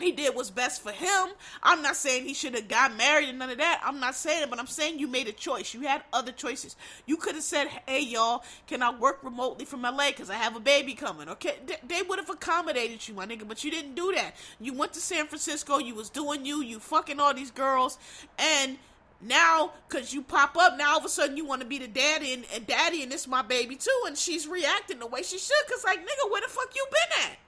he 0.01 0.11
did 0.11 0.35
what's 0.35 0.51
best 0.51 0.83
for 0.83 0.91
him. 0.91 1.29
I'm 1.63 1.81
not 1.81 1.95
saying 1.95 2.25
he 2.25 2.35
should 2.35 2.55
have 2.55 2.67
got 2.67 2.97
married 2.97 3.29
and 3.29 3.39
none 3.39 3.51
of 3.51 3.59
that. 3.59 3.81
I'm 3.85 4.01
not 4.01 4.17
saying 4.17 4.43
it, 4.43 4.51
but 4.51 4.59
I'm 4.59 4.67
saying 4.67 4.99
you 4.99 5.07
made 5.07 5.29
a 5.29 5.33
choice. 5.33 5.73
You 5.73 5.83
had 5.83 6.03
other 6.13 6.33
choices. 6.33 6.75
You 7.07 7.17
could 7.17 7.37
have 7.37 7.45
said, 7.45 7.69
"Hey, 7.87 8.01
y'all, 8.01 8.43
can 8.67 8.83
I 8.83 8.91
work 8.91 9.23
remotely 9.23 9.65
from 9.65 9.83
LA 9.83 10.09
because 10.09 10.31
I 10.31 10.35
have 10.35 10.57
a 10.57 10.61
baby 10.61 10.95
coming?" 10.95 11.29
Okay, 11.29 11.59
they 11.87 12.03
would 12.03 12.19
have 12.19 12.29
accommodated 12.29 13.07
you, 13.07 13.15
my 13.15 13.25
nigga, 13.25 13.47
but 13.47 13.63
you 13.63 13.71
didn't 13.71 13.95
do 13.95 14.13
that. 14.17 14.35
You 14.61 14.73
went 14.73 14.95
to 14.95 15.01
San 15.01 15.27
Francisco. 15.27 15.79
You 15.79 15.95
was 15.95 16.11
doing 16.11 16.45
you. 16.45 16.61
You 16.61 16.81
fucking 16.81 17.21
all 17.21 17.33
these 17.33 17.53
girls, 17.53 17.97
and 18.37 18.79
now 19.21 19.73
because 19.89 20.13
you 20.13 20.23
pop 20.23 20.57
up 20.57 20.77
now 20.77 20.93
all 20.93 20.99
of 20.99 21.05
a 21.05 21.09
sudden 21.09 21.37
you 21.37 21.45
want 21.45 21.63
to 21.63 21.67
be 21.67 21.79
the 21.79 21.87
daddy 21.87 22.35
and, 22.35 22.45
and 22.53 22.67
daddy 22.67 23.03
and 23.03 23.11
this 23.11 23.27
my 23.27 23.43
baby 23.43 23.75
too 23.75 24.03
and 24.07 24.19
she's 24.19 24.47
reacting 24.47 24.99
the 24.99 25.07
way 25.07 25.23
she 25.23 25.39
should 25.39 25.55
because 25.67 25.83
like 25.85 26.01
nigga 26.01 26.31
where 26.31 26.43
the 26.43 26.49
fuck 26.49 26.69
you 26.75 26.85
been 26.91 27.31
at 27.31 27.39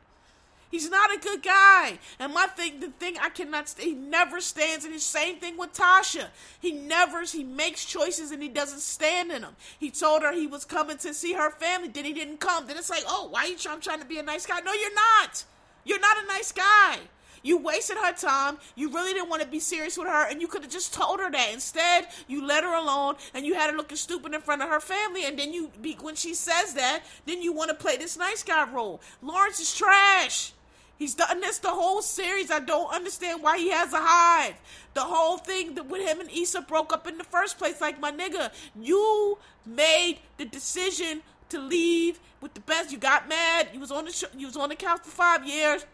He's 0.71 0.91
not 0.91 1.15
a 1.15 1.19
good 1.19 1.43
guy. 1.43 1.99
And 2.19 2.35
my 2.35 2.47
thing, 2.47 2.81
the 2.81 2.89
thing 2.89 3.17
I 3.21 3.29
cannot, 3.29 3.75
he 3.79 3.95
never 3.95 4.41
stands 4.41 4.85
in 4.85 4.93
his 4.93 5.05
same 5.05 5.37
thing 5.37 5.57
with 5.57 5.73
Tasha. 5.73 6.27
He 6.61 6.73
never, 6.73 7.23
he 7.23 7.45
makes 7.45 7.85
choices 7.85 8.31
and 8.33 8.43
he 8.43 8.49
doesn't 8.49 8.81
stand 8.81 9.31
in 9.31 9.43
them. 9.43 9.57
He 9.79 9.91
told 9.91 10.23
her 10.23 10.33
he 10.33 10.47
was 10.47 10.65
coming 10.65 10.99
to 10.99 11.15
see 11.15 11.35
her 11.35 11.51
family, 11.51 11.89
then 11.89 12.05
he 12.05 12.13
didn't 12.13 12.41
come. 12.41 12.67
Then 12.67 12.77
it's 12.77 12.91
like, 12.91 13.05
oh, 13.07 13.29
why 13.31 13.45
are 13.45 13.49
you 13.49 13.57
trying, 13.57 13.81
trying 13.81 14.01
to 14.01 14.07
be 14.07 14.19
a 14.19 14.23
nice 14.23 14.45
guy? 14.45 14.61
No, 14.61 14.73
you're 14.73 14.95
not. 14.95 15.45
You're 15.85 16.01
not 16.01 16.17
a 16.23 16.27
nice 16.27 16.51
guy. 16.51 16.99
You 17.47 17.59
wasted 17.59 17.97
her 17.99 18.13
time. 18.13 18.59
You 18.75 18.93
really 18.93 19.13
didn't 19.13 19.29
want 19.29 19.41
to 19.43 19.47
be 19.47 19.61
serious 19.61 19.97
with 19.97 20.09
her, 20.09 20.29
and 20.29 20.41
you 20.41 20.49
could 20.49 20.63
have 20.63 20.73
just 20.73 20.93
told 20.93 21.21
her 21.21 21.31
that. 21.31 21.51
Instead, 21.53 22.09
you 22.27 22.45
let 22.45 22.65
her 22.65 22.75
alone, 22.75 23.15
and 23.35 23.47
you 23.47 23.55
had 23.55 23.71
her 23.71 23.77
looking 23.77 23.97
stupid 23.97 24.35
in 24.35 24.41
front 24.41 24.63
of 24.63 24.69
her 24.69 24.81
family. 24.81 25.25
And 25.25 25.39
then 25.39 25.53
you, 25.53 25.71
when 26.01 26.17
she 26.17 26.35
says 26.35 26.75
that, 26.75 27.05
then 27.25 27.43
you 27.43 27.53
want 27.53 27.71
to 27.71 27.77
play 27.77 27.97
this 27.97 28.19
nice 28.19 28.43
guy 28.43 28.69
role. 28.69 29.01
Lawrence 29.23 29.61
is 29.61 29.73
trash. 29.73 30.55
He's 30.99 31.15
done 31.15 31.41
this 31.41 31.59
the 31.59 31.69
whole 31.69 32.01
series. 32.01 32.51
I 32.51 32.61
don't 32.61 32.93
understand 32.93 33.43
why 33.43 33.59
he 33.59 33.71
has 33.71 33.93
a 33.93 34.01
hive. 34.01 34.55
The 34.95 35.03
whole 35.03 35.37
thing 35.37 35.75
that 35.75 35.87
with 35.87 36.07
him 36.07 36.21
and 36.21 36.31
Issa 36.31 36.63
broke 36.63 36.93
up 36.93 37.07
in 37.07 37.19
the 37.19 37.25
first 37.25 37.59
place. 37.59 37.81
Like 37.81 38.01
my 38.01 38.11
nigga, 38.11 38.51
you 38.81 39.39
made 39.67 40.19
the 40.39 40.47
decision 40.47 41.23
to 41.51 41.61
leave 41.61 42.19
with 42.41 42.55
the 42.55 42.61
best. 42.61 42.93
You 42.93 42.99
got 42.99 43.29
mad. 43.29 43.69
You 43.75 43.81
was 43.81 43.93
on 43.93 44.07
the 44.07 44.13
show, 44.13 44.29
you 44.37 44.47
was 44.47 44.57
on 44.57 44.71
the 44.71 44.77
couch 44.77 45.03
for 45.03 45.11
five 45.11 45.47
years. 45.47 45.85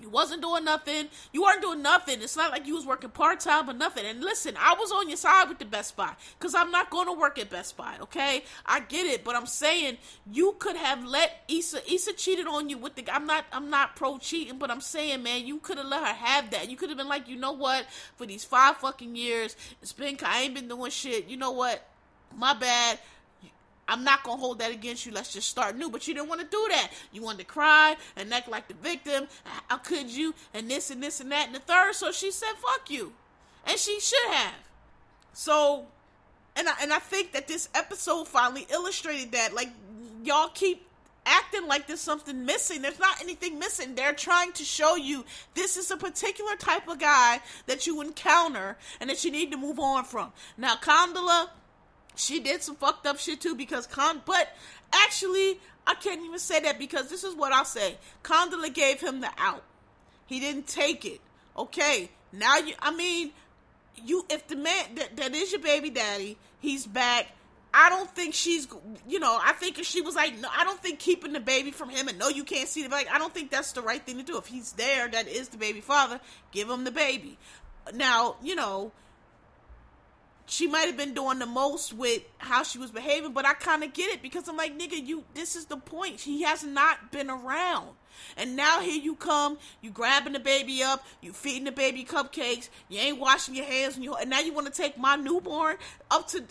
You 0.00 0.10
wasn't 0.10 0.42
doing 0.42 0.64
nothing. 0.64 1.08
You 1.32 1.42
weren't 1.42 1.62
doing 1.62 1.80
nothing. 1.80 2.20
It's 2.20 2.36
not 2.36 2.50
like 2.50 2.66
you 2.66 2.74
was 2.74 2.84
working 2.84 3.10
part 3.10 3.40
time 3.40 3.70
or 3.70 3.72
nothing. 3.72 4.04
And 4.04 4.20
listen, 4.20 4.54
I 4.58 4.74
was 4.74 4.92
on 4.92 5.08
your 5.08 5.16
side 5.16 5.48
with 5.48 5.58
the 5.58 5.64
Best 5.64 5.96
Buy 5.96 6.12
because 6.38 6.54
I'm 6.54 6.70
not 6.70 6.90
going 6.90 7.06
to 7.06 7.12
work 7.12 7.38
at 7.38 7.48
Best 7.48 7.76
Buy. 7.76 7.94
Okay, 8.02 8.44
I 8.66 8.80
get 8.80 9.06
it, 9.06 9.24
but 9.24 9.34
I'm 9.34 9.46
saying 9.46 9.96
you 10.30 10.54
could 10.58 10.76
have 10.76 11.04
let 11.04 11.44
Issa. 11.48 11.90
Issa 11.90 12.12
cheated 12.12 12.46
on 12.46 12.68
you 12.68 12.76
with 12.76 12.94
the. 12.94 13.04
I'm 13.10 13.26
not. 13.26 13.46
I'm 13.52 13.70
not 13.70 13.96
pro 13.96 14.18
cheating, 14.18 14.58
but 14.58 14.70
I'm 14.70 14.82
saying, 14.82 15.22
man, 15.22 15.46
you 15.46 15.58
could 15.58 15.78
have 15.78 15.86
let 15.86 16.00
her 16.00 16.14
have 16.14 16.50
that. 16.50 16.70
You 16.70 16.76
could 16.76 16.90
have 16.90 16.98
been 16.98 17.08
like, 17.08 17.28
you 17.28 17.36
know 17.36 17.52
what? 17.52 17.86
For 18.16 18.26
these 18.26 18.44
five 18.44 18.76
fucking 18.76 19.16
years, 19.16 19.56
it's 19.80 19.92
been. 19.92 20.18
I 20.24 20.42
ain't 20.42 20.54
been 20.54 20.68
doing 20.68 20.90
shit. 20.90 21.28
You 21.28 21.38
know 21.38 21.52
what? 21.52 21.88
My 22.36 22.52
bad. 22.52 22.98
I'm 23.88 24.04
not 24.04 24.24
gonna 24.24 24.40
hold 24.40 24.58
that 24.58 24.72
against 24.72 25.06
you. 25.06 25.12
Let's 25.12 25.32
just 25.32 25.48
start 25.48 25.76
new. 25.76 25.90
But 25.90 26.06
you 26.08 26.14
didn't 26.14 26.28
want 26.28 26.40
to 26.40 26.46
do 26.46 26.66
that. 26.70 26.90
You 27.12 27.22
wanted 27.22 27.38
to 27.38 27.44
cry 27.44 27.96
and 28.16 28.32
act 28.32 28.48
like 28.48 28.68
the 28.68 28.74
victim. 28.74 29.28
How 29.68 29.78
could 29.78 30.10
you? 30.10 30.34
And 30.54 30.70
this 30.70 30.90
and 30.90 31.02
this 31.02 31.20
and 31.20 31.30
that 31.32 31.46
and 31.46 31.54
the 31.54 31.60
third. 31.60 31.94
So 31.94 32.12
she 32.12 32.30
said, 32.30 32.52
"Fuck 32.60 32.90
you," 32.90 33.12
and 33.66 33.78
she 33.78 34.00
should 34.00 34.28
have. 34.30 34.54
So, 35.32 35.86
and 36.56 36.68
I 36.68 36.72
and 36.82 36.92
I 36.92 36.98
think 36.98 37.32
that 37.32 37.46
this 37.46 37.68
episode 37.74 38.26
finally 38.28 38.66
illustrated 38.70 39.32
that. 39.32 39.54
Like 39.54 39.70
y'all 40.24 40.48
keep 40.48 40.86
acting 41.26 41.66
like 41.66 41.86
there's 41.86 42.00
something 42.00 42.44
missing. 42.44 42.82
There's 42.82 42.98
not 42.98 43.20
anything 43.20 43.58
missing. 43.58 43.94
They're 43.94 44.14
trying 44.14 44.52
to 44.52 44.64
show 44.64 44.96
you 44.96 45.24
this 45.54 45.76
is 45.76 45.90
a 45.90 45.96
particular 45.96 46.56
type 46.56 46.88
of 46.88 46.98
guy 46.98 47.40
that 47.66 47.86
you 47.86 48.00
encounter 48.00 48.78
and 49.00 49.10
that 49.10 49.24
you 49.24 49.30
need 49.30 49.50
to 49.50 49.58
move 49.58 49.78
on 49.78 50.04
from. 50.04 50.32
Now, 50.56 50.76
Condola 50.76 51.48
she 52.16 52.40
did 52.40 52.62
some 52.62 52.76
fucked 52.76 53.06
up 53.06 53.18
shit 53.18 53.40
too 53.40 53.54
because 53.54 53.86
Con, 53.86 54.22
but 54.24 54.48
actually, 54.92 55.60
I 55.86 55.94
can't 55.94 56.22
even 56.22 56.38
say 56.38 56.60
that 56.60 56.78
because 56.78 57.08
this 57.08 57.22
is 57.22 57.34
what 57.34 57.52
I'll 57.52 57.64
say. 57.64 57.96
Condola 58.24 58.72
gave 58.72 59.00
him 59.00 59.20
the 59.20 59.30
out. 59.38 59.62
He 60.26 60.40
didn't 60.40 60.66
take 60.66 61.04
it. 61.04 61.20
Okay, 61.56 62.10
now 62.32 62.58
you, 62.58 62.74
I 62.80 62.94
mean, 62.94 63.30
you, 64.04 64.26
if 64.28 64.46
the 64.48 64.56
man 64.56 64.94
that, 64.96 65.16
that 65.16 65.34
is 65.34 65.52
your 65.52 65.60
baby 65.60 65.90
daddy, 65.90 66.36
he's 66.60 66.86
back. 66.86 67.28
I 67.72 67.90
don't 67.90 68.10
think 68.10 68.34
she's, 68.34 68.66
you 69.06 69.18
know, 69.18 69.38
I 69.42 69.52
think 69.52 69.78
if 69.78 69.84
she 69.84 70.00
was 70.00 70.14
like, 70.14 70.38
no, 70.38 70.48
I 70.50 70.64
don't 70.64 70.80
think 70.80 70.98
keeping 70.98 71.34
the 71.34 71.40
baby 71.40 71.70
from 71.70 71.90
him 71.90 72.08
and 72.08 72.18
no, 72.18 72.28
you 72.28 72.42
can't 72.42 72.68
see 72.68 72.82
the 72.82 72.88
like, 72.88 73.08
I 73.10 73.18
don't 73.18 73.34
think 73.34 73.50
that's 73.50 73.72
the 73.72 73.82
right 73.82 74.04
thing 74.04 74.16
to 74.16 74.22
do. 74.22 74.38
If 74.38 74.46
he's 74.46 74.72
there, 74.72 75.08
that 75.08 75.28
is 75.28 75.48
the 75.48 75.58
baby 75.58 75.82
father, 75.82 76.18
give 76.52 76.70
him 76.70 76.84
the 76.84 76.90
baby. 76.90 77.36
Now, 77.92 78.36
you 78.42 78.54
know, 78.54 78.92
she 80.46 80.66
might 80.66 80.86
have 80.86 80.96
been 80.96 81.14
doing 81.14 81.38
the 81.38 81.46
most 81.46 81.92
with 81.92 82.22
how 82.38 82.62
she 82.62 82.78
was 82.78 82.90
behaving, 82.90 83.32
but 83.32 83.44
I 83.44 83.54
kind 83.54 83.82
of 83.82 83.92
get 83.92 84.10
it 84.10 84.22
because 84.22 84.48
I'm 84.48 84.56
like, 84.56 84.78
nigga, 84.78 85.04
you, 85.04 85.24
this 85.34 85.56
is 85.56 85.66
the 85.66 85.76
point. 85.76 86.20
He 86.20 86.42
has 86.42 86.64
not 86.64 87.10
been 87.10 87.28
around. 87.28 87.90
And 88.36 88.56
now 88.56 88.80
here 88.80 89.00
you 89.00 89.14
come, 89.14 89.58
you 89.80 89.90
grabbing 89.90 90.32
the 90.32 90.40
baby 90.40 90.82
up, 90.82 91.04
you 91.20 91.32
feeding 91.32 91.64
the 91.64 91.72
baby 91.72 92.04
cupcakes, 92.04 92.68
you 92.88 92.98
ain't 92.98 93.18
washing 93.18 93.54
your 93.54 93.64
hands, 93.64 93.96
and, 93.96 94.04
you, 94.04 94.14
and 94.14 94.30
now 94.30 94.40
you 94.40 94.52
want 94.52 94.66
to 94.66 94.72
take 94.72 94.98
my 94.98 95.16
newborn 95.16 95.76
up 96.10 96.28
to. 96.28 96.42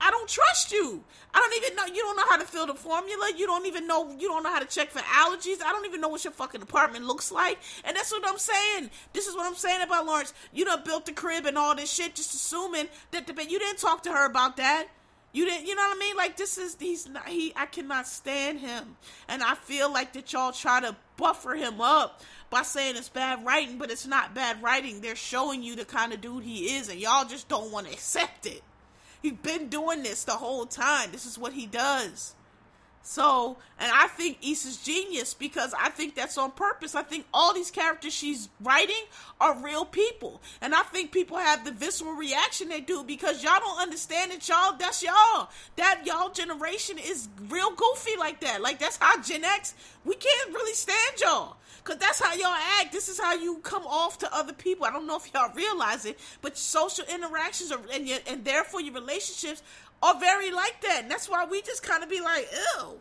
I 0.00 0.10
don't 0.10 0.28
trust 0.28 0.72
you. 0.72 1.02
I 1.32 1.40
don't 1.40 1.64
even 1.64 1.76
know. 1.76 1.86
You 1.86 2.02
don't 2.02 2.16
know 2.16 2.24
how 2.28 2.36
to 2.36 2.44
fill 2.44 2.66
the 2.66 2.74
formula. 2.74 3.32
You 3.36 3.46
don't 3.46 3.66
even 3.66 3.86
know. 3.86 4.10
You 4.18 4.28
don't 4.28 4.42
know 4.42 4.52
how 4.52 4.60
to 4.60 4.66
check 4.66 4.90
for 4.90 5.00
allergies. 5.00 5.62
I 5.64 5.72
don't 5.72 5.86
even 5.86 6.00
know 6.00 6.08
what 6.08 6.24
your 6.24 6.32
fucking 6.32 6.62
apartment 6.62 7.06
looks 7.06 7.32
like. 7.32 7.58
And 7.84 7.96
that's 7.96 8.12
what 8.12 8.22
I'm 8.26 8.38
saying. 8.38 8.90
This 9.12 9.26
is 9.26 9.34
what 9.34 9.46
I'm 9.46 9.54
saying 9.54 9.82
about 9.82 10.06
Lawrence. 10.06 10.32
You 10.52 10.64
done 10.64 10.82
built 10.84 11.06
the 11.06 11.12
crib 11.12 11.46
and 11.46 11.58
all 11.58 11.74
this 11.74 11.92
shit, 11.92 12.14
just 12.14 12.34
assuming 12.34 12.86
that 13.10 13.26
the 13.26 13.32
baby. 13.32 13.50
you 13.50 13.58
didn't 13.58 13.78
talk 13.78 14.02
to 14.04 14.10
her 14.10 14.26
about 14.26 14.56
that. 14.58 14.88
You 15.34 15.44
didn't, 15.46 15.66
you 15.66 15.74
know 15.74 15.82
what 15.82 15.96
I 15.96 15.98
mean? 15.98 16.16
Like 16.16 16.36
this 16.36 16.58
is 16.58 16.76
he's 16.78 17.08
not 17.08 17.28
he. 17.28 17.52
I 17.56 17.66
cannot 17.66 18.06
stand 18.06 18.60
him, 18.60 18.96
and 19.28 19.42
I 19.42 19.56
feel 19.56 19.92
like 19.92 20.12
that 20.12 20.32
y'all 20.32 20.52
try 20.52 20.80
to 20.80 20.94
buffer 21.16 21.54
him 21.54 21.80
up 21.80 22.22
by 22.50 22.62
saying 22.62 22.94
it's 22.96 23.08
bad 23.08 23.44
writing, 23.44 23.76
but 23.76 23.90
it's 23.90 24.06
not 24.06 24.32
bad 24.32 24.62
writing. 24.62 25.00
They're 25.00 25.16
showing 25.16 25.64
you 25.64 25.74
the 25.74 25.84
kind 25.84 26.12
of 26.12 26.20
dude 26.20 26.44
he 26.44 26.76
is, 26.76 26.88
and 26.88 27.00
y'all 27.00 27.24
just 27.24 27.48
don't 27.48 27.72
want 27.72 27.88
to 27.88 27.92
accept 27.92 28.46
it. 28.46 28.62
He's 29.22 29.32
been 29.32 29.68
doing 29.68 30.04
this 30.04 30.22
the 30.22 30.32
whole 30.32 30.66
time. 30.66 31.10
This 31.10 31.26
is 31.26 31.36
what 31.36 31.52
he 31.52 31.66
does. 31.66 32.34
So, 33.06 33.58
and 33.78 33.92
I 33.94 34.08
think 34.08 34.38
Issa's 34.42 34.78
genius 34.78 35.34
because 35.34 35.74
I 35.78 35.90
think 35.90 36.14
that's 36.14 36.38
on 36.38 36.52
purpose. 36.52 36.94
I 36.94 37.02
think 37.02 37.26
all 37.34 37.52
these 37.52 37.70
characters 37.70 38.14
she's 38.14 38.48
writing 38.62 39.04
are 39.42 39.54
real 39.62 39.84
people. 39.84 40.40
And 40.62 40.74
I 40.74 40.80
think 40.84 41.12
people 41.12 41.36
have 41.36 41.66
the 41.66 41.70
visceral 41.70 42.14
reaction 42.14 42.70
they 42.70 42.80
do 42.80 43.04
because 43.04 43.44
y'all 43.44 43.60
don't 43.60 43.78
understand 43.78 44.32
it, 44.32 44.48
y'all. 44.48 44.74
That's 44.78 45.02
y'all. 45.02 45.50
That 45.76 46.04
y'all 46.06 46.30
generation 46.30 46.96
is 46.98 47.28
real 47.50 47.72
goofy 47.72 48.16
like 48.18 48.40
that. 48.40 48.62
Like, 48.62 48.78
that's 48.78 48.96
how 48.96 49.20
Gen 49.20 49.44
X, 49.44 49.74
we 50.06 50.14
can't 50.14 50.54
really 50.54 50.74
stand 50.74 51.20
y'all. 51.20 51.58
Cause 51.84 51.98
that's 51.98 52.18
how 52.18 52.32
y'all 52.34 52.56
act. 52.80 52.92
This 52.92 53.10
is 53.10 53.20
how 53.20 53.34
you 53.34 53.58
come 53.58 53.86
off 53.86 54.16
to 54.20 54.34
other 54.34 54.54
people. 54.54 54.86
I 54.86 54.90
don't 54.90 55.06
know 55.06 55.16
if 55.16 55.30
y'all 55.34 55.52
realize 55.54 56.06
it, 56.06 56.18
but 56.40 56.56
social 56.56 57.04
interactions 57.04 57.70
are, 57.70 57.80
and, 57.92 58.08
and 58.26 58.42
therefore 58.42 58.80
your 58.80 58.94
relationships 58.94 59.62
are 60.04 60.20
very 60.20 60.52
like 60.52 60.80
that. 60.82 61.02
And 61.02 61.10
that's 61.10 61.28
why 61.28 61.46
we 61.46 61.62
just 61.62 61.82
kind 61.82 62.02
of 62.02 62.10
be 62.10 62.20
like, 62.20 62.46
ew. 62.52 63.00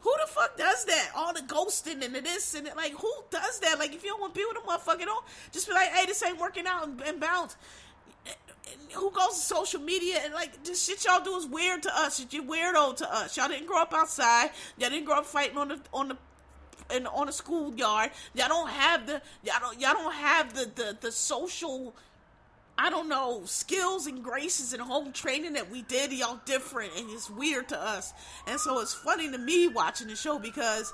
Who 0.00 0.12
the 0.20 0.30
fuck 0.30 0.58
does 0.58 0.84
that? 0.84 1.10
All 1.16 1.32
the 1.32 1.40
ghosting 1.40 2.04
and 2.04 2.14
the 2.14 2.20
this 2.20 2.54
and 2.54 2.66
it. 2.66 2.76
Like, 2.76 2.92
who 2.92 3.10
does 3.30 3.58
that? 3.60 3.78
Like, 3.78 3.94
if 3.94 4.04
you 4.04 4.10
don't 4.10 4.20
want 4.20 4.34
to 4.34 4.38
be 4.38 4.44
with 4.44 4.58
a 4.58 4.66
motherfucker, 4.66 5.06
don't 5.06 5.24
just 5.50 5.66
be 5.66 5.72
like, 5.72 5.88
hey, 5.88 6.04
this 6.04 6.22
ain't 6.22 6.38
working 6.38 6.66
out 6.66 6.86
and, 6.86 7.00
and 7.00 7.18
bounce. 7.18 7.56
who 8.92 9.10
goes 9.12 9.30
to 9.30 9.40
social 9.40 9.80
media 9.80 10.20
and 10.24 10.34
like 10.34 10.62
this 10.62 10.84
shit 10.84 11.04
y'all 11.04 11.24
do 11.24 11.36
is 11.36 11.46
weird 11.46 11.82
to 11.84 11.98
us. 11.98 12.24
You're 12.30 12.44
weirdo 12.44 12.96
to 12.96 13.14
us. 13.14 13.36
Y'all 13.36 13.48
didn't 13.48 13.66
grow 13.66 13.80
up 13.80 13.94
outside. 13.94 14.50
Y'all 14.76 14.90
didn't 14.90 15.06
grow 15.06 15.16
up 15.16 15.26
fighting 15.26 15.56
on 15.56 15.68
the 15.68 15.80
on 15.92 16.08
the 16.08 16.16
in, 16.94 17.06
on 17.06 17.26
the 17.26 17.32
schoolyard. 17.32 18.10
Y'all 18.34 18.48
don't 18.48 18.68
have 18.68 19.06
the 19.06 19.22
y'all 19.42 19.60
don't 19.60 19.80
y'all 19.80 19.94
don't 19.94 20.14
have 20.14 20.54
the 20.54 20.70
the, 20.74 20.96
the 21.00 21.12
social 21.12 21.94
I 22.76 22.90
don't 22.90 23.08
know, 23.08 23.42
skills 23.44 24.06
and 24.06 24.22
graces 24.22 24.72
and 24.72 24.82
home 24.82 25.12
training 25.12 25.52
that 25.52 25.70
we 25.70 25.82
did, 25.82 26.12
y'all 26.12 26.40
different 26.44 26.92
and 26.96 27.08
it's 27.10 27.30
weird 27.30 27.68
to 27.68 27.80
us. 27.80 28.12
And 28.46 28.58
so 28.58 28.80
it's 28.80 28.92
funny 28.92 29.30
to 29.30 29.38
me 29.38 29.68
watching 29.68 30.08
the 30.08 30.16
show 30.16 30.38
because 30.38 30.92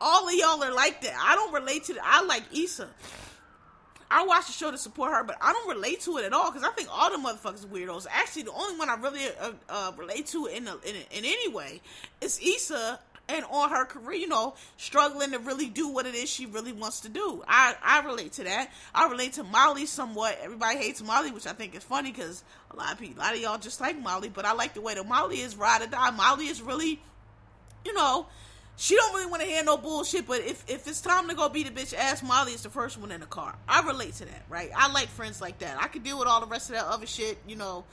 all 0.00 0.26
of 0.26 0.34
y'all 0.34 0.62
are 0.62 0.72
like 0.72 1.02
that. 1.02 1.14
I 1.20 1.34
don't 1.36 1.52
relate 1.54 1.84
to 1.84 1.92
it. 1.92 1.98
I 2.02 2.24
like 2.24 2.42
Issa. 2.52 2.88
I 4.10 4.24
watch 4.24 4.46
the 4.46 4.52
show 4.52 4.70
to 4.70 4.78
support 4.78 5.12
her, 5.12 5.24
but 5.24 5.36
I 5.40 5.52
don't 5.52 5.68
relate 5.68 6.00
to 6.02 6.18
it 6.18 6.24
at 6.24 6.32
all 6.32 6.50
because 6.50 6.66
I 6.66 6.72
think 6.72 6.88
all 6.90 7.10
the 7.10 7.16
motherfuckers 7.16 7.64
are 7.64 7.68
weirdos. 7.68 8.06
Actually, 8.10 8.42
the 8.42 8.52
only 8.52 8.78
one 8.78 8.88
I 8.88 8.94
really 8.94 9.26
uh, 9.40 9.52
uh, 9.68 9.92
relate 9.96 10.26
to 10.28 10.46
in, 10.46 10.68
a, 10.68 10.74
in, 10.84 10.94
a, 10.94 11.18
in 11.18 11.24
any 11.24 11.48
way 11.48 11.80
is 12.20 12.38
Issa 12.40 13.00
and 13.28 13.44
on 13.50 13.70
her 13.70 13.84
career, 13.84 14.18
you 14.18 14.28
know, 14.28 14.54
struggling 14.76 15.30
to 15.32 15.38
really 15.38 15.66
do 15.66 15.88
what 15.88 16.06
it 16.06 16.14
is 16.14 16.28
she 16.28 16.46
really 16.46 16.72
wants 16.72 17.00
to 17.00 17.08
do. 17.08 17.42
I, 17.48 17.74
I 17.82 18.04
relate 18.04 18.32
to 18.32 18.44
that. 18.44 18.70
I 18.94 19.08
relate 19.08 19.34
to 19.34 19.44
Molly 19.44 19.86
somewhat. 19.86 20.38
Everybody 20.42 20.78
hates 20.78 21.02
Molly, 21.02 21.30
which 21.30 21.46
I 21.46 21.52
think 21.52 21.74
is 21.74 21.82
funny 21.82 22.12
because 22.12 22.44
a 22.70 22.76
lot 22.76 22.92
of 22.92 22.98
people, 22.98 23.22
a 23.22 23.24
lot 23.24 23.34
of 23.34 23.40
y'all 23.40 23.58
just 23.58 23.80
like 23.80 23.98
Molly, 23.98 24.28
but 24.28 24.44
I 24.44 24.52
like 24.52 24.74
the 24.74 24.80
way 24.80 24.94
that 24.94 25.06
Molly 25.06 25.40
is 25.40 25.56
ride 25.56 25.82
or 25.82 25.86
die. 25.86 26.10
Molly 26.10 26.48
is 26.48 26.60
really, 26.60 27.00
you 27.84 27.94
know, 27.94 28.26
she 28.76 28.96
don't 28.96 29.14
really 29.14 29.30
want 29.30 29.40
to 29.40 29.48
hear 29.48 29.62
no 29.62 29.76
bullshit, 29.76 30.26
but 30.26 30.40
if, 30.40 30.64
if 30.68 30.86
it's 30.86 31.00
time 31.00 31.28
to 31.28 31.34
go 31.34 31.48
beat 31.48 31.68
a 31.68 31.70
bitch 31.70 31.94
ass, 31.94 32.22
Molly 32.22 32.52
is 32.52 32.62
the 32.62 32.70
first 32.70 32.98
one 32.98 33.12
in 33.12 33.20
the 33.20 33.26
car. 33.26 33.56
I 33.68 33.86
relate 33.86 34.14
to 34.14 34.24
that, 34.24 34.42
right? 34.48 34.70
I 34.76 34.92
like 34.92 35.08
friends 35.08 35.40
like 35.40 35.60
that. 35.60 35.80
I 35.80 35.86
could 35.86 36.02
deal 36.02 36.18
with 36.18 36.28
all 36.28 36.40
the 36.40 36.46
rest 36.46 36.70
of 36.70 36.76
that 36.76 36.86
other 36.86 37.06
shit, 37.06 37.38
you 37.46 37.56
know. 37.56 37.84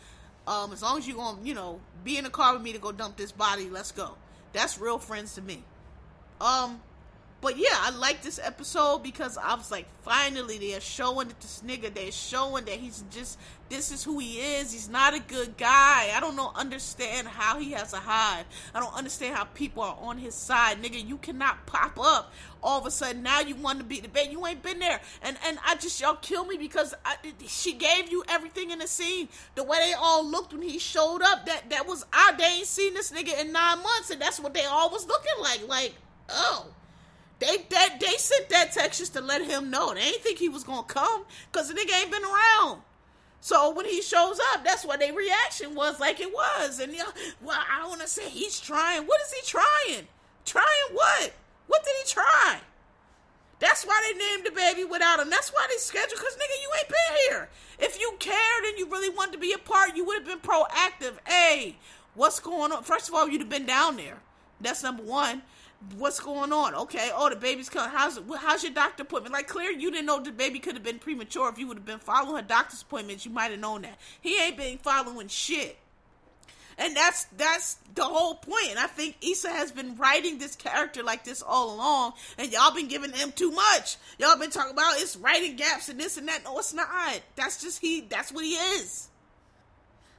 Um, 0.47 0.73
as 0.73 0.81
long 0.81 0.97
as 0.97 1.07
you 1.07 1.13
gonna, 1.13 1.37
you 1.43 1.53
know, 1.53 1.79
be 2.03 2.17
in 2.17 2.23
the 2.23 2.31
car 2.31 2.53
with 2.53 2.63
me 2.63 2.73
to 2.73 2.79
go 2.79 2.91
dump 2.91 3.15
this 3.15 3.31
body, 3.31 3.69
let's 3.69 3.91
go. 3.91 4.15
That's 4.53 4.79
real 4.79 4.99
friends 4.99 5.35
to 5.35 5.41
me. 5.41 5.63
Um, 6.39 6.81
but 7.41 7.57
yeah, 7.57 7.73
I 7.73 7.89
like 7.89 8.21
this 8.21 8.39
episode 8.41 9.01
because 9.01 9.35
I 9.35 9.55
was 9.55 9.71
like, 9.71 9.87
finally, 10.03 10.59
they're 10.59 10.79
showing 10.79 11.27
that 11.27 11.39
this 11.39 11.63
nigga, 11.65 11.91
they're 11.91 12.11
showing 12.11 12.65
that 12.65 12.75
he's 12.75 13.03
just, 13.09 13.39
this 13.67 13.91
is 13.91 14.03
who 14.03 14.19
he 14.19 14.35
is. 14.37 14.71
He's 14.71 14.87
not 14.87 15.15
a 15.15 15.19
good 15.19 15.57
guy. 15.57 16.11
I 16.15 16.19
don't 16.19 16.35
know, 16.35 16.51
understand 16.55 17.27
how 17.27 17.57
he 17.57 17.71
has 17.71 17.93
a 17.93 17.97
hide. 17.97 18.45
I 18.75 18.79
don't 18.79 18.93
understand 18.93 19.35
how 19.35 19.45
people 19.45 19.81
are 19.81 19.97
on 19.99 20.19
his 20.19 20.35
side. 20.35 20.83
Nigga, 20.83 21.03
you 21.07 21.17
cannot 21.17 21.65
pop 21.65 21.97
up 21.99 22.31
all 22.61 22.79
of 22.79 22.85
a 22.85 22.91
sudden. 22.91 23.23
Now 23.23 23.39
you 23.39 23.55
want 23.55 23.79
to 23.79 23.85
be 23.85 23.99
the 23.99 24.07
bait. 24.07 24.29
You 24.29 24.45
ain't 24.45 24.61
been 24.61 24.77
there. 24.77 25.01
And 25.23 25.35
and 25.47 25.57
I 25.65 25.75
just, 25.75 25.99
y'all 25.99 26.17
kill 26.17 26.45
me 26.45 26.57
because 26.57 26.93
I, 27.03 27.15
she 27.47 27.73
gave 27.73 28.11
you 28.11 28.23
everything 28.29 28.69
in 28.69 28.77
the 28.77 28.87
scene. 28.87 29.29
The 29.55 29.63
way 29.63 29.79
they 29.79 29.93
all 29.93 30.23
looked 30.23 30.53
when 30.53 30.61
he 30.61 30.77
showed 30.77 31.23
up, 31.23 31.47
that, 31.47 31.71
that 31.71 31.87
was, 31.87 32.05
I, 32.13 32.35
they 32.37 32.43
ain't 32.43 32.67
seen 32.67 32.93
this 32.93 33.11
nigga 33.11 33.41
in 33.41 33.51
nine 33.51 33.79
months. 33.79 34.11
And 34.11 34.21
that's 34.21 34.39
what 34.39 34.53
they 34.53 34.65
all 34.65 34.91
was 34.91 35.07
looking 35.07 35.41
like. 35.41 35.67
Like, 35.67 35.95
oh. 36.29 36.67
They 37.41 37.57
that 37.71 37.97
they 37.99 38.17
sent 38.17 38.49
that 38.49 38.71
text 38.71 38.99
just 38.99 39.13
to 39.15 39.21
let 39.21 39.43
him 39.43 39.71
know. 39.71 39.95
They 39.95 40.01
ain't 40.01 40.21
think 40.21 40.37
he 40.37 40.47
was 40.47 40.63
gonna 40.63 40.83
come 40.83 41.25
because 41.51 41.67
the 41.67 41.73
nigga 41.73 41.99
ain't 41.99 42.11
been 42.11 42.23
around. 42.23 42.81
So 43.39 43.71
when 43.73 43.87
he 43.87 44.03
shows 44.03 44.39
up, 44.53 44.63
that's 44.63 44.85
what 44.85 44.99
their 44.99 45.11
reaction 45.11 45.73
was 45.73 45.99
like 45.99 46.19
it 46.19 46.31
was. 46.31 46.79
And 46.79 46.95
know, 46.95 47.05
well, 47.41 47.57
I 47.59 47.87
want 47.87 48.01
to 48.01 48.07
say 48.07 48.29
he's 48.29 48.59
trying. 48.59 49.07
What 49.07 49.19
is 49.21 49.33
he 49.33 49.41
trying? 49.41 50.07
Trying 50.45 50.65
what? 50.93 51.33
What 51.65 51.83
did 51.83 51.95
he 52.03 52.11
try? 52.11 52.59
That's 53.57 53.85
why 53.85 53.99
they 54.05 54.19
named 54.19 54.45
the 54.45 54.51
baby 54.51 54.83
without 54.83 55.19
him. 55.19 55.31
That's 55.31 55.49
why 55.49 55.65
they 55.67 55.77
scheduled. 55.77 56.19
Cause 56.19 56.35
nigga, 56.35 56.61
you 56.61 56.69
ain't 56.77 56.89
been 56.89 57.17
here. 57.27 57.49
If 57.79 57.99
you 57.99 58.13
cared 58.19 58.65
and 58.65 58.77
you 58.77 58.85
really 58.85 59.09
wanted 59.09 59.33
to 59.33 59.37
be 59.39 59.53
a 59.53 59.57
part, 59.57 59.95
you 59.95 60.05
would 60.05 60.19
have 60.19 60.27
been 60.27 60.47
proactive. 60.47 61.13
Hey, 61.27 61.77
what's 62.13 62.39
going 62.39 62.71
on? 62.71 62.83
First 62.83 63.09
of 63.09 63.15
all, 63.15 63.27
you'd 63.27 63.41
have 63.41 63.49
been 63.49 63.65
down 63.65 63.97
there. 63.97 64.19
That's 64.59 64.83
number 64.83 65.01
one 65.01 65.41
what's 65.97 66.19
going 66.19 66.51
on? 66.53 66.75
Okay, 66.75 67.11
oh 67.13 67.29
the 67.29 67.35
baby's 67.35 67.69
coming. 67.69 67.89
How's 67.89 68.19
how's 68.37 68.63
your 68.63 68.73
doctor 68.73 69.03
appointment? 69.03 69.33
Like 69.33 69.47
clear, 69.47 69.71
you 69.71 69.91
didn't 69.91 70.05
know 70.05 70.19
the 70.19 70.31
baby 70.31 70.59
could 70.59 70.75
have 70.75 70.83
been 70.83 70.99
premature. 70.99 71.49
If 71.49 71.57
you 71.57 71.67
would 71.67 71.77
have 71.77 71.85
been 71.85 71.99
following 71.99 72.35
her 72.41 72.47
doctor's 72.47 72.81
appointments, 72.81 73.25
you 73.25 73.31
might 73.31 73.51
have 73.51 73.59
known 73.59 73.83
that. 73.83 73.97
He 74.21 74.41
ain't 74.41 74.57
been 74.57 74.77
following 74.77 75.27
shit. 75.27 75.77
And 76.77 76.95
that's 76.95 77.25
that's 77.37 77.77
the 77.93 78.03
whole 78.03 78.35
point. 78.35 78.69
And 78.69 78.79
I 78.79 78.87
think 78.87 79.15
Issa 79.21 79.49
has 79.49 79.71
been 79.71 79.95
writing 79.97 80.39
this 80.39 80.55
character 80.55 81.03
like 81.03 81.23
this 81.23 81.41
all 81.41 81.75
along, 81.75 82.13
and 82.37 82.51
y'all 82.51 82.73
been 82.73 82.87
giving 82.87 83.11
him 83.11 83.31
too 83.31 83.51
much. 83.51 83.97
Y'all 84.17 84.37
been 84.39 84.49
talking 84.49 84.71
about 84.71 84.95
it's 84.97 85.15
writing 85.15 85.55
gaps 85.55 85.89
and 85.89 85.99
this 85.99 86.17
and 86.17 86.27
that. 86.27 86.43
No, 86.43 86.57
it's 86.57 86.73
not. 86.73 86.87
That's 87.35 87.61
just 87.61 87.81
he. 87.81 88.01
That's 88.01 88.31
what 88.31 88.45
he 88.45 88.53
is. 88.53 89.09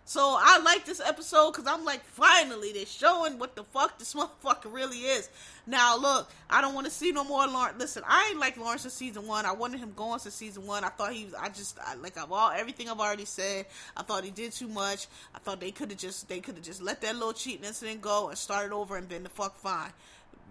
So 0.04 0.36
I 0.40 0.58
like 0.58 0.84
this 0.84 1.00
episode 1.00 1.52
because 1.52 1.66
I'm 1.66 1.84
like, 1.84 2.04
finally, 2.04 2.72
they're 2.72 2.86
showing 2.86 3.38
what 3.38 3.54
the 3.54 3.62
fuck 3.62 3.98
this 3.98 4.14
motherfucker 4.44 4.72
really 4.72 4.98
is. 4.98 5.28
Now, 5.66 5.96
look, 5.96 6.28
I 6.50 6.60
don't 6.60 6.74
want 6.74 6.86
to 6.86 6.92
see 6.92 7.12
no 7.12 7.22
more 7.22 7.46
Lawrence. 7.46 7.76
Listen, 7.78 8.02
I 8.06 8.30
ain't 8.30 8.40
like 8.40 8.56
Lawrence 8.56 8.84
in 8.84 8.90
season 8.90 9.26
one. 9.28 9.46
I 9.46 9.52
wanted 9.52 9.78
him 9.78 9.92
going 9.94 10.18
to 10.20 10.30
season 10.30 10.66
one. 10.66 10.82
I 10.82 10.88
thought 10.88 11.12
he 11.12 11.26
was. 11.26 11.34
I 11.34 11.48
just 11.50 11.78
I, 11.80 11.94
like 11.94 12.18
I've 12.18 12.32
all 12.32 12.50
everything 12.50 12.90
I've 12.90 12.98
already 12.98 13.24
said. 13.24 13.66
I 13.96 14.02
thought 14.02 14.24
he 14.24 14.30
did 14.30 14.52
too 14.52 14.68
much. 14.68 15.06
I 15.34 15.38
thought 15.38 15.60
they 15.60 15.70
could 15.70 15.90
have 15.90 16.00
just 16.00 16.28
they 16.28 16.40
could 16.40 16.56
have 16.56 16.64
just 16.64 16.82
let 16.82 17.00
that 17.02 17.14
little 17.14 17.32
cheating 17.32 17.64
incident 17.64 18.02
go 18.02 18.28
and 18.28 18.36
started 18.36 18.74
over 18.74 18.96
and 18.96 19.08
been 19.08 19.22
the 19.22 19.28
fuck 19.28 19.56
fine, 19.56 19.92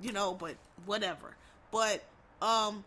you 0.01 0.13
know. 0.13 0.33
But 0.33 0.55
whatever. 0.85 1.35
But 1.71 2.03
um, 2.41 2.85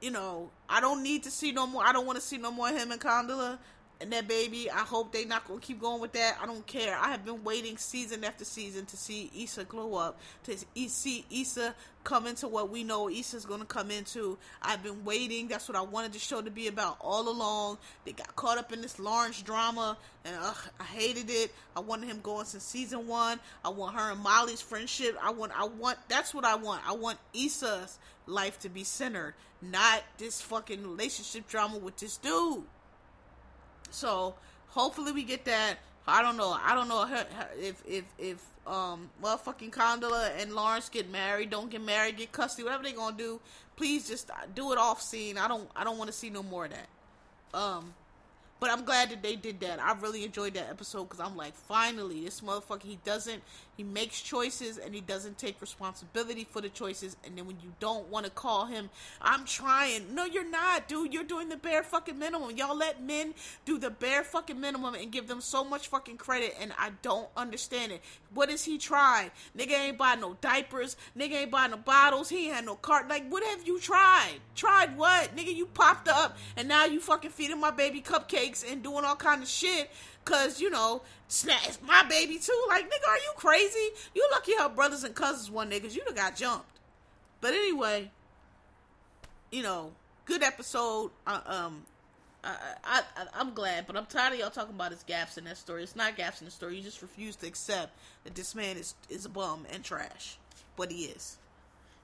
you 0.00 0.10
know, 0.10 0.48
I 0.70 0.80
don't 0.80 1.02
need 1.02 1.24
to 1.24 1.30
see 1.30 1.52
no 1.52 1.66
more. 1.66 1.84
I 1.84 1.92
don't 1.92 2.06
want 2.06 2.16
to 2.16 2.24
see 2.24 2.38
no 2.38 2.50
more 2.50 2.68
him 2.68 2.92
and 2.92 3.00
Condola 3.00 3.58
and 4.00 4.12
that 4.12 4.28
baby. 4.28 4.70
I 4.70 4.80
hope 4.80 5.12
they 5.12 5.24
not 5.24 5.46
gonna 5.46 5.60
keep 5.60 5.80
going 5.80 6.00
with 6.00 6.12
that. 6.12 6.38
I 6.40 6.46
don't 6.46 6.66
care. 6.66 6.96
I 6.96 7.10
have 7.10 7.24
been 7.24 7.42
waiting 7.42 7.76
season 7.76 8.24
after 8.24 8.44
season 8.44 8.86
to 8.86 8.96
see 8.96 9.30
Issa 9.36 9.64
glow 9.64 9.94
up, 9.94 10.20
to 10.44 10.56
see 10.88 11.24
Issa 11.30 11.74
come 12.04 12.26
into 12.26 12.48
what 12.48 12.70
we 12.70 12.84
know 12.84 13.10
Issa's 13.10 13.44
gonna 13.44 13.64
come 13.64 13.90
into. 13.90 14.38
I've 14.62 14.82
been 14.82 15.04
waiting. 15.04 15.48
That's 15.48 15.68
what 15.68 15.76
I 15.76 15.82
wanted 15.82 16.12
the 16.12 16.18
show 16.18 16.40
to 16.40 16.50
be 16.50 16.68
about 16.68 16.96
all 17.00 17.28
along. 17.28 17.78
They 18.04 18.12
got 18.12 18.34
caught 18.36 18.58
up 18.58 18.72
in 18.72 18.80
this 18.82 18.98
Lawrence 18.98 19.42
drama, 19.42 19.98
and 20.24 20.36
ugh, 20.40 20.58
I 20.78 20.84
hated 20.84 21.28
it. 21.28 21.52
I 21.76 21.80
wanted 21.80 22.08
him 22.08 22.20
going 22.22 22.46
since 22.46 22.64
season 22.64 23.08
one. 23.08 23.40
I 23.64 23.70
want 23.70 23.96
her 23.96 24.12
and 24.12 24.20
Molly's 24.20 24.60
friendship. 24.60 25.18
I 25.22 25.30
want. 25.30 25.52
I 25.58 25.64
want. 25.64 25.98
That's 26.08 26.32
what 26.32 26.44
I 26.44 26.54
want. 26.54 26.82
I 26.86 26.92
want 26.92 27.18
Issa's 27.34 27.98
life 28.26 28.58
to 28.60 28.68
be 28.68 28.84
centered, 28.84 29.34
not 29.60 30.02
this 30.18 30.40
fucking 30.40 30.86
relationship 30.86 31.48
drama 31.48 31.78
with 31.78 31.96
this 31.96 32.16
dude. 32.18 32.62
So 33.90 34.34
hopefully 34.68 35.12
we 35.12 35.24
get 35.24 35.44
that. 35.44 35.76
I 36.06 36.22
don't 36.22 36.36
know. 36.36 36.56
I 36.60 36.74
don't 36.74 36.88
know 36.88 37.06
if 37.58 37.82
if 37.86 38.04
if 38.18 38.44
um 38.66 39.10
motherfucking 39.22 39.70
Condola 39.70 40.30
and 40.40 40.54
Lawrence 40.54 40.88
get 40.88 41.10
married, 41.10 41.50
don't 41.50 41.70
get 41.70 41.82
married, 41.82 42.16
get 42.16 42.32
custody, 42.32 42.64
whatever 42.64 42.82
they 42.82 42.92
gonna 42.92 43.16
do. 43.16 43.40
Please 43.76 44.08
just 44.08 44.30
do 44.54 44.72
it 44.72 44.78
off 44.78 45.02
scene. 45.02 45.38
I 45.38 45.48
don't 45.48 45.68
I 45.76 45.84
don't 45.84 45.98
want 45.98 46.10
to 46.10 46.16
see 46.16 46.30
no 46.30 46.42
more 46.42 46.64
of 46.64 46.72
that. 46.72 46.88
Um, 47.58 47.94
but 48.60 48.70
I'm 48.70 48.84
glad 48.84 49.10
that 49.10 49.22
they 49.22 49.36
did 49.36 49.60
that. 49.60 49.80
I 49.80 49.92
really 50.00 50.24
enjoyed 50.24 50.54
that 50.54 50.68
episode 50.68 51.04
because 51.04 51.20
I'm 51.20 51.36
like, 51.36 51.54
finally, 51.54 52.24
this 52.24 52.40
motherfucker, 52.40 52.82
he 52.82 52.98
doesn't, 53.04 53.42
he 53.78 53.84
makes 53.84 54.20
choices 54.20 54.76
and 54.76 54.92
he 54.92 55.00
doesn't 55.00 55.38
take 55.38 55.60
responsibility 55.60 56.42
for 56.42 56.60
the 56.60 56.68
choices. 56.68 57.16
And 57.24 57.38
then 57.38 57.46
when 57.46 57.58
you 57.62 57.72
don't 57.78 58.08
want 58.08 58.26
to 58.26 58.30
call 58.32 58.66
him, 58.66 58.90
I'm 59.22 59.44
trying. 59.44 60.16
No, 60.16 60.24
you're 60.24 60.50
not, 60.50 60.88
dude. 60.88 61.14
You're 61.14 61.22
doing 61.22 61.48
the 61.48 61.56
bare 61.56 61.84
fucking 61.84 62.18
minimum. 62.18 62.56
Y'all 62.56 62.76
let 62.76 63.00
men 63.00 63.34
do 63.64 63.78
the 63.78 63.88
bare 63.88 64.24
fucking 64.24 64.60
minimum 64.60 64.96
and 64.96 65.12
give 65.12 65.28
them 65.28 65.40
so 65.40 65.62
much 65.62 65.86
fucking 65.86 66.16
credit. 66.16 66.56
And 66.60 66.72
I 66.76 66.90
don't 67.02 67.28
understand 67.36 67.92
it. 67.92 68.02
What 68.34 68.50
is 68.50 68.64
he 68.64 68.78
trying? 68.78 69.30
Nigga 69.56 69.74
ain't 69.78 69.96
buy 69.96 70.16
no 70.16 70.36
diapers. 70.40 70.96
Nigga 71.16 71.34
ain't 71.34 71.52
buy 71.52 71.68
no 71.68 71.76
bottles. 71.76 72.28
He 72.28 72.46
ain't 72.46 72.56
had 72.56 72.66
no 72.66 72.74
cart. 72.74 73.08
Like, 73.08 73.28
what 73.28 73.44
have 73.44 73.64
you 73.64 73.78
tried? 73.78 74.40
Tried 74.56 74.98
what? 74.98 75.36
Nigga, 75.36 75.54
you 75.54 75.66
popped 75.66 76.08
up 76.08 76.36
and 76.56 76.66
now 76.66 76.84
you 76.84 76.98
fucking 76.98 77.30
feeding 77.30 77.60
my 77.60 77.70
baby 77.70 78.02
cupcakes 78.02 78.68
and 78.68 78.82
doing 78.82 79.04
all 79.04 79.14
kind 79.14 79.40
of 79.40 79.48
shit 79.48 79.88
because 80.28 80.60
you 80.60 80.68
know 80.70 81.02
it's 81.26 81.78
my 81.86 82.04
baby 82.08 82.38
too. 82.38 82.64
Like 82.68 82.84
nigga 82.84 83.08
are 83.08 83.16
you 83.16 83.32
crazy? 83.36 83.88
You 84.14 84.28
lucky 84.32 84.52
her 84.58 84.68
brothers 84.68 85.04
and 85.04 85.14
cousins 85.14 85.50
one 85.50 85.70
niggas 85.70 85.94
you'd 85.94 86.06
have 86.06 86.16
got 86.16 86.36
jumped. 86.36 86.78
But 87.40 87.54
anyway 87.54 88.10
you 89.50 89.62
know 89.62 89.92
good 90.26 90.42
episode. 90.42 91.10
Uh, 91.26 91.40
um 91.46 91.82
I, 92.44 92.54
I, 92.84 93.02
I 93.34 93.40
am 93.40 93.52
glad 93.52 93.86
but 93.88 93.96
i'm 93.96 94.06
tired 94.06 94.34
of 94.34 94.38
y'all 94.38 94.50
talking 94.50 94.74
about 94.74 94.92
his 94.92 95.02
gaps 95.02 95.38
in 95.38 95.44
that 95.44 95.56
story. 95.56 95.82
It's 95.82 95.96
not 95.96 96.16
gaps 96.16 96.40
in 96.40 96.44
the 96.44 96.50
story. 96.50 96.76
You 96.76 96.82
just 96.82 97.02
refuse 97.02 97.34
to 97.36 97.46
accept 97.46 97.98
that 98.24 98.34
this 98.34 98.54
man 98.54 98.76
is 98.76 98.94
is 99.08 99.24
a 99.24 99.28
bum 99.28 99.66
and 99.72 99.82
trash. 99.82 100.38
But 100.76 100.92
he 100.92 101.06
is 101.06 101.38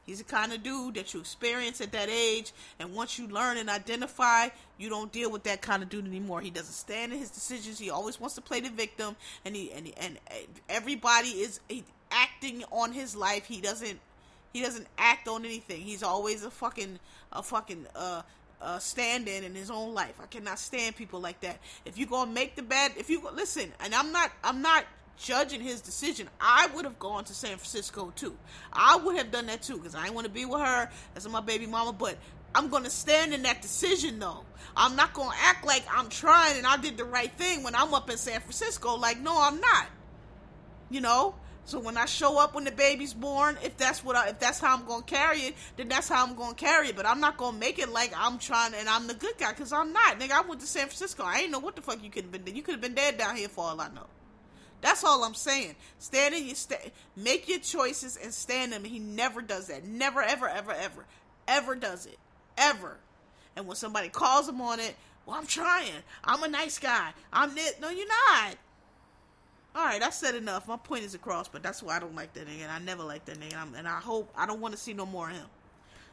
He's 0.07 0.19
the 0.19 0.25
kind 0.25 0.53
of 0.53 0.63
dude 0.63 0.95
that 0.95 1.15
you 1.15 1.21
experience 1.21 1.81
at 1.81 1.93
that 1.93 2.09
age, 2.09 2.53
and 2.79 2.95
once 2.95 3.19
you 3.19 3.27
learn 3.27 3.57
and 3.57 3.71
identify, 3.71 4.49
you 4.79 4.89
don't 4.89 5.11
deal 5.11 5.31
with 5.31 5.45
that 5.45 5.63
kind 5.63 5.83
of 5.83 5.89
dude 5.89 6.07
anymore. 6.07 6.41
He 6.41 6.51
doesn't 6.51 6.75
stand 6.75 7.13
in 7.13 7.19
his 7.19 7.31
decisions. 7.31 7.79
He 7.79 7.91
always 7.91 8.21
wants 8.21 8.35
to 8.35 8.41
play 8.41 8.61
the 8.61 8.71
victim, 8.71 9.17
and 9.45 9.57
he 9.57 9.73
and 9.73 9.91
and 9.97 10.19
everybody 10.69 11.29
is 11.29 11.61
acting 12.11 12.65
on 12.71 12.93
his 12.93 13.17
life. 13.17 13.47
He 13.47 13.61
doesn't 13.61 13.99
he 14.53 14.63
doesn't 14.63 14.87
act 14.99 15.27
on 15.27 15.45
anything. 15.45 15.81
He's 15.81 16.03
always 16.03 16.45
a 16.45 16.51
fucking 16.51 16.99
a 17.33 17.43
fucking 17.43 17.87
uh 17.97 18.23
uh, 18.65 18.79
stand 18.79 19.29
in 19.29 19.45
in 19.45 19.55
his 19.55 19.71
own 19.71 19.95
life. 19.95 20.15
I 20.23 20.27
cannot 20.27 20.59
stand 20.59 20.97
people 20.97 21.21
like 21.21 21.41
that. 21.41 21.59
If 21.85 21.99
you 21.99 22.07
gonna 22.07 22.31
make 22.31 22.57
the 22.57 22.63
bad, 22.63 22.93
if 22.97 23.11
you 23.11 23.23
listen, 23.35 23.73
and 23.81 23.95
I'm 23.95 24.11
not, 24.11 24.33
I'm 24.43 24.63
not 24.63 24.85
judging 25.17 25.61
his 25.61 25.81
decision, 25.81 26.29
I 26.41 26.69
would 26.75 26.85
have 26.85 26.99
gone 26.99 27.25
to 27.25 27.35
San 27.35 27.57
Francisco 27.57 28.13
too. 28.17 28.37
I 28.73 28.97
would 28.97 29.17
have 29.17 29.31
done 29.31 29.47
that 29.47 29.63
too 29.63 29.77
because 29.77 29.95
I 29.95 30.07
ain't 30.07 30.15
want 30.15 30.27
to 30.27 30.33
be 30.33 30.45
with 30.45 30.61
her 30.61 30.91
as 31.17 31.29
my 31.29 31.41
baby 31.41 31.67
mama. 31.67 31.93
But 31.93 32.17
I'm 32.55 32.69
gonna 32.69 32.91
stand 32.91 33.35
in 33.35 33.43
that 33.43 33.63
decision 33.63 34.19
though. 34.19 34.45
I'm 34.77 34.97
not 34.97 35.13
gonna 35.13 35.37
act 35.43 35.67
like 35.67 35.85
I'm 35.93 36.09
trying 36.09 36.59
and 36.59 36.67
I 36.67 36.77
did 36.77 36.97
the 36.97 37.05
right 37.05 37.33
thing 37.37 37.63
when 37.63 37.75
I'm 37.75 37.95
up 37.95 38.11
in 38.11 38.17
San 38.17 38.41
Francisco. 38.41 38.97
Like, 38.97 39.21
no, 39.21 39.37
I'm 39.41 39.61
not. 39.61 39.87
You 40.91 41.01
know. 41.01 41.35
So 41.67 41.81
when 41.81 41.97
I 41.97 42.05
show 42.05 42.39
up 42.39 42.55
when 42.55 42.65
the 42.65 42.71
baby's 42.71 43.15
born, 43.15 43.57
if 43.63 43.79
that's 43.79 44.05
what 44.05 44.17
I, 44.17 44.29
if 44.29 44.39
that's 44.39 44.61
how 44.61 44.77
I'm 44.77 44.85
gonna 44.85 45.03
carry 45.03 45.39
it, 45.41 45.55
then 45.77 45.89
that's 45.89 46.11
how 46.11 46.23
I'm 46.23 46.35
gonna 46.35 46.55
carry 46.55 46.89
it. 46.89 46.97
But 46.97 47.07
I'm 47.07 47.21
not 47.21 47.39
gonna 47.39 47.57
make 47.57 47.79
it 47.79 47.89
like 47.89 48.13
I'm 48.15 48.39
trying 48.39 48.75
and 48.75 48.87
I'm 48.87 49.07
the 49.07 49.15
good 49.15 49.39
guy 49.39 49.53
because 49.53 49.73
I'm 49.73 49.93
not. 49.93 50.21
Nigga, 50.21 50.33
I 50.33 50.41
went 50.43 50.61
to 50.61 50.67
San 50.67 50.87
Francisco. 50.87 51.25
I 51.25 51.39
ain't 51.41 51.51
know 51.51 51.61
what 51.61 51.75
the 51.75 51.81
fuck 51.81 52.05
you 52.05 52.11
could 52.11 52.25
have 52.25 52.45
been. 52.45 52.55
You 52.55 52.63
could 52.63 52.73
have 52.73 52.83
been 52.83 52.95
dead 52.95 53.17
down 53.17 53.37
here 53.37 53.49
for 53.49 53.65
all 53.65 53.81
I 53.81 53.89
know. 53.89 54.07
That's 54.85 55.03
all 55.03 55.25
I'm 55.25 55.33
saying. 55.33 55.77
Stand 55.99 56.35
in 56.35 56.45
your 56.45 56.57
sta- 56.57 56.91
make 57.17 57.49
your 57.49 57.59
choices 57.59 58.19
and 58.23 58.35
stand 58.35 58.75
them. 58.75 58.85
He 58.85 58.99
never 58.99 59.41
does 59.41 59.69
that. 59.69 59.87
Never, 59.87 60.21
ever, 60.21 60.47
ever, 60.47 60.73
ever, 60.73 61.07
ever 61.49 61.75
does 61.75 62.05
it. 62.05 62.19
Ever. 62.59 62.99
And 63.57 63.67
when 63.67 63.77
somebody 63.77 64.11
calls 64.11 64.47
him 64.47 64.61
on 64.61 64.81
it, 64.81 64.95
well, 65.25 65.39
I'm 65.39 65.47
trying. 65.47 65.91
I'm 66.23 66.43
a 66.43 66.49
nice 66.49 66.79
guy. 66.79 67.13
I'm 67.33 67.55
this. 67.55 67.77
No, 67.81 67.89
you're 67.89 68.07
not. 68.07 68.57
All 69.75 69.87
right, 69.87 70.03
I 70.03 70.11
said 70.11 70.35
enough. 70.35 70.69
My 70.69 70.77
point 70.77 71.05
is 71.05 71.15
across, 71.15 71.49
but 71.49 71.63
that's 71.63 71.83
why 71.83 71.97
I 71.97 71.99
don't 71.99 72.15
like 72.15 72.35
that 72.35 72.47
nigga. 72.47 72.65
And 72.65 72.71
I 72.71 72.79
never 72.79 73.05
liked 73.05 73.25
that 73.25 73.41
nigga. 73.41 73.63
And, 73.63 73.75
and 73.77 73.89
I 73.89 74.01
hope 74.01 74.31
I 74.37 74.45
don't 74.45 74.61
want 74.61 74.75
to 74.75 74.79
see 74.79 74.93
no 74.93 75.07
more 75.07 75.31
of 75.31 75.37
him. 75.37 75.47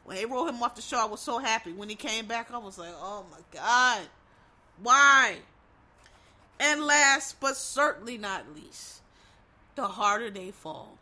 When 0.06 0.16
they 0.16 0.26
wrote 0.26 0.48
him 0.48 0.64
off 0.64 0.76
the 0.76 0.82
show, 0.82 0.98
I 0.98 1.06
was 1.06 1.20
so 1.20 1.40
happy. 1.40 1.74
When 1.74 1.90
he 1.90 1.96
came 1.96 2.26
back, 2.26 2.54
I 2.54 2.58
was 2.58 2.78
like, 2.78 2.94
oh 2.94 3.26
my 3.30 3.40
god, 3.52 4.08
why? 4.82 5.40
And 6.60 6.84
last 6.84 7.40
but 7.40 7.58
certainly 7.58 8.18
not 8.18 8.54
least, 8.56 9.02
The 9.76 9.88
Harder 9.88 10.30
They 10.30 10.52
Fall 10.52 10.98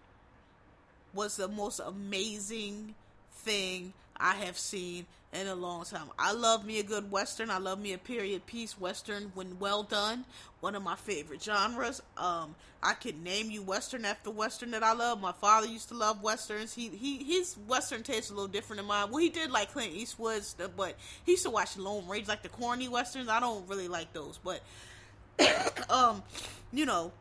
was 1.13 1.35
the 1.35 1.47
most 1.47 1.79
amazing 1.79 2.95
thing 3.33 3.93
I 4.17 4.35
have 4.35 4.57
seen 4.57 5.05
in 5.31 5.47
a 5.47 5.55
long 5.55 5.85
time. 5.85 6.09
I 6.17 6.33
love 6.33 6.65
me 6.65 6.79
a 6.79 6.83
good 6.83 7.11
western. 7.11 7.49
I 7.49 7.59
love 7.59 7.79
me 7.79 7.93
a 7.93 7.97
period 7.97 8.45
piece 8.45 8.79
western 8.79 9.31
when 9.35 9.59
well 9.59 9.83
done. 9.83 10.25
One 10.59 10.75
of 10.75 10.83
my 10.83 10.95
favorite 10.95 11.41
genres. 11.43 12.01
Um, 12.17 12.55
I 12.81 12.93
could 12.93 13.21
name 13.23 13.51
you 13.51 13.61
western 13.61 14.05
after 14.05 14.31
western 14.31 14.71
that 14.71 14.83
I 14.83 14.93
love. 14.93 15.21
My 15.21 15.31
father 15.31 15.67
used 15.67 15.89
to 15.89 15.95
love 15.95 16.23
westerns. 16.23 16.73
He 16.73 16.89
he 16.89 17.23
his 17.23 17.55
western 17.67 18.03
taste 18.03 18.31
a 18.31 18.33
little 18.33 18.47
different 18.47 18.79
than 18.79 18.87
mine. 18.87 19.09
Well, 19.11 19.21
he 19.21 19.29
did 19.29 19.51
like 19.51 19.71
Clint 19.71 19.93
Eastwood's, 19.93 20.55
but 20.75 20.95
he 21.25 21.33
used 21.33 21.43
to 21.43 21.49
watch 21.49 21.77
Lone 21.77 22.07
Range, 22.07 22.27
like 22.27 22.41
the 22.41 22.49
corny 22.49 22.87
westerns. 22.87 23.29
I 23.29 23.39
don't 23.39 23.67
really 23.67 23.87
like 23.87 24.11
those, 24.13 24.39
but 24.43 24.61
um, 25.89 26.23
you 26.71 26.85
know, 26.85 27.11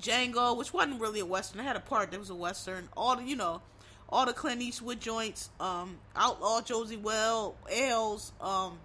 Django, 0.00 0.56
which 0.56 0.72
wasn't 0.72 1.00
really 1.00 1.20
a 1.20 1.26
western. 1.26 1.60
I 1.60 1.64
had 1.64 1.76
a 1.76 1.80
part 1.80 2.10
that 2.10 2.20
was 2.20 2.30
a 2.30 2.34
western. 2.34 2.88
All 2.96 3.16
the, 3.16 3.22
you 3.24 3.36
know, 3.36 3.62
all 4.08 4.26
the 4.26 4.32
Clint 4.32 4.60
Eastwood 4.60 5.00
joints, 5.00 5.50
um, 5.58 5.98
Outlaw, 6.16 6.60
Josey 6.62 6.96
Well, 6.96 7.54
L's, 7.70 8.32
um, 8.40 8.78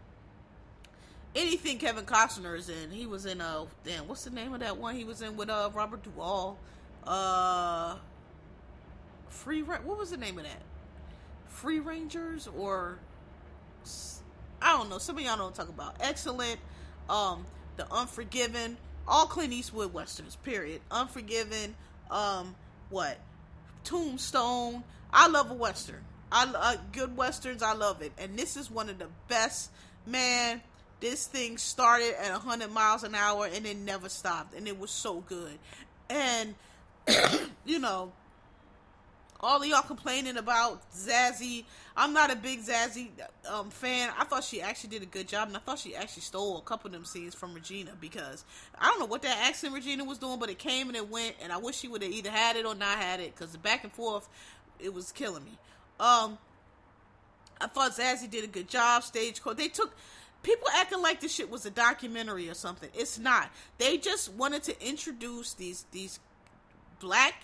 anything 1.36 1.78
Kevin 1.78 2.06
Costner 2.06 2.58
is 2.58 2.70
in. 2.70 2.92
He 2.92 3.06
was 3.06 3.26
in 3.26 3.42
uh, 3.42 3.66
damn, 3.84 4.08
what's 4.08 4.24
the 4.24 4.30
name 4.30 4.54
of 4.54 4.62
that 4.62 4.78
one? 4.78 4.96
He 4.96 5.04
was 5.04 5.22
in 5.22 5.36
with 5.36 5.50
uh 5.50 5.70
Robert 5.74 6.04
Duvall, 6.04 6.58
uh, 7.06 7.96
Free. 9.30 9.64
What 9.64 9.86
was 9.86 10.12
the 10.12 10.18
name 10.18 10.38
of 10.38 10.46
that? 10.46 10.62
Free 11.48 11.80
Rangers 11.80 12.48
or 12.58 13.00
I 14.62 14.78
don't 14.78 14.90
know. 14.90 14.98
Some 14.98 15.18
of 15.18 15.24
y'all 15.24 15.38
don't 15.38 15.54
talk 15.54 15.70
about. 15.70 15.96
Excellent. 16.00 16.60
Um, 17.10 17.46
the 17.78 17.92
Unforgiven, 17.92 18.78
all 19.08 19.26
Clint 19.26 19.54
Eastwood 19.54 19.94
westerns. 19.94 20.36
Period. 20.38 20.82
Unforgiven. 20.92 21.76
Um, 22.10 22.56
what? 22.90 23.18
Tombstone. 23.84 24.84
I 25.12 25.28
love 25.28 25.52
a 25.52 25.54
western. 25.54 26.02
I 26.32 26.46
uh, 26.46 26.76
good 26.92 27.16
westerns. 27.16 27.62
I 27.62 27.74
love 27.74 28.02
it, 28.02 28.12
and 28.18 28.38
this 28.38 28.58
is 28.58 28.70
one 28.70 28.90
of 28.90 29.00
the 29.00 29.08
best. 29.28 29.72
Man, 30.06 30.62
this 31.00 31.28
thing 31.28 31.58
started 31.58 32.16
at 32.20 32.32
100 32.32 32.72
miles 32.72 33.04
an 33.04 33.16
hour 33.16 33.48
and 33.52 33.66
it 33.66 33.78
never 33.78 34.10
stopped, 34.10 34.56
and 34.56 34.68
it 34.68 34.80
was 34.80 34.92
so 34.92 35.22
good. 35.22 35.58
And 36.10 36.56
you 37.66 37.80
know, 37.80 38.12
all 39.46 39.62
of 39.62 39.68
y'all 39.68 39.84
complaining 39.84 40.38
about 40.38 40.82
Zazie. 40.92 41.66
I'm 41.96 42.14
not 42.14 42.32
a 42.32 42.36
big 42.36 42.62
Zazie 42.64 43.10
um, 43.48 43.70
fan. 43.70 44.10
I 44.18 44.24
thought 44.24 44.44
she 44.44 44.60
actually 44.60 44.90
did 44.90 45.04
a 45.04 45.06
good 45.06 45.28
job, 45.28 45.48
and 45.50 45.56
I 45.56 45.60
thought 45.60 45.78
she 45.78 45.96
actually 45.96 46.24
stole 46.24 46.58
a 46.58 46.62
couple 46.62 46.88
of 46.88 46.94
them 46.94 47.06
scenes 47.06 47.36
from 47.36 47.54
Regina 47.54 47.92
because 48.02 48.44
I 48.80 48.88
don't 48.88 49.00
know 49.00 49.06
what 49.06 49.22
that 49.22 49.38
accent 49.48 49.76
Regina 49.76 50.04
was 50.04 50.18
doing, 50.18 50.40
but 50.40 50.50
it 50.50 50.58
came 50.58 50.88
and 50.88 50.98
it 50.98 51.10
went, 51.10 51.36
and 51.44 51.54
I 51.54 51.58
wish 51.58 51.78
she 51.78 51.88
would 51.88 52.02
have 52.02 52.12
either 52.12 52.32
had 52.32 52.56
it 52.56 52.66
or 52.66 52.74
not 52.74 52.98
had 52.98 53.20
it 53.20 53.36
because 53.36 53.52
the 53.52 53.60
back 53.60 53.84
and 53.84 53.94
forth, 53.94 54.28
it 54.80 54.92
was 54.92 55.12
killing 55.12 55.46
me. 55.46 55.60
Um, 56.00 56.40
I 57.62 57.68
thought 57.68 57.92
Zazie 57.92 58.30
did 58.30 58.44
a 58.44 58.48
good 58.48 58.68
job. 58.68 59.04
Stage 59.04 59.36
Stagecoach. 59.36 59.58
They 59.58 59.68
took 59.68 59.96
people 60.42 60.68
acting 60.74 61.04
like 61.04 61.22
this 61.22 61.34
shit 61.34 61.52
was 61.52 61.68
a 61.68 61.72
documentary 61.72 62.50
or 62.50 62.56
something. 62.56 62.90
It's 62.96 63.20
not. 63.20 63.52
They 63.78 63.98
just 63.98 64.34
wanted 64.34 64.64
to 64.64 64.86
introduce 64.86 65.54
these 65.54 65.86
these 65.92 66.20
black 67.00 67.36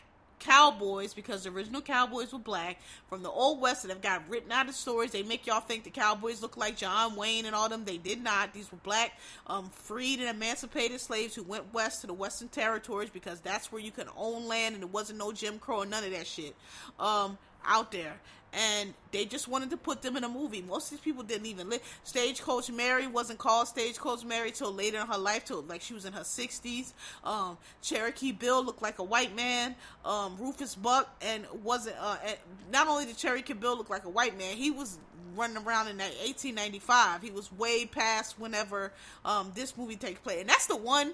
cowboys 0.41 1.13
because 1.13 1.43
the 1.43 1.49
original 1.49 1.81
cowboys 1.81 2.33
were 2.33 2.39
black 2.39 2.79
from 3.07 3.23
the 3.23 3.29
old 3.29 3.61
west 3.61 3.83
that 3.83 3.89
have 3.89 4.01
got 4.01 4.27
written 4.27 4.51
out 4.51 4.67
of 4.67 4.75
stories. 4.75 5.11
They 5.11 5.23
make 5.23 5.47
y'all 5.47 5.61
think 5.61 5.83
the 5.83 5.89
cowboys 5.89 6.41
look 6.41 6.57
like 6.57 6.75
John 6.75 7.15
Wayne 7.15 7.45
and 7.45 7.55
all 7.55 7.69
them. 7.69 7.85
They 7.85 7.97
did 7.97 8.21
not. 8.21 8.51
These 8.51 8.71
were 8.71 8.79
black, 8.83 9.17
um, 9.47 9.69
freed 9.69 10.19
and 10.19 10.27
emancipated 10.27 10.99
slaves 10.99 11.35
who 11.35 11.43
went 11.43 11.73
west 11.73 12.01
to 12.01 12.07
the 12.07 12.13
western 12.13 12.49
territories 12.49 13.09
because 13.09 13.39
that's 13.39 13.71
where 13.71 13.81
you 13.81 13.91
could 13.91 14.07
own 14.17 14.47
land 14.47 14.73
and 14.73 14.83
there 14.83 14.89
wasn't 14.89 15.19
no 15.19 15.31
Jim 15.31 15.59
Crow 15.59 15.81
and 15.81 15.91
none 15.91 16.03
of 16.03 16.11
that 16.11 16.27
shit 16.27 16.55
um, 16.99 17.37
out 17.65 17.91
there 17.91 18.19
and 18.53 18.93
they 19.11 19.25
just 19.25 19.47
wanted 19.47 19.69
to 19.69 19.77
put 19.77 20.01
them 20.01 20.17
in 20.17 20.23
a 20.23 20.29
movie. 20.29 20.61
Most 20.61 20.85
of 20.85 20.91
these 20.91 20.99
people 20.99 21.23
didn't 21.23 21.45
even 21.45 21.69
live. 21.69 21.81
Stagecoach 22.03 22.69
Mary 22.71 23.07
wasn't 23.07 23.39
called 23.39 23.67
Stagecoach 23.67 24.23
Mary 24.25 24.51
till 24.51 24.73
later 24.73 24.99
in 24.99 25.07
her 25.07 25.17
life, 25.17 25.45
till 25.45 25.61
like 25.63 25.81
she 25.81 25.93
was 25.93 26.05
in 26.05 26.13
her 26.13 26.23
sixties. 26.23 26.93
Um, 27.23 27.57
Cherokee 27.81 28.31
Bill 28.31 28.63
looked 28.63 28.81
like 28.81 28.99
a 28.99 29.03
white 29.03 29.35
man. 29.35 29.75
Um, 30.05 30.37
Rufus 30.39 30.75
Buck 30.75 31.13
and 31.21 31.45
wasn't. 31.63 31.95
Uh, 31.99 32.17
and 32.25 32.37
not 32.71 32.87
only 32.87 33.05
did 33.05 33.17
Cherokee 33.17 33.53
Bill 33.53 33.77
look 33.77 33.89
like 33.89 34.05
a 34.05 34.09
white 34.09 34.37
man, 34.37 34.55
he 34.55 34.71
was 34.71 34.97
running 35.35 35.57
around 35.57 35.87
in 35.87 35.97
that 35.97 36.11
1895. 36.25 37.21
He 37.21 37.31
was 37.31 37.51
way 37.53 37.85
past 37.85 38.39
whenever 38.39 38.91
um, 39.23 39.51
this 39.55 39.77
movie 39.77 39.95
takes 39.95 40.19
place, 40.19 40.41
and 40.41 40.49
that's 40.49 40.67
the 40.67 40.75
one 40.75 41.13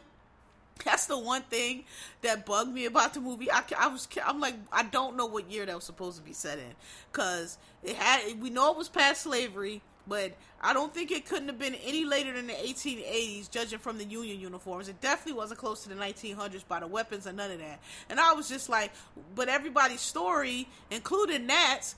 that's 0.85 1.05
the 1.07 1.17
one 1.17 1.43
thing 1.43 1.83
that 2.21 2.45
bugged 2.45 2.73
me 2.73 2.85
about 2.85 3.13
the 3.13 3.21
movie. 3.21 3.51
I, 3.51 3.63
I 3.77 3.87
was 3.87 4.07
I'm 4.25 4.39
like 4.39 4.55
I 4.71 4.83
don't 4.83 5.15
know 5.17 5.25
what 5.25 5.51
year 5.51 5.65
that 5.65 5.75
was 5.75 5.83
supposed 5.83 6.17
to 6.17 6.23
be 6.23 6.33
set 6.33 6.57
in 6.57 6.73
because 7.11 7.57
it 7.83 7.95
had 7.95 8.41
we 8.41 8.49
know 8.49 8.71
it 8.71 8.77
was 8.77 8.89
past 8.89 9.21
slavery, 9.21 9.81
but 10.07 10.33
I 10.61 10.73
don't 10.73 10.93
think 10.93 11.11
it 11.11 11.25
couldn't 11.25 11.49
have 11.49 11.59
been 11.59 11.75
any 11.75 12.03
later 12.05 12.33
than 12.33 12.47
the 12.47 12.53
1880s, 12.53 13.49
judging 13.51 13.79
from 13.79 13.97
the 13.97 14.05
Union 14.05 14.39
uniforms. 14.39 14.89
It 14.89 14.99
definitely 15.01 15.37
wasn't 15.37 15.59
close 15.59 15.83
to 15.83 15.89
the 15.89 15.95
1900s 15.95 16.67
by 16.67 16.79
the 16.79 16.87
weapons 16.87 17.27
and 17.27 17.37
none 17.37 17.51
of 17.51 17.59
that. 17.59 17.79
And 18.09 18.19
I 18.19 18.33
was 18.33 18.49
just 18.49 18.67
like, 18.67 18.91
but 19.35 19.49
everybody's 19.49 20.01
story, 20.01 20.67
including 20.89 21.45
Nat's, 21.45 21.95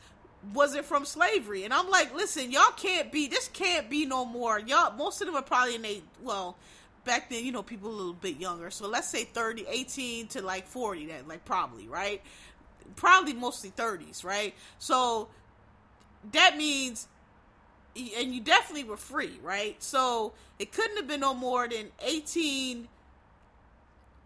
was 0.54 0.76
it 0.76 0.86
from 0.86 1.06
slavery? 1.06 1.64
And 1.64 1.74
I'm 1.74 1.90
like, 1.90 2.14
listen, 2.14 2.52
y'all 2.52 2.72
can't 2.76 3.12
be 3.12 3.28
this 3.28 3.48
can't 3.50 3.90
be 3.90 4.06
no 4.06 4.26
more. 4.26 4.60
Y'all 4.60 4.96
most 4.96 5.22
of 5.22 5.28
them 5.28 5.36
are 5.36 5.42
probably 5.42 5.76
in 5.76 5.86
a 5.86 6.02
well 6.22 6.58
back 7.10 7.28
then, 7.28 7.44
you 7.44 7.52
know, 7.52 7.64
people 7.64 7.90
a 7.90 7.92
little 7.92 8.14
bit 8.14 8.40
younger. 8.40 8.70
So 8.70 8.88
let's 8.88 9.08
say 9.08 9.24
30, 9.24 9.66
18 9.68 10.28
to 10.28 10.44
like 10.44 10.68
40, 10.68 11.08
that 11.08 11.28
like 11.28 11.44
probably, 11.44 11.88
right? 11.88 12.22
Probably 12.96 13.34
mostly 13.34 13.72
30s, 13.72 14.24
right? 14.24 14.54
So 14.78 15.28
that 16.34 16.56
means 16.56 17.08
and 17.96 18.32
you 18.32 18.42
definitely 18.42 18.84
were 18.84 18.96
free, 18.96 19.40
right? 19.42 19.82
So 19.82 20.34
it 20.60 20.72
couldn't 20.72 20.98
have 20.98 21.08
been 21.08 21.22
no 21.22 21.34
more 21.34 21.68
than 21.68 21.88
18 22.06 22.88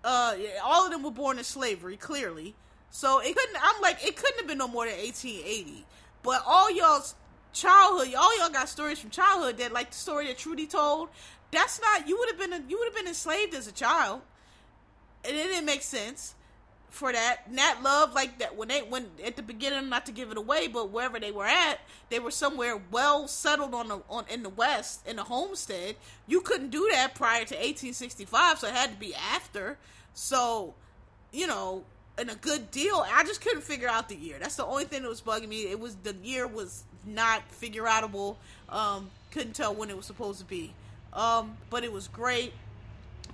uh 0.04 0.36
all 0.62 0.86
of 0.86 0.92
them 0.92 1.04
were 1.04 1.12
born 1.12 1.38
in 1.38 1.46
slavery, 1.46 1.96
clearly. 1.96 2.54
So 2.90 3.22
it 3.22 3.34
couldn't 3.34 3.58
I'm 3.64 3.82
like 3.82 4.06
it 4.06 4.18
couldn't 4.18 4.40
have 4.40 4.48
been 4.48 4.58
no 4.58 4.68
more 4.68 4.86
than 4.86 4.98
1880. 4.98 5.86
But 6.22 6.44
all 6.46 6.70
y'all's 6.70 7.16
childhood, 7.54 8.14
all 8.14 8.38
y'all 8.40 8.50
got 8.50 8.68
stories 8.68 9.00
from 9.00 9.10
childhood 9.10 9.58
that 9.60 9.72
like 9.72 9.92
the 9.92 9.98
story 9.98 10.28
that 10.28 10.38
Trudy 10.38 10.68
told, 10.68 11.08
that's 11.54 11.80
not 11.82 12.08
you 12.08 12.18
would 12.18 12.30
have 12.30 12.38
been 12.38 12.70
you 12.70 12.78
would 12.78 12.88
have 12.88 12.96
been 12.96 13.08
enslaved 13.08 13.54
as 13.54 13.68
a 13.68 13.72
child, 13.72 14.22
and 15.24 15.36
it 15.36 15.44
didn't 15.44 15.66
make 15.66 15.82
sense 15.82 16.36
for 16.90 17.12
that. 17.12 17.52
Nat 17.52 17.82
Love 17.82 18.14
like 18.14 18.40
that 18.40 18.56
when 18.56 18.68
they 18.68 18.82
when 18.82 19.08
at 19.26 19.36
the 19.36 19.42
beginning, 19.42 19.90
not 19.90 20.06
to 20.06 20.12
give 20.12 20.32
it 20.32 20.38
away, 20.38 20.68
but 20.68 20.92
wherever 20.92 21.20
they 21.20 21.32
were 21.32 21.46
at, 21.46 21.80
they 22.10 22.20
were 22.20 22.32
somewhere 22.32 22.82
well 22.92 23.28
settled 23.28 23.74
on 23.74 23.88
the 23.88 24.02
on 24.10 24.26
in 24.30 24.44
the 24.44 24.50
West 24.50 25.06
in 25.08 25.16
the 25.16 25.24
homestead. 25.24 25.96
You 26.28 26.42
couldn't 26.42 26.70
do 26.70 26.88
that 26.92 27.16
prior 27.16 27.46
to 27.46 27.56
1865, 27.56 28.60
so 28.60 28.68
it 28.68 28.74
had 28.74 28.92
to 28.92 28.98
be 28.98 29.16
after. 29.16 29.78
So, 30.14 30.76
you 31.32 31.48
know, 31.48 31.84
in 32.18 32.30
a 32.30 32.36
good 32.36 32.70
deal. 32.72 33.06
I 33.12 33.24
just 33.24 33.42
couldn't 33.42 33.64
figure 33.64 33.90
out 33.90 34.10
the 34.10 34.16
year. 34.16 34.38
That's 34.40 34.56
the 34.56 34.66
only 34.66 34.86
thing 34.86 35.02
that 35.04 35.10
was 35.10 35.22
bugging 35.22 35.48
me. 35.48 35.64
It 35.64 35.80
was 35.80 35.96
the 35.96 36.16
year 36.24 36.48
was 36.48 36.84
not 37.06 37.42
figure 37.52 37.84
outable. 37.84 38.36
Um, 38.70 39.10
couldn't 39.32 39.54
tell 39.54 39.74
when 39.74 39.90
it 39.90 39.98
was 39.98 40.06
supposed 40.06 40.40
to 40.40 40.46
be. 40.46 40.74
Um, 41.14 41.58
but 41.70 41.84
it 41.84 41.92
was 41.92 42.08
great. 42.08 42.54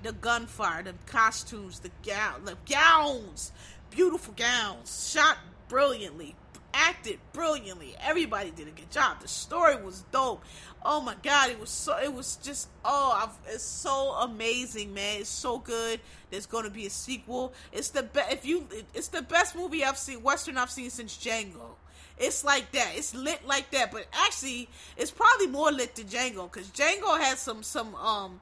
The 0.03 0.11
gunfire, 0.14 0.84
the 0.84 0.93
costumes, 1.06 1.80
the 1.80 1.91
gown, 2.06 2.45
the 2.45 2.57
gowns, 2.69 3.51
beautiful 3.89 4.34
gowns, 4.35 5.11
shot 5.11 5.38
brilliantly, 5.68 6.35
acted 6.73 7.19
brilliantly. 7.34 7.95
Everybody 8.01 8.51
did 8.51 8.68
a 8.68 8.72
good 8.72 8.91
job. 8.91 9.22
The 9.22 9.27
story 9.27 9.81
was 9.81 10.03
dope. 10.11 10.43
Oh 10.84 11.01
my 11.01 11.15
god, 11.22 11.49
it 11.49 11.60
was 11.60 11.69
so. 11.69 11.97
It 11.97 12.14
was 12.14 12.38
just 12.38 12.69
oh, 12.85 13.23
I've, 13.23 13.53
it's 13.53 13.64
so 13.64 14.11
amazing, 14.14 14.93
man. 14.93 15.22
It's 15.22 15.30
so 15.30 15.60
good. 15.60 15.99
There's 16.31 16.45
going 16.45 16.64
to 16.64 16.69
be 16.69 16.85
a 16.85 16.89
sequel. 16.89 17.53
It's 17.73 17.89
the 17.89 18.03
best. 18.03 18.31
If 18.31 18.45
you, 18.45 18.68
it's 18.93 19.10
the 19.10 19.22
best 19.22 19.56
movie 19.56 19.84
I've 19.84 19.97
seen, 19.97 20.22
Western 20.23 20.57
I've 20.57 20.72
seen 20.72 20.89
since 20.89 21.18
Django. 21.18 21.76
It's 22.20 22.44
like 22.44 22.72
that. 22.74 22.91
It's 22.96 23.16
lit 23.16 23.46
like 23.48 23.72
that. 23.72 23.91
But 23.91 24.06
actually, 24.14 24.70
it's 24.98 25.12
probably 25.12 25.48
more 25.48 25.72
lit 25.72 25.96
than 25.96 26.06
Django 26.06 26.52
because 26.52 26.68
Django 26.68 27.20
had 27.20 27.38
some 27.38 27.64
some 27.64 27.96
um 27.96 28.41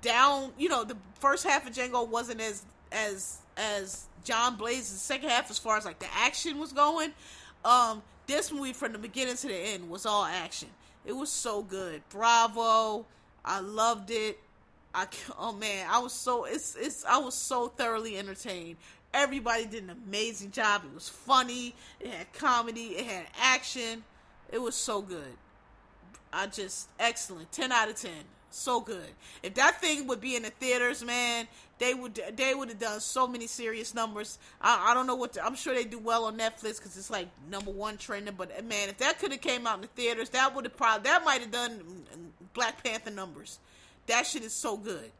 down. 0.00 0.52
You 0.58 0.68
know, 0.68 0.84
the 0.84 0.96
first 1.20 1.44
half 1.44 1.66
of 1.66 1.72
Django 1.72 2.06
wasn't 2.06 2.40
as 2.40 2.64
as 2.90 3.38
as 3.56 4.06
John 4.24 4.56
Blaze. 4.56 4.90
The 4.92 4.98
second 4.98 5.30
half, 5.30 5.50
as 5.50 5.58
far 5.58 5.76
as 5.76 5.84
like 5.84 6.00
the 6.00 6.12
action 6.16 6.58
was 6.58 6.72
going, 6.72 7.12
um, 7.64 8.02
this 8.26 8.52
movie 8.52 8.72
from 8.72 8.92
the 8.92 8.98
beginning 8.98 9.36
to 9.36 9.46
the 9.46 9.54
end 9.54 9.88
was 9.88 10.04
all 10.04 10.24
action. 10.24 10.68
It 11.04 11.12
was 11.12 11.30
so 11.30 11.62
good. 11.62 12.02
Bravo. 12.10 13.06
I 13.44 13.60
loved 13.60 14.10
it. 14.10 14.38
I 14.94 15.06
oh 15.38 15.52
man, 15.52 15.86
I 15.90 15.98
was 16.00 16.12
so 16.12 16.44
it's 16.44 16.76
it's 16.78 17.04
I 17.04 17.18
was 17.18 17.34
so 17.34 17.68
thoroughly 17.68 18.18
entertained. 18.18 18.76
Everybody 19.14 19.66
did 19.66 19.84
an 19.84 19.90
amazing 19.90 20.52
job. 20.52 20.82
It 20.84 20.94
was 20.94 21.08
funny. 21.08 21.74
It 22.00 22.08
had 22.08 22.32
comedy. 22.32 22.96
It 22.96 23.06
had 23.06 23.26
action. 23.40 24.04
It 24.50 24.60
was 24.60 24.74
so 24.74 25.02
good. 25.02 25.36
I 26.32 26.46
just 26.46 26.88
excellent. 26.98 27.52
Ten 27.52 27.72
out 27.72 27.90
of 27.90 27.96
ten. 27.96 28.24
So 28.50 28.80
good. 28.80 29.08
If 29.42 29.54
that 29.54 29.80
thing 29.80 30.06
would 30.06 30.20
be 30.20 30.36
in 30.36 30.42
the 30.42 30.50
theaters, 30.50 31.02
man, 31.02 31.48
they 31.78 31.94
would 31.94 32.20
they 32.36 32.54
would 32.54 32.68
have 32.68 32.78
done 32.78 33.00
so 33.00 33.26
many 33.26 33.46
serious 33.46 33.94
numbers. 33.94 34.38
I, 34.60 34.90
I 34.90 34.94
don't 34.94 35.06
know 35.06 35.14
what 35.14 35.32
to, 35.34 35.44
I'm 35.44 35.54
sure 35.54 35.74
they 35.74 35.84
do 35.84 35.98
well 35.98 36.26
on 36.26 36.36
Netflix 36.36 36.76
because 36.76 36.96
it's 36.96 37.10
like 37.10 37.28
number 37.50 37.70
one 37.70 37.96
trending. 37.96 38.34
But 38.36 38.64
man, 38.64 38.90
if 38.90 38.98
that 38.98 39.18
could 39.18 39.32
have 39.32 39.40
came 39.40 39.66
out 39.66 39.76
in 39.76 39.80
the 39.82 39.86
theaters, 39.88 40.28
that 40.30 40.54
would 40.54 40.66
have 40.66 40.76
probably 40.76 41.04
that 41.04 41.24
might 41.24 41.40
have 41.40 41.50
done 41.50 41.78
mm, 41.78 41.82
mm, 41.82 42.28
Black 42.52 42.84
Panther 42.84 43.10
numbers. 43.10 43.58
That 44.06 44.26
shit 44.26 44.42
is 44.42 44.52
so 44.52 44.76
good. 44.76 45.10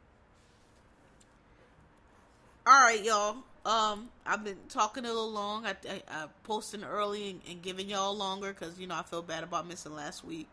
All 2.65 2.81
right, 2.81 3.03
y'all. 3.03 3.37
Um, 3.65 4.09
I've 4.25 4.43
been 4.43 4.57
talking 4.67 5.05
a 5.05 5.07
little 5.07 5.31
long. 5.31 5.65
I, 5.65 5.75
I, 5.89 6.01
I 6.09 6.25
posting 6.43 6.83
early 6.83 7.29
and, 7.29 7.41
and, 7.49 7.61
giving 7.61 7.87
y'all 7.87 8.13
longer 8.13 8.51
because 8.51 8.77
you 8.77 8.87
know 8.87 8.95
I 8.95 9.03
feel 9.03 9.21
bad 9.21 9.43
about 9.43 9.67
missing 9.67 9.95
last 9.95 10.25
week. 10.25 10.49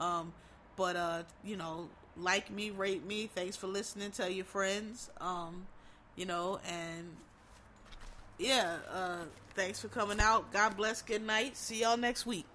Um, 0.00 0.32
but 0.76 0.96
uh, 0.96 1.22
you 1.44 1.56
know, 1.56 1.90
like 2.16 2.50
me, 2.50 2.70
rate 2.70 3.04
me. 3.06 3.28
Thanks 3.34 3.56
for 3.56 3.66
listening. 3.66 4.12
Tell 4.12 4.30
your 4.30 4.46
friends. 4.46 5.10
Um, 5.20 5.66
you 6.16 6.24
know, 6.24 6.58
and 6.66 7.16
yeah, 8.38 8.76
uh, 8.90 9.24
thanks 9.54 9.80
for 9.80 9.88
coming 9.88 10.18
out. 10.18 10.50
God 10.50 10.76
bless. 10.76 11.02
Good 11.02 11.22
night. 11.22 11.58
See 11.58 11.82
y'all 11.82 11.98
next 11.98 12.24
week. 12.24 12.46